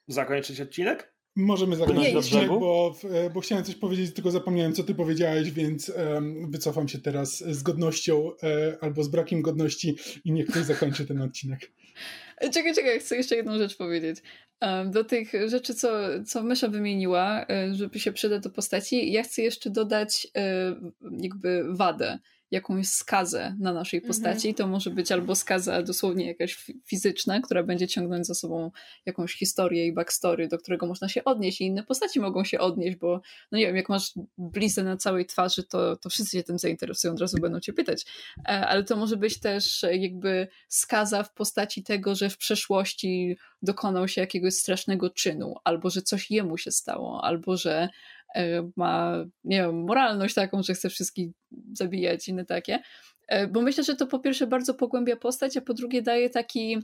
Zakończyć 0.08 0.60
odcinek? 0.60 1.11
Możemy 1.36 1.76
zakończyć 1.76 2.14
odcinek, 2.14 2.48
bo, 2.48 2.94
e, 3.10 3.30
bo 3.30 3.40
chciałem 3.40 3.64
coś 3.64 3.74
powiedzieć, 3.74 4.14
tylko 4.14 4.30
zapomniałem, 4.30 4.72
co 4.72 4.84
ty 4.84 4.94
powiedziałeś, 4.94 5.50
więc 5.50 5.88
um, 5.88 6.50
wycofam 6.50 6.88
się 6.88 6.98
teraz 6.98 7.38
z 7.38 7.62
godnością 7.62 8.30
e, 8.42 8.76
albo 8.80 9.04
z 9.04 9.08
brakiem 9.08 9.42
godności 9.42 9.96
i 10.24 10.32
niech 10.32 10.46
ktoś 10.46 10.64
zakończy 10.64 11.06
ten 11.06 11.22
odcinek. 11.22 11.70
Czekaj, 12.52 12.74
czekaj, 12.74 13.00
chcę 13.00 13.16
jeszcze 13.16 13.36
jedną 13.36 13.58
rzecz 13.58 13.76
powiedzieć. 13.76 14.22
Do 14.86 15.04
tych 15.04 15.32
rzeczy, 15.46 15.74
co, 15.74 15.88
co 16.26 16.42
Mysza 16.42 16.68
wymieniła, 16.68 17.46
e, 17.48 17.74
żeby 17.74 18.00
się 18.00 18.12
przydać 18.12 18.42
do 18.42 18.50
postaci, 18.50 19.12
ja 19.12 19.22
chcę 19.22 19.42
jeszcze 19.42 19.70
dodać 19.70 20.28
e, 20.36 20.74
jakby 21.20 21.64
wadę 21.68 22.18
jakąś 22.52 22.88
skazę 22.88 23.56
na 23.60 23.72
naszej 23.72 23.98
mhm. 23.98 24.08
postaci. 24.08 24.48
Mhm. 24.48 24.54
To 24.54 24.66
może 24.66 24.90
być 24.90 25.12
albo 25.12 25.34
skaza 25.34 25.82
dosłownie 25.82 26.26
jakaś 26.26 26.66
fizyczna, 26.86 27.40
która 27.40 27.62
będzie 27.62 27.88
ciągnąć 27.88 28.26
za 28.26 28.34
sobą 28.34 28.70
jakąś 29.06 29.34
historię 29.34 29.86
i 29.86 29.92
backstory, 29.92 30.48
do 30.48 30.58
którego 30.58 30.86
można 30.86 31.08
się 31.08 31.24
odnieść 31.24 31.60
i 31.60 31.64
inne 31.64 31.82
postaci 31.82 32.20
mogą 32.20 32.44
się 32.44 32.58
odnieść, 32.58 32.96
bo 32.96 33.20
no 33.52 33.58
nie 33.58 33.66
wiem, 33.66 33.76
jak 33.76 33.88
masz 33.88 34.12
bliznę 34.38 34.82
na 34.82 34.96
całej 34.96 35.26
twarzy, 35.26 35.62
to, 35.64 35.96
to 35.96 36.10
wszyscy 36.10 36.36
się 36.36 36.42
tym 36.42 36.58
zainteresują, 36.58 37.12
od 37.12 37.20
razu 37.20 37.38
będą 37.40 37.60
cię 37.60 37.72
pytać. 37.72 38.06
E, 38.38 38.66
ale 38.66 38.84
to 38.84 38.96
może 38.96 39.16
być 39.16 39.40
też 39.40 39.84
jakby 39.92 40.48
skaza 40.68 41.22
w 41.22 41.34
postaci 41.34 41.82
tego, 41.82 42.14
że 42.14 42.30
w 42.30 42.36
przeszłości 42.36 43.36
dokonał 43.62 44.08
się 44.08 44.20
jakiegoś 44.20 44.54
strasznego 44.54 45.10
czynu, 45.10 45.54
albo 45.64 45.90
że 45.90 46.02
coś 46.02 46.30
jemu 46.30 46.58
się 46.58 46.70
stało, 46.70 47.24
albo 47.24 47.56
że 47.56 47.88
ma, 48.76 49.24
nie 49.44 49.56
wiem, 49.56 49.84
moralność 49.84 50.34
taką, 50.34 50.62
że 50.62 50.74
chce 50.74 50.90
wszystkich 50.90 51.30
zabijać, 51.72 52.28
inne 52.28 52.44
takie. 52.44 52.78
E, 53.28 53.46
bo 53.46 53.62
myślę, 53.62 53.84
że 53.84 53.96
to 53.96 54.06
po 54.06 54.18
pierwsze 54.18 54.46
bardzo 54.46 54.74
pogłębia 54.74 55.16
postać, 55.16 55.56
a 55.56 55.60
po 55.60 55.74
drugie 55.74 56.02
daje 56.02 56.30
taki 56.30 56.78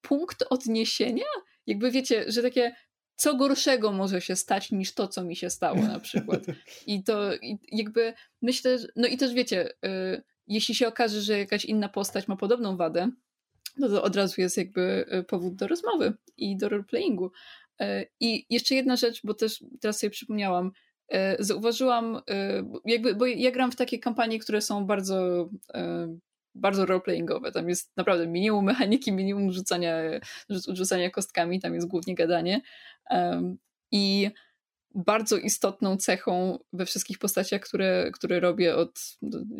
punkt 0.00 0.44
odniesienia. 0.50 1.24
Jakby 1.66 1.90
wiecie, 1.90 2.24
że 2.28 2.42
takie 2.42 2.74
co 3.16 3.34
gorszego 3.36 3.92
może 3.92 4.20
się 4.20 4.36
stać 4.36 4.72
niż 4.72 4.94
to, 4.94 5.08
co 5.08 5.24
mi 5.24 5.36
się 5.36 5.50
stało 5.50 5.82
na 5.82 6.00
przykład. 6.00 6.42
I 6.86 7.04
to 7.04 7.34
i 7.34 7.58
jakby 7.72 8.14
myślę, 8.42 8.78
no 8.96 9.08
i 9.08 9.16
też 9.16 9.32
wiecie, 9.32 9.70
y, 9.70 10.22
jeśli 10.46 10.74
się 10.74 10.88
okaże, 10.88 11.20
że 11.20 11.38
jakaś 11.38 11.64
inna 11.64 11.88
postać 11.88 12.28
ma 12.28 12.36
podobną 12.36 12.76
wadę, 12.76 13.10
no 13.78 13.88
to 13.88 14.02
od 14.02 14.16
razu 14.16 14.40
jest 14.40 14.56
jakby 14.56 15.06
powód 15.28 15.54
do 15.54 15.66
rozmowy 15.66 16.12
i 16.36 16.56
do 16.56 16.68
roleplayingu. 16.68 17.32
E, 17.82 18.06
I 18.20 18.46
jeszcze 18.50 18.74
jedna 18.74 18.96
rzecz, 18.96 19.20
bo 19.24 19.34
też 19.34 19.64
teraz 19.80 19.98
sobie 19.98 20.10
przypomniałam, 20.10 20.72
e, 21.08 21.44
zauważyłam, 21.44 22.20
e, 22.30 22.64
jakby, 22.84 23.14
bo 23.14 23.26
ja 23.26 23.50
gram 23.50 23.72
w 23.72 23.76
takie 23.76 23.98
kampanie, 23.98 24.38
które 24.38 24.60
są 24.60 24.86
bardzo 24.86 25.48
bardzo 26.54 26.86
roleplayingowe. 26.86 27.52
Tam 27.52 27.68
jest 27.68 27.96
naprawdę 27.96 28.26
minimum 28.26 28.64
mechaniki, 28.64 29.12
minimum 29.12 29.52
rzucania, 29.52 29.96
rzucania 30.68 31.10
kostkami, 31.10 31.60
tam 31.60 31.74
jest 31.74 31.88
głównie 31.88 32.14
gadanie. 32.14 32.60
I 33.90 34.30
bardzo 34.94 35.36
istotną 35.36 35.96
cechą 35.96 36.58
we 36.72 36.86
wszystkich 36.86 37.18
postaciach, 37.18 37.60
które, 37.60 38.10
które 38.12 38.40
robię 38.40 38.76
od, 38.76 39.18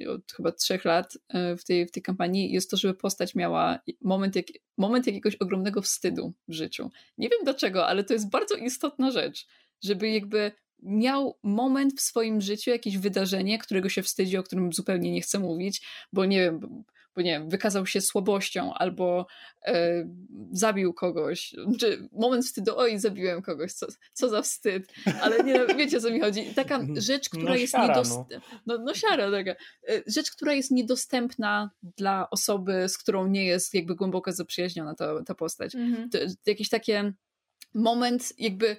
od 0.09 0.33
chyba 0.33 0.53
trzech 0.53 0.85
lat 0.85 1.19
e, 1.29 1.57
w 1.57 1.65
tej, 1.65 1.87
w 1.87 1.91
tej 1.91 2.03
kampanii, 2.03 2.53
jest 2.53 2.71
to, 2.71 2.77
żeby 2.77 2.95
postać 2.95 3.35
miała 3.35 3.79
moment, 4.01 4.37
jak, 4.37 4.47
moment 4.79 5.07
jakiegoś 5.07 5.35
ogromnego 5.37 5.83
wstydu 5.83 6.33
w 6.49 6.53
życiu. 6.53 6.91
Nie 7.19 7.29
wiem 7.29 7.39
dlaczego, 7.45 7.87
ale 7.87 8.05
to 8.05 8.13
jest 8.13 8.31
bardzo 8.31 8.57
istotna 8.57 9.11
rzecz, 9.11 9.47
żeby 9.83 10.11
jakby 10.11 10.53
miał 10.83 11.39
moment 11.43 12.01
w 12.01 12.01
swoim 12.01 12.41
życiu, 12.41 12.71
jakieś 12.71 12.99
wydarzenie, 12.99 13.59
którego 13.59 13.89
się 13.89 14.03
wstydzi, 14.03 14.37
o 14.37 14.43
którym 14.43 14.73
zupełnie 14.73 15.13
nie 15.13 15.21
chce 15.21 15.39
mówić, 15.39 15.83
bo 16.13 16.25
nie 16.25 16.41
wiem, 16.41 16.85
bo 17.17 17.23
nie 17.23 17.31
wiem, 17.31 17.49
wykazał 17.49 17.87
się 17.87 18.01
słabością 18.01 18.75
albo 18.75 19.27
e, 19.67 20.05
zabił 20.53 20.95
kogoś, 20.95 21.55
czy 21.81 22.09
moment 22.13 22.45
wstydu, 22.45 22.73
oj, 22.77 22.99
zabiłem 22.99 23.43
kogoś, 23.43 23.73
co, 23.73 23.87
co 24.13 24.29
za 24.29 24.43
wstyd, 24.43 24.93
ale 25.21 25.45
nie 25.45 25.67
wiecie 25.79 25.97
o 25.97 26.01
co 26.01 26.11
mi 26.11 26.21
chodzi. 26.21 26.55
Taka 26.55 26.75
mhm. 26.75 27.01
rzecz, 27.01 27.29
która 27.29 27.51
no, 27.51 27.57
jest 27.57 27.75
niedostępna, 27.79 28.41
no. 28.67 28.79
no, 28.79 28.85
no 28.85 28.95
siara 28.95 29.31
taka, 29.31 29.51
e, 29.51 30.03
rzecz, 30.07 30.31
która 30.31 30.55
jest 30.55 30.71
niedostępna 30.71 31.71
dla 31.83 32.31
osoby, 32.31 32.89
z 32.89 32.99
którą 32.99 33.27
nie 33.27 33.45
jest 33.45 33.75
jakby 33.75 33.95
głęboko 33.95 34.33
zaprzyjaźniona 34.33 34.95
ta, 34.95 35.23
ta 35.25 35.35
postać. 35.35 35.75
Mhm. 35.75 36.11
To, 36.11 36.19
to 36.19 36.51
jakieś 36.51 36.69
takie 36.69 37.13
moment 37.75 38.33
jakby 38.39 38.77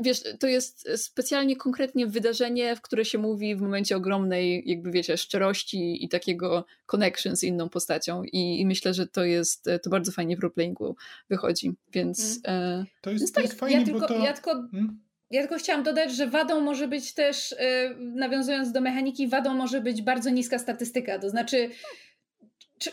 wiesz, 0.00 0.22
to 0.40 0.46
jest 0.46 0.88
specjalnie 0.96 1.56
konkretnie 1.56 2.06
wydarzenie, 2.06 2.76
w 2.76 2.80
które 2.80 3.04
się 3.04 3.18
mówi 3.18 3.56
w 3.56 3.60
momencie 3.60 3.96
ogromnej, 3.96 4.62
jakby 4.66 4.90
wiecie, 4.90 5.16
szczerości 5.16 6.04
i 6.04 6.08
takiego 6.08 6.64
connection 6.86 7.36
z 7.36 7.42
inną 7.42 7.68
postacią 7.68 8.24
i, 8.24 8.60
i 8.60 8.66
myślę, 8.66 8.94
że 8.94 9.06
to 9.06 9.24
jest, 9.24 9.68
to 9.82 9.90
bardzo 9.90 10.12
fajnie 10.12 10.36
w 10.36 10.40
roleplayingu 10.40 10.96
wychodzi, 11.30 11.72
więc... 11.92 12.40
Hmm. 12.46 12.86
To 13.00 13.10
jest, 13.10 13.34
to 13.34 13.40
jest 13.40 13.58
fajnie, 13.58 13.78
ja 13.78 13.84
tylko, 13.84 14.08
to... 14.08 14.24
Ja 14.24 14.32
tylko, 14.32 14.50
hmm? 14.50 15.00
ja 15.30 15.40
tylko 15.40 15.56
chciałam 15.56 15.82
dodać, 15.82 16.16
że 16.16 16.26
wadą 16.26 16.60
może 16.60 16.88
być 16.88 17.14
też, 17.14 17.54
e, 17.58 17.94
nawiązując 17.98 18.72
do 18.72 18.80
mechaniki, 18.80 19.28
wadą 19.28 19.54
może 19.54 19.80
być 19.80 20.02
bardzo 20.02 20.30
niska 20.30 20.58
statystyka, 20.58 21.18
to 21.18 21.30
znaczy 21.30 21.70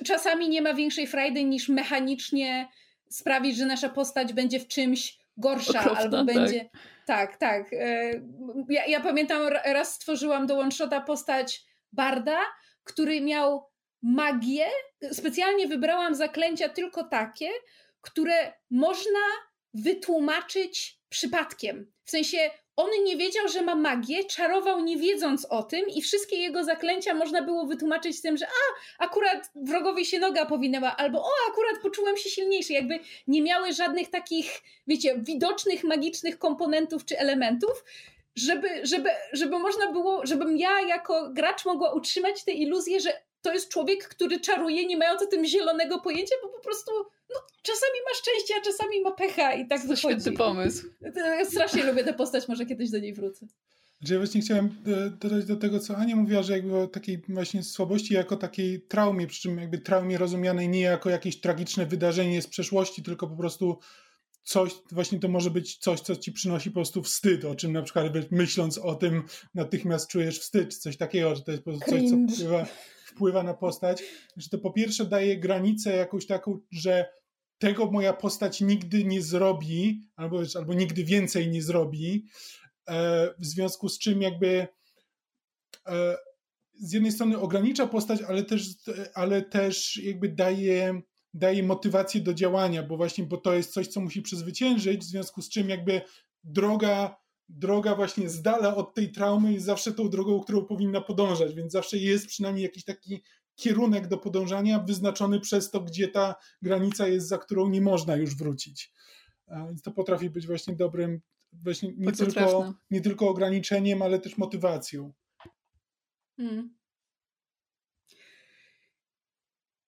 czasami 0.06 0.50
nie 0.50 0.62
ma 0.62 0.74
większej 0.74 1.08
frajdy 1.08 1.44
niż 1.44 1.70
mechanicznie 1.70 2.68
sprawić, 3.10 3.58
że 3.58 3.66
nasza 3.66 3.90
postać 3.90 4.34
będzie 4.34 4.60
w 4.60 4.68
czymś 4.68 5.19
gorsza 5.40 5.80
Okropna, 5.80 6.00
albo 6.00 6.24
będzie. 6.24 6.70
Tak, 7.06 7.38
tak. 7.38 7.70
tak. 7.70 7.72
Ja, 8.70 8.86
ja, 8.86 9.02
pamiętam, 9.02 9.48
raz 9.66 9.94
stworzyłam 9.94 10.48
do 10.48 10.60
one-shota 10.60 11.02
postać 11.02 11.66
Barda, 11.92 12.40
który 12.84 13.22
miał 13.22 13.70
magię. 14.04 14.66
Specjalnie 15.12 15.68
wybrałam 15.68 16.16
zaklęcia 16.16 16.70
tylko 16.70 17.04
takie, 17.04 17.50
które 18.02 18.54
można 18.70 19.20
wytłumaczyć 19.74 21.00
przypadkiem. 21.10 21.92
W 22.04 22.10
sensie 22.10 22.38
on 22.80 22.90
nie 23.04 23.18
wiedział, 23.18 23.48
że 23.48 23.62
ma 23.62 23.76
magię, 23.76 24.24
czarował 24.24 24.84
nie 24.84 24.98
wiedząc 24.98 25.46
o 25.46 25.64
tym 25.64 25.90
i 25.90 26.02
wszystkie 26.02 26.36
jego 26.36 26.64
zaklęcia 26.64 27.14
można 27.14 27.42
było 27.42 27.66
wytłumaczyć 27.66 28.22
tym, 28.22 28.38
że 28.38 28.46
a, 28.48 29.04
akurat 29.04 29.52
wrogowi 29.56 30.06
się 30.06 30.20
noga 30.20 30.46
powinęła, 30.46 30.96
albo 30.98 31.24
o, 31.24 31.32
akurat 31.50 31.82
poczułem 31.82 32.18
się 32.18 32.30
silniejszy. 32.30 32.74
Jakby 32.74 33.00
nie 33.28 33.42
miały 33.42 33.74
żadnych 33.74 34.10
takich, 34.10 34.62
wiecie, 34.88 35.16
widocznych, 35.18 35.84
magicznych 35.84 36.40
komponentów 36.40 37.06
czy 37.06 37.20
elementów, 37.20 37.84
żeby, 38.36 38.70
żeby, 38.84 39.10
żeby 39.34 39.60
można 39.60 39.92
było, 39.92 40.26
żebym 40.26 40.58
ja 40.58 40.82
jako 40.82 41.30
gracz 41.34 41.66
mogła 41.66 41.94
utrzymać 41.94 42.44
tę 42.44 42.52
iluzję, 42.52 43.00
że 43.00 43.14
to 43.42 43.54
jest 43.54 43.70
człowiek, 43.70 44.08
który 44.08 44.40
czaruje, 44.40 44.86
nie 44.86 44.98
mając 44.98 45.22
o 45.22 45.26
tym 45.26 45.46
zielonego 45.46 46.00
pojęcia, 46.00 46.36
bo 46.44 46.50
po 46.50 46.60
prostu 46.60 46.92
no, 47.30 47.36
czasami 47.62 48.00
ma 48.10 48.14
szczęście, 48.16 48.54
a 48.62 48.62
czasami 48.62 49.02
ma 49.02 49.12
pecha 49.12 49.54
i 49.54 49.68
tak 49.68 49.82
to 49.82 49.88
wychodzi. 49.88 50.22
Świetny 50.22 50.32
pomysł. 50.38 50.88
Ja 51.16 51.46
strasznie 51.46 51.84
lubię 51.84 52.04
tę 52.04 52.14
postać, 52.14 52.48
może 52.48 52.66
kiedyś 52.66 52.90
do 52.90 53.00
niej 53.00 53.14
wrócę. 53.14 53.48
Znaczy 54.00 54.14
ja 54.14 54.20
właśnie 54.20 54.42
chciałem 54.42 54.66
e, 54.66 55.10
dodać 55.10 55.46
do 55.46 55.56
tego, 55.56 55.80
co 55.80 55.98
Ania 55.98 56.16
mówiła, 56.16 56.44
że 56.44 56.54
jakby 56.54 56.78
o 56.78 56.88
takiej 56.88 57.22
właśnie 57.30 57.64
słabości 57.64 58.14
jako 58.14 58.38
takiej 58.38 58.82
traumie, 58.82 59.28
przy 59.28 59.42
czym 59.42 59.58
jakby 59.58 59.78
traumie 59.78 60.18
rozumianej 60.18 60.70
nie 60.70 60.82
jako 60.82 61.10
jakieś 61.10 61.40
tragiczne 61.40 61.86
wydarzenie 61.86 62.42
z 62.42 62.48
przeszłości, 62.48 63.04
tylko 63.04 63.28
po 63.28 63.36
prostu 63.36 63.80
coś, 64.44 64.72
właśnie 64.92 65.20
to 65.20 65.28
może 65.28 65.52
być 65.52 65.78
coś, 65.78 66.00
co 66.00 66.16
ci 66.16 66.32
przynosi 66.32 66.72
po 66.72 66.76
prostu 66.76 67.04
wstyd, 67.04 67.46
o 67.46 67.56
czym 67.56 67.74
na 67.74 67.82
przykład 67.82 68.06
myśląc 68.32 68.78
o 68.78 68.96
tym 68.96 69.24
natychmiast 69.56 70.10
czujesz 70.10 70.40
wstyd, 70.40 70.70
czy 70.70 70.80
coś 70.80 70.98
takiego, 70.98 71.36
że 71.36 71.42
to 71.42 71.52
jest 71.52 71.64
po 71.64 71.72
prostu 71.72 71.92
coś, 71.92 72.02
co 72.10 72.36
wpływa, 72.36 72.66
wpływa 73.06 73.44
na 73.44 73.54
postać, 73.54 74.04
że 74.38 74.50
to 74.50 74.58
po 74.58 74.72
pierwsze 74.72 75.06
daje 75.06 75.38
granicę 75.38 75.96
jakąś 75.96 76.26
taką, 76.26 76.60
że 76.72 77.19
tego 77.60 77.92
moja 77.92 78.14
postać 78.14 78.62
nigdy 78.62 79.04
nie 79.04 79.22
zrobi, 79.22 80.02
albo, 80.16 80.42
albo 80.56 80.74
nigdy 80.74 81.04
więcej 81.04 81.50
nie 81.50 81.62
zrobi, 81.62 82.26
e, 82.90 83.28
w 83.40 83.46
związku 83.46 83.90
z 83.90 84.00
czym 84.00 84.22
jakby 84.22 84.68
e, 85.88 86.18
z 86.80 86.94
jednej 86.94 87.12
strony 87.12 87.40
ogranicza 87.40 87.88
postać, 87.88 88.22
ale 88.22 88.44
też, 88.44 88.64
ale 89.14 89.42
też 89.42 89.98
jakby 89.98 90.30
daje, 90.30 91.02
daje 91.34 91.64
motywację 91.64 92.22
do 92.22 92.34
działania, 92.34 92.84
bo 92.84 92.98
właśnie, 92.98 93.24
bo 93.24 93.38
to 93.38 93.54
jest 93.54 93.74
coś, 93.74 93.88
co 93.88 94.02
musi 94.02 94.22
przezwyciężyć, 94.22 95.02
w 95.02 95.08
związku 95.08 95.42
z 95.42 95.50
czym 95.50 95.70
jakby 95.70 96.02
droga, 96.44 97.16
droga 97.50 97.96
właśnie 97.96 98.30
z 98.30 98.42
dala 98.42 98.76
od 98.76 98.94
tej 98.94 99.12
traumy 99.12 99.54
jest 99.54 99.66
zawsze 99.66 99.94
tą 99.94 100.10
drogą, 100.10 100.40
którą 100.40 100.66
powinna 100.66 101.02
podążać, 101.02 101.56
więc 101.56 101.72
zawsze 101.72 101.98
jest 101.98 102.28
przynajmniej 102.28 102.64
jakiś 102.64 102.84
taki 102.84 103.24
kierunek 103.60 104.08
do 104.08 104.18
podążania 104.18 104.80
wyznaczony 104.80 105.40
przez 105.40 105.72
to, 105.72 105.82
gdzie 105.82 106.08
ta 106.08 106.36
granica 106.62 107.08
jest, 107.08 107.28
za 107.28 107.38
którą 107.38 107.70
nie 107.70 107.82
można 107.82 108.16
już 108.16 108.36
wrócić. 108.36 108.94
Więc 109.68 109.82
to 109.82 109.92
potrafi 109.92 110.30
być 110.30 110.48
właśnie 110.48 110.76
dobrym, 110.76 111.22
właśnie 111.54 111.94
nie, 111.98 112.12
tylko, 112.12 112.74
nie 112.92 113.02
tylko 113.02 113.30
ograniczeniem, 113.30 114.02
ale 114.02 114.20
też 114.20 114.38
motywacją. 114.38 115.14
Hmm. 116.38 116.76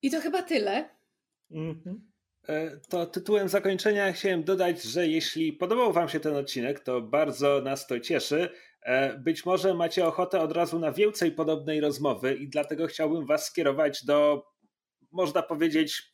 I 0.02 0.12
to 0.12 0.22
chyba 0.22 0.44
tyle. 0.44 0.90
Mhm. 1.52 2.12
E, 2.48 2.78
to 2.78 3.06
tytułem 3.06 3.50
zakończenia 3.50 4.12
chciałem 4.12 4.44
dodać, 4.44 4.84
że 4.84 5.08
jeśli 5.08 5.54
podobał 5.54 5.94
Wam 5.94 6.10
się 6.10 6.20
ten 6.20 6.36
odcinek, 6.36 6.80
to 6.80 7.02
bardzo 7.02 7.62
nas 7.62 7.88
to 7.88 8.00
cieszy. 8.00 8.50
E, 8.82 9.18
być 9.18 9.46
może 9.46 9.74
macie 9.74 10.06
ochotę 10.06 10.40
od 10.40 10.52
razu 10.52 10.80
na 10.80 10.92
więcej 10.92 11.32
podobnej 11.32 11.82
rozmowy 11.82 12.34
i 12.36 12.50
dlatego 12.50 12.88
chciałbym 12.88 13.26
Was 13.26 13.46
skierować 13.46 14.06
do, 14.06 14.44
można 15.12 15.42
powiedzieć, 15.42 16.12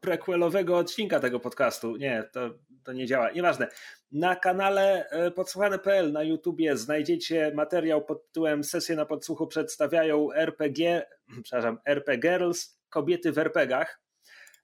prequelowego 0.00 0.76
odcinka 0.76 1.20
tego 1.20 1.40
podcastu. 1.40 1.96
Nie, 1.96 2.24
to, 2.32 2.50
to 2.84 2.92
nie 2.92 3.06
działa. 3.06 3.30
Nieważne. 3.30 3.68
Na 4.12 4.36
kanale 4.36 5.08
e, 5.10 5.30
podsłuchane.pl 5.30 6.12
na 6.12 6.22
YouTubie 6.22 6.76
znajdziecie 6.76 7.52
materiał 7.54 8.04
pod 8.04 8.26
tytułem 8.26 8.64
Sesje 8.64 8.96
na 8.96 9.06
podsłuchu 9.06 9.46
przedstawiają 9.46 10.32
RPG, 10.32 11.06
przepraszam, 11.44 11.78
RPG 11.86 12.18
Girls, 12.18 12.80
kobiety 12.88 13.32
w 13.32 13.38
RPGach, 13.38 14.00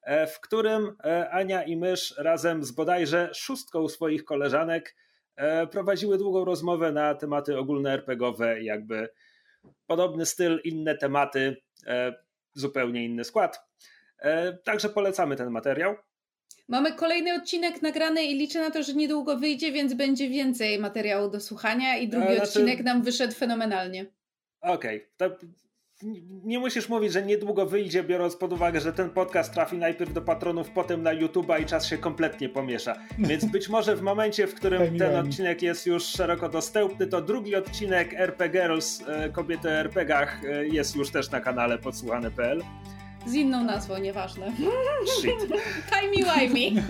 e, 0.02 0.26
w 0.26 0.40
którym 0.40 0.96
Ania 1.30 1.62
i 1.62 1.76
Mysz 1.76 2.14
razem 2.18 2.64
z 2.64 2.70
bodajże 2.70 3.30
szóstką 3.34 3.88
swoich 3.88 4.24
koleżanek 4.24 4.94
prowadziły 5.70 6.18
długą 6.18 6.44
rozmowę 6.44 6.92
na 6.92 7.14
tematy 7.14 7.58
ogólne 7.58 7.92
RPGowe, 7.92 8.62
jakby 8.62 9.08
podobny 9.86 10.26
styl, 10.26 10.60
inne 10.64 10.94
tematy, 10.98 11.56
e, 11.86 12.14
zupełnie 12.52 13.04
inny 13.04 13.24
skład. 13.24 13.66
E, 14.18 14.52
także 14.52 14.88
polecamy 14.88 15.36
ten 15.36 15.50
materiał. 15.50 15.94
Mamy 16.68 16.92
kolejny 16.92 17.34
odcinek 17.34 17.82
nagrany 17.82 18.24
i 18.24 18.38
liczę 18.38 18.60
na 18.60 18.70
to, 18.70 18.82
że 18.82 18.94
niedługo 18.94 19.36
wyjdzie, 19.36 19.72
więc 19.72 19.94
będzie 19.94 20.28
więcej 20.28 20.78
materiału 20.78 21.30
do 21.30 21.40
słuchania 21.40 21.98
i 21.98 22.08
drugi 22.08 22.26
znaczy... 22.26 22.42
odcinek 22.42 22.84
nam 22.84 23.02
wyszedł 23.02 23.34
fenomenalnie. 23.34 24.06
Okej, 24.60 25.06
okay 25.18 25.38
nie 26.44 26.58
musisz 26.58 26.88
mówić, 26.88 27.12
że 27.12 27.22
niedługo 27.22 27.66
wyjdzie, 27.66 28.04
biorąc 28.04 28.36
pod 28.36 28.52
uwagę, 28.52 28.80
że 28.80 28.92
ten 28.92 29.10
podcast 29.10 29.52
trafi 29.54 29.78
najpierw 29.78 30.12
do 30.12 30.22
patronów, 30.22 30.70
potem 30.70 31.02
na 31.02 31.14
YouTube'a 31.14 31.62
i 31.62 31.66
czas 31.66 31.86
się 31.86 31.98
kompletnie 31.98 32.48
pomiesza. 32.48 32.96
Więc 33.18 33.44
być 33.44 33.68
może 33.68 33.96
w 33.96 34.02
momencie, 34.02 34.46
w 34.46 34.54
którym 34.54 34.98
ten 34.98 35.16
odcinek 35.16 35.62
jest 35.62 35.86
już 35.86 36.04
szeroko 36.04 36.48
dostępny, 36.48 37.06
to 37.06 37.22
drugi 37.22 37.56
odcinek 37.56 38.14
RP 38.14 38.48
Girls, 38.48 39.02
e, 39.08 39.30
kobiety 39.30 39.68
o 39.68 39.72
RPGach 39.72 40.44
e, 40.44 40.66
jest 40.66 40.96
już 40.96 41.10
też 41.10 41.30
na 41.30 41.40
kanale 41.40 41.78
podsłuchane.pl. 41.78 42.62
Z 43.26 43.34
inną 43.34 43.64
nazwą, 43.64 43.98
nieważne. 43.98 44.52
Shit. 45.18 45.52
Timey-wimey. 45.90 46.82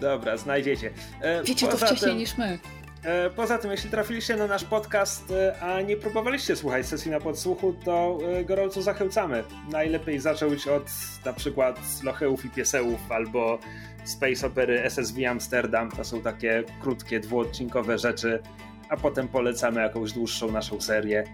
Dobra, 0.00 0.36
znajdziecie. 0.36 0.90
E, 1.20 1.42
Wiecie 1.42 1.66
to 1.66 1.76
wcześniej 1.76 2.10
tym... 2.10 2.18
niż 2.18 2.38
my. 2.38 2.58
E, 3.06 3.30
poza 3.30 3.58
tym, 3.58 3.70
jeśli 3.70 3.90
trafiliście 3.90 4.36
na 4.36 4.46
nasz 4.46 4.64
podcast, 4.64 5.30
e, 5.30 5.60
a 5.60 5.80
nie 5.80 5.96
próbowaliście 5.96 6.56
słuchać 6.56 6.86
sesji 6.86 7.10
na 7.10 7.20
podsłuchu, 7.20 7.72
to 7.84 8.18
e, 8.38 8.44
gorąco 8.44 8.82
zachęcamy. 8.82 9.44
Najlepiej 9.70 10.20
zacząć 10.20 10.68
od 10.68 10.82
na 11.24 11.32
przykład 11.32 11.80
Locheów 12.02 12.44
i 12.44 12.50
Piesełów 12.50 13.12
albo 13.12 13.58
Space 14.04 14.46
Opery 14.46 14.82
SSV 14.84 15.30
Amsterdam. 15.30 15.90
To 15.90 16.04
są 16.04 16.20
takie 16.20 16.64
krótkie, 16.82 17.20
dwuodcinkowe 17.20 17.98
rzeczy, 17.98 18.42
a 18.88 18.96
potem 18.96 19.28
polecamy 19.28 19.80
jakąś 19.80 20.12
dłuższą 20.12 20.52
naszą 20.52 20.80
serię. 20.80 21.24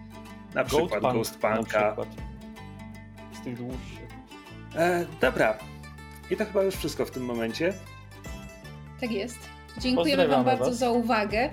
Na 0.55 0.65
przykład 0.65 1.03
Ghost, 1.03 1.03
Punk, 1.03 1.15
Ghost 1.15 1.39
Punka. 1.41 1.97
Z 3.33 3.45
tych 3.45 3.57
dłuższych. 3.57 4.09
E, 4.77 5.07
dobra. 5.21 5.59
I 6.31 6.37
to 6.37 6.45
chyba 6.45 6.63
już 6.63 6.75
wszystko 6.75 7.05
w 7.05 7.11
tym 7.11 7.25
momencie. 7.25 7.73
Tak 9.01 9.13
jest. 9.13 9.62
Dziękujemy 9.79 10.29
Wam 10.29 10.45
bardzo 10.45 10.65
was. 10.65 10.79
za 10.79 10.91
uwagę 10.91 11.51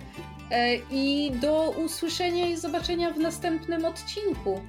e, 0.51 0.75
i 0.91 1.31
do 1.31 1.69
usłyszenia 1.69 2.47
i 2.47 2.57
zobaczenia 2.57 3.11
w 3.11 3.17
następnym 3.17 3.85
odcinku. 3.85 4.61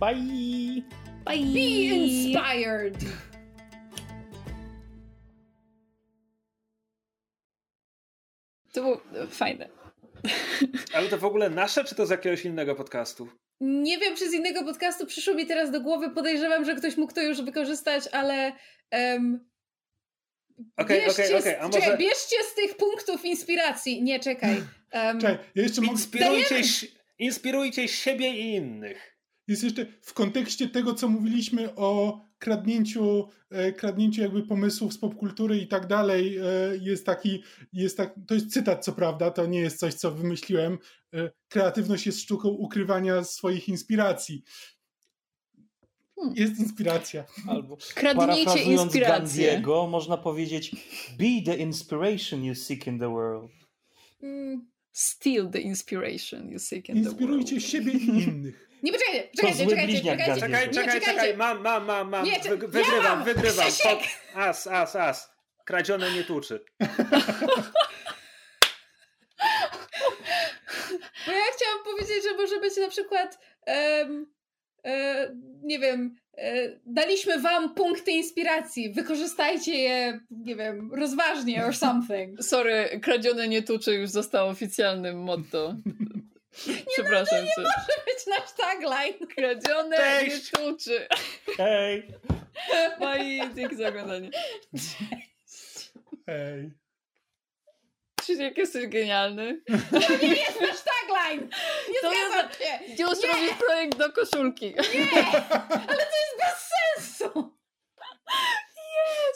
Bye! 0.00 0.82
Bye! 1.24 1.52
Be 1.52 1.60
inspired! 1.60 3.04
To 8.72 8.82
było 8.82 9.00
fajne. 9.30 9.68
Ale 10.94 11.08
to 11.08 11.18
w 11.18 11.24
ogóle 11.24 11.50
nasze, 11.50 11.84
czy 11.84 11.94
to 11.94 12.06
z 12.06 12.10
jakiegoś 12.10 12.44
innego 12.44 12.74
podcastu? 12.74 13.28
Nie 13.60 13.98
wiem, 13.98 14.16
czy 14.16 14.30
z 14.30 14.34
innego 14.34 14.64
podcastu 14.64 15.06
przyszło 15.06 15.34
mi 15.34 15.46
teraz 15.46 15.70
do 15.70 15.80
głowy. 15.80 16.10
Podejrzewam, 16.10 16.64
że 16.64 16.74
ktoś 16.74 16.96
mógł 16.96 17.14
to 17.14 17.22
już 17.22 17.42
wykorzystać, 17.42 18.08
ale 18.12 18.52
um, 18.92 19.48
Okej, 20.76 21.10
okej, 21.10 21.34
okej. 21.34 21.56
A 21.56 21.68
może... 21.68 21.96
bierzcie 21.98 22.36
z 22.52 22.54
tych 22.54 22.76
punktów 22.76 23.24
inspiracji. 23.24 24.02
Nie, 24.02 24.20
czekaj. 24.20 24.62
Um, 24.92 25.20
czekaj, 25.20 25.38
ja 25.54 25.62
jeszcze 25.62 25.84
inspirujcie, 25.84 26.62
inspirujcie 27.18 27.88
siebie 27.88 28.30
i 28.30 28.54
innych. 28.54 29.16
Jest 29.48 29.64
jeszcze 29.64 29.86
w 30.00 30.14
kontekście 30.14 30.68
tego, 30.68 30.94
co 30.94 31.08
mówiliśmy 31.08 31.74
o 31.74 32.20
kradnięciu, 32.38 33.28
e, 33.50 33.72
kradnięciu 33.72 34.22
jakby 34.22 34.42
pomysłów 34.42 34.92
z 34.92 34.98
popkultury 34.98 35.58
i 35.58 35.66
tak 35.66 35.86
dalej, 35.86 36.38
e, 36.38 36.42
jest 36.80 37.06
taki, 37.06 37.42
jest 37.72 37.96
tak, 37.96 38.14
to 38.26 38.34
jest 38.34 38.52
cytat 38.52 38.84
co 38.84 38.92
prawda, 38.92 39.30
to 39.30 39.46
nie 39.46 39.60
jest 39.60 39.78
coś, 39.78 39.94
co 39.94 40.10
wymyśliłem. 40.10 40.78
E, 41.14 41.30
kreatywność 41.48 42.06
jest 42.06 42.20
sztuką 42.20 42.48
ukrywania 42.48 43.24
swoich 43.24 43.68
inspiracji. 43.68 44.42
Hmm. 46.16 46.34
Jest 46.36 46.58
inspiracja. 46.58 47.24
Albo 47.48 47.76
Kradnijcie 47.94 48.62
inspirację. 48.62 49.46
Gandiego, 49.46 49.86
można 49.86 50.16
powiedzieć 50.16 50.70
be 51.18 51.42
the 51.52 51.56
inspiration 51.56 52.44
you 52.44 52.54
seek 52.54 52.86
in 52.86 52.98
the 52.98 53.10
world. 53.10 53.50
Mm. 54.22 54.66
Steal 54.92 55.50
the 55.50 55.60
inspiration 55.60 56.48
you 56.50 56.58
seek 56.58 56.88
in 56.88 56.96
Inspirujcie 56.96 57.44
the 57.56 57.60
world. 57.60 57.70
siebie 57.70 57.92
i 57.92 58.06
innych. 58.28 58.68
Nie, 58.82 58.92
poczekajcie, 58.92 59.66
czekajcie, 59.66 59.66
czekajcie, 59.66 60.40
czekajcie. 60.40 60.40
Czekaj, 60.40 60.70
czekaj, 60.70 61.00
czekaj, 61.00 61.36
mam, 61.36 61.62
mam, 61.62 61.84
mam, 61.84 62.10
mam. 62.10 62.24
Nie, 62.24 62.40
Wy, 62.40 62.48
wygrywam, 62.56 62.92
ja 62.96 63.02
mam. 63.02 63.24
wygrywam. 63.24 63.66
Pop, 63.82 63.98
as, 64.34 64.66
as, 64.66 64.96
as. 64.96 65.30
Kradzione 65.64 66.10
nie 66.10 66.24
tuczy. 66.24 66.64
Bo 71.26 71.32
ja 71.32 71.44
chciałam 71.56 71.84
powiedzieć, 71.84 72.24
że 72.24 72.36
może 72.36 72.60
być 72.60 72.76
na 72.76 72.88
przykład 72.88 73.38
um, 73.66 74.26
nie 75.62 75.78
wiem, 75.78 76.16
e, 76.38 76.68
daliśmy 76.86 77.40
wam 77.40 77.74
punkty 77.74 78.10
inspiracji, 78.10 78.92
wykorzystajcie 78.92 79.74
je, 79.74 80.20
nie 80.30 80.56
wiem, 80.56 80.94
rozważnie 80.94 81.66
or 81.66 81.76
something. 81.76 82.42
Sorry, 82.52 83.00
kradzione 83.02 83.48
nie 83.48 83.62
tuczy 83.62 83.94
już 83.94 84.10
zostało 84.10 84.50
oficjalnym 84.50 85.22
motto. 85.22 85.74
Przepraszam 86.92 87.44
nie, 87.44 87.50
no, 87.56 87.62
nie 87.62 87.68
może 87.68 88.02
być 88.06 88.26
nasz 88.26 88.52
tagline. 88.56 89.28
Kradzione 89.36 89.96
Cześć. 89.96 90.52
nie 90.52 90.58
tuczy. 90.58 91.08
Hej. 91.56 92.08
Moi, 93.00 93.40
dzięki 93.56 93.76
za 93.76 93.88
oglądanie. 93.88 94.30
Cześć. 94.72 95.92
Hej. 96.26 96.85
Krzysiek, 98.26 98.58
jesteś 98.58 98.86
genialny. 98.86 99.62
To 99.90 99.98
nie 100.22 100.28
jest 100.28 100.60
nasz 100.60 100.82
tagline! 100.82 101.48
Nie 101.88 102.00
to 102.00 102.10
zgadzam 102.10 102.50
się! 102.52 103.02
Już 103.02 103.22
nie. 103.22 103.28
robisz 103.28 103.54
projekt 103.66 103.98
do 103.98 104.12
koszulki. 104.12 104.66
Nie! 104.66 105.22
Ale 105.88 106.06
to 106.06 106.16
jest 106.22 106.36
bez 106.38 106.70
sensu! 106.96 107.56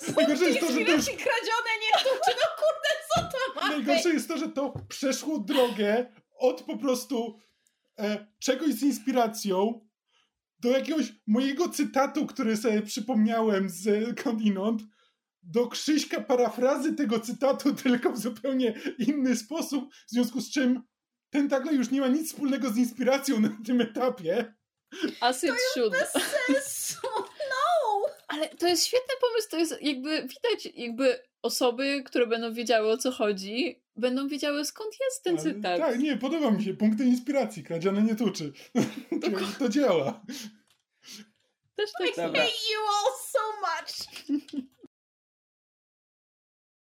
Jest! 0.02 0.16
Najgorsze 0.16 0.44
jest 0.44 0.60
to, 0.60 0.66
że 0.66 0.84
to 0.84 0.92
już... 0.92 1.04
kradzione 1.04 1.72
nie 1.82 1.98
tuczy, 1.98 2.36
no 2.36 2.48
kurde, 2.56 2.90
co 3.14 3.20
to 3.22 3.60
ma 3.60 3.68
Najgorsze 3.68 4.08
jest 4.08 4.28
to, 4.28 4.38
że 4.38 4.48
to 4.48 4.74
przeszło 4.88 5.38
drogę 5.38 6.06
od 6.38 6.62
po 6.62 6.78
prostu 6.78 7.40
e, 7.98 8.26
czegoś 8.38 8.70
z 8.70 8.82
inspiracją 8.82 9.86
do 10.58 10.70
jakiegoś 10.70 11.12
mojego 11.26 11.68
cytatu, 11.68 12.26
który 12.26 12.56
sobie 12.56 12.82
przypomniałem 12.82 13.68
z 13.68 14.14
Kondinont, 14.22 14.82
do 15.42 15.66
Krzyśka 15.66 16.20
parafrazy 16.20 16.92
tego 16.92 17.20
cytatu, 17.20 17.74
tylko 17.82 18.12
w 18.12 18.18
zupełnie 18.18 18.74
inny 18.98 19.36
sposób, 19.36 19.94
w 19.94 20.10
związku 20.10 20.40
z 20.40 20.50
czym 20.50 20.82
ten 21.30 21.48
tagline 21.48 21.76
już 21.76 21.90
nie 21.90 22.00
ma 22.00 22.08
nic 22.08 22.28
wspólnego 22.28 22.70
z 22.70 22.76
inspiracją 22.76 23.40
na 23.40 23.56
tym 23.66 23.80
etapie. 23.80 24.54
As 25.20 25.44
it 25.44 25.50
to 25.50 25.56
should. 25.74 25.92
Jest 25.94 26.14
bez 26.14 26.22
sensu. 26.22 27.08
No! 27.50 28.02
Ale 28.28 28.48
to 28.48 28.68
jest 28.68 28.86
świetny 28.86 29.14
pomysł, 29.20 29.48
to 29.50 29.56
jest 29.56 29.82
jakby 29.82 30.10
widać 30.22 30.68
jakby 30.74 31.22
osoby, 31.42 32.02
które 32.06 32.26
będą 32.26 32.52
wiedziały 32.52 32.90
o 32.90 32.96
co 32.96 33.12
chodzi, 33.12 33.82
będą 33.96 34.28
wiedziały 34.28 34.64
skąd 34.64 34.94
jest 35.00 35.24
ten 35.24 35.38
cytat. 35.38 35.80
Tak, 35.80 35.98
nie, 35.98 36.16
podoba 36.16 36.50
mi 36.50 36.64
się. 36.64 36.74
Punkty 36.74 37.04
inspiracji. 37.04 37.64
Kradzione 37.64 38.02
nie 38.02 38.14
tuczy. 38.14 38.52
to 39.58 39.68
działa. 39.68 40.22
Też 41.76 41.90
tak 41.98 42.08
I 42.08 42.12
hate 42.12 42.38
you 42.72 42.80
all 42.88 43.12
so 43.32 43.38
much. 43.60 44.70